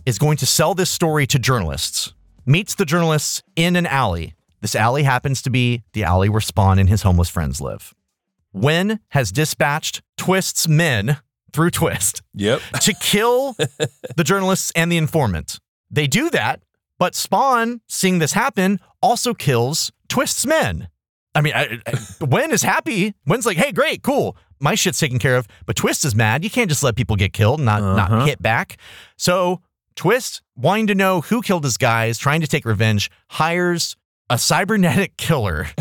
is 0.06 0.18
going 0.18 0.36
to 0.38 0.46
sell 0.46 0.74
this 0.74 0.90
story 0.90 1.26
to 1.26 1.38
journalists. 1.38 2.14
Meets 2.46 2.74
the 2.74 2.84
journalists 2.86 3.42
in 3.56 3.76
an 3.76 3.86
alley. 3.86 4.34
This 4.60 4.74
alley 4.74 5.02
happens 5.04 5.40
to 5.42 5.50
be 5.50 5.84
the 5.92 6.02
alley 6.04 6.28
where 6.28 6.40
Spawn 6.40 6.78
and 6.78 6.88
his 6.88 7.02
homeless 7.02 7.28
friends 7.28 7.60
live. 7.60 7.94
Wynn 8.52 9.00
has 9.08 9.30
dispatched 9.32 10.02
Twist's 10.16 10.66
men 10.68 11.18
through 11.52 11.70
Twist 11.70 12.22
Yep. 12.34 12.60
to 12.82 12.94
kill 12.94 13.54
the 14.16 14.24
journalists 14.24 14.70
and 14.76 14.90
the 14.92 14.96
informant. 14.96 15.58
They 15.90 16.06
do 16.06 16.28
that, 16.30 16.60
but 16.98 17.14
Spawn, 17.14 17.80
seeing 17.88 18.18
this 18.18 18.32
happen, 18.32 18.80
also 19.02 19.32
kills 19.34 19.90
Twist's 20.08 20.44
men. 20.46 20.88
I 21.34 21.40
mean, 21.40 21.52
I, 21.54 21.78
I, 21.86 22.24
Wynn 22.24 22.50
is 22.50 22.62
happy. 22.62 23.14
Wynn's 23.26 23.46
like, 23.46 23.56
"Hey, 23.56 23.70
great, 23.72 24.02
cool, 24.02 24.36
my 24.60 24.74
shit's 24.74 24.98
taken 24.98 25.18
care 25.18 25.36
of." 25.36 25.46
But 25.66 25.76
Twist 25.76 26.04
is 26.04 26.14
mad. 26.14 26.42
You 26.42 26.50
can't 26.50 26.68
just 26.68 26.82
let 26.82 26.96
people 26.96 27.16
get 27.16 27.32
killed 27.32 27.60
and 27.60 27.66
not 27.66 27.82
Uh-huh. 27.82 27.96
not 28.18 28.26
hit 28.26 28.42
back. 28.42 28.76
So 29.16 29.60
Twist, 29.94 30.42
wanting 30.56 30.86
to 30.88 30.94
know 30.94 31.20
who 31.20 31.42
killed 31.42 31.64
his 31.64 31.76
guys, 31.76 32.18
trying 32.18 32.40
to 32.40 32.46
take 32.48 32.64
revenge, 32.64 33.10
hires 33.30 33.96
a 34.30 34.36
cybernetic 34.38 35.16
killer. 35.16 35.68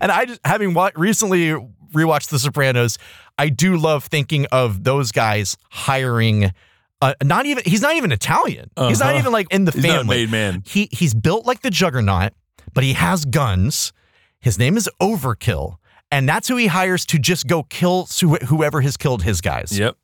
and 0.00 0.10
I 0.12 0.24
just 0.24 0.40
having 0.44 0.74
wa- 0.74 0.90
recently 0.96 1.54
rewatched 1.94 2.28
The 2.30 2.38
Sopranos, 2.38 2.98
I 3.38 3.48
do 3.48 3.76
love 3.76 4.04
thinking 4.04 4.46
of 4.52 4.84
those 4.84 5.12
guys 5.12 5.56
hiring. 5.70 6.52
Uh, 7.00 7.14
not 7.22 7.46
even 7.46 7.64
he's 7.66 7.82
not 7.82 7.96
even 7.96 8.12
Italian. 8.12 8.70
He's 8.78 9.00
not 9.00 9.10
Uh-huh. 9.10 9.18
even 9.18 9.32
like 9.32 9.48
in 9.50 9.64
the 9.64 9.72
He's 9.72 9.84
family. 9.84 10.18
made 10.18 10.30
man. 10.30 10.62
He 10.66 10.88
he's 10.92 11.14
built 11.14 11.46
like 11.46 11.60
the 11.62 11.70
Juggernaut, 11.70 12.32
but 12.74 12.84
he 12.84 12.92
has 12.92 13.24
guns. 13.24 13.92
His 14.40 14.58
name 14.58 14.76
is 14.76 14.88
Overkill, 15.00 15.76
and 16.10 16.28
that's 16.28 16.48
who 16.48 16.56
he 16.56 16.68
hires 16.68 17.04
to 17.06 17.18
just 17.18 17.46
go 17.46 17.62
kill 17.64 18.06
whoever 18.46 18.80
has 18.80 18.96
killed 18.96 19.22
his 19.24 19.40
guys. 19.40 19.76
Yep. 19.78 19.96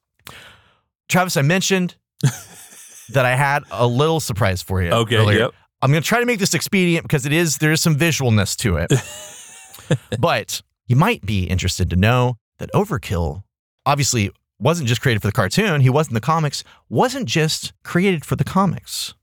Travis, 1.09 1.37
I 1.37 1.43
mentioned 1.43 1.95
that 3.11 3.25
I 3.25 3.35
had 3.37 3.63
a 3.71 3.87
little 3.87 4.21
surprise 4.21 4.61
for 4.63 4.83
you. 4.83 4.91
Okay, 4.91 5.17
earlier. 5.17 5.39
yep. 5.39 5.51
I'm 5.81 5.91
going 5.93 6.03
to 6.03 6.09
try 6.09 6.21
to 6.21 6.27
make 6.27 6.41
this 6.41 6.55
expedient 6.55 7.05
because 7.05 7.25
it 7.25 7.33
is 7.33 7.59
there 7.59 7.71
is 7.73 7.81
some 7.81 7.97
visualness 7.97 8.57
to 8.59 8.77
it. 8.77 8.93
but 10.19 10.63
you 10.87 10.97
might 10.97 11.25
be 11.27 11.45
interested 11.45 11.91
to 11.91 11.97
know 11.97 12.37
that 12.59 12.73
Overkill 12.73 13.43
obviously 13.87 14.31
wasn't 14.59 14.89
just 14.89 15.01
created 15.01 15.21
for 15.23 15.29
the 15.29 15.33
cartoon. 15.33 15.81
He 15.83 15.91
was 15.91 16.09
in 16.09 16.15
the 16.15 16.21
comics. 16.21 16.65
Wasn't 16.89 17.27
just 17.27 17.73
created 17.85 18.25
for 18.25 18.37
the 18.37 18.45
comics. 18.45 19.15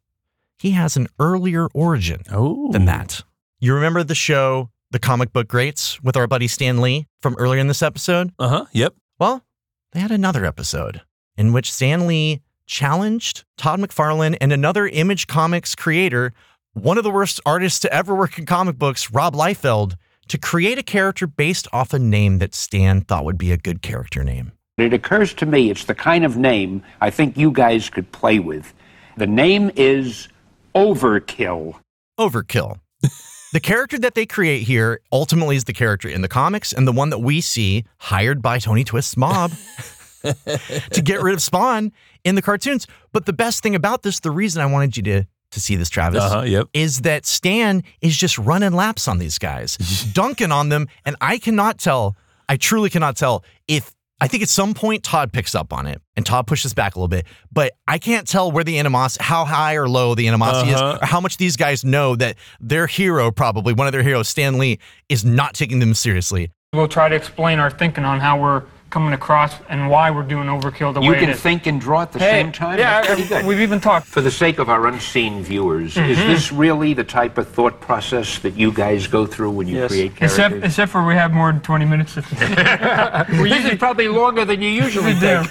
He 0.57 0.71
has 0.71 0.95
an 0.95 1.07
earlier 1.19 1.67
origin 1.73 2.21
Oh. 2.31 2.71
than 2.71 2.85
that. 2.85 3.23
You 3.59 3.73
remember 3.73 4.03
the 4.03 4.15
show, 4.15 4.69
The 4.91 4.99
Comic 4.99 5.33
Book 5.33 5.47
Greats, 5.47 6.01
with 6.01 6.15
our 6.15 6.27
buddy 6.27 6.47
Stan 6.47 6.79
Lee 6.81 7.07
from 7.21 7.35
earlier 7.37 7.59
in 7.59 7.67
this 7.67 7.81
episode? 7.81 8.31
Uh 8.39 8.47
huh. 8.47 8.65
Yep. 8.71 8.95
Well, 9.19 9.43
they 9.91 9.99
had 9.99 10.11
another 10.11 10.45
episode 10.45 11.01
in 11.37 11.51
which 11.51 11.71
Stan 11.71 12.07
Lee 12.07 12.41
challenged 12.65 13.43
Todd 13.57 13.79
McFarlane 13.79 14.37
and 14.41 14.51
another 14.53 14.87
Image 14.87 15.27
Comics 15.27 15.75
creator, 15.75 16.33
one 16.73 16.97
of 16.97 17.03
the 17.03 17.11
worst 17.11 17.39
artists 17.45 17.79
to 17.81 17.93
ever 17.93 18.15
work 18.15 18.37
in 18.39 18.45
comic 18.45 18.77
books, 18.77 19.11
Rob 19.11 19.33
Liefeld, 19.35 19.95
to 20.27 20.37
create 20.37 20.77
a 20.77 20.83
character 20.83 21.27
based 21.27 21.67
off 21.71 21.93
a 21.93 21.99
name 21.99 22.39
that 22.39 22.55
Stan 22.55 23.01
thought 23.01 23.25
would 23.25 23.37
be 23.37 23.51
a 23.51 23.57
good 23.57 23.81
character 23.81 24.23
name. 24.23 24.51
It 24.77 24.93
occurs 24.93 25.33
to 25.35 25.45
me 25.45 25.69
it's 25.69 25.85
the 25.85 25.95
kind 25.95 26.25
of 26.25 26.35
name 26.37 26.83
I 26.99 27.09
think 27.09 27.37
you 27.37 27.51
guys 27.51 27.89
could 27.89 28.11
play 28.11 28.39
with. 28.39 28.73
The 29.17 29.27
name 29.27 29.71
is 29.75 30.27
Overkill. 30.75 31.79
Overkill. 32.19 32.79
the 33.53 33.59
character 33.61 33.97
that 33.99 34.15
they 34.15 34.25
create 34.25 34.63
here 34.63 34.99
ultimately 35.11 35.55
is 35.55 35.63
the 35.63 35.73
character 35.73 36.09
in 36.09 36.21
the 36.21 36.27
comics 36.27 36.73
and 36.73 36.85
the 36.85 36.91
one 36.91 37.09
that 37.11 37.19
we 37.19 37.39
see 37.39 37.85
hired 37.99 38.41
by 38.41 38.59
Tony 38.59 38.83
Twist's 38.83 39.15
mob 39.15 39.51
to 40.23 41.01
get 41.01 41.21
rid 41.21 41.33
of 41.33 41.41
Spawn 41.41 41.93
in 42.25 42.35
the 42.35 42.41
cartoons. 42.41 42.87
But 43.13 43.25
the 43.25 43.33
best 43.33 43.63
thing 43.63 43.75
about 43.75 44.03
this, 44.03 44.19
the 44.19 44.31
reason 44.31 44.61
I 44.61 44.65
wanted 44.65 44.97
you 44.97 45.03
to 45.03 45.25
to 45.55 45.59
see 45.59 45.75
this, 45.75 45.89
Travis, 45.89 46.21
Uh-huh, 46.23 46.41
yep. 46.43 46.67
is 46.73 47.01
that 47.01 47.25
Stan 47.25 47.83
is 48.01 48.15
just 48.15 48.37
running 48.37 48.71
laps 48.73 49.07
on 49.07 49.17
these 49.17 49.37
guys, 49.39 49.77
dunking 50.13 50.51
on 50.51 50.69
them, 50.69 50.87
and 51.03 51.15
I 51.19 51.37
cannot 51.39 51.79
tell, 51.79 52.15
I 52.47 52.57
truly 52.57 52.89
cannot 52.89 53.17
tell 53.17 53.43
if 53.67 53.91
I 54.21 54.29
think 54.29 54.43
at 54.43 54.49
some 54.49 54.73
point 54.73 55.03
Todd 55.03 55.33
picks 55.33 55.53
up 55.55 55.73
on 55.73 55.87
it 55.87 56.01
and 56.15 56.25
Todd 56.25 56.47
pushes 56.47 56.73
back 56.73 56.95
a 56.95 56.99
little 56.99 57.09
bit, 57.09 57.25
but 57.51 57.73
I 57.85 57.97
can't 57.97 58.25
tell 58.25 58.49
where 58.49 58.63
the 58.63 58.79
animosity, 58.79 59.25
how 59.25 59.43
high 59.43 59.75
or 59.75 59.89
low 59.89 60.15
the 60.15 60.27
animosity 60.29 60.73
Uh-huh. 60.73 60.93
is, 60.95 61.01
or 61.01 61.05
how 61.05 61.19
much 61.19 61.35
these 61.35 61.57
guys 61.57 61.83
know 61.83 62.15
that 62.15 62.37
their 62.61 62.87
hero, 62.87 63.29
probably 63.31 63.73
one 63.73 63.87
of 63.87 63.91
their 63.93 64.03
heroes, 64.03 64.29
Stan 64.29 64.57
Lee, 64.57 64.79
is 65.09 65.25
not 65.25 65.53
taking 65.53 65.79
them 65.79 65.93
seriously. 65.93 66.49
We'll 66.71 66.87
try 66.87 67.09
to 67.09 67.15
explain 67.15 67.59
our 67.59 67.69
thinking 67.69 68.05
on 68.05 68.21
how 68.21 68.39
we're 68.41 68.63
coming 68.95 69.11
across 69.11 69.55
and 69.67 69.89
why 69.89 70.09
we're 70.09 70.23
doing 70.23 70.47
overkill 70.47 70.93
the 70.93 71.01
You 71.01 71.11
way 71.11 71.19
can 71.19 71.29
it 71.29 71.33
is. 71.33 71.41
think 71.41 71.67
and 71.67 71.81
draw 71.81 72.03
at 72.03 72.13
the 72.13 72.19
Hey, 72.19 72.43
same 72.43 72.53
time? 72.53 72.79
yeah, 72.79 73.01
That's 73.01 73.07
pretty 73.07 73.27
good. 73.27 73.45
we've 73.45 73.59
even 73.59 73.81
talked. 73.81 74.07
For 74.07 74.21
the 74.21 74.31
sake 74.31 74.57
of 74.57 74.69
our 74.69 74.87
unseen 74.87 75.43
viewers, 75.43 75.97
is 75.97 76.17
Mhm. 76.17 76.27
this 76.27 76.53
really 76.53 76.93
the 76.93 77.03
type 77.03 77.37
of 77.37 77.45
thought 77.49 77.81
process 77.81 78.37
that 78.39 78.57
you 78.57 78.71
guys 78.71 79.07
go 79.07 79.25
through 79.25 79.49
when 79.51 79.67
you 79.67 79.85
create 79.85 80.15
characters? 80.15 80.31
Except, 80.39 80.63
except 80.63 80.91
for 80.93 81.03
we 81.05 81.13
have 81.15 81.33
more 81.33 81.51
than 81.51 81.59
20 81.59 81.83
minutes. 81.83 82.15
this 82.39 83.65
is 83.65 83.77
probably 83.77 84.07
longer 84.07 84.45
than 84.45 84.61
you 84.61 84.69
usually 84.69 85.13
We 85.13 85.19
do. 85.19 85.41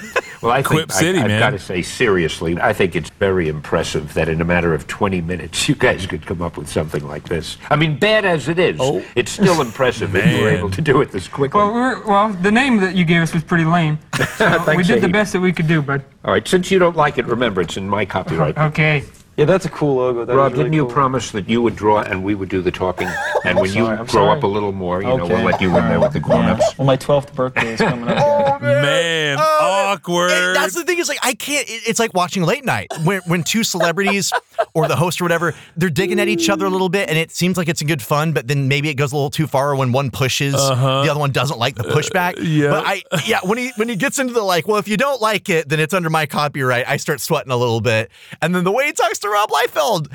Well, 0.41 0.53
I 0.53 0.57
think 0.57 0.67
Quip 0.67 0.93
City, 0.93 1.19
I, 1.19 1.29
have 1.29 1.41
got 1.41 1.51
to 1.51 1.59
say 1.59 1.81
seriously, 1.81 2.59
I 2.61 2.75
think 2.75 2.95
it's 2.95 3.09
very 3.19 3.49
impressive 3.49 4.13
that 4.13 4.29
in 4.29 4.43
a 4.43 4.45
matter 4.45 4.75
of 4.75 4.87
20 4.87 5.23
minutes 5.23 5.69
you 5.71 5.75
guys 5.75 6.05
could 6.07 6.27
come 6.27 6.43
up 6.43 6.59
with 6.59 6.69
something 6.69 7.07
like 7.09 7.25
this. 7.31 7.57
I 7.71 7.77
mean, 7.77 7.99
bad 7.99 8.27
as 8.27 8.49
it 8.49 8.59
is, 8.59 8.79
it's 9.17 9.33
still 9.33 9.63
impressive 9.63 10.13
that 10.13 10.27
you 10.29 10.43
were 10.43 10.51
able 10.51 10.71
to 10.71 10.83
do 10.83 11.01
it 11.01 11.13
this 11.13 11.29
quickly. 11.29 11.59
Well, 11.59 11.73
we're, 11.73 12.07
well, 12.07 12.29
the 12.29 12.53
name 12.53 12.77
that 12.81 12.95
you 12.95 13.07
gave 13.07 13.23
us 13.23 13.33
was 13.35 13.45
pretty 13.45 13.65
lame. 13.65 13.99
So 14.39 14.75
we 14.75 14.83
did 14.83 15.03
the 15.03 15.09
best 15.09 15.33
that 15.33 15.41
we 15.41 15.53
could 15.53 15.69
do, 15.69 15.83
but 15.83 16.03
All 16.25 16.33
right, 16.33 16.47
since 16.47 16.71
you 16.71 16.79
don't 16.79 16.97
like 16.97 17.19
it, 17.19 17.27
remember 17.27 17.61
it's 17.61 17.77
in 17.77 17.89
my 17.89 18.05
copyright. 18.05 18.57
okay. 18.71 19.05
Yeah, 19.37 19.47
that's 19.47 19.65
a 19.65 19.69
cool 19.71 19.97
logo. 19.97 20.25
That 20.25 20.33
is 20.33 20.37
Rob, 20.37 20.53
really 20.53 20.65
didn't 20.65 20.75
you 20.75 20.85
cool. 20.85 20.93
promise 20.93 21.31
that 21.33 21.49
you 21.49 21.61
would 21.63 21.75
draw 21.77 22.01
and 22.03 22.23
we 22.23 22.35
would 22.35 22.49
do 22.49 22.63
the 22.63 22.71
talking? 22.71 23.09
And 23.47 23.59
when 23.61 23.71
you 23.75 23.85
I'm 23.85 23.97
grow 23.99 24.07
sorry. 24.07 24.39
up 24.39 24.43
a 24.43 24.47
little 24.47 24.73
more, 24.73 25.03
you 25.03 25.07
know, 25.09 25.21
Okay. 25.25 25.35
we'll 25.35 25.45
let 25.45 25.61
you 25.61 25.69
in 25.77 25.87
there 25.89 26.01
with 26.01 26.15
the 26.15 26.19
grown-ups. 26.21 26.63
Yeah. 26.67 26.75
Well, 26.79 26.87
my 26.87 26.97
12th 26.97 27.35
birthday 27.35 27.75
is 27.75 27.79
coming 27.79 28.09
up. 28.09 28.63
Man, 28.63 29.37
awkward. 29.39 30.31
And 30.31 30.57
that's 30.57 30.75
the 30.75 30.83
thing 30.83 30.99
is 30.99 31.09
like 31.11 31.19
I 31.23 31.35
can't. 31.35 31.69
it- 31.69 31.83
It's 31.87 31.99
like 31.99 32.15
watching 32.15 32.43
late 32.45 32.65
night 32.65 32.87
when 33.05 33.21
when 33.27 33.43
two 33.43 33.63
celebrities 33.63 34.33
or 34.75 34.89
the 34.89 34.97
host 34.97 35.21
or 35.21 35.25
whatever 35.25 35.53
they're 35.77 35.91
digging 35.91 36.19
at 36.21 36.29
each 36.29 36.49
other 36.49 36.65
a 36.65 36.71
little 36.71 36.89
bit, 36.89 37.11
and 37.11 37.19
it 37.19 37.33
seems 37.33 37.59
like 37.59 37.69
it's 37.69 37.83
a 37.83 37.85
good 37.85 38.01
fun, 38.01 38.33
but 38.33 38.49
then 38.49 38.67
maybe 38.67 38.89
it 38.89 38.95
goes 38.95 39.13
a 39.13 39.17
little 39.17 39.29
too 39.29 39.47
far 39.47 39.77
when 39.77 39.93
one 39.93 40.11
pushes, 40.11 40.55
Uh-huh. 40.55 41.03
the 41.03 41.11
other 41.11 41.21
one 41.21 41.33
doesn't 41.33 41.59
like 41.59 41.75
the 41.75 41.83
pushback. 41.85 42.35
yeah. 42.41 42.71
But 42.71 42.87
I 42.87 43.03
yeah 43.27 43.41
when 43.43 43.59
he 43.59 43.73
when 43.77 43.91
he 43.91 43.97
gets 43.97 44.19
into 44.19 44.33
the 44.33 44.43
like, 44.43 44.67
well, 44.67 44.79
if 44.79 44.89
you 44.89 44.97
don't 44.97 45.21
like 45.21 45.51
it, 45.51 45.69
then 45.69 45.81
it's 45.81 45.93
under 45.93 46.09
my 46.09 46.25
copyright. 46.25 46.89
I 46.89 46.97
start 46.97 47.21
sweating 47.21 47.53
a 47.53 47.57
little 47.59 47.83
bit, 47.83 48.11
and 48.41 48.55
then 48.55 48.65
the 48.65 48.73
way 48.73 48.87
he 48.87 48.93
talks 48.93 49.19
to 49.25 49.31
Rob 49.31 49.51
Liefeld, 49.51 50.13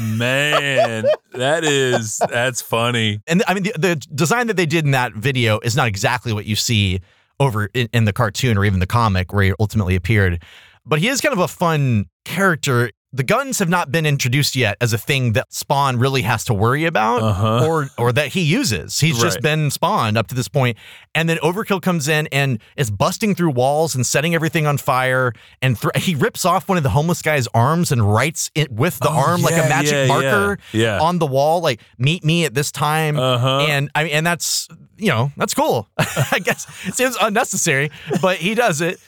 Man, 0.00 1.06
that 1.32 1.64
is 1.64 2.18
that's 2.28 2.60
funny. 2.60 3.20
and 3.26 3.42
I 3.48 3.54
mean 3.54 3.62
the, 3.62 3.72
the 3.78 3.96
design 4.14 4.48
that 4.48 4.56
they 4.56 4.66
did 4.66 4.84
in 4.84 4.90
that 4.90 5.14
video 5.14 5.58
is 5.60 5.74
not 5.74 5.88
exactly 5.88 6.32
what 6.32 6.44
you 6.44 6.56
see 6.56 7.00
over 7.40 7.70
in, 7.74 7.88
in 7.92 8.04
the 8.04 8.12
cartoon 8.12 8.58
or 8.58 8.64
even 8.64 8.80
the 8.80 8.86
comic 8.86 9.32
where 9.32 9.44
he 9.44 9.52
ultimately 9.58 9.96
appeared 9.96 10.42
but 10.86 10.98
he 10.98 11.08
is 11.08 11.20
kind 11.20 11.32
of 11.32 11.38
a 11.38 11.48
fun 11.48 12.06
character 12.24 12.90
the 13.14 13.22
guns 13.22 13.60
have 13.60 13.68
not 13.68 13.92
been 13.92 14.06
introduced 14.06 14.56
yet 14.56 14.76
as 14.80 14.92
a 14.92 14.98
thing 14.98 15.34
that 15.34 15.52
Spawn 15.52 15.98
really 16.00 16.22
has 16.22 16.44
to 16.46 16.54
worry 16.54 16.84
about 16.84 17.22
Uh-huh. 17.22 17.64
or 17.66 17.88
or 17.96 18.12
that 18.12 18.28
he 18.28 18.40
uses. 18.42 18.98
He's 18.98 19.18
just 19.20 19.40
been 19.40 19.70
Spawn 19.70 20.16
up 20.16 20.26
to 20.28 20.34
this 20.34 20.48
point. 20.48 20.76
And 21.14 21.28
then 21.28 21.36
Overkill 21.38 21.80
comes 21.80 22.08
in 22.08 22.26
and 22.32 22.58
is 22.76 22.90
busting 22.90 23.36
through 23.36 23.50
walls 23.52 23.94
and 23.94 24.04
setting 24.04 24.34
everything 24.34 24.66
on 24.66 24.78
fire 24.78 25.32
and 25.62 25.78
thr 25.78 25.90
he 25.96 26.16
rips 26.16 26.44
off 26.44 26.68
one 26.68 26.76
of 26.76 26.82
the 26.82 26.90
homeless 26.90 27.22
guy's 27.22 27.46
arms 27.54 27.92
and 27.92 28.02
writes 28.12 28.50
it 28.56 28.72
with 28.72 28.98
the 28.98 29.08
Oh, 29.08 29.12
arm 29.26 29.42
like 29.42 29.54
a 29.54 29.68
magic 29.68 29.92
yeah, 29.92 30.06
marker 30.06 30.58
yeah. 30.72 30.82
Yeah. 30.98 31.00
on 31.00 31.20
the 31.20 31.26
wall 31.26 31.60
like 31.60 31.80
meet 31.98 32.24
me 32.24 32.44
at 32.44 32.54
this 32.54 32.72
time 32.72 33.16
Uh-huh. 33.16 33.66
and 33.68 33.90
I 33.94 34.04
mean 34.04 34.12
and 34.12 34.26
that's 34.26 34.66
you 34.98 35.08
know 35.10 35.30
that's 35.36 35.54
cool 35.54 35.86
I 35.98 36.40
guess 36.42 36.66
it 36.88 36.94
seems 36.96 37.16
unnecessary 37.20 37.90
but 38.20 38.38
he 38.38 38.56
does 38.56 38.80
it 38.80 38.98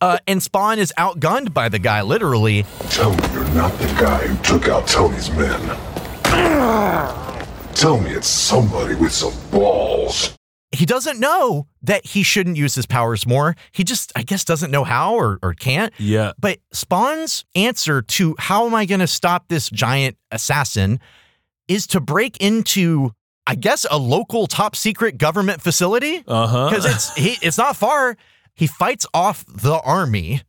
uh, 0.00 0.18
and 0.26 0.42
Spawn 0.42 0.78
is 0.78 0.92
outgunned 0.98 1.52
by 1.54 1.68
the 1.68 1.78
guy 1.78 2.02
literally 2.02 2.64
Tell 2.90 3.10
me 3.10 3.22
you're 3.32 3.48
not 3.54 3.72
the 3.78 3.86
guy 4.00 4.26
who 4.26 4.36
took 4.42 4.68
out 4.68 4.86
Tony's 4.86 5.30
men. 5.30 5.60
Tell 7.74 8.00
me 8.00 8.10
it's 8.10 8.26
somebody 8.28 8.94
with 8.94 9.12
some 9.12 9.34
balls. 9.50 10.34
he 10.72 10.86
doesn't 10.86 11.20
know 11.20 11.66
that 11.82 12.06
he 12.06 12.22
shouldn't 12.22 12.56
use 12.56 12.74
his 12.74 12.86
powers 12.86 13.26
more. 13.26 13.54
He 13.72 13.84
just, 13.84 14.12
I 14.16 14.22
guess, 14.22 14.44
doesn't 14.44 14.70
know 14.70 14.82
how 14.84 15.14
or, 15.14 15.38
or 15.42 15.52
can't. 15.54 15.92
Yeah. 15.98 16.32
But 16.38 16.58
Spawn's 16.72 17.44
answer 17.54 18.02
to 18.02 18.34
how 18.38 18.66
am 18.66 18.74
I 18.74 18.86
going 18.86 19.00
to 19.00 19.06
stop 19.06 19.48
this 19.48 19.68
giant 19.70 20.16
assassin 20.30 21.00
is 21.68 21.86
to 21.88 22.00
break 22.00 22.38
into, 22.38 23.12
I 23.46 23.54
guess, 23.56 23.84
a 23.90 23.98
local 23.98 24.46
top 24.46 24.74
secret 24.74 25.18
government 25.18 25.60
facility. 25.60 26.24
Uh-huh. 26.26 26.70
Because 26.70 26.84
it's 26.86 27.14
he, 27.14 27.36
it's 27.46 27.58
not 27.58 27.76
far. 27.76 28.16
He 28.56 28.66
fights 28.66 29.06
off 29.14 29.44
the 29.46 29.78
army 29.84 30.42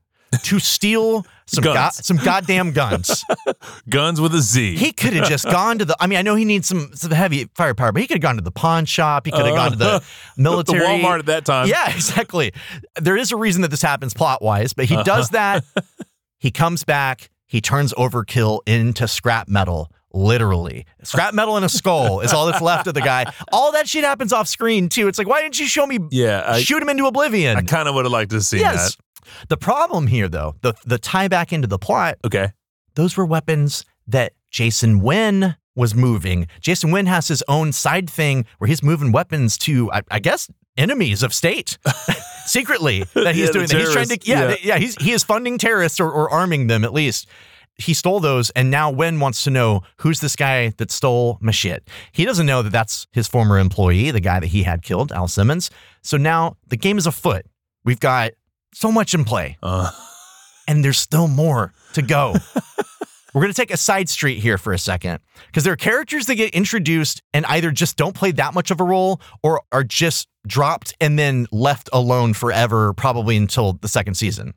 to 0.43 0.59
steal 0.59 1.25
some 1.45 1.63
go- 1.63 1.89
some 1.91 2.17
goddamn 2.17 2.71
guns. 2.71 3.23
Guns 3.89 4.19
with 4.19 4.33
a 4.35 4.39
Z. 4.41 4.75
He 4.75 4.91
could 4.91 5.13
have 5.13 5.29
just 5.29 5.45
gone 5.45 5.79
to 5.79 5.85
the. 5.85 5.95
I 5.99 6.07
mean, 6.07 6.19
I 6.19 6.21
know 6.21 6.35
he 6.35 6.43
needs 6.45 6.67
some 6.67 6.91
some 6.93 7.11
heavy 7.11 7.49
firepower, 7.55 7.91
but 7.93 8.01
he 8.01 8.07
could 8.07 8.15
have 8.15 8.21
gone 8.21 8.35
to 8.35 8.41
the 8.41 8.51
pawn 8.51 8.83
shop. 8.85 9.25
He 9.25 9.31
could 9.31 9.45
have 9.45 9.55
gone 9.55 9.71
to 9.71 9.77
the 9.77 9.85
Uh, 9.95 9.99
military, 10.35 10.79
the 10.79 10.85
Walmart 10.85 11.19
at 11.19 11.25
that 11.27 11.45
time. 11.45 11.67
Yeah, 11.67 11.89
exactly. 11.93 12.51
There 12.99 13.15
is 13.15 13.31
a 13.31 13.37
reason 13.37 13.61
that 13.61 13.69
this 13.71 13.81
happens 13.81 14.13
plot 14.13 14.41
wise, 14.41 14.73
but 14.73 14.85
he 14.85 14.95
Uh-huh. 14.95 15.03
does 15.03 15.29
that. 15.29 15.63
he 16.39 16.51
comes 16.51 16.83
back. 16.83 17.29
He 17.45 17.61
turns 17.61 17.93
overkill 17.93 18.59
into 18.67 19.07
scrap 19.07 19.47
metal. 19.47 19.89
Literally, 20.18 20.86
scrap 21.03 21.34
metal 21.36 21.55
and 21.57 21.63
a 21.65 21.70
skull 21.70 22.22
is 22.22 22.34
all 22.34 22.47
that's 22.47 22.61
left 22.61 22.88
of 22.88 22.95
the 22.95 23.01
guy. 23.01 23.32
All 23.51 23.72
that 23.74 23.88
shit 23.88 24.03
happens 24.03 24.34
off 24.34 24.47
screen 24.47 24.89
too. 24.89 25.07
It's 25.07 25.18
like, 25.20 25.28
why 25.28 25.41
didn't 25.41 25.59
you 25.59 25.68
show 25.68 25.86
me? 25.86 25.99
Yeah, 26.09 26.43
I- 26.45 26.59
shoot 26.61 26.82
him 26.82 26.89
into 26.89 27.05
oblivion. 27.05 27.55
I 27.55 27.61
kind 27.61 27.88
of 27.88 27.93
would 27.95 28.05
have 28.05 28.11
liked 28.11 28.32
to 28.32 28.41
see 28.41 28.59
yes. 28.59 28.95
that. 28.95 29.47
The 29.49 29.57
problem 29.57 30.07
here, 30.07 30.28
though, 30.28 30.55
the 30.61 30.74
the 30.86 30.97
tie 30.97 31.28
back 31.28 31.53
into 31.53 31.68
the 31.68 31.78
plot 31.78 32.18
Okay. 32.26 32.49
those 32.95 33.15
were 33.15 33.26
weapons 33.26 33.86
that 34.07 34.34
Jason 34.49 35.01
Wynn 35.01 35.55
was 35.76 35.93
moving. 35.93 36.47
Jason 36.61 36.89
Wynn 36.89 37.05
has 37.05 37.28
his 37.28 37.43
own 37.47 37.72
side 37.72 38.09
thing 38.09 38.45
where 38.57 38.68
he's 38.68 38.82
moving 38.82 39.11
weapons 39.11 39.55
to, 39.59 39.91
I, 39.91 40.01
I 40.09 40.18
guess, 40.20 40.49
enemies 40.78 41.22
of 41.22 41.32
state 41.34 41.78
secretly 42.45 43.03
that 43.13 43.36
he's 43.36 43.47
Yeah, 43.47 43.51
doing 43.51 43.68
that. 43.68 43.78
He's 43.80 43.91
trying 43.93 44.07
to, 44.07 44.18
yeah, 44.24 44.49
Yeah. 44.49 44.55
yeah, 44.63 44.78
he's 44.78 44.95
he 44.95 45.11
is 45.11 45.24
funding 45.24 45.57
terrorists 45.59 45.99
or, 45.99 46.09
or 46.11 46.30
arming 46.32 46.65
them 46.68 46.84
at 46.84 46.93
least. 46.93 47.28
He 47.78 47.93
stole 47.93 48.19
those, 48.19 48.49
and 48.51 48.71
now 48.71 48.89
Wynn 48.89 49.19
wants 49.19 49.43
to 49.43 49.51
know 49.51 49.82
who's 49.97 50.19
this 50.19 50.36
guy 50.36 50.69
that 50.78 50.89
stole 50.89 51.38
my 51.41 51.51
shit. 51.51 51.88
He 52.11 52.25
doesn't 52.25 52.45
know 52.45 52.61
that 52.63 52.71
that's 52.71 53.05
his 53.11 53.28
former 53.28 53.59
employee, 53.59 54.09
the 54.11 54.19
guy 54.19 54.39
that 54.39 54.47
he 54.47 54.63
had 54.63 54.82
killed, 54.82 55.11
Al 55.11 55.28
Simmons. 55.28 55.69
So 56.01 56.17
now 56.17 56.57
the 56.67 56.78
game 56.78 56.97
is 56.97 57.05
afoot. 57.05 57.45
We've 57.84 57.99
got 57.99 58.32
so 58.73 58.91
much 58.91 59.13
in 59.13 59.25
play 59.25 59.57
Uh, 59.63 59.91
and 60.67 60.84
there's 60.84 60.99
still 60.99 61.28
more 61.28 61.73
to 61.93 62.01
go. 62.01 62.36
We're 63.34 63.41
going 63.41 63.53
to 63.53 63.61
take 63.61 63.71
a 63.71 63.78
side 63.78 64.09
street 64.09 64.39
here 64.39 64.57
for 64.57 64.73
a 64.73 64.80
second 64.80 65.19
because 65.45 65.63
there 65.63 65.73
are 65.73 65.78
characters 65.78 66.25
that 66.25 66.36
get 66.36 66.55
introduced 66.55 67.21
and 67.34 67.45
either 67.45 67.69
just 67.69 67.95
don't 67.95 68.15
play 68.15 68.32
that 68.32 68.55
much 68.55 68.71
of 68.71 68.82
a 68.82 68.84
role 68.84 69.21
or 69.43 69.61
are 69.71 69.84
just 69.84 70.28
dropped 70.47 70.95
and 70.99 71.19
then 71.19 71.45
left 71.51 71.89
alone 71.93 72.34
forever, 72.34 72.93
probably 72.93 73.38
until 73.38 73.73
the 73.73 73.88
second 73.88 74.15
season. 74.15 74.53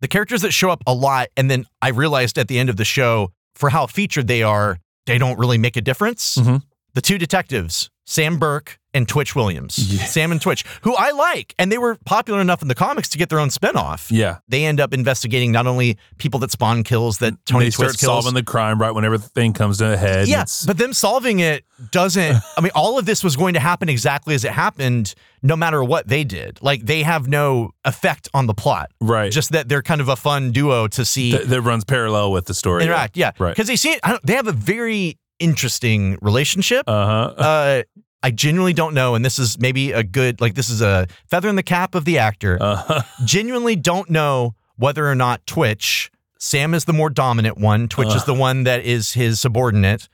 The 0.00 0.08
characters 0.08 0.42
that 0.42 0.52
show 0.52 0.70
up 0.70 0.82
a 0.86 0.92
lot, 0.94 1.28
and 1.36 1.50
then 1.50 1.64
I 1.80 1.88
realized 1.88 2.38
at 2.38 2.48
the 2.48 2.58
end 2.58 2.68
of 2.68 2.76
the 2.76 2.84
show, 2.84 3.32
for 3.54 3.70
how 3.70 3.86
featured 3.86 4.26
they 4.28 4.42
are, 4.42 4.78
they 5.06 5.18
don't 5.18 5.38
really 5.38 5.58
make 5.58 5.76
a 5.76 5.80
difference. 5.80 6.36
Mhm. 6.36 6.62
The 6.94 7.00
two 7.00 7.18
detectives, 7.18 7.90
Sam 8.06 8.38
Burke 8.38 8.78
and 8.94 9.06
Twitch 9.06 9.36
Williams, 9.36 9.74
Sam 10.10 10.32
and 10.32 10.40
Twitch, 10.40 10.64
who 10.82 10.94
I 10.94 11.10
like, 11.10 11.54
and 11.58 11.70
they 11.70 11.76
were 11.76 11.96
popular 12.06 12.40
enough 12.40 12.62
in 12.62 12.68
the 12.68 12.74
comics 12.74 13.10
to 13.10 13.18
get 13.18 13.28
their 13.28 13.38
own 13.38 13.50
spinoff 13.50 14.10
yeah. 14.10 14.38
they 14.48 14.64
end 14.64 14.80
up 14.80 14.94
investigating 14.94 15.52
not 15.52 15.66
only 15.66 15.98
people 16.16 16.40
that 16.40 16.50
Spawn 16.50 16.82
kills 16.82 17.18
that 17.18 17.34
Tony 17.44 17.66
they 17.66 17.70
start 17.70 17.98
kills. 17.98 18.00
solving 18.00 18.32
the 18.32 18.42
crime 18.42 18.80
right 18.80 18.92
when 18.92 19.04
everything 19.04 19.52
comes 19.52 19.78
to 19.78 19.92
a 19.92 19.96
head. 19.96 20.28
yeah, 20.28 20.44
but 20.66 20.78
them 20.78 20.94
solving 20.94 21.40
it 21.40 21.64
doesn't. 21.90 22.36
I 22.56 22.60
mean, 22.62 22.72
all 22.74 22.98
of 22.98 23.04
this 23.04 23.22
was 23.22 23.36
going 23.36 23.54
to 23.54 23.60
happen 23.60 23.88
exactly 23.88 24.34
as 24.34 24.44
it 24.44 24.52
happened, 24.52 25.14
no 25.42 25.56
matter 25.56 25.84
what 25.84 26.08
they 26.08 26.24
did. 26.24 26.58
Like 26.62 26.86
they 26.86 27.02
have 27.02 27.28
no 27.28 27.72
effect 27.84 28.28
on 28.32 28.46
the 28.46 28.54
plot, 28.54 28.90
right. 29.00 29.30
just 29.30 29.52
that 29.52 29.68
they're 29.68 29.82
kind 29.82 30.00
of 30.00 30.08
a 30.08 30.16
fun 30.16 30.52
duo 30.52 30.88
to 30.88 31.04
see 31.04 31.32
Th- 31.32 31.44
that 31.44 31.60
runs 31.60 31.84
parallel 31.84 32.32
with 32.32 32.46
the 32.46 32.54
story. 32.54 32.84
interact. 32.84 33.16
Yeah, 33.16 33.32
Right. 33.38 33.50
Because 33.50 33.66
they 33.66 33.76
see, 33.76 33.98
I 34.02 34.12
don't, 34.12 34.24
they 34.24 34.34
have 34.34 34.46
a 34.46 34.52
very 34.52 35.18
interesting 35.38 36.18
relationship. 36.22 36.84
Uh-huh. 36.88 37.34
Uh 37.38 37.82
I 38.22 38.30
genuinely 38.32 38.72
don't 38.72 38.94
know, 38.94 39.14
and 39.14 39.24
this 39.24 39.38
is 39.38 39.56
maybe 39.60 39.92
a 39.92 40.02
good 40.02 40.40
like 40.40 40.54
this 40.54 40.68
is 40.68 40.82
a 40.82 41.06
feather 41.30 41.48
in 41.48 41.54
the 41.54 41.62
cap 41.62 41.94
of 41.94 42.04
the 42.04 42.18
actor. 42.18 42.58
Uh-huh. 42.60 43.02
Genuinely 43.24 43.76
don't 43.76 44.10
know 44.10 44.54
whether 44.76 45.06
or 45.08 45.14
not 45.14 45.46
Twitch, 45.46 46.10
Sam 46.40 46.74
is 46.74 46.86
the 46.86 46.92
more 46.92 47.08
dominant 47.10 47.56
one. 47.58 47.86
Twitch 47.88 48.08
is 48.08 48.22
Uh. 48.22 48.26
the 48.26 48.34
one 48.34 48.64
that 48.64 48.84
is 48.84 49.12
his 49.12 49.38
subordinate. 49.38 50.08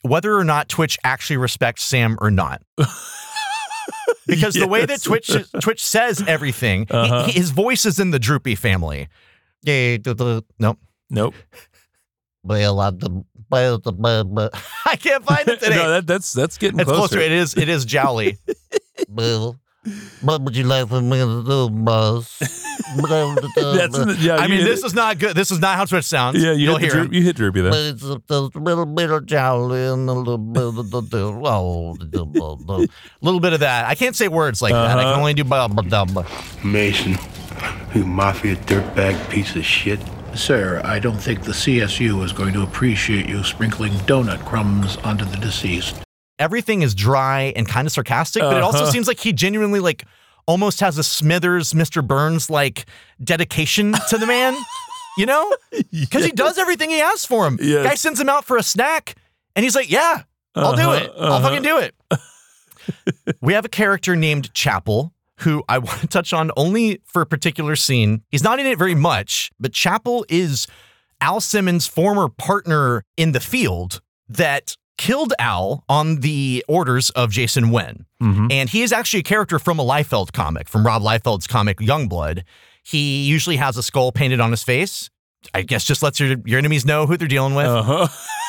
Whether 0.00 0.34
or 0.36 0.42
not 0.42 0.68
Twitch 0.68 0.98
actually 1.04 1.36
respects 1.36 1.84
Sam 1.84 2.16
or 2.20 2.30
not. 2.32 2.62
Because 4.26 4.54
the 4.54 4.68
way 4.68 4.86
that 4.86 5.02
Twitch 5.02 5.30
Twitch 5.60 5.84
says 5.84 6.22
everything, 6.26 6.86
Uh-huh. 6.90 7.26
he- 7.26 7.32
his 7.32 7.50
voice 7.50 7.84
is 7.84 7.98
in 7.98 8.10
the 8.12 8.18
droopy 8.20 8.54
family. 8.54 9.08
Yeah, 9.62 9.96
duh, 9.98 10.14
duh, 10.14 10.40
nope. 10.60 10.78
Nope. 11.10 11.34
I 14.86 14.96
can't 14.96 15.24
find 15.24 15.46
it 15.48 15.60
today. 15.60 15.76
no, 15.82 15.90
that, 15.90 16.06
that's 16.06 16.32
that's 16.32 16.58
getting 16.58 16.80
it's 16.80 16.88
closer. 16.88 17.16
closer. 17.16 17.20
It 17.20 17.32
is. 17.32 17.54
It 17.56 17.68
is 17.68 17.84
jowly. 17.84 18.38
Bill, 19.14 19.58
what 20.22 20.42
would 20.42 20.56
you 20.56 20.64
like 20.64 20.88
for 20.88 21.00
me 21.00 21.18
to 21.18 21.44
do, 21.44 21.68
boss? 21.70 22.38
That's 22.38 23.96
the- 23.98 24.16
yeah, 24.20 24.36
I 24.36 24.46
mean, 24.48 24.64
this 24.64 24.80
it. 24.82 24.86
is 24.86 24.94
not 24.94 25.18
good. 25.18 25.34
This 25.36 25.50
is 25.50 25.58
not 25.60 25.76
how 25.76 25.84
Twitch 25.84 26.04
sounds. 26.04 26.42
Yeah, 26.42 26.52
you 26.52 26.66
You'll 26.66 26.76
hit, 26.76 26.92
hear 26.92 27.02
droop, 27.02 27.12
you 27.12 27.22
hit 27.22 27.36
droopy 27.36 27.60
there. 27.62 27.72
It's 27.74 28.02
a, 28.04 28.20
a 28.30 28.40
little 28.58 28.86
bit 28.86 29.10
of 29.10 29.26
jolly 29.26 29.86
and 29.86 30.08
a 30.08 30.12
little 30.12 30.38
bit 30.38 30.62
of 30.62 30.76
the, 30.90 31.00
the, 31.00 31.24
oh, 31.26 31.96
little 33.20 33.40
bit 33.40 33.52
of 33.54 33.60
that. 33.60 33.86
I 33.86 33.94
can't 33.94 34.14
say 34.16 34.28
words 34.28 34.60
like 34.62 34.72
that. 34.72 34.98
I 34.98 35.02
can 35.02 35.10
Uh-huh. 35.12 35.20
only 35.20 35.34
do 35.34 35.44
blah 35.44 35.68
blah 35.68 35.82
blah. 35.82 36.04
blah. 36.04 36.26
Mason, 36.64 37.16
you 37.94 38.04
mafia 38.04 38.56
dirtbag 38.56 39.30
piece 39.30 39.56
of 39.56 39.64
shit. 39.64 40.00
Sir, 40.34 40.80
I 40.84 40.98
don't 40.98 41.18
think 41.18 41.42
the 41.42 41.52
CSU 41.52 42.24
is 42.24 42.32
going 42.32 42.52
to 42.54 42.62
appreciate 42.62 43.28
you 43.28 43.44
sprinkling 43.44 43.92
donut 44.06 44.44
crumbs 44.46 44.96
onto 44.98 45.24
the 45.24 45.36
deceased. 45.36 45.96
Everything 46.38 46.82
is 46.82 46.94
dry 46.94 47.52
and 47.54 47.68
kind 47.68 47.86
of 47.86 47.92
sarcastic, 47.92 48.42
but 48.42 48.56
it 48.56 48.62
also 48.62 48.78
Uh-huh. 48.82 48.90
seems 48.90 49.06
like 49.06 49.20
he 49.20 49.32
genuinely 49.32 49.78
like 49.78 50.04
almost 50.46 50.80
has 50.80 50.96
a 50.98 51.04
Smithers, 51.04 51.72
Mr. 51.74 52.04
Burns 52.04 52.48
like 52.50 52.86
dedication 53.22 53.94
to 54.08 54.18
the 54.18 54.26
man. 54.26 54.56
You 55.18 55.26
know, 55.26 55.54
because 55.90 56.24
he 56.24 56.32
does 56.32 56.56
everything 56.56 56.88
he 56.88 56.98
asks 57.02 57.26
for 57.26 57.46
him. 57.46 57.58
Yes. 57.60 57.86
Guy 57.86 57.94
sends 57.96 58.18
him 58.18 58.30
out 58.30 58.46
for 58.46 58.56
a 58.56 58.62
snack, 58.62 59.14
and 59.54 59.62
he's 59.62 59.74
like, 59.76 59.90
"Yeah, 59.90 60.22
I'll 60.54 60.74
do 60.74 60.80
Uh-huh, 60.84 60.92
it. 61.04 61.12
I'll 61.18 61.32
uh-huh. 61.34 61.48
fucking 61.50 61.62
do 61.62 61.76
it." 61.80 61.94
we 63.42 63.52
have 63.52 63.66
a 63.66 63.68
character 63.68 64.16
named 64.16 64.54
Chapel 64.54 65.12
who 65.42 65.62
I 65.68 65.78
want 65.86 66.00
to 66.00 66.06
touch 66.06 66.32
on 66.32 66.50
only 66.56 67.00
for 67.04 67.22
a 67.22 67.26
particular 67.26 67.76
scene. 67.76 68.22
He's 68.30 68.42
not 68.42 68.58
in 68.58 68.66
it 68.66 68.78
very 68.78 68.94
much, 68.94 69.50
but 69.60 69.72
Chapel 69.72 70.24
is 70.28 70.66
Al 71.20 71.40
Simmons' 71.40 71.86
former 71.86 72.28
partner 72.28 73.04
in 73.16 73.32
the 73.32 73.40
field 73.40 74.00
that 74.28 74.76
killed 74.98 75.32
Al 75.38 75.84
on 75.88 76.20
the 76.20 76.64
orders 76.68 77.10
of 77.10 77.30
Jason 77.30 77.70
Wynn. 77.70 78.06
And 78.52 78.68
he 78.70 78.82
is 78.82 78.92
actually 78.92 79.20
a 79.20 79.24
character 79.24 79.58
from 79.58 79.78
a 79.80 79.84
Liefeld 79.84 80.32
comic, 80.32 80.68
from 80.68 80.86
Rob 80.86 81.02
Liefeld's 81.02 81.46
comic 81.48 81.78
Youngblood. 81.78 82.42
He 82.84 83.24
usually 83.24 83.56
has 83.56 83.76
a 83.76 83.82
skull 83.82 84.12
painted 84.12 84.40
on 84.40 84.50
his 84.52 84.62
face. 84.62 85.10
I 85.52 85.62
guess 85.62 85.84
just 85.84 86.04
lets 86.04 86.20
your, 86.20 86.36
your 86.44 86.58
enemies 86.58 86.84
know 86.86 87.06
who 87.06 87.16
they're 87.16 87.26
dealing 87.26 87.56
with. 87.56 87.66
Uh-huh. 87.66 88.06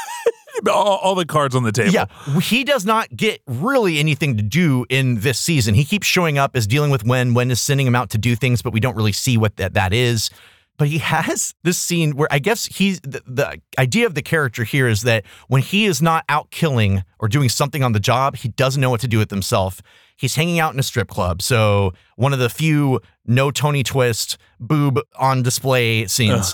all, 0.69 0.97
all 0.97 1.15
the 1.15 1.25
cards 1.25 1.55
on 1.55 1.63
the 1.63 1.71
table. 1.71 1.91
Yeah, 1.91 2.05
he 2.39 2.63
does 2.63 2.85
not 2.85 3.15
get 3.15 3.41
really 3.47 3.99
anything 3.99 4.37
to 4.37 4.43
do 4.43 4.85
in 4.89 5.19
this 5.19 5.39
season. 5.39 5.75
He 5.75 5.85
keeps 5.85 6.07
showing 6.07 6.37
up 6.37 6.55
as 6.55 6.67
dealing 6.67 6.91
with 6.91 7.05
Wynn 7.05 7.33
Wynn 7.33 7.51
is 7.51 7.61
sending 7.61 7.87
him 7.87 7.95
out 7.95 8.09
to 8.11 8.17
do 8.17 8.35
things, 8.35 8.61
but 8.61 8.73
we 8.73 8.79
don't 8.79 8.95
really 8.95 9.11
see 9.11 9.37
what 9.37 9.57
that, 9.57 9.73
that 9.73 9.93
is. 9.93 10.29
But 10.77 10.87
he 10.87 10.97
has 10.99 11.53
this 11.63 11.77
scene 11.77 12.15
where 12.15 12.27
I 12.31 12.39
guess 12.39 12.65
he's 12.65 12.99
the, 13.01 13.21
the 13.25 13.61
idea 13.77 14.05
of 14.05 14.15
the 14.15 14.21
character 14.21 14.63
here 14.63 14.87
is 14.87 15.01
that 15.03 15.25
when 15.47 15.61
he 15.61 15.85
is 15.85 16.01
not 16.01 16.25
out 16.29 16.51
killing 16.51 17.03
or 17.19 17.27
doing 17.27 17.49
something 17.49 17.83
on 17.83 17.91
the 17.91 17.99
job, 17.99 18.35
he 18.37 18.49
doesn't 18.49 18.81
know 18.81 18.89
what 18.89 19.01
to 19.01 19.07
do 19.07 19.17
with 19.17 19.29
himself. 19.29 19.81
He's 20.15 20.35
hanging 20.35 20.59
out 20.59 20.73
in 20.73 20.79
a 20.79 20.83
strip 20.83 21.09
club. 21.09 21.41
So 21.41 21.93
one 22.15 22.33
of 22.33 22.39
the 22.39 22.49
few 22.49 23.01
no 23.25 23.51
Tony 23.51 23.83
Twist 23.83 24.37
boob 24.59 24.99
on 25.17 25.43
display 25.43 26.07
scenes 26.07 26.53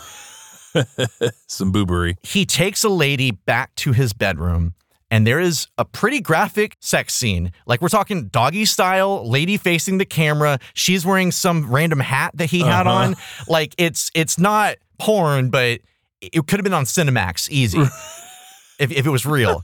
Some 1.48 1.72
boobery. 1.74 2.18
he 2.24 2.46
takes 2.46 2.84
a 2.84 2.90
lady 2.90 3.32
back 3.32 3.74
to 3.76 3.92
his 3.94 4.14
bedroom 4.14 4.74
and 5.12 5.26
there 5.26 5.40
is 5.40 5.68
a 5.80 5.86
pretty 5.86 6.22
graphic 6.22 6.76
sex 6.80 7.14
scene. 7.16 7.52
Like 7.66 7.82
we're 7.82 7.88
talking 7.90 8.28
doggy 8.28 8.66
style, 8.66 9.28
lady 9.28 9.58
facing 9.58 9.98
the 9.98 10.06
camera. 10.06 10.60
She's 10.76 11.04
wearing 11.06 11.32
some 11.32 11.72
random 11.72 12.00
hat 12.00 12.32
that 12.36 12.52
he 12.52 12.60
had 12.62 12.86
Uh-huh. 12.86 12.96
on. 13.10 13.16
Like 13.48 13.74
it's 13.78 14.12
it's 14.14 14.38
not 14.38 14.76
porn, 15.00 15.50
but 15.50 15.80
it 16.22 16.46
could 16.48 16.60
have 16.60 16.64
been 16.64 16.74
on 16.74 16.84
Cinemax 16.86 17.50
easy 17.50 17.80
if, 18.80 18.92
if 18.92 19.06
it 19.08 19.10
was 19.10 19.26
real. 19.26 19.64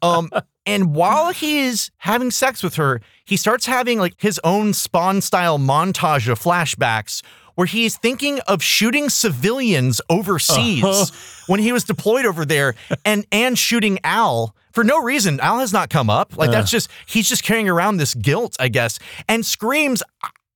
Um 0.00 0.30
and 0.64 0.94
while 0.94 1.30
he 1.32 1.60
is 1.60 1.90
having 1.98 2.30
sex 2.30 2.62
with 2.62 2.76
her, 2.76 3.00
he 3.24 3.36
starts 3.36 3.66
having 3.66 3.98
like 3.98 4.14
his 4.18 4.40
own 4.44 4.72
spawn 4.72 5.20
style 5.20 5.58
montage 5.58 6.26
of 6.28 6.40
flashbacks 6.40 7.22
where 7.56 7.66
he's 7.66 7.96
thinking 7.98 8.38
of 8.46 8.62
shooting 8.62 9.08
civilians 9.10 10.00
overseas 10.08 10.84
Uh-huh. 10.84 11.06
when 11.48 11.58
he 11.60 11.72
was 11.72 11.82
deployed 11.84 12.24
over 12.24 12.44
there 12.44 12.74
and 13.04 13.26
and 13.32 13.58
shooting 13.58 13.98
Al 14.04 14.54
for 14.72 14.84
no 14.84 15.02
reason. 15.02 15.40
Al 15.40 15.58
has 15.58 15.72
not 15.72 15.90
come 15.90 16.08
up. 16.08 16.36
Like 16.36 16.50
that's 16.52 16.68
Uh. 16.70 16.76
just 16.76 16.88
he's 17.06 17.28
just 17.28 17.42
carrying 17.42 17.68
around 17.68 17.96
this 17.96 18.14
guilt, 18.14 18.54
I 18.60 18.68
guess, 18.68 18.98
and 19.28 19.44
screams 19.44 20.02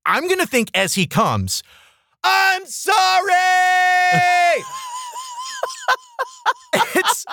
I'm 0.06 0.26
going 0.28 0.40
to 0.40 0.46
think 0.46 0.70
as 0.74 0.94
he 0.94 1.06
comes, 1.06 1.62
"I'm 2.24 2.64
sorry." 2.66 3.34
it's 6.94 7.24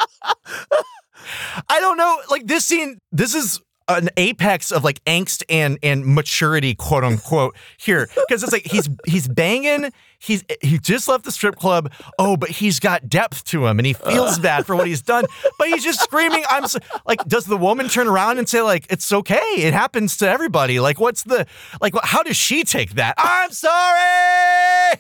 I 1.70 1.80
don't 1.80 1.98
know. 1.98 2.18
Like 2.30 2.48
this 2.48 2.66
scene, 2.66 3.00
this 3.12 3.34
is 3.36 3.60
an 3.90 4.10
apex 4.18 4.72
of 4.72 4.84
like 4.84 5.04
angst 5.06 5.44
and 5.50 5.80
and 5.82 6.06
maturity, 6.06 6.76
quote 6.76 7.04
unquote, 7.04 7.56
here. 7.78 8.10
Because 8.28 8.44
it's 8.44 8.52
like 8.52 8.66
he's 8.66 8.90
he's 9.06 9.28
banging, 9.28 9.92
he's 10.20 10.44
he 10.62 10.78
just 10.80 11.08
left 11.08 11.24
the 11.24 11.32
strip 11.32 11.56
club. 11.56 11.92
Oh, 12.20 12.38
but 12.38 12.50
he's 12.50 12.80
got 12.80 13.08
depth 13.08 13.44
to 13.46 13.66
him 13.66 13.80
and 13.80 13.86
he 13.86 13.94
feels 13.94 14.40
bad 14.40 14.66
for 14.66 14.76
what 14.76 14.88
he's 14.88 15.02
done. 15.02 15.26
But 15.58 15.70
he's 15.70 15.84
just 15.84 16.02
screaming, 16.02 16.44
I'm 16.50 16.68
so, 16.68 16.80
like, 17.06 17.24
does 17.26 17.46
the 17.46 17.58
woman 17.58 17.88
turn 17.88 18.08
around 18.08 18.40
and 18.40 18.48
say, 18.48 18.62
like, 18.62 18.86
it's 18.90 19.12
okay, 19.12 19.36
it 19.36 19.74
happens 19.74 20.18
to 20.18 20.30
everybody? 20.30 20.80
Like, 20.80 21.00
what's 21.00 21.24
the 21.24 21.46
like 21.82 21.94
how 22.04 22.24
does 22.24 22.38
she 22.38 22.64
take 22.64 22.92
that? 22.96 23.16
I'm 23.18 23.52
sorry. 23.52 24.98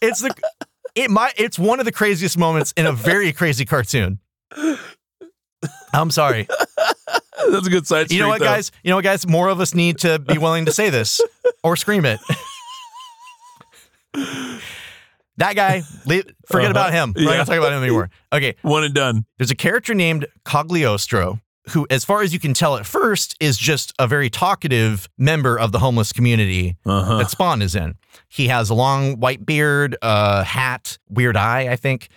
it's 0.00 0.20
the 0.20 0.34
it 0.94 1.10
might 1.10 1.34
it's 1.36 1.58
one 1.58 1.80
of 1.80 1.84
the 1.84 1.92
craziest 1.92 2.38
moments 2.38 2.72
in 2.76 2.86
a 2.86 2.92
very 2.92 3.32
crazy 3.32 3.64
cartoon. 3.64 4.20
I'm 5.92 6.10
sorry. 6.10 6.46
That's 7.50 7.66
a 7.66 7.70
good 7.70 7.86
side. 7.86 8.10
You 8.10 8.20
know 8.20 8.28
what, 8.28 8.40
though. 8.40 8.44
guys? 8.46 8.70
You 8.82 8.90
know 8.90 8.96
what, 8.96 9.04
guys? 9.04 9.26
More 9.26 9.48
of 9.48 9.60
us 9.60 9.74
need 9.74 9.98
to 9.98 10.18
be 10.18 10.38
willing 10.38 10.64
to 10.66 10.72
say 10.72 10.90
this 10.90 11.20
or 11.64 11.76
scream 11.76 12.04
it. 12.04 12.18
that 15.36 15.54
guy, 15.54 15.82
le- 16.06 16.22
forget 16.46 16.64
Uh-huh. 16.64 16.70
about 16.70 16.92
him. 16.92 17.12
We're 17.16 17.22
not 17.24 17.30
Yeah. 17.30 17.36
going 17.36 17.46
to 17.46 17.50
talk 17.52 17.58
about 17.58 17.72
him 17.72 17.82
anymore. 17.82 18.10
Okay. 18.32 18.54
One 18.62 18.84
and 18.84 18.94
done. 18.94 19.24
There's 19.38 19.50
a 19.50 19.56
character 19.56 19.94
named 19.94 20.26
Cogliostro 20.44 21.40
who, 21.70 21.86
as 21.90 22.04
far 22.04 22.22
as 22.22 22.32
you 22.32 22.40
can 22.40 22.54
tell 22.54 22.76
at 22.76 22.86
first, 22.86 23.36
is 23.40 23.56
just 23.58 23.92
a 23.98 24.06
very 24.08 24.30
talkative 24.30 25.08
member 25.18 25.58
of 25.58 25.70
the 25.72 25.78
homeless 25.78 26.12
community 26.12 26.76
Uh-huh. 26.86 27.18
that 27.18 27.30
Spawn 27.30 27.62
is 27.62 27.74
in. 27.74 27.94
He 28.28 28.48
has 28.48 28.70
a 28.70 28.74
long 28.74 29.20
white 29.20 29.44
beard, 29.46 29.96
a 30.02 30.42
hat, 30.44 30.98
weird 31.08 31.36
eye, 31.36 31.68
I 31.70 31.76
think. 31.76 32.08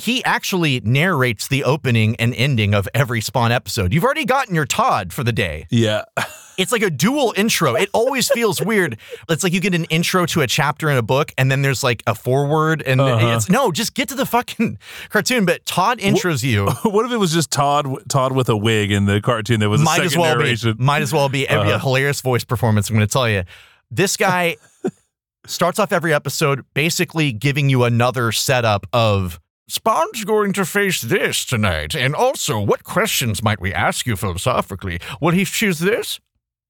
He 0.00 0.24
actually 0.24 0.80
narrates 0.80 1.46
the 1.48 1.64
opening 1.64 2.16
and 2.16 2.34
ending 2.34 2.74
of 2.74 2.88
every 2.94 3.20
Spawn 3.20 3.52
episode. 3.52 3.92
You've 3.92 4.04
already 4.04 4.24
gotten 4.24 4.54
your 4.54 4.64
Todd 4.66 5.12
for 5.12 5.22
the 5.24 5.32
day. 5.32 5.66
Yeah. 5.70 6.02
It's 6.58 6.72
like 6.72 6.82
a 6.82 6.90
dual 6.90 7.32
intro. 7.38 7.74
It 7.74 7.88
always 7.94 8.28
feels 8.28 8.60
weird. 8.60 8.98
It's 9.30 9.42
like 9.42 9.54
you 9.54 9.60
get 9.60 9.74
an 9.74 9.84
intro 9.86 10.26
to 10.26 10.42
a 10.42 10.46
chapter 10.46 10.90
in 10.90 10.98
a 10.98 11.02
book, 11.02 11.32
and 11.38 11.50
then 11.50 11.62
there's 11.62 11.82
like 11.82 12.02
a 12.06 12.14
foreword, 12.14 12.82
and 12.82 13.00
Uh-huh. 13.00 13.28
it's 13.28 13.48
no, 13.48 13.72
just 13.72 13.94
get 13.94 14.10
to 14.10 14.14
the 14.14 14.26
fucking 14.26 14.76
cartoon. 15.08 15.46
But 15.46 15.64
Todd 15.64 16.00
intros 16.00 16.42
you. 16.42 16.66
What 16.84 17.06
if 17.06 17.12
it 17.12 17.16
was 17.16 17.32
just 17.32 17.50
Todd 17.50 17.86
Todd 18.10 18.32
with 18.32 18.50
a 18.50 18.56
wig 18.58 18.90
in 18.92 19.06
the 19.06 19.22
cartoon 19.22 19.60
that 19.60 19.70
was 19.70 19.80
a 19.80 19.84
might 19.84 19.92
second 20.02 20.06
as 20.12 20.18
well 20.18 20.36
narration? 20.36 20.76
be. 20.76 20.84
Might 20.84 21.00
as 21.00 21.14
well 21.14 21.30
be. 21.30 21.44
It'd 21.44 21.62
be 21.62 21.70
a 21.70 21.76
Uh-huh. 21.76 21.78
hilarious 21.78 22.20
voice 22.20 22.44
performance. 22.44 22.90
I'm 22.90 22.96
going 22.96 23.08
to 23.08 23.12
tell 23.12 23.28
you. 23.28 23.44
This 23.90 24.18
guy 24.18 24.56
starts 25.46 25.78
off 25.78 25.92
every 25.92 26.12
episode 26.12 26.66
basically 26.74 27.32
giving 27.32 27.70
you 27.70 27.84
another 27.84 28.32
setup 28.32 28.86
of 28.92 29.40
Spawn's 29.70 30.24
going 30.24 30.52
to 30.54 30.64
face 30.64 31.00
this 31.00 31.44
tonight, 31.44 31.94
and 31.94 32.14
also 32.14 32.60
what 32.60 32.82
questions 32.84 33.42
might 33.42 33.60
we 33.60 33.72
ask 33.72 34.04
you 34.06 34.16
philosophically? 34.16 35.00
Will 35.20 35.30
he 35.30 35.44
choose 35.44 35.78
this 35.78 36.18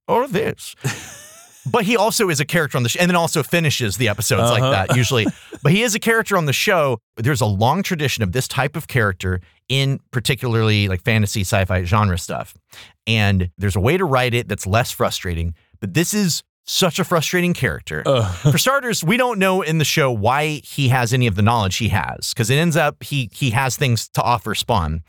or 0.06 0.28
this? 0.28 0.74
But 1.70 1.84
he 1.84 1.94
also 1.94 2.30
is 2.30 2.40
a 2.40 2.46
character 2.46 2.78
on 2.78 2.84
the 2.84 2.88
show, 2.88 3.00
and 3.00 3.10
then 3.10 3.16
also 3.16 3.42
finishes 3.42 3.98
the 3.98 4.08
episodes 4.08 4.50
like 4.50 4.62
Uh-huh. 4.62 4.86
that 4.86 4.96
usually. 4.96 5.26
But 5.62 5.72
he 5.72 5.82
is 5.82 5.94
a 5.94 5.98
character 5.98 6.38
on 6.38 6.46
the 6.46 6.54
show. 6.54 6.96
There's 7.18 7.42
a 7.42 7.46
long 7.46 7.82
tradition 7.82 8.22
of 8.24 8.32
this 8.32 8.48
type 8.48 8.76
of 8.76 8.88
character 8.88 9.42
in 9.68 10.00
particularly 10.10 10.88
like 10.88 11.02
fantasy, 11.02 11.42
sci-fi 11.42 11.84
genre 11.84 12.16
stuff, 12.16 12.54
and 13.06 13.50
there's 13.58 13.76
a 13.76 13.80
way 13.80 13.98
to 13.98 14.06
write 14.06 14.32
it 14.32 14.48
that's 14.48 14.66
less 14.66 14.90
frustrating. 14.90 15.54
But 15.80 15.92
this 15.92 16.14
is 16.14 16.42
such 16.64 16.98
a 16.98 17.04
frustrating 17.04 17.54
character. 17.54 18.02
For 18.42 18.58
starters, 18.58 19.02
we 19.02 19.16
don't 19.16 19.38
know 19.38 19.62
in 19.62 19.78
the 19.78 19.84
show 19.84 20.10
why 20.10 20.60
he 20.64 20.88
has 20.88 21.12
any 21.12 21.26
of 21.26 21.34
the 21.34 21.42
knowledge 21.42 21.76
he 21.76 21.88
has, 21.88 22.32
because 22.32 22.50
it 22.50 22.56
ends 22.56 22.76
up 22.76 23.02
he 23.02 23.28
he 23.32 23.50
has 23.50 23.76
things 23.76 24.08
to 24.10 24.22
offer 24.22 24.54
Spawn. 24.54 25.02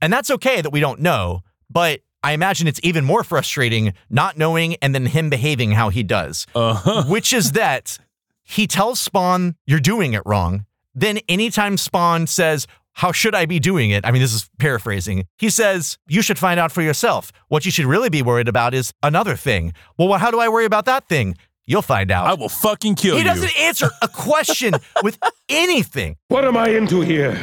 And 0.00 0.12
that's 0.12 0.30
okay 0.30 0.60
that 0.60 0.70
we 0.70 0.80
don't 0.80 1.00
know, 1.00 1.42
but 1.70 2.00
I 2.24 2.32
imagine 2.32 2.66
it's 2.66 2.80
even 2.82 3.04
more 3.04 3.24
frustrating 3.24 3.94
not 4.08 4.38
knowing 4.38 4.76
and 4.76 4.94
then 4.94 5.06
him 5.06 5.28
behaving 5.28 5.72
how 5.72 5.88
he 5.90 6.02
does. 6.02 6.46
Uh-huh. 6.54 7.04
Which 7.08 7.32
is 7.32 7.52
that 7.52 7.98
he 8.42 8.66
tells 8.66 9.00
Spawn, 9.00 9.56
You're 9.66 9.80
doing 9.80 10.12
it 10.12 10.22
wrong. 10.24 10.66
Then 10.94 11.18
anytime 11.28 11.76
Spawn 11.76 12.26
says, 12.26 12.66
How 12.94 13.12
should 13.12 13.34
I 13.34 13.46
be 13.46 13.58
doing 13.58 13.90
it? 13.90 14.04
I 14.06 14.10
mean, 14.10 14.22
this 14.22 14.34
is 14.34 14.48
paraphrasing. 14.58 15.26
He 15.38 15.50
says, 15.50 15.98
You 16.08 16.22
should 16.22 16.38
find 16.38 16.60
out 16.60 16.72
for 16.72 16.82
yourself. 16.82 17.32
What 17.48 17.64
you 17.64 17.70
should 17.70 17.86
really 17.86 18.10
be 18.10 18.22
worried 18.22 18.48
about 18.48 18.74
is 18.74 18.92
another 19.02 19.36
thing. 19.36 19.72
Well, 19.98 20.12
how 20.18 20.30
do 20.30 20.40
I 20.40 20.48
worry 20.48 20.64
about 20.64 20.84
that 20.86 21.08
thing? 21.08 21.36
You'll 21.66 21.82
find 21.82 22.10
out. 22.10 22.26
I 22.26 22.34
will 22.34 22.48
fucking 22.48 22.96
kill 22.96 23.16
he 23.16 23.22
you. 23.22 23.28
He 23.28 23.34
doesn't 23.34 23.56
answer 23.58 23.88
a 24.02 24.08
question 24.08 24.74
with 25.02 25.18
anything. 25.48 26.16
What 26.28 26.44
am 26.44 26.56
I 26.56 26.68
into 26.70 27.00
here? 27.00 27.34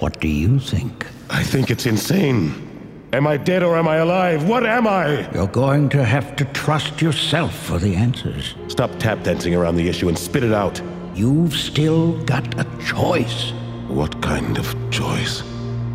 What 0.00 0.20
do 0.20 0.28
you 0.28 0.58
think? 0.58 1.06
I 1.30 1.42
think 1.42 1.70
it's 1.70 1.86
insane. 1.86 2.68
Am 3.12 3.26
I 3.26 3.36
dead 3.36 3.62
or 3.62 3.76
am 3.76 3.86
I 3.86 3.96
alive? 3.96 4.48
What 4.48 4.66
am 4.66 4.86
I? 4.86 5.30
You're 5.32 5.46
going 5.46 5.88
to 5.90 6.04
have 6.04 6.34
to 6.36 6.44
trust 6.46 7.00
yourself 7.00 7.54
for 7.54 7.78
the 7.78 7.94
answers. 7.94 8.54
Stop 8.68 8.90
tap 8.98 9.22
dancing 9.22 9.54
around 9.54 9.76
the 9.76 9.88
issue 9.88 10.08
and 10.08 10.18
spit 10.18 10.42
it 10.42 10.52
out. 10.52 10.80
You've 11.14 11.54
still 11.54 12.16
got 12.24 12.58
a 12.58 12.64
choice. 12.84 13.52
What 13.92 14.22
kind 14.22 14.56
of 14.56 14.74
choice? 14.90 15.42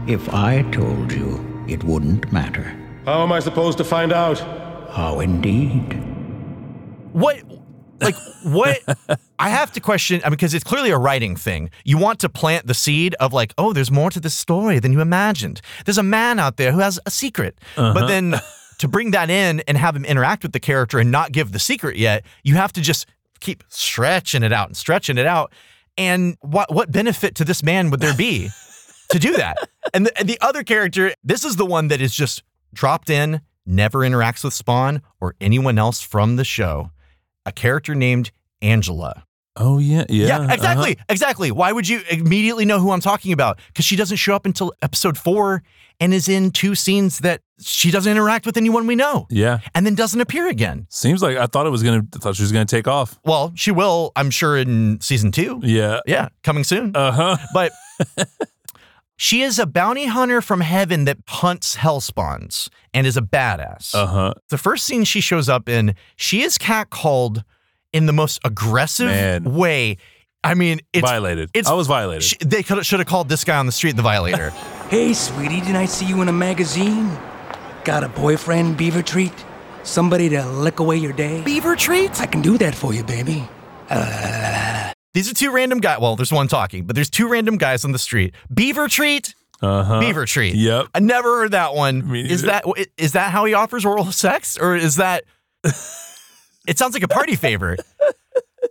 If 0.05 0.31
I 0.31 0.61
told 0.71 1.11
you, 1.11 1.65
it 1.67 1.83
wouldn't 1.83 2.31
matter. 2.31 2.63
How 3.05 3.23
am 3.23 3.31
I 3.31 3.39
supposed 3.39 3.79
to 3.79 3.83
find 3.83 4.13
out? 4.13 4.37
How 4.91 5.19
indeed. 5.19 5.93
What 7.13 7.41
like 7.99 8.13
what 8.43 8.77
I 9.39 9.49
have 9.49 9.71
to 9.71 9.79
question 9.79 10.21
I 10.23 10.27
mean, 10.27 10.33
because 10.33 10.53
it's 10.53 10.63
clearly 10.63 10.91
a 10.91 10.97
writing 10.99 11.35
thing. 11.35 11.71
You 11.85 11.97
want 11.97 12.19
to 12.19 12.29
plant 12.29 12.67
the 12.67 12.75
seed 12.75 13.15
of 13.15 13.33
like, 13.33 13.51
oh, 13.57 13.73
there's 13.73 13.89
more 13.89 14.11
to 14.11 14.19
this 14.19 14.35
story 14.35 14.77
than 14.77 14.93
you 14.93 15.01
imagined. 15.01 15.59
There's 15.85 15.97
a 15.97 16.03
man 16.03 16.37
out 16.37 16.57
there 16.57 16.73
who 16.73 16.79
has 16.79 16.99
a 17.07 17.09
secret. 17.09 17.57
Uh-huh. 17.77 17.95
But 17.95 18.05
then 18.05 18.35
to 18.77 18.87
bring 18.87 19.09
that 19.09 19.31
in 19.31 19.61
and 19.61 19.75
have 19.75 19.95
him 19.95 20.05
interact 20.05 20.43
with 20.43 20.51
the 20.51 20.59
character 20.59 20.99
and 20.99 21.11
not 21.11 21.31
give 21.31 21.51
the 21.51 21.59
secret 21.59 21.97
yet, 21.97 22.23
you 22.43 22.57
have 22.57 22.71
to 22.73 22.81
just 22.81 23.07
keep 23.39 23.63
stretching 23.69 24.43
it 24.43 24.53
out 24.53 24.67
and 24.67 24.77
stretching 24.77 25.17
it 25.17 25.25
out. 25.25 25.51
And 25.97 26.37
what 26.41 26.73
what 26.73 26.91
benefit 26.91 27.35
to 27.35 27.45
this 27.45 27.63
man 27.63 27.89
would 27.89 27.99
there 27.99 28.15
be 28.15 28.49
to 29.09 29.19
do 29.19 29.33
that? 29.33 29.57
And 29.93 30.05
the, 30.05 30.17
and 30.17 30.27
the 30.27 30.37
other 30.41 30.63
character, 30.63 31.13
this 31.23 31.43
is 31.43 31.55
the 31.55 31.65
one 31.65 31.87
that 31.89 32.01
is 32.01 32.13
just 32.13 32.43
dropped 32.73 33.09
in, 33.09 33.41
never 33.65 33.99
interacts 33.99 34.43
with 34.43 34.53
Spawn 34.53 35.01
or 35.19 35.35
anyone 35.41 35.77
else 35.77 36.01
from 36.01 36.35
the 36.35 36.45
show. 36.45 36.91
A 37.45 37.51
character 37.51 37.95
named 37.95 38.31
Angela. 38.61 39.26
Oh 39.59 39.79
yeah, 39.79 40.05
yeah, 40.09 40.27
yeah 40.27 40.53
exactly, 40.53 40.91
uh-huh. 40.97 41.05
exactly. 41.09 41.51
Why 41.51 41.71
would 41.71 41.87
you 41.87 42.01
immediately 42.09 42.65
know 42.65 42.79
who 42.79 42.91
I'm 42.91 42.99
talking 43.01 43.31
about? 43.33 43.59
Because 43.67 43.85
she 43.85 43.95
doesn't 43.95 44.17
show 44.17 44.35
up 44.35 44.45
until 44.45 44.73
episode 44.81 45.17
four 45.17 45.63
and 45.99 46.13
is 46.13 46.29
in 46.29 46.51
two 46.51 46.75
scenes 46.75 47.19
that 47.19 47.41
she 47.59 47.89
doesn't 47.89 48.11
interact 48.11 48.45
with 48.45 48.55
anyone 48.55 48.85
we 48.85 48.95
know, 48.95 49.25
Yeah. 49.31 49.59
and 49.73 49.83
then 49.83 49.95
doesn't 49.95 50.21
appear 50.21 50.47
again. 50.47 50.85
Seems 50.89 51.23
like 51.23 51.37
I 51.37 51.47
thought 51.47 51.65
it 51.65 51.71
was 51.71 51.81
gonna. 51.81 52.03
I 52.15 52.19
thought 52.19 52.35
she 52.35 52.43
was 52.43 52.51
gonna 52.51 52.65
take 52.65 52.87
off. 52.87 53.19
Well, 53.25 53.51
she 53.55 53.71
will, 53.71 54.11
I'm 54.15 54.29
sure, 54.29 54.57
in 54.57 55.01
season 55.01 55.31
two. 55.31 55.59
Yeah. 55.63 56.01
Yeah, 56.05 56.29
coming 56.43 56.63
soon. 56.63 56.95
Uh 56.95 57.11
huh. 57.11 57.37
But 57.53 57.71
she 59.17 59.41
is 59.41 59.57
a 59.57 59.65
bounty 59.65 60.05
hunter 60.05 60.41
from 60.41 60.61
heaven 60.61 61.05
that 61.05 61.17
hunts 61.27 61.75
hell 61.75 61.99
spawns 61.99 62.69
and 62.93 63.07
is 63.07 63.17
a 63.17 63.21
badass. 63.21 63.95
Uh 63.95 64.05
huh. 64.05 64.33
The 64.49 64.57
first 64.59 64.85
scene 64.85 65.03
she 65.03 65.21
shows 65.21 65.49
up 65.49 65.67
in, 65.67 65.95
she 66.15 66.43
is 66.43 66.57
catcalled 66.59 67.43
in 67.97 68.05
the 68.05 68.13
most 68.13 68.39
aggressive 68.43 69.07
Man. 69.07 69.43
way. 69.43 69.97
I 70.43 70.53
mean, 70.53 70.79
it's 70.93 71.01
Violated. 71.01 71.49
It's 71.53 71.67
I 71.67 71.73
was 71.73 71.87
violated. 71.87 72.23
Sh- 72.23 72.35
they 72.39 72.63
could 72.63 72.85
should 72.85 72.99
have 72.99 73.07
called 73.07 73.27
this 73.27 73.43
guy 73.43 73.57
on 73.57 73.65
the 73.65 73.71
street 73.71 73.95
the 73.95 74.01
violator. 74.01 74.53
Hey, 74.87 75.13
sweetie, 75.13 75.59
didn't 75.59 75.75
I 75.75 75.83
see 75.83 76.05
you 76.05 76.21
in 76.21 76.29
a 76.29 76.31
magazine? 76.31 77.11
Got 77.83 78.05
a 78.05 78.07
boyfriend, 78.07 78.77
Beaver 78.77 79.01
Treat? 79.01 79.33
Somebody 79.83 80.29
to 80.29 80.47
lick 80.47 80.79
away 80.79 80.95
your 80.95 81.11
day? 81.11 81.41
Beaver 81.43 81.75
Treat? 81.75 82.21
I 82.21 82.25
can 82.25 82.41
do 82.41 82.57
that 82.59 82.73
for 82.73 82.93
you, 82.93 83.03
baby. 83.03 83.49
These 85.13 85.29
are 85.29 85.33
two 85.33 85.51
random 85.51 85.79
guys. 85.79 85.99
Well, 85.99 86.15
there's 86.15 86.31
one 86.31 86.47
talking, 86.47 86.85
but 86.85 86.95
there's 86.95 87.09
two 87.09 87.27
random 87.27 87.57
guys 87.57 87.83
on 87.83 87.91
the 87.91 87.99
street. 87.99 88.33
Beaver 88.53 88.87
treat. 88.87 89.33
Uh 89.61 89.83
huh. 89.83 89.99
Beaver 89.99 90.25
treat. 90.25 90.55
Yep. 90.55 90.87
I 90.93 90.99
never 90.99 91.39
heard 91.39 91.51
that 91.51 91.73
one. 91.73 92.09
Me 92.09 92.21
Is 92.21 92.43
that 92.43 92.63
is 92.97 93.13
that 93.13 93.31
how 93.31 93.43
he 93.45 93.53
offers 93.55 93.83
oral 93.83 94.11
sex, 94.11 94.57
or 94.57 94.75
is 94.75 94.97
that? 94.97 95.23
it 96.67 96.77
sounds 96.77 96.93
like 96.93 97.03
a 97.03 97.07
party 97.07 97.35
favor. 97.35 97.77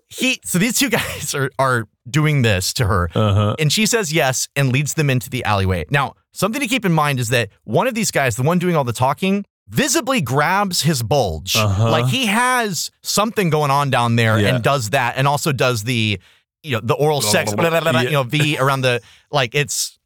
He 0.09 0.40
so 0.44 0.59
these 0.59 0.78
two 0.78 0.89
guys 0.90 1.35
are 1.35 1.51
are 1.59 1.89
doing 2.09 2.43
this 2.43 2.73
to 2.74 2.86
her, 2.86 3.10
Uh-huh. 3.14 3.56
and 3.59 3.73
she 3.73 3.86
says 3.86 4.12
yes 4.12 4.48
and 4.55 4.73
leads 4.73 4.94
them 4.94 5.10
into 5.10 5.28
the 5.28 5.44
alleyway. 5.44 5.85
Now, 5.90 6.14
something 6.32 6.60
to 6.60 6.68
keep 6.68 6.85
in 6.85 6.93
mind 6.93 7.18
is 7.18 7.28
that 7.31 7.51
one 7.64 7.86
of 7.89 7.94
these 7.94 8.10
guys, 8.12 8.36
the 8.36 8.43
one 8.44 8.59
doing 8.59 8.77
all 8.77 8.85
the 8.85 8.93
talking, 8.93 9.44
visibly 9.68 10.20
grabs 10.20 10.82
his 10.82 11.02
bulge, 11.02 11.56
Uh-huh. 11.56 11.90
like 11.90 12.06
he 12.06 12.27
has 12.27 12.90
something 13.02 13.51
going 13.51 13.70
on 13.73 13.90
down 13.90 14.14
there, 14.16 14.39
Yeah. 14.39 14.55
and 14.55 14.62
does 14.64 14.90
that, 14.90 15.16
and 15.16 15.27
also 15.27 15.51
does 15.52 15.82
the 15.85 16.20
you 16.62 16.73
know 16.73 16.81
the 16.82 16.94
oral 16.94 17.20
sex, 17.20 17.52
blah, 17.55 17.70
blah, 17.70 17.81
blah, 17.81 17.93
blah, 17.93 18.01
you 18.02 18.10
know, 18.12 18.23
V 18.23 18.59
around 18.60 18.81
the 18.82 19.01
like 19.32 19.55
it's 19.55 19.98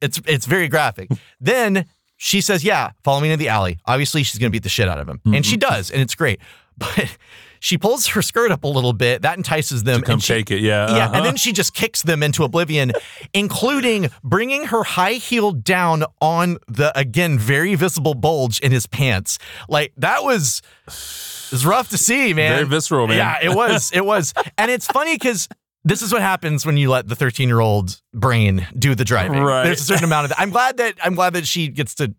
it's 0.00 0.20
it's 0.26 0.46
very 0.46 0.68
graphic. 0.68 1.10
then 1.40 1.84
she 2.16 2.40
says, 2.40 2.62
"Yeah, 2.64 2.90
follow 3.04 3.20
me 3.20 3.28
into 3.30 3.36
the 3.38 3.48
alley." 3.48 3.78
Obviously, 3.86 4.22
she's 4.24 4.38
gonna 4.38 4.50
beat 4.50 4.62
the 4.64 4.68
shit 4.68 4.88
out 4.88 4.98
of 4.98 5.08
him, 5.08 5.20
and 5.26 5.44
she 5.44 5.56
does, 5.56 5.90
and 5.90 6.00
it's 6.00 6.14
great. 6.14 6.40
But 6.78 7.16
she 7.60 7.76
pulls 7.76 8.08
her 8.08 8.22
skirt 8.22 8.50
up 8.50 8.64
a 8.64 8.68
little 8.68 8.92
bit. 8.92 9.22
That 9.22 9.36
entices 9.36 9.84
them. 9.84 10.00
To 10.00 10.06
come 10.06 10.20
she- 10.20 10.34
take 10.34 10.50
it, 10.50 10.60
yeah, 10.60 10.94
yeah, 10.94 11.04
uh-huh. 11.06 11.16
and 11.16 11.26
then 11.26 11.36
she 11.36 11.52
just 11.52 11.74
kicks 11.74 12.02
them 12.02 12.22
into 12.22 12.44
oblivion, 12.44 12.92
including 13.34 14.10
bringing 14.22 14.66
her 14.66 14.84
high 14.84 15.14
heel 15.14 15.52
down 15.52 16.04
on 16.20 16.58
the 16.66 16.96
again 16.98 17.38
very 17.38 17.74
visible 17.74 18.14
bulge 18.14 18.60
in 18.60 18.72
his 18.72 18.86
pants. 18.86 19.38
Like 19.68 19.92
that 19.96 20.24
was. 20.24 20.62
It 20.86 21.52
was 21.52 21.64
rough 21.64 21.88
to 21.90 21.98
see, 21.98 22.34
man. 22.34 22.56
Very 22.56 22.66
visceral, 22.66 23.06
man. 23.06 23.16
Yeah, 23.16 23.38
it 23.42 23.56
was. 23.56 23.90
It 23.92 24.04
was. 24.04 24.34
And 24.58 24.70
it's 24.70 24.86
funny 24.86 25.14
because 25.14 25.48
this 25.84 26.02
is 26.02 26.12
what 26.12 26.20
happens 26.20 26.66
when 26.66 26.76
you 26.76 26.90
let 26.90 27.08
the 27.08 27.16
13 27.16 27.48
year 27.48 27.60
old 27.60 28.00
brain 28.12 28.66
do 28.78 28.94
the 28.94 29.04
driving. 29.04 29.42
Right. 29.42 29.64
There's 29.64 29.80
a 29.80 29.84
certain 29.84 30.04
amount 30.04 30.24
of 30.24 30.28
that. 30.30 30.40
I'm 30.40 30.50
glad 30.50 30.76
that 30.76 30.94
I'm 31.02 31.14
glad 31.14 31.32
that 31.34 31.46
she 31.46 31.68
gets 31.68 31.94
to 31.96 32.14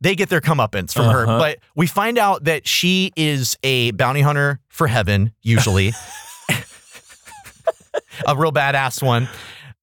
they 0.00 0.14
get 0.14 0.28
their 0.28 0.40
comeuppance 0.40 0.92
from 0.94 1.06
her. 1.06 1.22
Uh-huh. 1.26 1.38
But 1.38 1.58
we 1.76 1.86
find 1.86 2.18
out 2.18 2.44
that 2.44 2.66
she 2.66 3.12
is 3.16 3.56
a 3.62 3.90
bounty 3.92 4.20
hunter 4.22 4.60
for 4.68 4.86
heaven, 4.86 5.32
usually. 5.42 5.92
a 8.26 8.36
real 8.36 8.52
badass 8.52 9.02
one. 9.02 9.28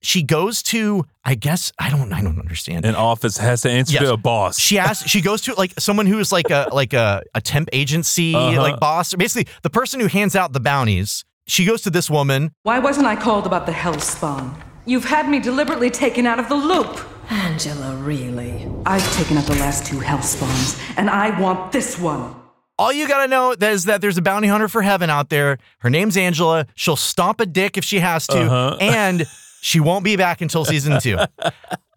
She 0.02 0.22
goes 0.23 0.61
to, 0.64 1.06
I 1.26 1.35
guess, 1.35 1.72
I 1.80 1.89
don't 1.89 2.14
I 2.14 2.22
don't 2.22 2.39
understand. 2.39 2.85
An 2.85 2.95
office 2.95 3.38
has 3.38 3.61
to 3.61 3.69
answer 3.72 3.94
Yes. 3.94 4.03
to 4.03 4.14
a 4.14 4.18
boss. 4.18 4.60
She 4.60 4.77
asks. 4.77 5.10
She 5.10 5.22
goes 5.22 5.41
to 5.41 5.56
like 5.56 5.73
someone 5.80 6.06
who 6.06 6.19
is 6.19 6.31
like 6.31 6.49
a 6.52 6.69
like 6.72 6.94
a, 6.94 7.23
a 7.34 7.41
temp 7.41 7.69
agency 7.73 8.35
Uh-huh. 8.35 8.61
like 8.61 8.80
boss, 8.80 9.14
basically 9.15 9.52
the 9.64 9.69
person 9.72 9.99
who 9.99 10.07
hands 10.07 10.35
out 10.35 10.53
the 10.53 10.60
bounties. 10.60 11.26
She 11.48 11.65
goes 11.65 11.81
to 11.84 11.89
this 11.89 12.10
woman. 12.10 12.52
Why 12.64 12.77
wasn't 12.80 13.07
I 13.07 13.15
called 13.15 13.45
about 13.48 13.65
the 13.65 13.72
Hellspawn? 13.72 14.53
You've 14.88 15.05
had 15.05 15.27
me 15.30 15.39
deliberately 15.39 15.89
taken 15.89 16.26
out 16.26 16.39
of 16.39 16.47
the 16.49 16.55
loop. 16.55 16.99
Angela, 17.30 17.95
really? 17.97 18.65
I've 18.85 19.05
taken 19.15 19.38
out 19.38 19.43
the 19.45 19.55
last 19.55 19.85
two 19.85 19.97
Hellspawns, 19.97 20.80
and 20.97 21.09
I 21.09 21.38
want 21.39 21.73
this 21.73 21.99
one. 21.99 22.34
All 22.80 22.93
you 22.93 23.05
gotta 23.07 23.27
know 23.27 23.51
is 23.59 23.84
that 23.85 23.99
there's 23.99 24.18
a 24.18 24.22
bounty 24.22 24.47
hunter 24.47 24.69
for 24.69 24.81
heaven 24.81 25.09
out 25.09 25.30
there. 25.30 25.57
Her 25.80 25.89
name's 25.89 26.15
Angela. 26.15 26.68
She'll 26.76 26.95
stomp 26.95 27.41
a 27.41 27.45
dick 27.45 27.77
if 27.77 27.84
she 27.84 27.99
has 27.99 28.27
to, 28.27 28.39
Uh-huh. 28.39 28.77
and 28.80 29.26
she 29.61 29.80
won't 29.81 30.05
be 30.05 30.15
back 30.15 30.39
until 30.41 30.64
season 30.64 31.01
two. 31.01 31.18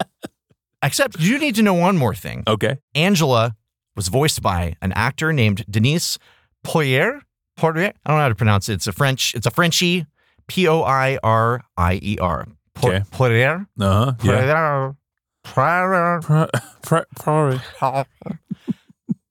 Except 0.83 1.21
you 1.21 1.39
need 1.39 1.55
to 1.57 1.63
know 1.63 1.75
one 1.75 1.97
more 1.97 2.15
thing. 2.15 2.43
Okay. 2.49 2.79
Angela 2.97 3.55
was 3.95 4.09
voiced 4.09 4.43
by 4.43 4.75
an 4.81 4.93
actor 4.95 5.33
named 5.33 5.65
Denise 5.71 6.19
Poirier. 6.65 7.21
Poirier. 7.57 7.93
I 8.05 8.11
don't 8.11 8.17
know 8.19 8.23
how 8.23 8.29
to 8.31 8.35
pronounce 8.35 8.69
it. 8.69 8.75
It's 8.75 8.87
a 8.87 8.93
French. 8.93 9.35
It's 9.35 9.47
a 9.47 9.51
Frenchie. 9.51 10.07
P 10.49 10.67
O 10.67 10.83
I 10.83 11.19
R 11.23 11.63
I 11.77 12.01
E 12.03 12.17
R. 12.19 12.49
Okay. 12.85 13.03
Poirier. 13.11 13.67
Uh 13.79 14.05
huh. 14.07 14.13
Yeah. 14.23 14.93
Poirier. 15.45 16.49
Poirier. 17.17 17.61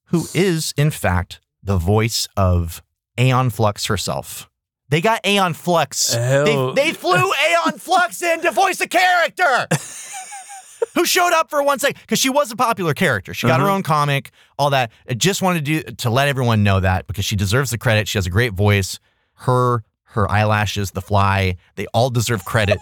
Who 0.05 0.25
is 0.33 0.73
in 0.77 0.89
fact 0.91 1.39
the 1.61 1.77
voice 1.77 2.27
of 2.35 2.81
Aeon 3.19 3.49
Flux 3.51 3.85
herself. 3.85 4.49
They 4.89 5.01
got 5.01 5.23
Aeon 5.25 5.53
Flux. 5.53 6.15
They, 6.15 6.71
they 6.75 6.93
flew 6.93 7.13
Aeon 7.47 7.77
Flux 7.77 8.21
in 8.23 8.41
to 8.41 8.49
voice 8.51 8.81
a 8.81 8.87
character 8.87 9.67
who 10.95 11.05
showed 11.05 11.31
up 11.33 11.51
for 11.51 11.61
one 11.61 11.77
second 11.77 11.99
because 12.01 12.17
she 12.17 12.29
was 12.29 12.51
a 12.51 12.55
popular 12.55 12.95
character. 12.95 13.33
She 13.35 13.45
got 13.45 13.59
her 13.59 13.67
Uh-huh. 13.67 13.75
own 13.75 13.83
comic, 13.83 14.31
all 14.57 14.71
that. 14.71 14.91
I 15.07 15.13
just 15.13 15.43
wanted 15.43 15.63
to 15.65 15.81
do 15.83 15.91
to 15.97 16.09
let 16.09 16.27
everyone 16.27 16.63
know 16.63 16.79
that 16.79 17.05
because 17.05 17.25
she 17.25 17.35
deserves 17.35 17.69
the 17.69 17.77
credit. 17.77 18.07
She 18.07 18.17
has 18.17 18.25
a 18.25 18.31
great 18.31 18.53
voice. 18.53 18.99
Her 19.35 19.83
her 20.13 20.29
eyelashes, 20.31 20.89
the 20.91 21.01
fly, 21.01 21.55
they 21.75 21.85
all 21.93 22.09
deserve 22.09 22.43
credit. 22.45 22.79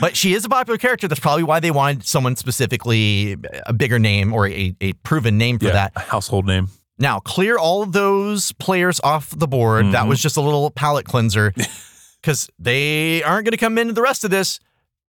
But 0.00 0.16
she 0.16 0.34
is 0.34 0.44
a 0.44 0.48
popular 0.48 0.78
character. 0.78 1.08
That's 1.08 1.20
probably 1.20 1.42
why 1.44 1.60
they 1.60 1.70
wanted 1.70 2.06
someone 2.06 2.36
specifically 2.36 3.36
a 3.66 3.72
bigger 3.72 3.98
name 3.98 4.32
or 4.32 4.46
a, 4.48 4.74
a 4.80 4.92
proven 4.94 5.38
name 5.38 5.58
for 5.58 5.66
yeah. 5.66 5.72
that. 5.72 5.92
a 5.96 6.00
Household 6.00 6.46
name. 6.46 6.68
Now, 6.98 7.18
clear 7.20 7.56
all 7.56 7.82
of 7.82 7.92
those 7.92 8.52
players 8.52 9.00
off 9.02 9.30
the 9.30 9.48
board. 9.48 9.86
That 9.92 10.04
Mhm. 10.04 10.08
was 10.08 10.20
just 10.20 10.36
a 10.36 10.40
little 10.42 10.70
palate 10.70 11.06
cleanser 11.06 11.54
because 12.22 12.50
they 12.58 13.22
aren't 13.22 13.46
going 13.46 13.52
to 13.52 13.56
come 13.56 13.78
into 13.78 13.94
the 13.94 14.02
rest 14.02 14.22
of 14.24 14.30
this. 14.30 14.60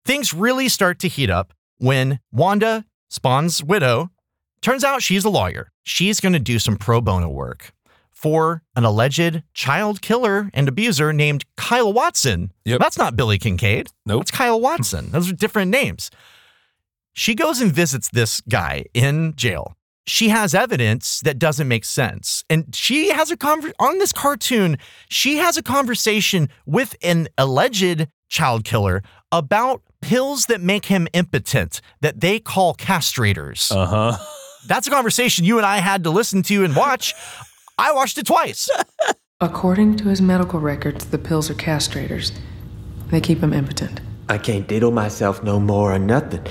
Things 0.06 0.34
really 0.34 0.68
start 0.70 1.00
to 1.00 1.08
heat 1.08 1.30
up. 1.30 1.54
when 1.80 2.20
Wanda, 2.32 2.86
Spawn's 3.10 3.64
widow, 3.64 4.10
turns 4.62 4.84
out 4.84 5.02
she's 5.04 5.24
a 5.24 5.30
lawyer. 5.30 5.72
She's 5.84 6.20
going 6.20 6.34
to 6.34 6.40
do 6.40 6.58
some 6.60 6.76
pro 6.76 7.00
bono 7.02 7.30
work 7.30 7.72
for 8.18 8.64
an 8.76 8.84
alleged 8.84 9.44
child 9.54 10.02
killer 10.02 10.50
and 10.54 10.68
abuser 10.68 11.14
named 11.14 11.46
Kyle 11.56 11.94
Watson. 11.94 12.52
Yep. 12.66 12.80
That's 12.80 12.98
not 12.98 13.16
Billy 13.16 13.38
Kincaid. 13.38 13.90
Nope. 14.08 14.24
It's 14.24 14.32
Kyle 14.32 14.60
Watson. 14.60 15.10
Those 15.12 15.30
are 15.30 15.36
different 15.36 15.70
names. 15.70 16.10
She 17.14 17.36
goes 17.36 17.62
and 17.62 17.72
visits 17.72 18.10
this 18.10 18.42
guy 18.42 18.86
in 18.96 19.36
jail. 19.36 19.76
She 20.08 20.30
has 20.30 20.56
evidence 20.56 21.20
that 21.26 21.38
doesn't 21.38 21.68
make 21.68 21.86
sense. 21.86 22.44
And 22.50 22.74
she 22.76 23.12
has 23.12 23.30
a 23.30 23.38
conver- 23.38 23.74
on 23.80 24.00
this 24.00 24.14
cartoon, 24.14 24.78
she 25.10 25.38
has 25.38 25.58
a 25.58 25.64
conversation 25.64 26.50
with 26.66 26.96
an 27.04 27.28
alleged 27.38 28.08
child 28.30 28.64
killer 28.64 29.04
about 29.32 29.84
pills 30.02 30.48
that 30.48 30.62
make 30.62 30.86
him 30.86 31.08
impotent 31.14 31.82
that 32.02 32.22
they 32.22 32.40
call 32.40 32.74
castrators. 32.74 33.72
Uh-huh. 33.72 34.18
That's 34.66 34.88
a 34.88 34.90
conversation 34.90 35.46
you 35.46 35.58
and 35.58 35.66
I 35.66 35.78
had 35.78 36.04
to 36.06 36.10
listen 36.10 36.42
to 36.44 36.64
and 36.64 36.76
watch. 36.76 37.14
I 37.78 37.92
watched 37.92 38.18
it 38.18 38.26
twice. 38.26 38.70
According 39.40 39.98
to 39.98 40.06
his 40.06 40.22
medical 40.22 40.60
records, 40.60 41.06
the 41.06 41.20
pills 41.20 41.50
are 41.50 41.56
castrators. 41.56 42.32
They 43.10 43.22
keep 43.22 43.40
him 43.40 43.54
impotent. 43.54 44.02
I 44.30 44.38
can't 44.38 44.68
diddle 44.68 44.92
myself 44.92 45.44
no 45.44 45.60
more 45.60 45.94
or 45.94 46.00
nothing. 46.00 46.46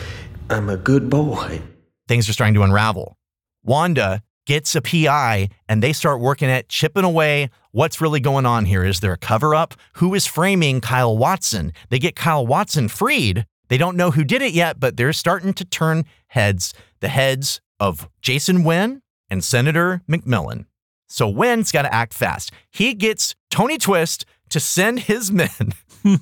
I'm 0.48 0.68
a 0.68 0.76
good 0.76 1.10
boy. 1.10 1.62
Things 2.08 2.28
are 2.28 2.32
starting 2.32 2.54
to 2.54 2.62
unravel. 2.62 3.16
Wanda 3.64 4.22
gets 4.46 4.76
a 4.76 4.80
PI 4.80 5.48
and 5.68 5.82
they 5.82 5.92
start 5.92 6.20
working 6.20 6.48
at 6.48 6.68
chipping 6.68 7.04
away. 7.04 7.50
What's 7.72 8.00
really 8.00 8.20
going 8.20 8.46
on 8.46 8.64
here? 8.64 8.84
Is 8.84 9.00
there 9.00 9.12
a 9.12 9.18
cover 9.18 9.54
up? 9.54 9.74
Who 9.94 10.14
is 10.14 10.26
framing 10.26 10.80
Kyle 10.80 11.18
Watson? 11.18 11.72
They 11.90 11.98
get 11.98 12.14
Kyle 12.14 12.46
Watson 12.46 12.88
freed. 12.88 13.44
They 13.68 13.76
don't 13.76 13.96
know 13.96 14.12
who 14.12 14.22
did 14.22 14.42
it 14.42 14.52
yet, 14.52 14.78
but 14.78 14.96
they're 14.96 15.12
starting 15.12 15.52
to 15.54 15.64
turn 15.64 16.04
heads. 16.28 16.72
The 17.00 17.08
heads 17.08 17.60
of 17.80 18.08
Jason 18.22 18.62
Wynn 18.62 19.02
and 19.28 19.42
Senator 19.42 20.02
McMillan. 20.08 20.66
So 21.08 21.28
Wynn's 21.28 21.70
got 21.72 21.82
to 21.82 21.94
act 21.94 22.12
fast. 22.14 22.50
He 22.70 22.94
gets 22.94 23.34
Tony 23.50 23.78
Twist 23.78 24.24
to 24.50 24.60
send 24.60 25.00
his 25.00 25.30
men 25.32 25.48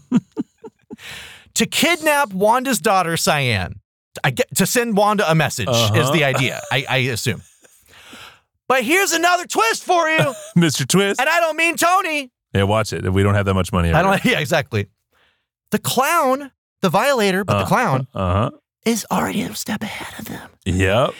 to 1.55 1.67
kidnap 1.67 2.33
Wanda's 2.33 2.81
daughter, 2.81 3.17
Cyan. 3.17 3.81
I 4.23 4.31
get 4.31 4.55
to 4.57 4.67
send 4.67 4.97
Wanda 4.97 5.29
a 5.31 5.35
message 5.35 5.69
is 5.69 5.75
Uh-huh. 5.77 6.13
the 6.13 6.25
idea, 6.25 6.61
I, 6.71 6.85
I 6.89 6.97
assume. 6.99 7.43
But 8.69 8.85
here's 8.85 9.13
another 9.13 9.47
twist 9.47 9.85
for 9.85 10.09
you, 10.09 10.19
Mr. 10.57 10.87
Twist. 10.87 11.21
and 11.21 11.29
I 11.29 11.41
don't 11.41 11.57
mean 11.57 11.77
Tony. 11.77 12.31
Yeah, 12.55 12.63
watch 12.63 12.93
it. 12.93 13.13
We 13.13 13.23
don't 13.23 13.35
have 13.35 13.47
that 13.47 13.55
much 13.55 13.73
money. 13.73 13.93
I 13.93 14.03
don't. 14.03 14.25
Yeah, 14.25 14.39
exactly. 14.41 14.87
The 15.71 15.79
clown, 15.81 16.53
the 16.83 16.89
violator, 16.89 17.45
but 17.45 17.59
the 17.59 17.65
clown 17.67 18.07
Uh 18.15 18.33
huh. 18.33 18.51
is 18.87 19.05
already 19.11 19.43
a 19.43 19.55
step 19.55 19.83
ahead 19.83 20.19
of 20.21 20.27
them. 20.27 20.51
Yep. 20.65 21.11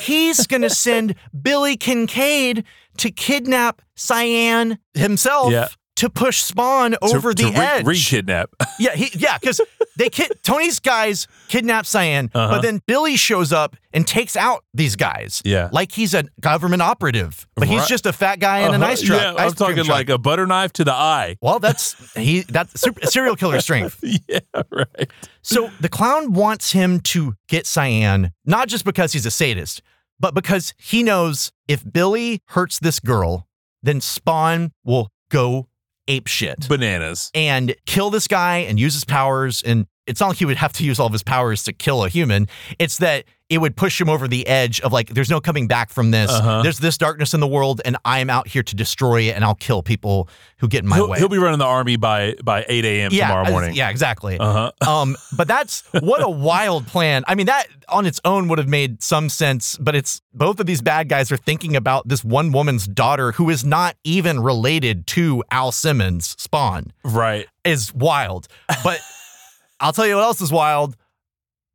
He's 0.00 0.46
going 0.46 0.62
to 0.62 0.70
send 0.70 1.16
Billy 1.42 1.76
Kincaid 1.76 2.64
to 2.98 3.10
kidnap 3.10 3.82
Cyan 3.96 4.78
himself 4.94 5.52
Yeah. 5.52 5.68
to 5.96 6.10
push 6.10 6.38
Spawn 6.42 6.96
over 7.02 7.32
to, 7.34 7.44
the 7.44 7.50
to 7.52 7.58
re- 7.58 7.64
edge. 7.66 7.86
Re-kidnap. 7.86 8.50
Yeah, 8.80 8.94
he, 8.96 9.08
yeah, 9.16 9.38
because 9.38 9.60
they 9.96 10.08
kid 10.10 10.32
Tony's 10.42 10.80
guys 10.80 11.28
kidnap 11.46 11.86
Cyan, 11.86 12.28
Uh-huh. 12.34 12.54
but 12.56 12.62
then 12.62 12.80
Billy 12.88 13.14
shows 13.16 13.52
up 13.52 13.76
and 13.92 14.04
takes 14.04 14.34
out 14.34 14.64
these 14.74 14.96
guys. 14.96 15.40
Yeah. 15.44 15.68
like 15.70 15.92
he's 15.92 16.12
a 16.12 16.24
government 16.40 16.82
operative, 16.82 17.46
but 17.54 17.68
he's 17.68 17.80
Right. 17.80 17.88
just 17.88 18.04
a 18.06 18.12
fat 18.12 18.40
guy 18.40 18.58
in 18.58 18.64
a 18.64 18.68
Uh-huh. 18.70 18.78
nice 18.78 19.00
truck. 19.00 19.20
Yeah, 19.22 19.34
ice 19.34 19.50
I'm 19.50 19.52
talking 19.54 19.76
truck. 19.84 19.88
like 19.88 20.08
a 20.08 20.18
butter 20.18 20.44
knife 20.48 20.72
to 20.74 20.84
the 20.84 20.92
eye. 20.92 21.36
Well, 21.40 21.60
that's 21.60 21.94
he. 22.16 22.40
That's 22.48 22.80
super, 22.80 23.06
serial 23.06 23.36
killer 23.36 23.60
strength. 23.68 24.00
yeah, 24.02 24.40
right. 24.72 25.08
So 25.42 25.70
the 25.78 25.88
clown 25.88 26.32
wants 26.32 26.72
him 26.72 26.98
to 27.14 27.34
get 27.46 27.64
Cyan, 27.64 28.32
not 28.44 28.66
just 28.66 28.84
because 28.84 29.12
he's 29.12 29.26
a 29.26 29.30
sadist, 29.30 29.82
but 30.20 30.34
because 30.34 30.74
he 30.78 31.02
knows 31.02 31.52
if 31.68 31.84
Billy 31.90 32.40
hurts 32.48 32.78
this 32.78 33.00
girl, 33.00 33.46
then 33.82 34.00
Spawn 34.00 34.72
will 34.84 35.10
go 35.30 35.68
ape 36.08 36.26
shit 36.26 36.68
Bananas. 36.68 37.30
and 37.34 37.74
kill 37.86 38.10
this 38.10 38.28
guy 38.28 38.58
and 38.58 38.78
use 38.78 38.94
his 38.94 39.04
powers. 39.04 39.62
And 39.62 39.86
it's 40.06 40.20
not 40.20 40.28
like 40.28 40.38
he 40.38 40.44
would 40.44 40.56
have 40.58 40.72
to 40.74 40.84
use 40.84 41.00
all 41.00 41.06
of 41.06 41.12
his 41.12 41.22
powers 41.22 41.64
to 41.64 41.72
kill 41.72 42.04
a 42.04 42.08
human. 42.08 42.48
It's 42.78 42.98
that 42.98 43.24
it 43.50 43.58
would 43.58 43.76
push 43.76 44.00
him 44.00 44.08
over 44.08 44.26
the 44.26 44.46
edge 44.46 44.80
of 44.80 44.92
like, 44.92 45.10
there's 45.10 45.28
no 45.28 45.38
coming 45.40 45.68
back 45.68 45.90
from 45.90 46.10
this. 46.10 46.30
Uh-huh. 46.30 46.62
There's 46.62 46.78
this 46.78 46.96
darkness 46.96 47.34
in 47.34 47.40
the 47.40 47.46
world, 47.46 47.82
and 47.84 47.96
I'm 48.04 48.30
out 48.30 48.48
here 48.48 48.62
to 48.62 48.74
destroy 48.74 49.22
it, 49.22 49.36
and 49.36 49.44
I'll 49.44 49.54
kill 49.54 49.82
people 49.82 50.28
who 50.58 50.68
get 50.68 50.82
in 50.82 50.88
my 50.88 50.96
He'll, 50.96 51.10
way. 51.10 51.18
he'll 51.18 51.28
be 51.28 51.36
running 51.38 51.58
the 51.58 51.66
army 51.66 51.96
by 51.96 52.36
by 52.42 52.64
8 52.66 52.84
a.m. 52.84 53.10
tomorrow 53.10 53.46
uh, 53.46 53.50
morning. 53.50 53.74
Yeah, 53.74 53.90
exactly. 53.90 54.38
Uh 54.38 54.52
huh. 54.52 54.72
Um, 54.94 55.16
but 55.36 55.48
that's 55.48 55.82
what 56.00 56.22
a 56.22 56.28
wild 56.28 56.86
plan. 56.86 57.24
I 57.26 57.34
mean, 57.34 57.46
that 57.46 57.66
on 57.88 58.06
its 58.06 58.20
own 58.24 58.48
would 58.48 58.58
have 58.58 58.68
made 58.68 59.02
some 59.02 59.28
sense, 59.28 59.76
but 59.78 59.94
it's 59.94 60.22
both 60.32 60.60
of 60.60 60.66
these 60.66 60.80
bad 60.82 61.08
guys 61.08 61.32
are 61.32 61.36
thinking 61.36 61.74
about 61.74 62.06
this 62.08 62.22
one 62.24 62.52
woman's 62.52 62.86
daughter 62.86 63.32
who 63.32 63.50
is 63.50 63.64
not 63.64 63.96
even 64.04 64.40
related 64.40 65.06
to 65.08 65.42
Al 65.50 65.72
Simmons' 65.72 66.36
Spawn. 66.38 66.92
Right. 67.02 67.46
Is 67.64 67.92
wild. 67.92 68.46
But 68.84 69.00
I'll 69.80 69.92
tell 69.92 70.06
you 70.06 70.14
what 70.16 70.24
else 70.24 70.40
is 70.40 70.52
wild. 70.52 70.96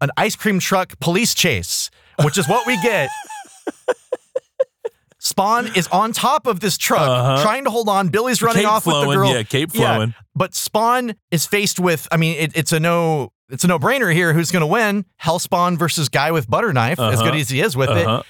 An 0.01 0.11
ice 0.17 0.35
cream 0.35 0.59
truck 0.59 0.97
police 0.99 1.33
chase, 1.33 1.89
which 2.23 2.37
is 2.37 2.47
what 2.47 2.65
we 2.65 2.75
get. 2.81 3.09
Spawn 5.21 5.67
is 5.75 5.87
on 5.87 6.13
top 6.13 6.47
of 6.47 6.61
this 6.61 6.77
truck, 6.77 7.01
Uh-huh. 7.01 7.41
trying 7.43 7.65
to 7.65 7.69
hold 7.69 7.89
on. 7.89 8.07
Billy's 8.07 8.41
running 8.41 8.63
Cape 8.63 8.71
off 8.71 8.85
with 8.85 9.01
the 9.01 9.13
girl. 9.13 9.29
yeah, 9.33 9.43
cape 9.43 9.71
flowing. 9.73 10.13
But 10.33 10.55
Spawn 10.55 11.13
is 11.29 11.45
faced 11.45 11.77
with. 11.79 12.07
I 12.09 12.15
mean, 12.17 12.37
it, 12.39 12.51
it's 12.55 12.71
a 12.71 12.79
no. 12.79 13.33
It's 13.49 13.63
a 13.63 13.67
no-brainer 13.67 14.13
here. 14.13 14.31
Who's 14.33 14.51
going 14.51 14.61
to 14.61 14.67
win? 14.67 15.05
Hellspawn 15.21 15.75
versus 15.77 16.07
guy 16.07 16.31
with 16.31 16.47
butter 16.49 16.71
knife. 16.71 16.99
As 16.99 17.15
Uh-huh. 17.19 17.31
good 17.31 17.39
as 17.39 17.49
he 17.49 17.59
is 17.61 17.75
with 17.75 17.89
Uh-huh. 17.89 18.19
it, 18.19 18.25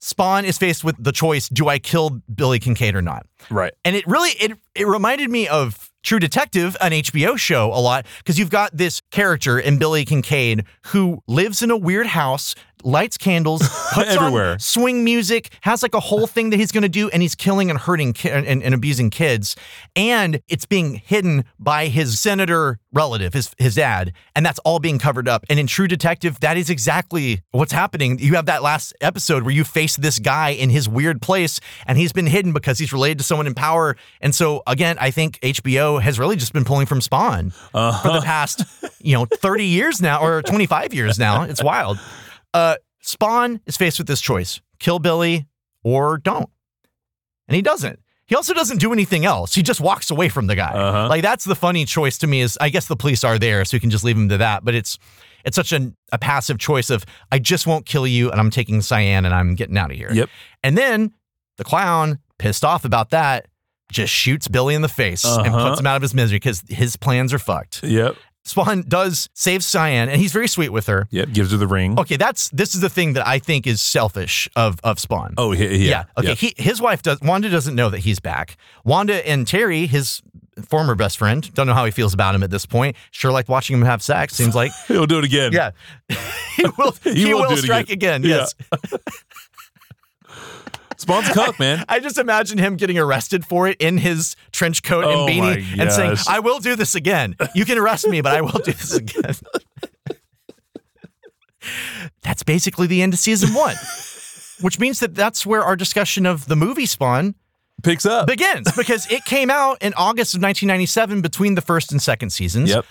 Spawn 0.00 0.44
is 0.44 0.58
faced 0.58 0.82
with 0.82 0.96
the 0.98 1.12
choice: 1.12 1.48
Do 1.48 1.68
I 1.68 1.78
kill 1.78 2.22
Billy 2.34 2.58
Kincaid 2.58 2.96
or 2.96 3.02
not? 3.02 3.24
Right. 3.48 3.72
And 3.84 3.94
it 3.94 4.04
really 4.08 4.30
it 4.30 4.58
it 4.74 4.86
reminded 4.88 5.30
me 5.30 5.46
of 5.46 5.91
True 6.02 6.18
Detective, 6.18 6.76
an 6.80 6.90
HBO 6.90 7.38
show, 7.38 7.72
a 7.72 7.78
lot 7.78 8.06
because 8.18 8.38
you've 8.38 8.50
got 8.50 8.76
this 8.76 9.00
character 9.12 9.58
in 9.58 9.78
Billy 9.78 10.04
Kincaid 10.04 10.64
who 10.86 11.22
lives 11.28 11.62
in 11.62 11.70
a 11.70 11.76
weird 11.76 12.08
house, 12.08 12.56
lights 12.84 13.16
candles, 13.16 13.62
puts 13.92 14.10
Everywhere. 14.10 14.52
on 14.52 14.58
swing 14.58 15.04
music, 15.04 15.50
has 15.62 15.82
like 15.82 15.94
a 15.94 16.00
whole 16.00 16.26
thing 16.26 16.50
that 16.50 16.58
he's 16.58 16.72
going 16.72 16.82
to 16.82 16.88
do, 16.88 17.08
and 17.10 17.22
he's 17.22 17.34
killing 17.34 17.70
and 17.70 17.78
hurting 17.78 18.12
ki- 18.12 18.30
and, 18.30 18.62
and 18.62 18.74
abusing 18.74 19.10
kids, 19.10 19.56
and 19.96 20.40
it's 20.48 20.66
being 20.66 20.94
hidden 20.94 21.44
by 21.58 21.86
his 21.86 22.20
senator 22.20 22.78
relative, 22.92 23.32
his 23.32 23.54
his 23.58 23.74
dad, 23.74 24.12
and 24.36 24.44
that's 24.44 24.58
all 24.60 24.78
being 24.78 24.98
covered 24.98 25.28
up. 25.28 25.44
And 25.48 25.58
in 25.58 25.66
True 25.66 25.88
Detective, 25.88 26.40
that 26.40 26.56
is 26.56 26.70
exactly 26.70 27.42
what's 27.50 27.72
happening. 27.72 28.18
You 28.18 28.34
have 28.34 28.46
that 28.46 28.62
last 28.62 28.94
episode 29.00 29.42
where 29.42 29.54
you 29.54 29.64
face 29.64 29.96
this 29.96 30.18
guy 30.18 30.50
in 30.50 30.70
his 30.70 30.88
weird 30.88 31.22
place, 31.22 31.60
and 31.86 31.98
he's 31.98 32.12
been 32.12 32.26
hidden 32.26 32.52
because 32.52 32.78
he's 32.78 32.92
related 32.92 33.18
to 33.18 33.24
someone 33.24 33.46
in 33.46 33.54
power. 33.54 33.96
And 34.20 34.34
so 34.34 34.62
again, 34.66 34.96
I 35.00 35.10
think 35.10 35.38
HBO 35.40 36.00
has 36.00 36.18
really 36.18 36.36
just 36.36 36.52
been 36.52 36.64
pulling 36.64 36.86
from 36.86 37.00
Spawn 37.00 37.50
for 37.50 37.68
the 37.72 37.78
uh-huh. 37.78 38.20
past, 38.22 38.64
you 39.00 39.14
know, 39.14 39.26
30 39.26 39.66
years 39.66 40.00
now 40.00 40.22
or 40.22 40.42
25 40.42 40.94
years 40.94 41.18
now. 41.18 41.42
It's 41.42 41.62
wild. 41.62 41.98
Uh, 42.54 42.76
Spawn 43.00 43.60
is 43.66 43.76
faced 43.76 43.98
with 43.98 44.06
this 44.06 44.20
choice: 44.20 44.60
kill 44.78 44.98
Billy 44.98 45.46
or 45.82 46.18
don't, 46.18 46.50
and 47.48 47.56
he 47.56 47.62
doesn't. 47.62 47.98
He 48.26 48.36
also 48.36 48.54
doesn't 48.54 48.78
do 48.78 48.92
anything 48.92 49.24
else. 49.26 49.54
He 49.54 49.62
just 49.62 49.80
walks 49.80 50.10
away 50.10 50.28
from 50.28 50.46
the 50.46 50.54
guy. 50.56 50.70
Uh-huh. 50.72 51.08
Like 51.08 51.22
that's 51.22 51.44
the 51.44 51.54
funny 51.54 51.84
choice 51.84 52.16
to 52.18 52.26
me. 52.26 52.40
Is 52.40 52.56
I 52.60 52.68
guess 52.70 52.86
the 52.86 52.96
police 52.96 53.24
are 53.24 53.38
there, 53.38 53.64
so 53.64 53.76
you 53.76 53.80
can 53.80 53.90
just 53.90 54.04
leave 54.04 54.16
him 54.16 54.28
to 54.30 54.38
that. 54.38 54.64
But 54.64 54.74
it's 54.74 54.98
it's 55.44 55.56
such 55.56 55.72
an, 55.72 55.96
a 56.12 56.18
passive 56.18 56.58
choice 56.58 56.88
of 56.88 57.04
I 57.30 57.38
just 57.38 57.66
won't 57.66 57.84
kill 57.84 58.06
you, 58.06 58.30
and 58.30 58.40
I'm 58.40 58.50
taking 58.50 58.80
Cyan, 58.80 59.24
and 59.24 59.34
I'm 59.34 59.54
getting 59.54 59.76
out 59.76 59.90
of 59.90 59.96
here. 59.96 60.10
Yep. 60.12 60.28
And 60.62 60.78
then 60.78 61.12
the 61.58 61.64
clown, 61.64 62.20
pissed 62.38 62.64
off 62.64 62.84
about 62.84 63.10
that, 63.10 63.46
just 63.90 64.12
shoots 64.14 64.48
Billy 64.48 64.74
in 64.74 64.80
the 64.82 64.88
face 64.88 65.24
and 65.24 65.48
Uh-huh. 65.48 65.68
puts 65.70 65.80
him 65.80 65.86
out 65.86 65.96
of 65.96 66.02
his 66.02 66.14
misery 66.14 66.36
because 66.36 66.62
his 66.68 66.96
plans 66.96 67.34
are 67.34 67.38
fucked. 67.38 67.82
Yep. 67.82 68.16
Spawn 68.44 68.82
does 68.88 69.28
save 69.34 69.62
Cyan, 69.62 70.08
and 70.08 70.20
he's 70.20 70.32
very 70.32 70.48
sweet 70.48 70.70
with 70.70 70.86
her. 70.88 71.06
Yep. 71.10 71.32
Gives 71.32 71.52
her 71.52 71.56
the 71.58 71.66
ring. 71.68 71.98
Okay, 71.98 72.16
that's 72.16 72.50
this 72.50 72.74
is 72.74 72.80
the 72.80 72.88
thing 72.88 73.12
that 73.12 73.26
I 73.26 73.38
think 73.38 73.66
is 73.66 73.80
selfish 73.80 74.48
of 74.56 74.80
of 74.82 74.98
Spawn. 74.98 75.34
Oh, 75.38 75.52
he- 75.52 75.88
yeah. 75.88 76.04
Okay, 76.18 76.28
Yep. 76.28 76.38
he, 76.38 76.54
his 76.56 76.80
wife 76.80 77.02
does. 77.02 77.20
Wanda 77.20 77.48
doesn't 77.50 77.74
know 77.76 77.88
that 77.90 77.98
he's 78.00 78.18
back. 78.20 78.56
Wanda 78.84 79.26
and 79.28 79.46
Terry, 79.46 79.86
his 79.86 80.22
former 80.68 80.94
best 80.94 81.16
friend, 81.18 81.52
don't 81.54 81.66
know 81.66 81.72
how 81.74 81.84
he 81.84 81.90
feels 81.90 82.12
about 82.12 82.34
him 82.34 82.42
at 82.42 82.50
this 82.50 82.66
point. 82.66 82.96
Sure, 83.10 83.30
liked 83.32 83.48
watching 83.48 83.76
him 83.76 83.82
have 83.82 84.02
sex. 84.02 84.34
Seems 84.34 84.54
like 84.54 84.72
He'll 84.88 85.06
do 85.06 85.18
it 85.18 85.24
again. 85.24 85.52
yeah, 85.52 85.70
he 86.56 86.64
will. 86.76 86.92
he, 87.04 87.32
will 87.32 87.48
will, 87.48 87.56
strike 87.56 87.90
again. 87.90 88.24
again. 88.24 88.24
Yes. 88.24 88.54
Spawn's 91.02 91.28
cuck, 91.28 91.58
man. 91.58 91.84
I 91.88 92.00
just 92.00 92.16
imagine 92.18 92.58
him 92.58 92.76
getting 92.76 92.98
arrested 92.98 93.44
for 93.44 93.68
it 93.68 93.76
in 93.80 93.98
his 93.98 94.34
trench 94.52 94.82
coat 94.82 95.04
and 95.04 95.12
Oh 95.12 95.26
beanie 95.26 95.78
and 95.78 95.92
saying. 95.92 96.16
I 96.28 96.38
will 96.40 96.58
do 96.58 96.74
this 96.76 96.94
again. 96.94 97.36
You 97.54 97.64
can 97.64 97.76
arrest 97.78 98.06
me, 98.08 98.20
but 98.20 98.32
I 98.34 98.40
will 98.40 98.50
do 98.52 98.72
this 98.72 98.94
again. 98.94 99.34
that's 102.22 102.42
basically 102.42 102.86
the 102.86 103.02
end 103.02 103.12
of 103.14 103.18
season 103.20 103.54
one, 103.54 103.76
which 104.60 104.78
means 104.78 105.00
that 105.00 105.14
that's 105.14 105.46
where 105.46 105.62
our 105.62 105.76
discussion 105.76 106.26
of 106.26 106.46
the 106.46 106.56
movie 106.56 106.86
Spawn 106.86 107.34
Picks 107.82 108.06
up. 108.06 108.26
begins 108.26 108.70
because 108.76 109.10
it 109.10 109.24
came 109.24 109.50
out 109.50 109.80
in 109.82 109.92
August 109.94 110.34
of 110.34 110.42
1997 110.42 111.20
between 111.20 111.54
the 111.54 111.60
first 111.60 111.92
and 111.92 112.00
second 112.02 112.30
seasons 112.30 112.70
Yep. 112.70 112.84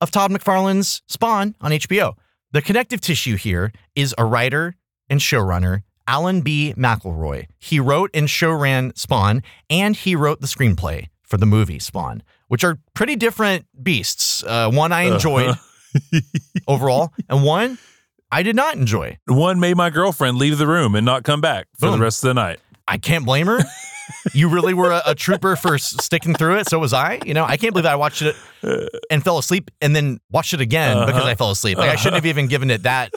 of 0.00 0.10
Todd 0.10 0.30
McFarlane's 0.30 1.02
Spawn 1.06 1.54
on 1.60 1.70
HBO. 1.72 2.14
The 2.52 2.62
connective 2.62 3.00
tissue 3.00 3.36
here 3.36 3.72
is 3.94 4.14
a 4.18 4.24
writer 4.24 4.76
and 5.08 5.20
showrunner, 5.20 5.82
Alan 6.08 6.40
B. 6.40 6.74
McElroy. 6.76 7.46
He 7.58 7.80
wrote 7.80 8.10
and 8.14 8.28
showran 8.28 8.96
Spawn, 8.96 9.42
and 9.70 9.96
he 9.96 10.14
wrote 10.16 10.40
the 10.40 10.46
screenplay 10.46 11.08
for 11.22 11.36
the 11.36 11.46
movie 11.46 11.78
Spawn, 11.78 12.22
which 12.48 12.62
are 12.64 12.78
pretty 12.94 13.16
different 13.16 13.66
beasts. 13.82 14.42
Uh, 14.44 14.70
one 14.70 14.92
I 14.92 15.02
enjoyed 15.02 15.56
overall, 16.68 17.12
and 17.28 17.42
one 17.42 17.78
I 18.30 18.42
did 18.42 18.56
not 18.56 18.74
enjoy. 18.76 19.18
One 19.26 19.60
made 19.60 19.76
my 19.76 19.90
girlfriend 19.90 20.38
leave 20.38 20.58
the 20.58 20.66
room 20.66 20.94
and 20.94 21.04
not 21.04 21.22
come 21.24 21.40
back 21.40 21.66
for 21.78 21.90
the 21.90 21.98
rest 21.98 22.22
of 22.24 22.28
the 22.28 22.34
night. 22.34 22.58
I 22.88 22.98
can't 22.98 23.24
blame 23.24 23.46
her. 23.46 23.58
you 24.32 24.48
really 24.48 24.74
were 24.74 24.90
a, 24.92 25.02
a 25.06 25.14
trooper 25.14 25.56
for 25.56 25.78
sticking 25.78 26.34
through 26.34 26.58
it. 26.58 26.68
So 26.68 26.78
was 26.78 26.92
I. 26.92 27.20
You 27.24 27.34
know, 27.34 27.44
I 27.44 27.56
can't 27.56 27.72
believe 27.72 27.86
I 27.86 27.96
watched 27.96 28.22
it 28.22 28.36
and 29.10 29.22
fell 29.24 29.38
asleep 29.38 29.70
and 29.80 29.94
then 29.96 30.18
watched 30.30 30.54
it 30.54 30.60
again 30.60 30.96
because 31.06 31.20
Uh-huh. 31.22 31.30
I 31.30 31.34
fell 31.34 31.50
asleep. 31.50 31.78
Like 31.78 31.90
I 31.90 31.96
shouldn't 31.96 32.14
have 32.16 32.26
even 32.26 32.46
given 32.46 32.70
it 32.70 32.84
that 32.84 33.12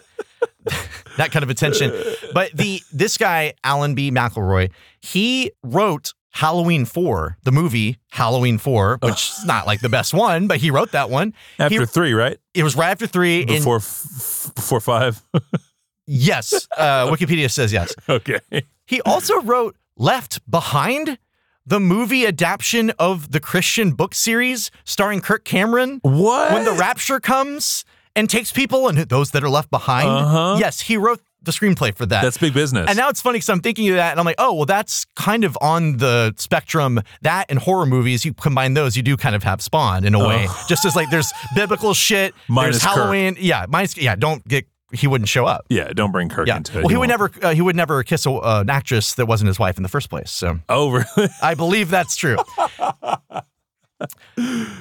that 1.18 1.32
kind 1.32 1.44
of 1.44 1.50
attention. 1.50 1.92
But 2.34 2.52
the 2.54 2.82
this 2.92 3.18
guy 3.18 3.54
Alan 3.64 3.96
B. 3.96 4.12
McElroy, 4.12 4.72
he 5.02 5.52
wrote 5.64 6.14
Halloween 6.32 6.86
Four, 6.86 7.38
the 7.44 7.52
movie 7.52 7.98
Halloween 8.12 8.58
Four, 8.58 9.00
which 9.02 9.32
is 9.32 9.46
not 9.46 9.66
like 9.68 9.82
the 9.82 9.90
best 9.90 10.14
one, 10.14 10.48
but 10.48 10.58
he 10.58 10.70
wrote 10.72 10.92
that 10.92 11.10
one 11.10 11.34
After 11.58 11.80
He- 11.82 11.86
three, 11.86 12.14
right? 12.14 12.38
It 12.54 12.64
was 12.64 12.76
right 12.76 12.90
after 12.92 13.08
three. 13.08 13.40
and- 13.42 13.48
Before 13.50 13.78
f- 13.78 14.52
before 14.56 14.80
five. 14.80 15.22
yes, 16.06 16.68
uh, 16.78 17.08
Wikipedia 17.08 17.50
says 17.52 17.74
yes. 17.74 17.94
okay. 18.08 18.40
He 18.86 19.02
also 19.02 19.42
wrote 19.42 19.76
Left 19.98 20.40
Behind, 20.50 21.18
the 21.66 21.80
movie 21.80 22.26
adaptation 22.26 22.92
of 22.98 23.32
the 23.32 23.40
Christian 23.40 23.92
book 23.92 24.16
series 24.16 24.72
starring 24.86 25.22
Kirk 25.22 25.46
Cameron. 25.46 26.00
What? 26.02 26.52
When 26.54 26.66
the 26.66 26.72
rapture 26.72 27.20
comes 27.20 27.86
and 28.16 28.30
takes 28.30 28.52
people 28.52 28.88
and 28.88 28.98
those 28.98 29.32
that 29.32 29.44
are 29.44 29.50
left 29.50 29.70
behind. 29.72 30.10
Uh-huh. 30.10 30.58
Yes, 30.60 30.82
he 30.82 30.98
wrote 30.98 31.22
the 31.42 31.52
screenplay 31.52 31.96
for 31.96 32.06
that. 32.06 32.22
That's 32.22 32.38
big 32.38 32.54
business. 32.54 32.88
And 32.90 32.98
now 32.98 33.08
it's 33.10 33.22
funny 33.22 33.38
because 33.38 33.50
I'm 33.50 33.62
thinking 33.62 33.88
of 33.90 33.96
that 33.96 34.12
and 34.12 34.20
I'm 34.20 34.26
like, 34.26 34.36
oh, 34.40 34.54
well, 34.56 34.66
that's 34.66 35.06
kind 35.16 35.44
of 35.46 35.58
on 35.62 35.98
the 35.98 36.34
spectrum. 36.38 37.00
That 37.22 37.46
and 37.50 37.60
horror 37.60 37.86
movies, 37.86 38.26
you 38.26 38.34
combine 38.34 38.74
those, 38.74 38.98
you 38.98 39.04
do 39.04 39.16
kind 39.16 39.36
of 39.36 39.44
have 39.44 39.62
Spawn 39.62 40.04
in 40.04 40.16
a 40.16 40.20
way. 40.20 40.48
Oh. 40.50 40.66
Just 40.68 40.84
as 40.86 40.96
like 40.98 41.10
there's 41.10 41.32
biblical 41.56 41.94
shit, 41.94 42.34
Minus 42.50 42.80
there's 42.82 42.94
Kirk. 42.94 43.04
Halloween. 43.04 43.38
Yeah, 43.40 43.66
minus, 43.70 43.96
yeah, 43.96 44.16
don't 44.18 44.46
get, 44.48 44.66
he 44.92 45.08
wouldn't 45.08 45.30
show 45.30 45.46
up. 45.46 45.66
yeah, 45.70 45.94
don't 45.94 46.12
bring 46.12 46.28
Kirk 46.30 46.48
Yeah. 46.48 46.58
into 46.58 46.80
it. 46.80 46.82
Well, 46.82 46.90
he 46.90 46.98
would 46.98 47.10
never 47.10 47.32
uh, 47.42 47.54
he 47.54 47.62
would 47.62 47.76
never 47.76 48.04
kiss 48.04 48.26
a, 48.26 48.32
uh, 48.32 48.62
an 48.62 48.70
actress 48.70 49.14
that 49.14 49.28
wasn't 49.28 49.48
his 49.48 49.60
wife 49.60 49.78
in 49.78 49.84
the 49.84 49.90
first 49.90 50.10
place. 50.10 50.32
So 50.32 50.60
Oh, 50.68 50.92
really? 50.92 51.30
I 51.42 51.54
believe 51.54 51.90
that's 51.90 52.18
true. 52.18 52.38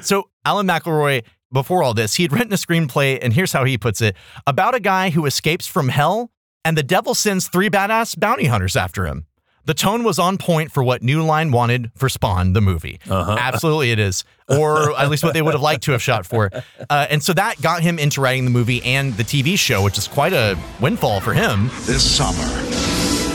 so 0.03 0.29
Alan 0.45 0.67
McElroy, 0.67 1.23
before 1.53 1.83
all 1.83 1.95
this, 1.95 2.15
he 2.15 2.23
had 2.25 2.33
written 2.33 2.53
a 2.53 2.57
screenplay, 2.57 3.19
and 3.21 3.33
here's 3.33 3.53
how 3.53 3.65
he 3.65 3.79
puts 3.79 4.01
it: 4.01 4.17
about 4.47 4.75
a 4.75 4.81
guy 4.81 5.11
who 5.11 5.27
escapes 5.27 5.67
from 5.67 5.89
hell, 5.89 6.31
and 6.65 6.77
the 6.77 6.83
devil 6.83 7.15
sends 7.15 7.49
three 7.49 7.71
badass 7.71 8.19
bounty 8.19 8.47
hunters 8.47 8.77
after 8.77 9.07
him. 9.07 9.27
The 9.65 9.75
tone 9.75 10.03
was 10.03 10.19
on 10.19 10.39
point 10.39 10.73
for 10.73 10.83
what 10.83 11.03
New 11.03 11.23
Line 11.23 11.51
wanted 11.53 11.91
for 11.95 12.09
Spawn, 12.09 12.55
the 12.55 12.63
movie. 12.63 13.01
Absolutely, 13.39 13.91
it 13.91 13.99
is, 13.99 14.25
or 14.49 14.99
at 14.99 15.11
least 15.11 15.23
what 15.23 15.35
they 15.35 15.43
would 15.43 15.53
have 15.53 15.61
liked 15.61 15.83
to 15.83 15.93
have 15.93 16.01
shot 16.03 16.25
for. 16.25 16.51
Uh, 16.89 17.07
and 17.11 17.23
so 17.23 17.35
that 17.35 17.61
got 17.61 17.83
him 17.83 17.99
into 17.99 18.23
writing 18.23 18.47
the 18.47 18.51
movie 18.51 18.83
and 18.83 19.15
the 19.19 19.25
TV 19.25 19.59
show, 19.59 19.83
which 19.83 19.99
is 19.99 20.09
quite 20.09 20.33
a 20.33 20.59
windfall 20.81 21.21
for 21.21 21.35
him. 21.35 21.69
This 21.83 22.03
summer, 22.03 22.49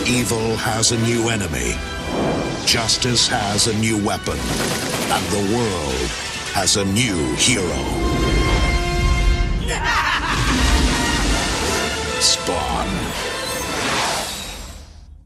evil 0.09 0.55
has 0.57 0.91
a 0.91 0.97
new 1.01 1.29
enemy, 1.29 1.75
justice 2.65 3.27
has 3.27 3.67
a 3.67 3.77
new 3.77 4.03
weapon, 4.03 4.39
and 5.13 5.25
the 5.27 5.55
world 5.55 6.32
has 6.53 6.77
a 6.77 6.85
new 6.85 7.33
hero. 7.33 7.65
Spawn. 12.21 12.87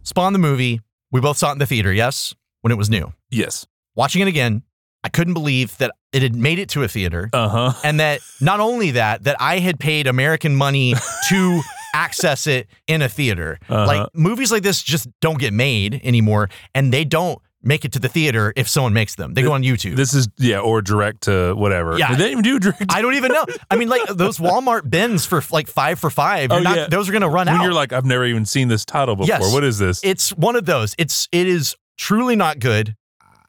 Spawn 0.04 0.32
the 0.32 0.40
movie. 0.40 0.80
We 1.12 1.20
both 1.20 1.36
saw 1.38 1.50
it 1.50 1.54
in 1.54 1.58
the 1.58 1.66
theater, 1.66 1.92
yes, 1.92 2.34
when 2.62 2.72
it 2.72 2.78
was 2.78 2.90
new. 2.90 3.12
Yes. 3.30 3.68
Watching 3.94 4.22
it 4.22 4.30
again, 4.30 4.64
I 5.04 5.10
couldn't 5.10 5.34
believe 5.34 5.78
that 5.80 5.92
it 6.14 6.22
had 6.22 6.34
made 6.34 6.60
it 6.60 6.70
to 6.70 6.84
a 6.84 6.88
theater. 6.88 7.30
Uh 7.34 7.50
huh. 7.50 7.74
And 7.84 8.00
that 8.00 8.22
not 8.40 8.62
only 8.62 8.92
that, 8.92 9.26
that 9.26 9.36
I 9.42 9.60
had 9.60 9.82
paid 9.82 10.08
American 10.08 10.56
money 10.56 10.94
to 11.30 11.62
access 11.94 12.48
it 12.48 12.68
in 12.88 13.02
a 13.02 13.10
theater. 13.10 13.60
Uh-huh. 13.68 13.86
Like 13.86 14.16
movies 14.16 14.50
like 14.50 14.64
this 14.64 14.82
just 14.82 15.10
don't 15.20 15.40
get 15.40 15.52
made 15.52 16.00
anymore, 16.06 16.50
and 16.74 16.94
they 16.94 17.04
don't 17.04 17.42
make 17.68 17.86
it 17.86 17.92
to 17.94 18.00
the 18.00 18.10
theater 18.10 18.54
if 18.56 18.68
someone 18.70 18.94
makes 18.94 19.16
them. 19.16 19.34
They 19.34 19.42
go 19.42 19.52
on 19.52 19.62
YouTube. 19.62 19.96
This 19.96 20.14
is 20.14 20.28
yeah, 20.38 20.60
or 20.60 20.82
direct 20.82 21.22
to 21.24 21.54
whatever. 21.54 21.98
Yeah. 21.98 22.10
Did 22.10 22.18
they 22.20 22.32
even 22.32 22.44
do 22.44 22.60
direct? 22.60 22.86
I 22.90 23.02
don't 23.02 23.16
even 23.16 23.32
know. 23.32 23.46
I 23.70 23.76
mean, 23.76 23.90
like 23.90 24.08
those 24.08 24.38
Walmart 24.38 24.90
bins 24.90 25.26
for 25.26 25.44
like 25.52 25.68
five 25.68 26.00
for 26.00 26.10
five. 26.10 26.52
Oh, 26.52 26.60
not- 26.60 26.76
yeah. 26.76 26.88
Those 26.88 27.10
are 27.10 27.12
going 27.12 27.22
to 27.22 27.30
run 27.30 27.48
when 27.48 27.58
out. 27.58 27.64
you're 27.64 27.74
like, 27.74 27.92
I've 27.94 28.06
never 28.06 28.26
even 28.26 28.46
seen 28.46 28.70
this 28.70 28.86
title 28.86 29.16
before. 29.16 29.28
Yes. 29.28 29.54
What 29.54 29.64
is 29.64 29.78
this? 29.78 30.02
It's 30.04 30.30
one 30.32 30.56
of 30.56 30.66
those. 30.66 30.96
It's 30.98 31.28
it 31.32 31.48
is 31.48 31.76
truly 31.98 32.36
not 32.36 32.60
good. 32.60 32.96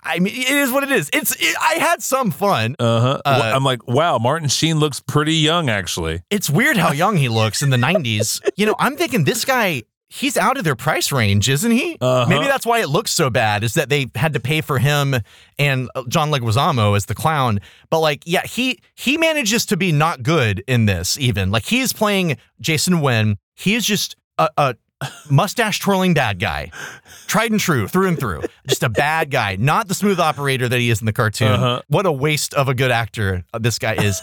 I 0.03 0.21
mean, 0.21 0.35
it 0.35 0.49
is 0.49 0.71
what 0.71 0.85
it 0.85 0.93
is. 0.93 1.11
It's 1.13 1.35
it, 1.39 1.57
I 1.61 1.75
had 1.75 2.03
some 2.03 2.31
fun. 2.31 2.77
Uh-huh. 2.79 3.21
Uh, 3.25 3.53
I'm 3.55 3.65
like, 3.65 3.87
wow, 3.87 4.19
Martin 4.19 4.49
Sheen 4.49 4.79
looks 4.79 5.01
pretty 5.01 5.35
young, 5.35 5.69
actually. 5.69 6.23
It's 6.31 6.49
weird 6.49 6.77
how 6.77 6.93
young 6.93 7.17
he 7.17 7.29
looks 7.29 7.63
in 7.63 7.71
the 7.71 7.77
90s. 7.77 8.41
You 8.57 8.67
know, 8.67 8.77
I'm 8.79 8.97
thinking 8.97 9.25
this 9.25 9.45
guy, 9.45 9.83
he's 10.09 10.37
out 10.37 10.57
of 10.57 10.65
their 10.65 10.77
price 10.77 11.13
range, 11.13 11.49
isn't 11.49 11.71
he? 11.71 11.97
Uh-huh. 12.01 12.29
Maybe 12.29 12.47
that's 12.47 12.67
why 12.67 12.81
it 12.81 12.89
looks 12.89 13.11
so 13.11 13.31
bad, 13.31 13.63
is 13.63 13.75
that 13.75 13.89
they 13.89 14.07
had 14.15 14.33
to 14.33 14.41
pay 14.41 14.61
for 14.61 14.79
him 14.79 15.15
and 15.59 15.91
uh, 15.95 16.05
John 16.09 16.31
Leguizamo 16.31 16.97
as 16.97 17.07
the 17.07 17.15
clown. 17.15 17.61
But 17.91 18.01
like, 18.01 18.23
yeah, 18.25 18.47
he 18.47 18.81
he 18.95 19.19
manages 19.19 19.67
to 19.67 19.77
be 19.77 19.93
not 19.93 20.23
good 20.23 20.65
in 20.67 20.87
this, 20.87 21.19
even. 21.19 21.51
Like 21.51 21.65
he's 21.65 21.93
playing 21.93 22.37
Jason 22.61 23.01
Wynn. 23.01 23.39
He 23.55 23.75
is 23.75 23.85
just 23.85 24.17
a, 24.39 24.49
a 24.57 24.75
mustache 25.31 25.79
twirling 25.79 26.15
bad 26.15 26.39
guy. 26.39 26.71
Tried 27.27 27.51
and 27.51 27.61
true, 27.61 27.87
through 27.87 28.09
and 28.09 28.19
through. 28.19 28.43
Just 28.67 28.83
a 28.83 28.89
bad 28.89 29.31
guy, 29.31 29.57
not 29.57 29.89
the 29.89 29.95
smooth 29.95 30.19
operator 30.19 30.69
that 30.69 30.81
he 30.81 30.91
is 30.91 31.01
in 31.01 31.07
the 31.07 31.13
cartoon. 31.13 31.53
Uh-huh. 31.53 31.83
What 31.89 32.07
a 32.07 32.13
waste 32.13 32.55
of 32.55 32.69
a 32.69 32.75
good 32.75 32.91
actor 32.91 33.45
uh, 33.53 33.59
this 33.59 33.79
guy 33.79 33.95
is. 33.95 34.21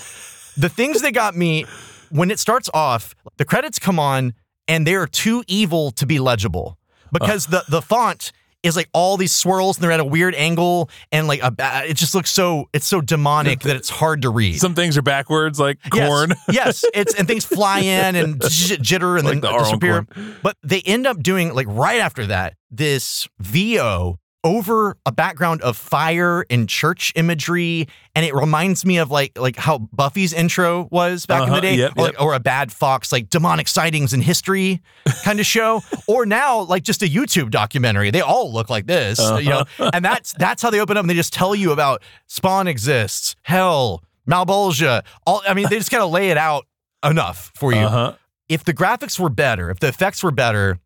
the 0.58 0.70
things 0.70 1.02
that 1.02 1.14
got 1.14 1.36
me 1.36 1.66
when 2.10 2.32
it 2.32 2.40
starts 2.40 2.70
off, 2.74 3.16
the 3.38 3.46
credits 3.46 3.80
come 3.80 4.00
on 4.00 4.34
and 4.68 4.86
they 4.86 4.96
are 4.96 5.08
too 5.08 5.44
evil 5.48 5.92
to 5.92 6.06
be 6.06 6.20
legible 6.20 6.78
because 7.12 7.48
the 7.48 7.64
the 7.70 7.82
font 7.82 8.32
is 8.66 8.76
like 8.76 8.90
all 8.94 9.16
these 9.16 9.32
swirls 9.32 9.78
and 9.78 9.84
they're 9.84 9.92
at 9.92 10.00
a 10.00 10.06
weird 10.06 10.34
angle 10.36 10.90
and 11.12 11.28
like 11.28 11.42
a, 11.44 11.54
it 11.88 11.94
just 11.94 12.16
looks 12.16 12.32
so 12.32 12.68
it's 12.74 12.88
so 12.88 13.00
demonic 13.00 13.60
that 13.62 13.76
it's 13.76 13.90
hard 13.90 14.24
to 14.24 14.30
read. 14.30 14.60
Some 14.60 14.74
things 14.74 14.98
are 14.98 15.04
backwards, 15.04 15.60
like 15.60 15.78
Yes, 15.94 16.10
Korn. 16.10 16.34
yes, 16.50 16.84
it's 16.94 17.14
and 17.14 17.28
things 17.28 17.46
fly 17.46 17.80
in 17.82 18.16
and 18.16 18.40
jitter 18.42 19.18
and 19.18 19.28
Like 19.28 19.42
then 19.42 19.54
on 19.54 19.60
disappear. 19.60 20.08
But 20.42 20.58
they 20.64 20.82
end 20.82 21.06
up 21.06 21.22
doing 21.22 21.54
like 21.54 21.68
right 21.70 22.00
after 22.00 22.26
that 22.28 22.56
this 22.72 23.28
VO 23.40 24.20
over 24.46 24.96
a 25.06 25.12
background 25.12 25.62
of 25.64 25.76
fire 25.76 26.46
and 26.50 26.70
church 26.70 27.12
imagery, 27.16 27.88
and 28.16 28.26
it 28.26 28.34
reminds 28.34 28.86
me 28.86 28.98
of 29.00 29.12
like 29.12 29.38
like 29.38 29.58
how 29.58 29.80
Buffy's 29.92 30.32
intro 30.32 30.88
was 30.92 31.26
back 31.26 31.42
in 31.44 31.50
Uh-huh, 31.50 31.56
the 31.56 31.62
day, 31.62 31.76
yep, 31.76 31.94
or, 31.98 32.06
yep. 32.06 32.16
or 32.22 32.34
a 32.36 32.40
Bad 32.40 32.72
Fox 32.72 33.12
like 33.12 33.30
demonic 33.30 33.68
sightings 33.68 34.14
in 34.14 34.22
history 34.22 34.82
kind 35.24 35.40
of 35.42 35.46
show, 35.46 35.82
or 36.08 36.26
now 36.26 36.62
like 36.62 36.84
just 36.84 37.02
a 37.02 37.08
YouTube 37.08 37.50
documentary. 37.52 38.12
They 38.12 38.22
all 38.22 38.54
look 38.54 38.70
like 38.70 38.86
this, 38.86 39.20
you 39.20 39.50
know, 39.50 39.60
Uh-huh. 39.62 39.92
and 39.94 40.06
that's 40.06 40.32
that's 40.34 40.62
how 40.62 40.70
they 40.70 40.80
open 40.80 40.96
up 40.96 41.02
and 41.02 41.10
they 41.10 41.16
just 41.16 41.34
tell 41.34 41.56
you 41.56 41.72
about 41.72 42.02
Spawn 42.28 42.68
exists, 42.68 43.36
hell, 43.42 44.04
Malebolgia. 44.30 45.04
All 45.26 45.42
I 45.48 45.54
mean, 45.56 45.68
they 45.70 45.78
just 45.78 45.92
kind 45.92 46.04
of 46.04 46.12
lay 46.12 46.30
it 46.30 46.38
out 46.38 46.66
enough 47.04 47.52
for 47.56 47.74
you. 47.74 47.80
Uh-huh. 47.80 48.14
If 48.48 48.64
the 48.64 48.74
graphics 48.76 49.20
were 49.20 49.30
better, 49.30 49.72
if 49.72 49.80
the 49.80 49.88
effects 49.88 50.24
were 50.24 50.32
better, 50.32 50.78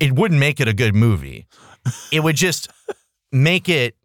it 0.00 0.12
wouldn't 0.12 0.38
make 0.38 0.60
it 0.60 0.68
a 0.68 0.74
good 0.74 0.94
movie. 0.94 1.46
It 2.12 2.20
would 2.20 2.36
just 2.36 2.68
make 3.32 3.68
it 3.68 3.96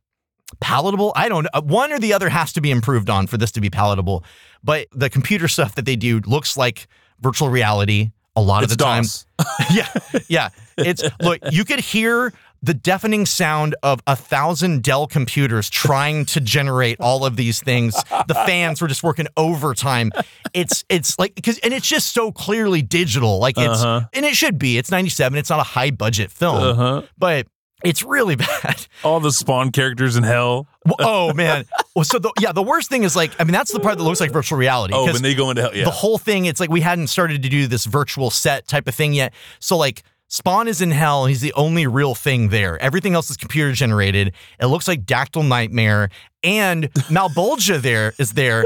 palatable. 0.59 1.11
I 1.15 1.29
don't 1.29 1.43
know. 1.53 1.61
One 1.61 1.91
or 1.91 1.99
the 1.99 2.13
other 2.13 2.29
has 2.29 2.53
to 2.53 2.61
be 2.61 2.71
improved 2.71 3.09
on 3.09 3.27
for 3.27 3.37
this 3.37 3.51
to 3.53 3.61
be 3.61 3.69
palatable. 3.69 4.23
But 4.63 4.87
the 4.91 5.09
computer 5.09 5.47
stuff 5.47 5.75
that 5.75 5.85
they 5.85 5.95
do 5.95 6.19
looks 6.25 6.57
like 6.57 6.87
virtual 7.19 7.49
reality 7.49 8.11
a 8.35 8.41
lot 8.41 8.63
It's 8.63 8.73
of 8.73 8.77
the 8.77 8.83
time. 8.83 9.05
Yeah, 9.73 9.87
yeah. 10.27 10.49
It's 10.77 11.03
look, 11.21 11.39
you 11.51 11.63
could 11.65 11.79
hear 11.79 12.33
the 12.61 12.73
deafening 12.73 13.25
sound 13.25 13.75
of 13.83 14.01
a 14.07 14.15
thousand 14.15 14.81
Dell 14.83 15.07
computers 15.07 15.69
trying 15.69 16.25
to 16.25 16.41
generate 16.41 16.99
all 16.99 17.25
of 17.25 17.35
these 17.37 17.61
things. 17.61 17.93
The 18.27 18.33
fans 18.33 18.81
were 18.81 18.87
just 18.87 19.03
working 19.03 19.27
overtime. 19.37 20.11
It's 20.53 20.83
it's 20.89 21.17
like 21.19 21.35
because 21.35 21.57
and 21.59 21.73
it's 21.73 21.87
just 21.87 22.11
so 22.13 22.31
clearly 22.31 22.81
digital. 22.81 23.39
Like 23.39 23.57
it's 23.57 23.81
Uh-huh. 23.83 24.07
and 24.13 24.25
it 24.25 24.35
should 24.35 24.57
be. 24.57 24.77
It's 24.77 24.91
97. 24.91 25.37
It's 25.37 25.49
not 25.49 25.59
a 25.59 25.63
high 25.63 25.91
budget 25.91 26.31
film. 26.31 26.57
Uh-huh. 26.57 27.01
But 27.17 27.47
it's 27.83 28.03
really 28.03 28.35
bad. 28.35 28.87
All 29.03 29.19
the 29.19 29.31
Spawn 29.31 29.71
characters 29.71 30.15
in 30.15 30.23
hell. 30.23 30.67
Oh 30.99 31.33
man. 31.33 31.65
Well, 31.95 32.05
so 32.05 32.19
the, 32.19 32.31
yeah, 32.39 32.51
the 32.51 32.63
worst 32.63 32.89
thing 32.89 33.03
is 33.03 33.15
like, 33.15 33.31
I 33.39 33.43
mean, 33.43 33.53
that's 33.53 33.71
the 33.71 33.79
part 33.79 33.97
that 33.97 34.03
looks 34.03 34.19
like 34.19 34.31
virtual 34.31 34.57
reality. 34.57 34.93
Oh, 34.95 35.05
when 35.05 35.21
they 35.21 35.33
go 35.33 35.49
into 35.49 35.61
hell, 35.61 35.75
yeah. 35.75 35.85
The 35.85 35.91
whole 35.91 36.17
thing, 36.17 36.45
it's 36.45 36.59
like 36.59 36.69
we 36.69 36.81
hadn't 36.81 37.07
started 37.07 37.43
to 37.43 37.49
do 37.49 37.67
this 37.67 37.85
virtual 37.85 38.29
set 38.29 38.67
type 38.67 38.87
of 38.87 38.95
thing 38.95 39.13
yet. 39.13 39.33
So 39.59 39.77
like, 39.77 40.03
Spawn 40.27 40.67
is 40.67 40.81
in 40.81 40.91
hell. 40.91 41.23
And 41.25 41.29
he's 41.29 41.41
the 41.41 41.53
only 41.53 41.87
real 41.87 42.15
thing 42.15 42.49
there. 42.49 42.81
Everything 42.81 43.13
else 43.13 43.29
is 43.29 43.37
computer 43.37 43.71
generated. 43.71 44.33
It 44.59 44.65
looks 44.65 44.87
like 44.87 45.05
Dactyl 45.05 45.47
Nightmare 45.47 46.09
and 46.43 46.91
Malebolgia. 46.93 47.81
There 47.81 48.13
is 48.17 48.33
there. 48.33 48.65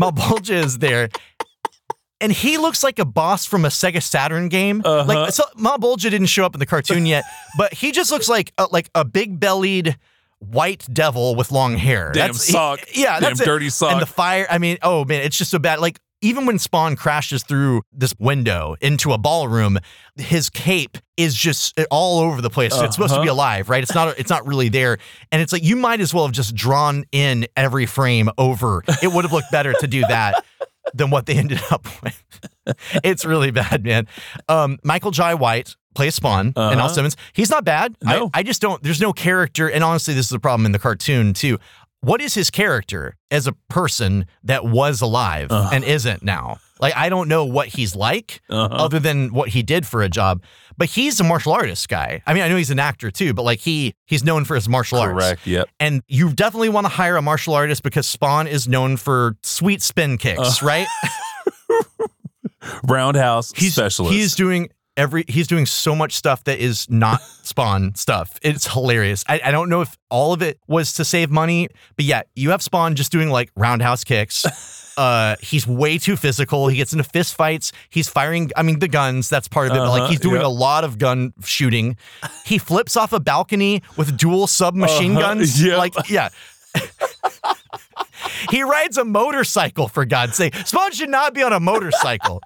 Malebolgia 0.00 0.64
is 0.64 0.78
there. 0.78 1.10
And 2.24 2.32
he 2.32 2.56
looks 2.58 2.82
like 2.82 2.98
a 2.98 3.04
boss 3.04 3.44
from 3.44 3.64
a 3.64 3.68
Sega 3.68 4.02
Saturn 4.02 4.48
game. 4.48 4.80
Uh-huh. 4.84 5.04
Like 5.06 5.32
so, 5.32 5.44
Malebolgia 5.58 6.10
didn't 6.10 6.26
show 6.26 6.44
up 6.46 6.54
in 6.54 6.58
the 6.58 6.66
cartoon 6.66 7.04
yet, 7.06 7.24
but 7.58 7.74
he 7.74 7.92
just 7.92 8.10
looks 8.10 8.28
like 8.28 8.52
a, 8.58 8.66
like 8.72 8.88
a 8.94 9.04
big 9.04 9.38
bellied 9.38 9.98
white 10.38 10.86
devil 10.92 11.34
with 11.36 11.52
long 11.52 11.76
hair. 11.76 12.10
Damn 12.12 12.28
That's- 12.28 12.46
he- 12.46 12.52
sock. 12.52 12.80
yeah, 12.94 13.20
Damn 13.20 13.22
that's 13.30 13.40
it. 13.40 13.44
dirty 13.44 13.68
sock. 13.70 13.92
And 13.92 14.00
the 14.02 14.06
fire. 14.06 14.46
I 14.50 14.58
mean, 14.58 14.78
oh 14.82 15.04
man, 15.04 15.22
it's 15.22 15.36
just 15.36 15.50
so 15.50 15.58
bad. 15.58 15.80
Like 15.80 15.98
even 16.22 16.46
when 16.46 16.58
Spawn 16.58 16.96
crashes 16.96 17.42
through 17.42 17.82
this 17.92 18.14
window 18.18 18.76
into 18.80 19.12
a 19.12 19.18
ballroom, 19.18 19.78
his 20.16 20.48
cape 20.48 20.96
is 21.18 21.34
just 21.34 21.78
all 21.90 22.20
over 22.20 22.40
the 22.40 22.48
place. 22.48 22.72
It's 22.74 22.94
supposed 22.94 23.12
to 23.14 23.20
be 23.20 23.28
Uh-huh. 23.28 23.34
alive, 23.36 23.68
right? 23.68 23.82
It's 23.82 23.94
not. 23.94 24.18
It's 24.18 24.30
not 24.30 24.46
really 24.46 24.70
there, 24.70 24.96
and 25.30 25.42
it's 25.42 25.52
like 25.52 25.62
you 25.62 25.76
might 25.76 26.00
as 26.00 26.14
well 26.14 26.24
have 26.24 26.32
just 26.32 26.54
drawn 26.54 27.04
in 27.12 27.46
every 27.56 27.84
frame 27.84 28.30
over. 28.38 28.82
It 29.02 29.12
would 29.12 29.24
have 29.26 29.32
looked 29.32 29.52
better 29.52 29.74
to 29.80 29.86
do 29.86 30.00
that 30.08 30.42
than 30.92 31.10
what 31.10 31.26
they 31.26 31.34
ended 31.36 31.60
up 31.70 31.86
with. 32.02 32.22
it's 33.02 33.24
really 33.24 33.50
bad, 33.50 33.84
man. 33.84 34.06
Um, 34.48 34.78
Michael 34.82 35.10
Jai 35.10 35.34
White 35.34 35.76
plays 35.94 36.14
Spawn 36.16 36.48
and 36.48 36.56
Al 36.56 36.72
Uh-huh. 36.72 36.88
Simmons. 36.88 37.16
He's 37.32 37.50
not 37.50 37.64
bad. 37.64 37.96
No. 38.02 38.30
I, 38.34 38.40
I 38.40 38.42
just 38.42 38.60
don't. 38.60 38.82
There's 38.82 39.00
no 39.00 39.12
character, 39.12 39.70
and 39.70 39.84
honestly, 39.84 40.12
this 40.14 40.26
is 40.26 40.32
a 40.32 40.40
problem 40.40 40.66
in 40.66 40.72
the 40.72 40.78
cartoon 40.78 41.32
too. 41.34 41.58
What 42.04 42.20
is 42.20 42.34
his 42.34 42.50
character 42.50 43.16
as 43.30 43.46
a 43.46 43.52
person 43.68 44.26
that 44.44 44.64
was 44.64 45.00
alive 45.00 45.50
Uh-huh. 45.50 45.70
and 45.72 45.84
isn't 45.84 46.22
now? 46.22 46.58
Like 46.80 46.94
I 46.96 47.08
don't 47.08 47.28
know 47.28 47.44
what 47.44 47.68
he's 47.68 47.96
like 47.96 48.40
Uh-huh. 48.50 48.74
other 48.74 48.98
than 49.00 49.32
what 49.32 49.48
he 49.50 49.62
did 49.62 49.86
for 49.86 50.02
a 50.02 50.08
job. 50.08 50.42
But 50.76 50.88
he's 50.90 51.20
a 51.20 51.24
martial 51.24 51.52
artist 51.52 51.88
guy. 51.88 52.20
I 52.26 52.34
mean, 52.34 52.42
I 52.42 52.48
know 52.48 52.56
he's 52.56 52.70
an 52.70 52.80
actor 52.80 53.10
too, 53.10 53.32
but 53.32 53.42
like 53.42 53.60
he 53.60 53.94
he's 54.06 54.24
known 54.24 54.44
for 54.44 54.54
his 54.56 54.68
martial 54.68 54.98
arts. 54.98 55.12
Correct. 55.14 55.46
Yep. 55.46 55.68
And 55.80 56.02
you 56.08 56.32
definitely 56.32 56.68
want 56.68 56.84
to 56.86 56.92
hire 56.92 57.16
a 57.16 57.22
martial 57.22 57.54
artist 57.54 57.82
because 57.84 58.06
Spawn 58.06 58.46
is 58.48 58.66
known 58.68 58.96
for 58.96 59.36
sweet 59.42 59.82
spin 59.82 60.18
kicks, 60.18 60.62
Uh. 60.62 60.66
right? 60.66 60.86
Roundhouse 62.88 63.52
he's, 63.54 63.72
specialist. 63.74 64.14
He's 64.14 64.34
doing 64.34 64.70
every 64.96 65.24
he's 65.28 65.46
doing 65.46 65.66
so 65.66 65.94
much 65.94 66.12
stuff 66.12 66.44
that 66.44 66.58
is 66.58 66.88
not 66.90 67.20
Spawn 67.42 67.94
stuff. 67.94 68.38
It's 68.42 68.66
hilarious. 68.72 69.24
I, 69.28 69.40
I 69.44 69.50
don't 69.50 69.68
know 69.68 69.80
if 69.80 69.96
all 70.10 70.32
of 70.32 70.42
it 70.42 70.58
was 70.66 70.94
to 70.94 71.04
save 71.04 71.30
money, 71.30 71.68
but 71.96 72.04
yeah, 72.04 72.22
you 72.34 72.50
have 72.50 72.62
Spawn 72.62 72.94
just 72.94 73.12
doing 73.12 73.28
like 73.30 73.50
roundhouse 73.56 74.04
kicks. 74.04 74.44
Uh, 74.96 75.34
he's 75.40 75.66
way 75.66 75.98
too 75.98 76.14
physical. 76.14 76.68
He 76.68 76.76
gets 76.76 76.92
into 76.92 77.02
fist 77.02 77.34
fights. 77.34 77.72
He's 77.90 78.08
firing. 78.08 78.52
I 78.56 78.62
mean, 78.62 78.78
the 78.78 78.86
guns. 78.86 79.28
That's 79.28 79.48
part 79.48 79.66
of 79.66 79.72
it. 79.72 79.80
but, 79.80 79.86
Uh-huh, 79.88 79.98
like 80.02 80.08
he's 80.08 80.20
doing 80.20 80.36
yep. 80.36 80.44
a 80.44 80.48
lot 80.48 80.84
of 80.84 80.98
gun 80.98 81.32
shooting. 81.42 81.96
He 82.46 82.58
flips 82.58 82.96
off 82.96 83.12
a 83.12 83.18
balcony 83.18 83.82
with 83.96 84.16
dual 84.16 84.46
submachine 84.46 85.16
Uh-huh, 85.16 85.20
guns. 85.34 85.60
yep. 85.60 85.78
Like 85.78 85.94
yeah. 86.08 86.28
he 88.50 88.62
rides 88.62 88.96
a 88.96 89.04
motorcycle 89.04 89.88
for 89.88 90.04
God's 90.04 90.36
sake. 90.36 90.54
Spawn 90.64 90.92
should 90.92 91.08
not 91.10 91.34
be 91.34 91.42
on 91.42 91.52
a 91.52 91.58
motorcycle. 91.58 92.40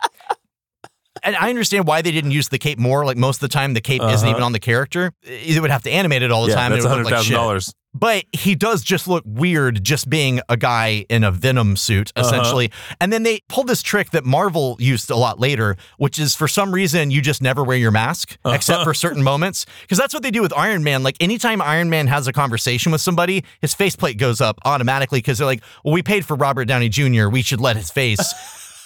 And 1.28 1.36
I 1.36 1.50
understand 1.50 1.86
why 1.86 2.00
they 2.00 2.10
didn't 2.10 2.30
use 2.30 2.48
the 2.48 2.58
cape 2.58 2.78
more. 2.78 3.04
Like 3.04 3.18
most 3.18 3.36
of 3.36 3.40
the 3.40 3.48
time, 3.52 3.74
the 3.74 3.82
cape 3.82 4.00
isn't 4.02 4.14
Uh-huh. 4.26 4.30
even 4.30 4.42
on 4.42 4.52
the 4.52 4.58
character. 4.58 5.12
They 5.22 5.60
would 5.60 5.70
have 5.70 5.82
to 5.82 5.90
animate 5.90 6.22
it 6.22 6.30
all 6.32 6.44
the 6.44 6.48
Yeah, 6.50 6.54
time. 6.54 6.72
that's 6.72 6.84
it 6.84 6.88
would 6.88 6.96
look 7.04 7.04
like. 7.12 7.14
$100,000. 7.26 7.74
But 7.94 8.24
he 8.32 8.54
does 8.54 8.82
just 8.82 9.06
look 9.08 9.24
weird, 9.26 9.82
just 9.84 10.08
being 10.08 10.40
a 10.48 10.56
guy 10.56 11.04
in 11.10 11.24
a 11.24 11.30
Venom 11.30 11.76
suit, 11.76 12.12
Uh-huh. 12.16 12.26
essentially. 12.26 12.70
And 13.00 13.12
then 13.12 13.24
they 13.24 13.40
pulled 13.48 13.66
this 13.66 13.82
trick 13.82 14.10
that 14.12 14.24
Marvel 14.24 14.76
used 14.80 15.10
a 15.10 15.16
lot 15.16 15.38
later, 15.40 15.76
which 15.98 16.18
is 16.18 16.34
for 16.34 16.48
some 16.48 16.72
reason 16.72 17.10
you 17.10 17.20
just 17.20 17.42
never 17.42 17.62
wear 17.62 17.76
your 17.76 17.90
mask 17.90 18.36
Uh-huh. 18.44 18.54
except 18.54 18.84
for 18.84 18.94
certain 18.94 19.22
moments. 19.22 19.66
Because 19.82 19.98
that's 19.98 20.14
what 20.14 20.22
they 20.22 20.30
do 20.30 20.40
with 20.40 20.52
Iron 20.56 20.82
Man. 20.82 21.02
Like 21.02 21.16
anytime 21.20 21.60
Iron 21.60 21.90
Man 21.90 22.06
has 22.06 22.26
a 22.26 22.32
conversation 22.32 22.90
with 22.92 23.00
somebody, 23.02 23.44
his 23.60 23.74
faceplate 23.74 24.16
goes 24.16 24.40
up 24.40 24.58
automatically 24.64 25.18
because 25.18 25.36
they're 25.38 25.46
like, 25.46 25.62
well, 25.84 25.92
we 25.92 26.02
paid 26.02 26.24
for 26.24 26.36
Robert 26.36 26.66
Downey 26.66 26.88
Jr., 26.88 27.28
we 27.28 27.42
should 27.42 27.60
let 27.60 27.76
his 27.76 27.90
face 27.90 28.32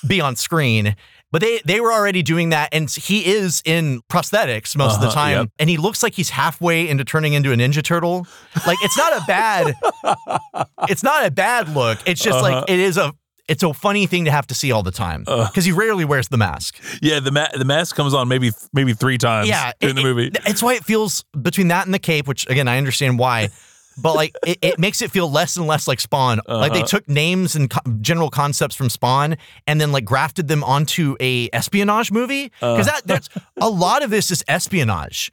be 0.07 0.21
on 0.21 0.35
screen. 0.37 0.97
But 1.33 1.41
they 1.41 1.61
they 1.65 1.81
were 1.81 1.93
already 1.93 2.23
doing 2.23 2.51
that, 2.51 2.69
and 2.73 2.89
he 2.91 3.25
is 3.27 3.63
in 3.65 4.03
prosthetics 4.11 4.77
most 4.77 4.95
of 4.97 5.01
the 5.01 5.07
Uh-huh, 5.09 5.15
time, 5.15 5.39
yep. 5.39 5.49
and 5.59 5.69
he 5.71 5.79
looks 5.79 6.03
like 6.03 6.13
he's 6.15 6.31
halfway 6.31 6.87
into 6.89 7.05
turning 7.05 7.33
into 7.33 7.51
a 7.53 7.57
Ninja 7.57 7.83
Turtle. 7.83 8.27
Like 8.67 8.79
it's 8.83 8.97
not 8.99 9.13
a 9.17 9.25
bad, 9.27 9.75
it's 10.89 11.03
not 11.03 11.27
a 11.27 11.31
bad 11.31 11.69
look. 11.75 11.99
It's 12.07 12.23
just 12.23 12.39
Uh-huh. 12.39 12.61
like 12.61 12.71
it 12.71 12.79
is 12.79 12.97
a 12.97 13.13
it's 13.49 13.63
a 13.65 13.75
funny 13.75 14.07
thing 14.07 14.25
to 14.27 14.31
have 14.31 14.47
to 14.47 14.55
see 14.55 14.71
all 14.71 14.83
the 14.85 14.93
time 14.93 15.25
Uh. 15.27 15.47
because 15.49 15.65
he 15.65 15.73
rarely 15.73 16.05
wears 16.05 16.29
the 16.29 16.37
mask. 16.39 16.77
yeah, 17.03 17.19
the 17.19 17.33
ma- 17.33 17.49
the 17.57 17.65
mask 17.65 17.97
comes 17.97 18.15
on 18.15 18.29
maybe 18.29 18.51
maybe 18.73 18.93
three 18.95 19.19
times. 19.19 19.49
Yeah, 19.49 19.73
in 19.81 19.97
the 19.97 20.03
movie. 20.03 20.27
it- 20.29 20.39
it's 20.47 20.63
why 20.63 20.75
it 20.75 20.85
feels 20.85 21.25
between 21.41 21.69
that 21.69 21.85
and 21.87 21.93
the 21.95 21.99
cape, 21.99 22.29
which 22.29 22.49
again 22.49 22.69
I 22.69 22.79
understand 22.79 23.19
why, 23.19 23.49
but 23.99 24.15
like 24.15 24.35
it, 24.47 24.59
it 24.63 24.79
makes 24.79 25.03
it 25.03 25.11
feel 25.11 25.31
less 25.31 25.57
and 25.57 25.67
less 25.67 25.87
like 25.89 26.01
Spawn. 26.01 26.41
Like 26.49 26.73
they 26.73 26.79
Uh-huh. 26.81 26.87
took 26.89 27.09
names 27.09 27.55
and 27.57 27.69
co- 27.71 27.81
general 28.01 28.31
concepts 28.31 28.75
from 28.75 28.89
Spawn 28.91 29.37
and 29.67 29.81
then 29.81 29.93
like 29.93 30.05
grafted 30.05 30.49
them 30.49 30.63
onto 30.65 31.17
a 31.21 31.49
espionage 31.53 32.11
movie 32.13 32.45
because 32.61 32.89
Uh. 32.89 32.93
that 32.93 33.07
that's 33.07 33.29
a 33.61 33.69
lot 33.69 34.03
of 34.03 34.11
this 34.11 34.31
is 34.31 34.43
espionage. 34.49 35.31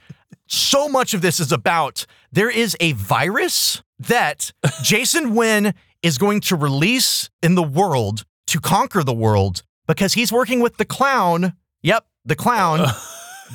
So 0.47 0.89
much 0.89 1.13
of 1.13 1.21
this 1.21 1.39
is 1.39 1.51
about 1.51 2.05
there 2.31 2.49
is 2.49 2.75
a 2.79 2.93
virus 2.93 3.81
that 3.99 4.51
Jason 4.83 5.35
Wynn 5.35 5.73
is 6.01 6.17
going 6.17 6.41
to 6.41 6.55
release 6.55 7.29
in 7.43 7.55
the 7.55 7.63
world 7.63 8.25
to 8.47 8.59
conquer 8.59 9.03
the 9.03 9.13
world 9.13 9.63
because 9.87 10.13
he's 10.13 10.31
working 10.31 10.59
with 10.59 10.77
the 10.77 10.85
clown. 10.85 11.53
Yep, 11.83 12.05
the 12.25 12.35
clown, 12.35 12.87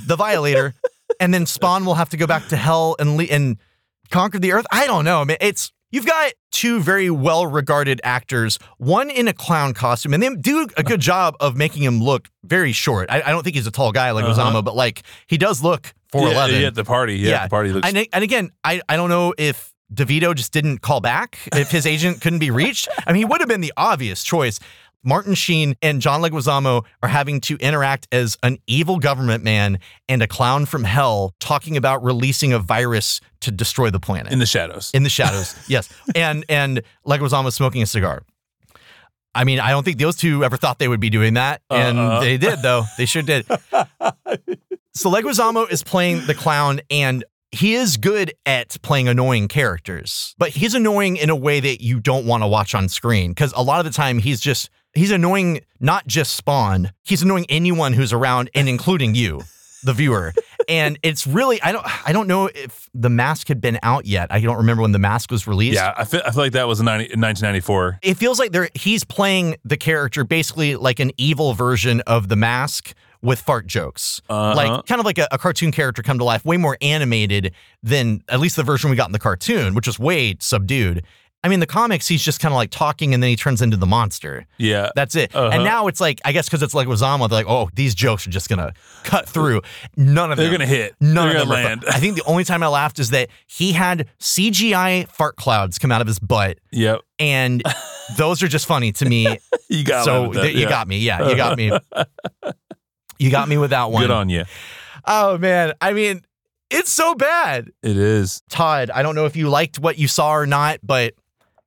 the 0.07 0.17
violator, 0.17 0.75
and 1.21 1.33
then 1.35 1.47
Spawn 1.47 1.85
will 1.85 1.95
have 1.95 2.09
to 2.11 2.17
go 2.17 2.27
back 2.27 2.49
to 2.49 2.57
hell 2.57 2.97
and 2.99 3.17
le- 3.17 3.25
and 3.25 3.57
conquer 4.15 4.39
the 4.39 4.53
earth. 4.53 4.67
I 4.71 4.87
don't 4.87 5.05
know. 5.05 5.21
I 5.21 5.25
mean, 5.25 5.37
it's 5.41 5.73
you've 5.91 6.07
got 6.07 6.33
two 6.53 6.81
very 6.81 7.11
well-regarded 7.11 8.01
actors, 8.05 8.59
one 8.79 9.11
in 9.11 9.27
a 9.29 9.33
clown 9.33 9.75
costume, 9.75 10.15
and 10.15 10.23
they 10.23 10.31
do 10.37 10.67
a 10.77 10.83
good 10.83 11.01
job 11.01 11.35
of 11.41 11.57
making 11.57 11.83
him 11.83 12.01
look 12.03 12.29
very 12.45 12.73
short. 12.73 13.11
I, 13.11 13.23
I 13.23 13.31
don't 13.31 13.43
think 13.43 13.57
he's 13.57 13.67
a 13.67 13.71
tall 13.73 13.93
guy 13.93 14.13
like 14.13 14.25
Uh-huh. 14.25 14.41
Osama, 14.53 14.65
but 14.65 14.77
like 14.77 15.03
he 15.27 15.37
does 15.37 15.63
look 15.63 15.93
four 16.13 16.29
yeah, 16.29 16.47
yeah, 16.47 16.67
at 16.69 16.75
the 16.75 16.85
party. 16.85 17.17
Yeah, 17.17 17.43
at 17.43 17.43
the 17.45 17.51
party 17.51 17.73
looks. 17.73 17.89
and, 17.89 18.07
and 18.13 18.25
again, 18.25 18.51
I, 18.63 18.81
I 18.89 18.97
don't 18.97 19.09
know 19.11 19.35
if 19.37 19.73
DeVito 19.93 20.35
just 20.35 20.53
didn't 20.53 20.79
call 20.79 21.01
back, 21.01 21.39
if 21.53 21.71
his 21.71 21.87
agent 21.87 22.21
couldn't 22.21 22.39
be 22.41 22.51
reached. 22.51 22.89
I 23.07 23.13
mean, 23.13 23.19
he 23.21 23.25
would 23.25 23.41
have 23.41 23.49
been 23.49 23.61
the 23.61 23.73
obvious 23.77 24.25
choice. 24.25 24.59
Martin 25.05 25.35
Sheen 25.35 25.77
and 25.83 26.01
John 26.01 26.23
Leguizamo 26.23 26.85
are 27.03 27.09
having 27.09 27.41
to 27.43 27.57
interact 27.57 28.09
as 28.11 28.37
an 28.43 28.59
evil 28.67 28.99
government 28.99 29.45
man 29.45 29.79
and 30.09 30.23
a 30.23 30.27
clown 30.27 30.67
from 30.67 30.83
hell 30.85 31.35
talking 31.41 31.77
about 31.77 32.03
releasing 32.03 32.53
a 32.53 32.59
virus 32.59 33.21
to 33.41 33.51
destroy 33.51 33.91
the 33.91 34.01
planet. 34.01 34.33
in 34.33 34.39
the 34.39 34.47
shadows. 34.47 34.91
In 34.95 35.03
the 35.03 35.11
shadows, 35.11 35.55
yes. 35.69 35.89
And 36.15 36.45
and 36.49 36.83
Leguizamo 37.07 37.53
smoking 37.53 37.83
a 37.83 37.87
cigar. 37.87 38.23
I 39.37 39.45
mean, 39.45 39.59
I 39.61 39.71
don't 39.71 39.83
think 39.85 39.99
those 39.99 40.17
two 40.17 40.45
ever 40.45 40.57
thought 40.57 40.79
they 40.79 40.87
would 40.89 41.01
be 41.01 41.11
doing 41.11 41.35
that, 41.35 41.61
uh-uh. 41.69 41.77
and 41.79 41.99
Uh-uh. 41.99 42.21
they 42.21 42.37
did 42.39 42.63
though. 42.63 42.85
They 42.97 43.05
sure 43.05 43.23
did. 43.23 43.45
so 44.95 45.11
Leguizamo 45.11 45.71
is 45.71 45.83
playing 45.83 46.27
the 46.27 46.35
clown, 46.35 46.81
and 46.89 47.25
he 47.55 47.75
is 47.75 47.97
good 47.97 48.35
at 48.45 48.77
playing 48.83 49.09
annoying 49.09 49.49
characters, 49.49 50.35
but 50.39 50.51
he's 50.51 50.75
annoying 50.75 51.17
in 51.17 51.31
a 51.31 51.37
way 51.37 51.61
that 51.61 51.81
you 51.81 52.01
don't 52.01 52.27
want 52.27 52.43
to 52.43 52.47
watch 52.47 52.75
on 52.75 52.89
screen 52.89 53.31
because 53.31 53.53
a 53.57 53.63
lot 53.63 53.79
of 53.79 53.85
the 53.85 53.97
time 53.97 54.19
he's 54.19 54.41
just 54.41 54.71
he's 54.95 55.11
annoying 55.11 55.61
not 55.81 56.07
just 56.07 56.35
Spawn, 56.35 56.93
he's 57.05 57.23
annoying 57.23 57.47
anyone 57.49 57.93
who's 57.93 58.13
around, 58.13 58.51
and 58.55 58.69
including 58.69 59.15
you, 59.15 59.43
the 59.85 59.93
viewer. 59.93 60.33
And 60.69 60.99
it's 61.03 61.27
really 61.27 61.61
I 61.63 61.73
don't 61.73 62.09
I 62.09 62.13
don't 62.13 62.27
know 62.27 62.47
if 62.47 62.89
the 62.95 63.11
mask 63.11 63.49
had 63.49 63.61
been 63.61 63.79
out 63.83 64.07
yet. 64.07 64.33
I 64.33 64.41
don't 64.41 64.57
remember 64.57 64.83
when 64.83 64.93
the 64.93 64.99
mask 64.99 65.31
was 65.31 65.47
released. 65.47 65.75
Yeah, 65.75 65.93
I 65.97 66.05
feel, 66.05 66.23
I 66.25 66.31
feel 66.31 66.43
like 66.43 66.53
that 66.53 66.67
was 66.67 66.81
in 66.81 66.87
90, 66.87 67.05
1994. 67.17 68.01
It 68.03 68.15
feels 68.15 68.39
like 68.39 68.53
they're 68.53 68.71
he's 68.75 69.05
playing 69.05 69.57
the 69.65 69.77
character 69.77 70.25
basically 70.25 70.77
like 70.77 71.01
an 71.01 71.13
evil 71.19 71.53
version 71.55 72.01
of 72.03 72.29
the 72.29 72.37
mask 72.37 72.95
with 73.25 73.41
fart 73.41 73.67
jokes. 73.67 74.21
Uh-huh. 74.29 74.55
Like 74.55 74.87
kind 74.87 75.01
of 75.01 75.05
like 75.05 75.19
a, 75.19 75.27
a 75.33 75.39
cartoon 75.39 75.73
character 75.73 76.03
come 76.03 76.19
to 76.19 76.25
life, 76.25 76.45
way 76.45 76.57
more 76.57 76.77
animated 76.81 77.53
than 77.83 78.23
at 78.29 78.39
least 78.39 78.57
the 78.57 78.63
version 78.63 78.91
we 78.91 78.97
got 78.97 79.09
in 79.09 79.13
the 79.13 79.19
cartoon, 79.19 79.75
which 79.75 79.87
was 79.87 79.99
way 79.99 80.37
subdued. 80.39 81.03
I 81.43 81.49
mean, 81.49 81.61
the 81.61 81.67
comics, 81.67 82.09
he's 82.09 82.23
just 82.23 82.41
kind 82.41 82.55
of 82.55 82.57
like 82.57 82.71
talking 82.71 83.13
and 83.13 83.23
then 83.23 83.29
he 83.29 83.37
turns 83.37 83.61
into 83.61 83.77
the 83.77 83.87
monster. 83.87 84.47
Yeah. 84.57 84.89
That's 84.97 85.15
it. 85.15 85.35
Uh-huh. 85.35 85.51
And 85.53 85.63
now 85.63 85.89
it's 85.89 86.01
like, 86.01 86.23
I 86.25 86.33
guess 86.33 86.47
because 86.47 86.63
it's 86.63 86.73
like 86.73 86.89
Leguizamo, 86.89 87.29
they're 87.29 87.41
like, 87.41 87.47
oh, 87.47 87.69
these 87.75 87.95
jokes 87.95 88.27
are 88.27 88.31
just 88.31 88.49
going 88.49 88.61
to 88.61 88.73
cut 89.03 89.29
through. 89.29 89.61
None 89.95 90.33
of 90.33 90.39
them. 90.39 90.45
They're 90.45 90.59
them. 90.59 90.67
gonna 90.67 90.67
hit. 90.67 90.95
None 91.03 91.29
They're 91.29 91.37
of 91.37 91.41
them 91.41 91.49
gonna 91.49 91.61
are 91.61 91.65
land. 91.65 91.85
I 91.87 92.01
think 92.01 92.17
the 92.17 92.25
only 92.25 92.45
time 92.45 92.63
I 92.63 92.69
laughed 92.69 92.99
is 92.99 93.11
that 93.11 93.29
he 93.47 93.73
had 93.73 94.09
CGI 94.21 95.07
fart 95.09 95.37
clouds 95.37 95.79
come 95.79 95.93
out 95.93 96.01
of 96.01 96.07
his 96.07 96.19
butt. 96.19 96.61
Yep. 96.73 97.01
And 97.19 97.63
those 98.17 98.43
are 98.43 98.49
just 98.49 98.65
funny 98.65 98.93
to 98.93 99.05
me. 99.05 99.39
You 99.69 99.85
got 99.85 100.07
so 100.07 100.23
me 100.23 100.29
with 100.29 100.37
that, 100.37 100.43
th- 100.45 100.55
you 100.55 100.63
yeah. 100.63 100.69
got 100.69 100.89
me. 100.89 100.99
Yeah, 100.99 101.29
you 101.29 101.37
got 101.37 101.59
me. 101.59 101.73
You 103.19 103.31
got 103.31 103.49
me 103.49 103.57
with 103.59 103.71
that 103.71 103.91
one. 103.91 104.03
Good 104.03 104.11
on 104.11 104.29
you. 104.29 104.45
Oh 105.07 105.39
man, 105.39 105.73
I 105.81 105.93
mean, 105.93 106.23
it's 106.71 106.91
so 106.91 107.15
bad. 107.15 107.71
It 107.83 107.97
is. 107.97 108.43
Todd, 108.49 108.91
I 108.91 109.03
don't 109.03 109.15
know 109.15 109.27
if 109.27 109.37
you 109.37 109.49
liked 109.49 109.79
what 109.79 109.99
you 109.99 110.09
saw 110.09 110.31
or 110.35 110.47
not, 110.47 110.79
but 110.83 111.15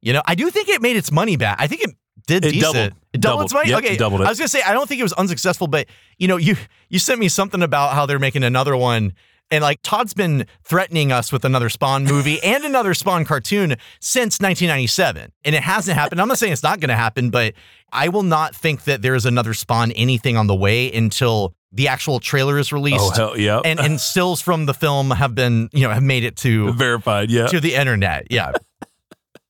you 0.02 0.14
know, 0.14 0.22
I 0.26 0.36
do 0.36 0.50
think 0.50 0.70
it 0.70 0.82
made 0.82 0.96
its 0.96 1.12
money 1.12 1.38
back. 1.38 1.58
I 1.60 1.68
think 1.68 1.82
it 1.82 1.92
did 2.28 2.46
It 2.46 2.52
decent. 2.52 2.74
doubled. 2.74 2.94
It 3.14 3.22
doubled 3.22 3.44
its 3.46 3.54
money. 3.54 3.70
Yep, 3.70 3.80
okay, 3.84 3.98
doubled 3.98 4.22
it. 4.22 4.26
I 4.26 4.30
was 4.30 4.38
gonna 4.38 4.48
say 4.48 4.62
I 4.62 4.74
don't 4.74 4.88
think 4.88 5.00
it 5.00 5.04
was 5.04 5.14
unsuccessful, 5.14 5.68
but 5.68 5.88
you 6.18 6.28
know, 6.28 6.38
you 6.38 6.56
you 6.90 7.00
sent 7.00 7.20
me 7.20 7.30
something 7.30 7.62
about 7.64 7.94
how 7.94 8.06
they're 8.06 8.20
making 8.20 8.44
another 8.44 8.76
one. 8.76 9.14
And 9.50 9.62
like 9.62 9.80
Todd's 9.82 10.14
been 10.14 10.46
threatening 10.64 11.12
us 11.12 11.32
with 11.32 11.46
another 11.46 11.70
Spawn 11.70 12.04
movie 12.04 12.40
and 12.44 12.64
another 12.66 12.94
Spawn 12.94 13.26
cartoon 13.26 13.78
since 14.00 14.40
1997. 14.40 15.32
And 15.46 15.56
it 15.56 15.64
hasn't 15.64 15.98
happened. 15.98 16.20
I'm 16.20 16.28
not 16.28 16.38
saying 16.38 16.54
it's 16.54 16.64
not 16.64 16.80
going 16.80 16.90
to 16.90 16.96
happen, 16.96 17.30
but 17.30 17.54
I 17.92 18.10
will 18.10 18.24
not 18.24 18.56
think 18.56 18.84
that 18.84 19.02
there 19.02 19.16
is 19.16 19.26
another 19.26 19.54
Spawn 19.54 19.92
anything 19.94 20.36
on 20.36 20.48
the 20.48 20.56
way 20.56 20.92
until 20.92 21.54
the 21.72 21.88
actual 21.88 22.20
trailer 22.20 22.58
is 22.58 22.74
released. 22.74 23.00
Oh, 23.00 23.12
hell, 23.12 23.38
yep. 23.38 23.62
And 23.66 23.80
and 23.80 24.00
stills 24.00 24.42
from 24.42 24.66
the 24.66 24.74
film 24.74 25.12
have 25.12 25.36
been, 25.36 25.70
you 25.74 25.88
know, 25.88 25.94
have 25.94 26.04
made 26.04 26.24
it 26.24 26.36
to 26.38 26.74
verified, 26.74 27.30
yeah. 27.30 27.48
to 27.48 27.60
the 27.60 27.76
internet. 27.76 28.28
Yeah. 28.30 28.54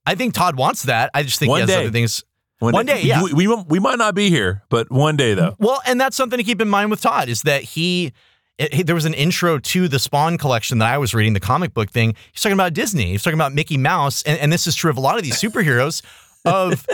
I 0.05 0.15
think 0.15 0.33
Todd 0.33 0.55
wants 0.55 0.83
that. 0.83 1.11
I 1.13 1.23
just 1.23 1.37
think 1.37 1.49
One 1.49 1.57
he 1.57 1.61
has 1.61 1.69
day. 1.69 1.81
other 1.81 1.91
things. 1.91 2.23
One, 2.59 2.85
day, 2.87 3.01
yeah. 3.03 3.21
We, 3.21 3.33
we 3.33 3.63
we 3.67 3.79
might 3.79 3.99
not 3.99 4.15
be 4.15 4.29
here, 4.29 4.63
but 4.69 4.91
one 4.91 5.15
day 5.15 5.35
though. 5.35 5.55
Well, 5.59 5.79
and 5.85 6.01
that's 6.01 6.17
something 6.17 6.37
to 6.37 6.43
keep 6.43 6.59
in 6.59 6.67
mind 6.67 6.89
with 6.89 7.01
Todd 7.01 7.29
is 7.29 7.43
that 7.43 7.61
he, 7.61 8.13
it- 8.57 8.73
he- 8.73 8.83
there 8.83 8.95
was 8.95 9.05
an 9.05 9.13
intro 9.13 9.59
to 9.59 9.87
the 9.87 9.99
Spawn 9.99 10.37
collection 10.37 10.77
that 10.79 10.91
I 10.91 10.97
was 10.97 11.13
reading, 11.13 11.33
the 11.33 11.39
comic 11.39 11.73
book 11.73 11.91
thing. 11.91 12.15
He's 12.31 12.41
talking 12.41 12.53
about 12.53 12.73
Disney. 12.73 13.11
He's 13.11 13.23
talking 13.23 13.37
about 13.37 13.53
Mickey 13.53 13.77
Mouse, 13.77 14.23
and, 14.23 14.39
and 14.39 14.51
this 14.51 14.67
is 14.67 14.75
true 14.75 14.89
of 14.91 14.97
a 14.97 15.01
lot 15.01 15.17
of 15.17 15.23
these 15.23 15.39
superheroes. 15.41 16.01
Of 16.45 16.85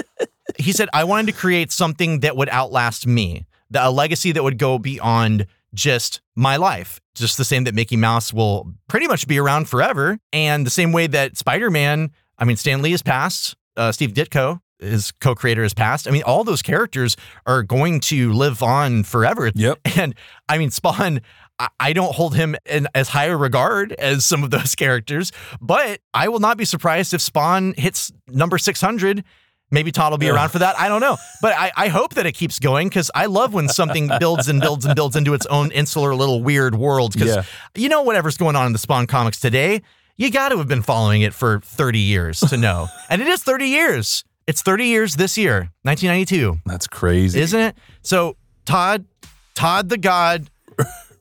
he 0.57 0.71
said, 0.71 0.89
I 0.93 1.03
wanted 1.03 1.27
to 1.31 1.37
create 1.37 1.71
something 1.71 2.21
that 2.21 2.35
would 2.35 2.49
outlast 2.49 3.05
me, 3.07 3.45
the, 3.69 3.87
a 3.87 3.91
legacy 3.91 4.31
that 4.31 4.43
would 4.43 4.57
go 4.57 4.79
beyond 4.79 5.45
just 5.73 6.21
my 6.35 6.55
life. 6.57 6.99
Just 7.15 7.37
the 7.37 7.45
same 7.45 7.63
that 7.65 7.75
Mickey 7.75 7.95
Mouse 7.97 8.33
will 8.33 8.73
pretty 8.87 9.07
much 9.07 9.27
be 9.27 9.39
around 9.39 9.69
forever, 9.69 10.17
and 10.31 10.65
the 10.65 10.71
same 10.71 10.91
way 10.91 11.05
that 11.07 11.37
Spider 11.37 11.69
Man. 11.69 12.11
I 12.39 12.45
mean, 12.45 12.57
Stan 12.57 12.81
Lee 12.81 12.91
has 12.91 13.03
passed. 13.03 13.55
Uh, 13.77 13.91
Steve 13.91 14.13
Ditko, 14.13 14.59
his 14.79 15.11
co-creator, 15.11 15.61
has 15.61 15.73
passed. 15.73 16.07
I 16.07 16.11
mean, 16.11 16.23
all 16.23 16.43
those 16.43 16.61
characters 16.63 17.15
are 17.45 17.61
going 17.61 17.99
to 18.01 18.33
live 18.33 18.63
on 18.63 19.03
forever. 19.03 19.51
Yep. 19.53 19.79
And 19.95 20.15
I 20.49 20.57
mean, 20.57 20.71
Spawn. 20.71 21.21
I- 21.79 21.93
don't 21.93 22.13
hold 22.15 22.35
him 22.35 22.55
in 22.65 22.87
as 22.95 23.09
high 23.09 23.25
a 23.25 23.37
regard 23.37 23.91
as 23.93 24.25
some 24.25 24.43
of 24.43 24.49
those 24.51 24.75
characters, 24.83 25.31
but 25.61 25.99
I 26.13 26.27
will 26.29 26.39
not 26.39 26.57
be 26.57 26.65
surprised 26.65 27.13
if 27.13 27.21
Spawn 27.21 27.73
hits 27.77 28.11
number 28.27 28.57
600. 28.57 29.23
Maybe 29.71 29.91
Todd 29.91 30.11
will 30.11 30.19
be 30.19 30.29
around 30.29 30.49
for 30.49 30.59
that. 30.59 30.77
I 30.79 30.87
don't 30.87 31.01
know. 31.01 31.17
But 31.41 31.53
I, 31.57 31.71
I 31.75 31.87
hope 31.87 32.13
that 32.13 32.27
it 32.27 32.33
keeps 32.33 32.59
going 32.59 32.89
because 32.89 33.09
I 33.15 33.25
love 33.25 33.53
when 33.55 33.67
something 33.69 34.07
builds 34.19 34.47
and 34.47 34.61
builds 34.61 34.85
and 34.85 34.93
builds 34.95 35.15
into 35.15 35.33
its 35.33 35.47
own 35.47 35.71
insular 35.71 36.13
little 36.13 36.43
weird 36.43 36.75
world. 36.75 37.13
Because 37.13 37.35
Yeah. 37.35 37.43
you 37.75 37.89
know, 37.89 38.03
whatever's 38.03 38.37
going 38.37 38.55
on 38.55 38.67
in 38.67 38.73
the 38.73 38.77
Spawn 38.77 39.07
comics 39.07 39.39
today, 39.39 39.81
you 40.15 40.29
got 40.29 40.49
to 40.49 40.57
have 40.59 40.67
been 40.67 40.83
following 40.83 41.23
it 41.23 41.33
for 41.33 41.59
30 41.61 41.97
years 41.97 42.39
to 42.41 42.55
know. 42.57 42.87
and 43.09 43.19
it 43.19 43.27
is 43.27 43.41
30 43.41 43.65
years. 43.65 44.23
It's 44.45 44.61
30 44.61 44.85
years 44.85 45.15
this 45.15 45.39
year, 45.39 45.71
1992. 45.83 46.59
That's 46.67 46.85
crazy. 46.85 47.39
Isn't 47.39 47.59
it? 47.59 47.75
So, 48.03 48.35
Todd, 48.65 49.05
Todd 49.55 49.89
the 49.89 49.97
God, 49.97 50.49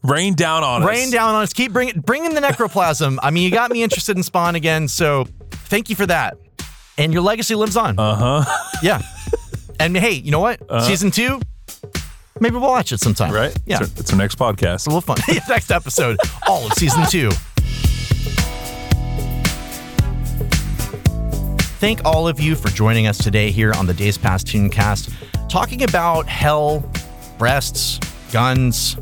Rain 0.05 0.35
down 0.35 0.65
on 0.65 0.83
us. 0.83 0.89
rain 0.89 1.11
down 1.11 1.35
on 1.37 1.43
us. 1.43 1.53
Keep 1.53 1.73
bringing 1.73 2.01
bringing 2.01 2.35
the 2.35 2.41
necroplasm. 2.41 3.19
I 3.23 3.31
mean, 3.31 3.45
you 3.45 3.51
got 3.51 3.71
me 3.71 3.83
interested 3.83 4.17
in 4.17 4.23
Spawn 4.23 4.57
again. 4.57 4.89
So, 4.89 5.27
thank 5.51 5.89
you 5.91 5.97
for 5.97 6.07
that. 6.07 6.37
And 6.99 7.13
your 7.13 7.23
legacy 7.23 7.55
lives 7.55 7.77
on. 7.77 7.99
Uh 7.99 8.43
huh. 8.45 8.59
Yeah. 8.83 9.01
And 9.79 9.97
hey, 9.97 10.13
you 10.13 10.31
know 10.33 10.41
what? 10.41 10.61
Uh-huh. 10.69 10.81
Season 10.81 11.11
two, 11.13 11.41
maybe 12.41 12.57
we'll 12.57 12.69
watch 12.69 12.93
it 12.93 12.99
sometime. 12.99 13.33
Right? 13.33 13.57
Yeah. 13.65 13.79
It's 13.81 13.93
our, 13.95 14.01
it's 14.01 14.13
our 14.13 14.19
next 14.19 14.39
podcast. 14.39 14.75
It's 14.75 14.87
a 14.87 14.91
little 14.91 15.01
fun. 15.03 15.17
Next 15.49 15.71
episode, 15.71 16.19
all 16.49 16.67
of 16.67 16.73
season 16.75 17.05
two. 17.09 17.31
Thank 21.79 22.05
all 22.05 22.29
of 22.29 22.39
you 22.39 22.55
for 22.55 22.69
joining 22.69 23.07
us 23.09 23.19
today 23.19 23.51
here 23.51 23.73
on 23.73 23.87
the 23.87 23.95
Days 23.95 24.17
Past 24.17 24.47
Tooncast, 24.47 25.13
talking 25.49 25.83
about 25.83 26.29
hell, 26.29 26.89
breasts, 27.39 27.99
guns, 28.33 28.97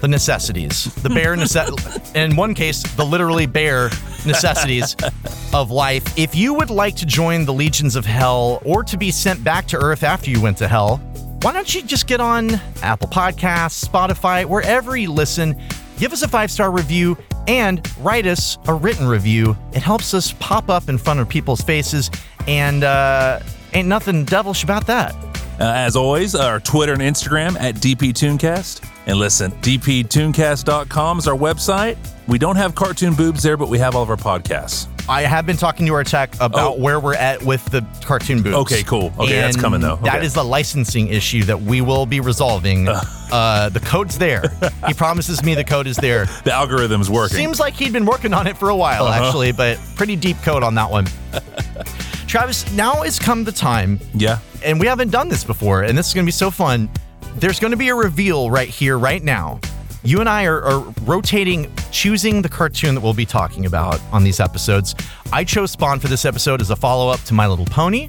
the 0.00 0.08
necessities, 0.08 0.84
the 0.96 1.08
bare 1.08 1.36
necessities, 1.36 2.12
in 2.14 2.36
one 2.36 2.54
case, 2.54 2.82
the 2.96 3.04
literally 3.04 3.46
bare 3.46 3.90
necessities 4.24 4.96
of 5.54 5.70
life. 5.70 6.18
If 6.18 6.34
you 6.34 6.54
would 6.54 6.70
like 6.70 6.96
to 6.96 7.06
join 7.06 7.44
the 7.44 7.52
legions 7.52 7.96
of 7.96 8.04
hell 8.04 8.60
or 8.64 8.82
to 8.84 8.96
be 8.96 9.10
sent 9.10 9.42
back 9.44 9.66
to 9.68 9.76
Earth 9.76 10.02
after 10.02 10.30
you 10.30 10.40
went 10.40 10.58
to 10.58 10.68
hell, 10.68 10.98
why 11.42 11.52
don't 11.52 11.72
you 11.74 11.82
just 11.82 12.06
get 12.06 12.20
on 12.20 12.50
Apple 12.82 13.08
Podcasts, 13.08 13.84
Spotify, 13.84 14.44
wherever 14.44 14.96
you 14.96 15.12
listen, 15.12 15.60
give 15.98 16.12
us 16.12 16.22
a 16.22 16.28
five 16.28 16.50
star 16.50 16.70
review 16.70 17.16
and 17.46 17.86
write 17.98 18.26
us 18.26 18.58
a 18.66 18.74
written 18.74 19.06
review. 19.06 19.56
It 19.72 19.82
helps 19.82 20.14
us 20.14 20.32
pop 20.40 20.68
up 20.68 20.88
in 20.88 20.98
front 20.98 21.20
of 21.20 21.28
people's 21.28 21.60
faces, 21.60 22.10
and 22.48 22.82
uh, 22.84 23.40
ain't 23.72 23.88
nothing 23.88 24.24
devilish 24.24 24.64
about 24.64 24.86
that. 24.86 25.14
Uh, 25.60 25.72
as 25.74 25.96
always, 25.96 26.34
our 26.34 26.60
Twitter 26.60 26.92
and 26.92 27.02
Instagram 27.02 27.58
at 27.60 27.76
DP 27.76 28.12
Tooncast. 28.12 28.84
And 29.06 29.18
listen, 29.18 29.52
dptooncast.com 29.62 31.18
is 31.18 31.28
our 31.28 31.36
website. 31.36 31.96
We 32.26 32.38
don't 32.38 32.56
have 32.56 32.74
cartoon 32.74 33.14
boobs 33.14 33.42
there, 33.42 33.56
but 33.56 33.68
we 33.68 33.78
have 33.78 33.94
all 33.94 34.02
of 34.02 34.10
our 34.10 34.16
podcasts. 34.16 34.88
I 35.08 35.22
have 35.22 35.46
been 35.46 35.56
talking 35.56 35.86
to 35.86 35.94
our 35.94 36.02
tech 36.02 36.34
about 36.40 36.72
Oh. 36.76 36.80
where 36.80 36.98
we're 36.98 37.14
at 37.14 37.40
with 37.44 37.64
the 37.66 37.86
cartoon 38.04 38.42
boobs. 38.42 38.56
Okay, 38.56 38.82
cool. 38.82 39.12
Okay, 39.16 39.34
that's 39.36 39.56
coming, 39.56 39.80
though. 39.80 39.94
That 40.02 40.16
Okay. 40.16 40.26
is 40.26 40.34
the 40.34 40.42
licensing 40.42 41.06
issue 41.06 41.44
that 41.44 41.62
we 41.62 41.80
will 41.80 42.04
be 42.06 42.18
resolving. 42.18 42.88
Uh, 42.88 43.68
the 43.68 43.78
code's 43.78 44.18
there. 44.18 44.42
he 44.88 44.94
promises 44.94 45.44
me 45.44 45.54
the 45.54 45.62
code 45.62 45.86
is 45.86 45.96
there. 45.98 46.26
The 46.42 46.50
algorithm's 46.52 47.08
working. 47.08 47.36
Seems 47.36 47.60
like 47.60 47.74
he'd 47.74 47.92
been 47.92 48.06
working 48.06 48.34
on 48.34 48.48
it 48.48 48.56
for 48.58 48.70
a 48.70 48.76
while, 48.76 49.04
Uh-huh. 49.04 49.24
actually, 49.24 49.52
but 49.52 49.78
pretty 49.94 50.16
deep 50.16 50.42
code 50.42 50.64
on 50.64 50.74
that 50.74 50.90
one. 50.90 51.06
Travis, 52.26 52.68
now 52.72 53.02
has 53.02 53.20
come 53.20 53.44
the 53.44 53.52
time, 53.52 54.00
yeah. 54.14 54.38
and 54.64 54.80
we 54.80 54.88
haven't 54.88 55.10
done 55.10 55.28
this 55.28 55.44
before, 55.44 55.82
and 55.82 55.96
this 55.96 56.08
is 56.08 56.14
going 56.14 56.24
to 56.24 56.28
be 56.28 56.32
so 56.32 56.50
fun. 56.50 56.88
There's 57.34 57.60
going 57.60 57.72
to 57.72 57.76
be 57.76 57.88
a 57.88 57.94
reveal 57.94 58.50
right 58.50 58.68
here, 58.68 58.98
right 58.98 59.22
now. 59.22 59.60
You 60.02 60.20
and 60.20 60.28
I 60.28 60.44
are, 60.44 60.62
are 60.62 60.80
rotating, 61.02 61.70
choosing 61.90 62.40
the 62.40 62.48
cartoon 62.48 62.94
that 62.94 63.00
we'll 63.00 63.12
be 63.12 63.26
talking 63.26 63.66
about 63.66 64.00
on 64.12 64.22
these 64.22 64.38
episodes. 64.38 64.94
I 65.32 65.42
chose 65.42 65.72
Spawn 65.72 65.98
for 65.98 66.06
this 66.08 66.24
episode 66.24 66.60
as 66.60 66.70
a 66.70 66.76
follow 66.76 67.08
up 67.10 67.20
to 67.22 67.34
My 67.34 67.46
Little 67.48 67.64
Pony. 67.64 68.08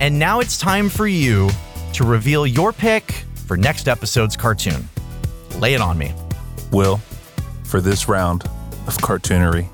And 0.00 0.18
now 0.18 0.40
it's 0.40 0.58
time 0.58 0.88
for 0.88 1.06
you 1.06 1.50
to 1.92 2.04
reveal 2.04 2.46
your 2.46 2.72
pick 2.72 3.12
for 3.46 3.56
next 3.56 3.86
episode's 3.86 4.36
cartoon. 4.36 4.88
Lay 5.58 5.74
it 5.74 5.80
on 5.82 5.98
me. 5.98 6.14
Will, 6.72 6.96
for 7.64 7.80
this 7.80 8.08
round 8.08 8.44
of 8.86 8.96
cartoonery, 8.98 9.68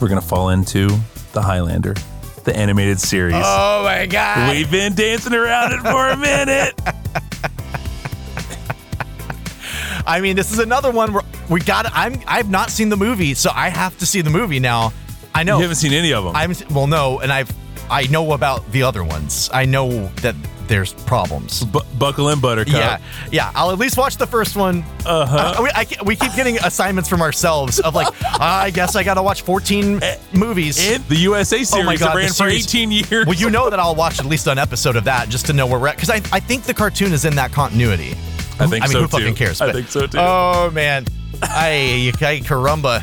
we're 0.00 0.08
going 0.08 0.20
to 0.20 0.26
fall 0.26 0.48
into 0.48 0.88
The 1.32 1.42
Highlander, 1.42 1.94
the 2.44 2.56
animated 2.56 2.98
series. 3.00 3.34
Oh 3.36 3.82
my 3.84 4.06
God. 4.06 4.54
We've 4.54 4.70
been 4.70 4.94
dancing 4.94 5.34
around 5.34 5.72
it 5.72 5.80
for 5.80 6.08
a 6.08 6.16
minute. 6.16 6.80
I 10.06 10.20
mean, 10.20 10.36
this 10.36 10.52
is 10.52 10.58
another 10.58 10.90
one 10.90 11.12
where 11.12 11.22
we 11.48 11.60
got. 11.60 11.86
I'm. 11.92 12.20
I've 12.26 12.50
not 12.50 12.70
seen 12.70 12.88
the 12.88 12.96
movie, 12.96 13.34
so 13.34 13.50
I 13.54 13.68
have 13.68 13.96
to 13.98 14.06
see 14.06 14.20
the 14.20 14.30
movie 14.30 14.60
now. 14.60 14.92
I 15.34 15.42
know 15.42 15.56
You 15.56 15.62
haven't 15.62 15.76
seen 15.76 15.92
any 15.92 16.12
of 16.12 16.24
them. 16.24 16.34
I'm. 16.34 16.54
Well, 16.70 16.86
no, 16.86 17.20
and 17.20 17.32
I've. 17.32 17.50
I 17.90 18.06
know 18.08 18.32
about 18.32 18.70
the 18.72 18.82
other 18.82 19.04
ones. 19.04 19.48
I 19.52 19.64
know 19.64 20.08
that 20.22 20.34
there's 20.68 20.92
problems. 20.92 21.64
Bu- 21.64 21.84
buckle 21.98 22.30
in, 22.30 22.40
Buttercup. 22.40 22.74
Yeah, 22.74 22.98
yeah. 23.30 23.52
I'll 23.54 23.70
at 23.70 23.78
least 23.78 23.96
watch 23.96 24.16
the 24.16 24.26
first 24.26 24.56
one. 24.56 24.84
Uh-huh. 25.04 25.54
Uh, 25.58 25.62
we, 25.62 25.70
I, 25.74 25.86
we 26.04 26.16
keep 26.16 26.34
getting 26.34 26.58
assignments 26.58 27.08
from 27.08 27.22
ourselves 27.22 27.78
of 27.78 27.94
like, 27.94 28.08
I 28.40 28.70
guess 28.70 28.96
I 28.96 29.04
got 29.04 29.14
to 29.14 29.22
watch 29.22 29.42
14 29.42 30.00
movies. 30.32 30.90
And 30.90 31.04
the 31.04 31.16
USA 31.16 31.62
series 31.62 31.74
oh 31.74 31.82
my 31.84 31.96
God, 31.96 32.08
that 32.08 32.16
ran 32.16 32.30
for 32.30 32.48
18 32.48 32.90
years. 32.90 33.26
Well, 33.26 33.34
you 33.34 33.50
know 33.50 33.70
that 33.70 33.78
I'll 33.78 33.94
watch 33.94 34.18
at 34.18 34.26
least 34.26 34.46
an 34.46 34.58
episode 34.58 34.96
of 34.96 35.04
that 35.04 35.28
just 35.28 35.46
to 35.46 35.52
know 35.52 35.66
where 35.66 35.78
we're 35.78 35.88
at 35.88 35.96
because 35.96 36.10
I, 36.10 36.16
I 36.32 36.40
think 36.40 36.64
the 36.64 36.74
cartoon 36.74 37.12
is 37.12 37.24
in 37.24 37.36
that 37.36 37.52
continuity. 37.52 38.16
I 38.58 38.66
think 38.66 38.84
I 38.84 38.86
mean, 38.86 38.92
so, 38.92 39.00
who 39.02 39.08
fucking 39.08 39.34
too. 39.34 39.44
cares? 39.44 39.60
I 39.60 39.66
But- 39.66 39.74
think 39.74 39.88
so, 39.88 40.06
too. 40.06 40.18
Oh 40.18 40.70
man, 40.72 41.06
I, 41.42 42.12
I 42.14 42.40
caramba. 42.40 43.02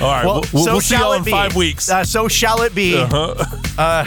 All 0.00 0.08
right, 0.10 0.24
we'll, 0.24 0.42
we'll, 0.52 0.64
we'll 0.72 0.80
see 0.80 0.94
it 0.94 1.16
in 1.16 1.24
be. 1.24 1.30
five 1.30 1.54
weeks. 1.54 1.90
Uh, 1.90 2.04
so 2.04 2.26
shall 2.26 2.62
it 2.62 2.74
be. 2.74 2.96
Uh-huh. 2.96 3.34
Uh, 3.76 4.06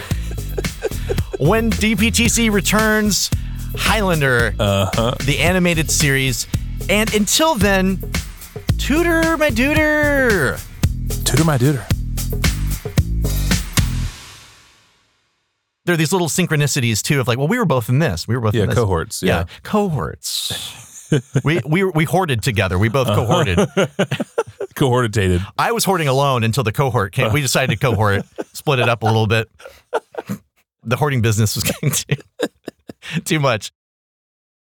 when 1.40 1.70
DPTC 1.70 2.52
returns, 2.52 3.30
Highlander, 3.76 4.56
uh-huh. 4.60 5.16
the 5.26 5.40
animated 5.40 5.92
series, 5.92 6.48
and 6.90 7.14
until 7.14 7.54
then, 7.56 7.98
tutor 8.80 9.38
my 9.38 9.50
duder. 9.50 10.60
Tutor 11.26 11.44
my 11.44 11.58
duder. 11.60 11.86
There 15.86 15.94
are 15.94 15.98
these 15.98 16.12
little 16.14 16.30
synchronicities 16.30 17.02
too 17.02 17.20
of 17.20 17.28
like, 17.28 17.38
well, 17.38 17.48
we 17.48 17.58
were 17.60 17.66
both 17.66 17.90
in 17.90 18.00
this. 18.00 18.28
We 18.28 18.36
were 18.36 18.42
both 18.42 18.56
Yeah, 18.56 18.64
in 18.64 18.70
this. 18.70 18.78
cohorts, 18.78 19.22
yeah. 19.22 19.46
cohorts. 19.64 21.12
we 21.44 21.60
we 21.66 21.84
we 21.84 22.06
hoarded 22.06 22.42
together. 22.42 22.80
We 22.80 22.90
both 22.90 23.08
cohorted. 23.08 23.60
Cohortated. 24.76 25.42
I 25.58 25.72
was 25.72 25.84
hoarding 25.86 26.08
alone 26.08 26.44
until 26.44 26.64
the 26.64 26.72
cohort 26.72 27.12
came. 27.12 27.32
We 27.32 27.42
decided 27.42 27.80
to 27.80 27.80
cohort, 27.80 28.24
split 28.54 28.80
it 28.80 28.90
up 28.90 29.04
a 29.04 29.06
little 29.06 29.28
bit. 29.28 29.48
The 30.84 30.96
hoarding 30.96 31.22
business 31.22 31.54
was 31.56 31.64
getting 31.82 31.92
too, 31.92 33.20
too 33.24 33.40
much. 33.40 33.72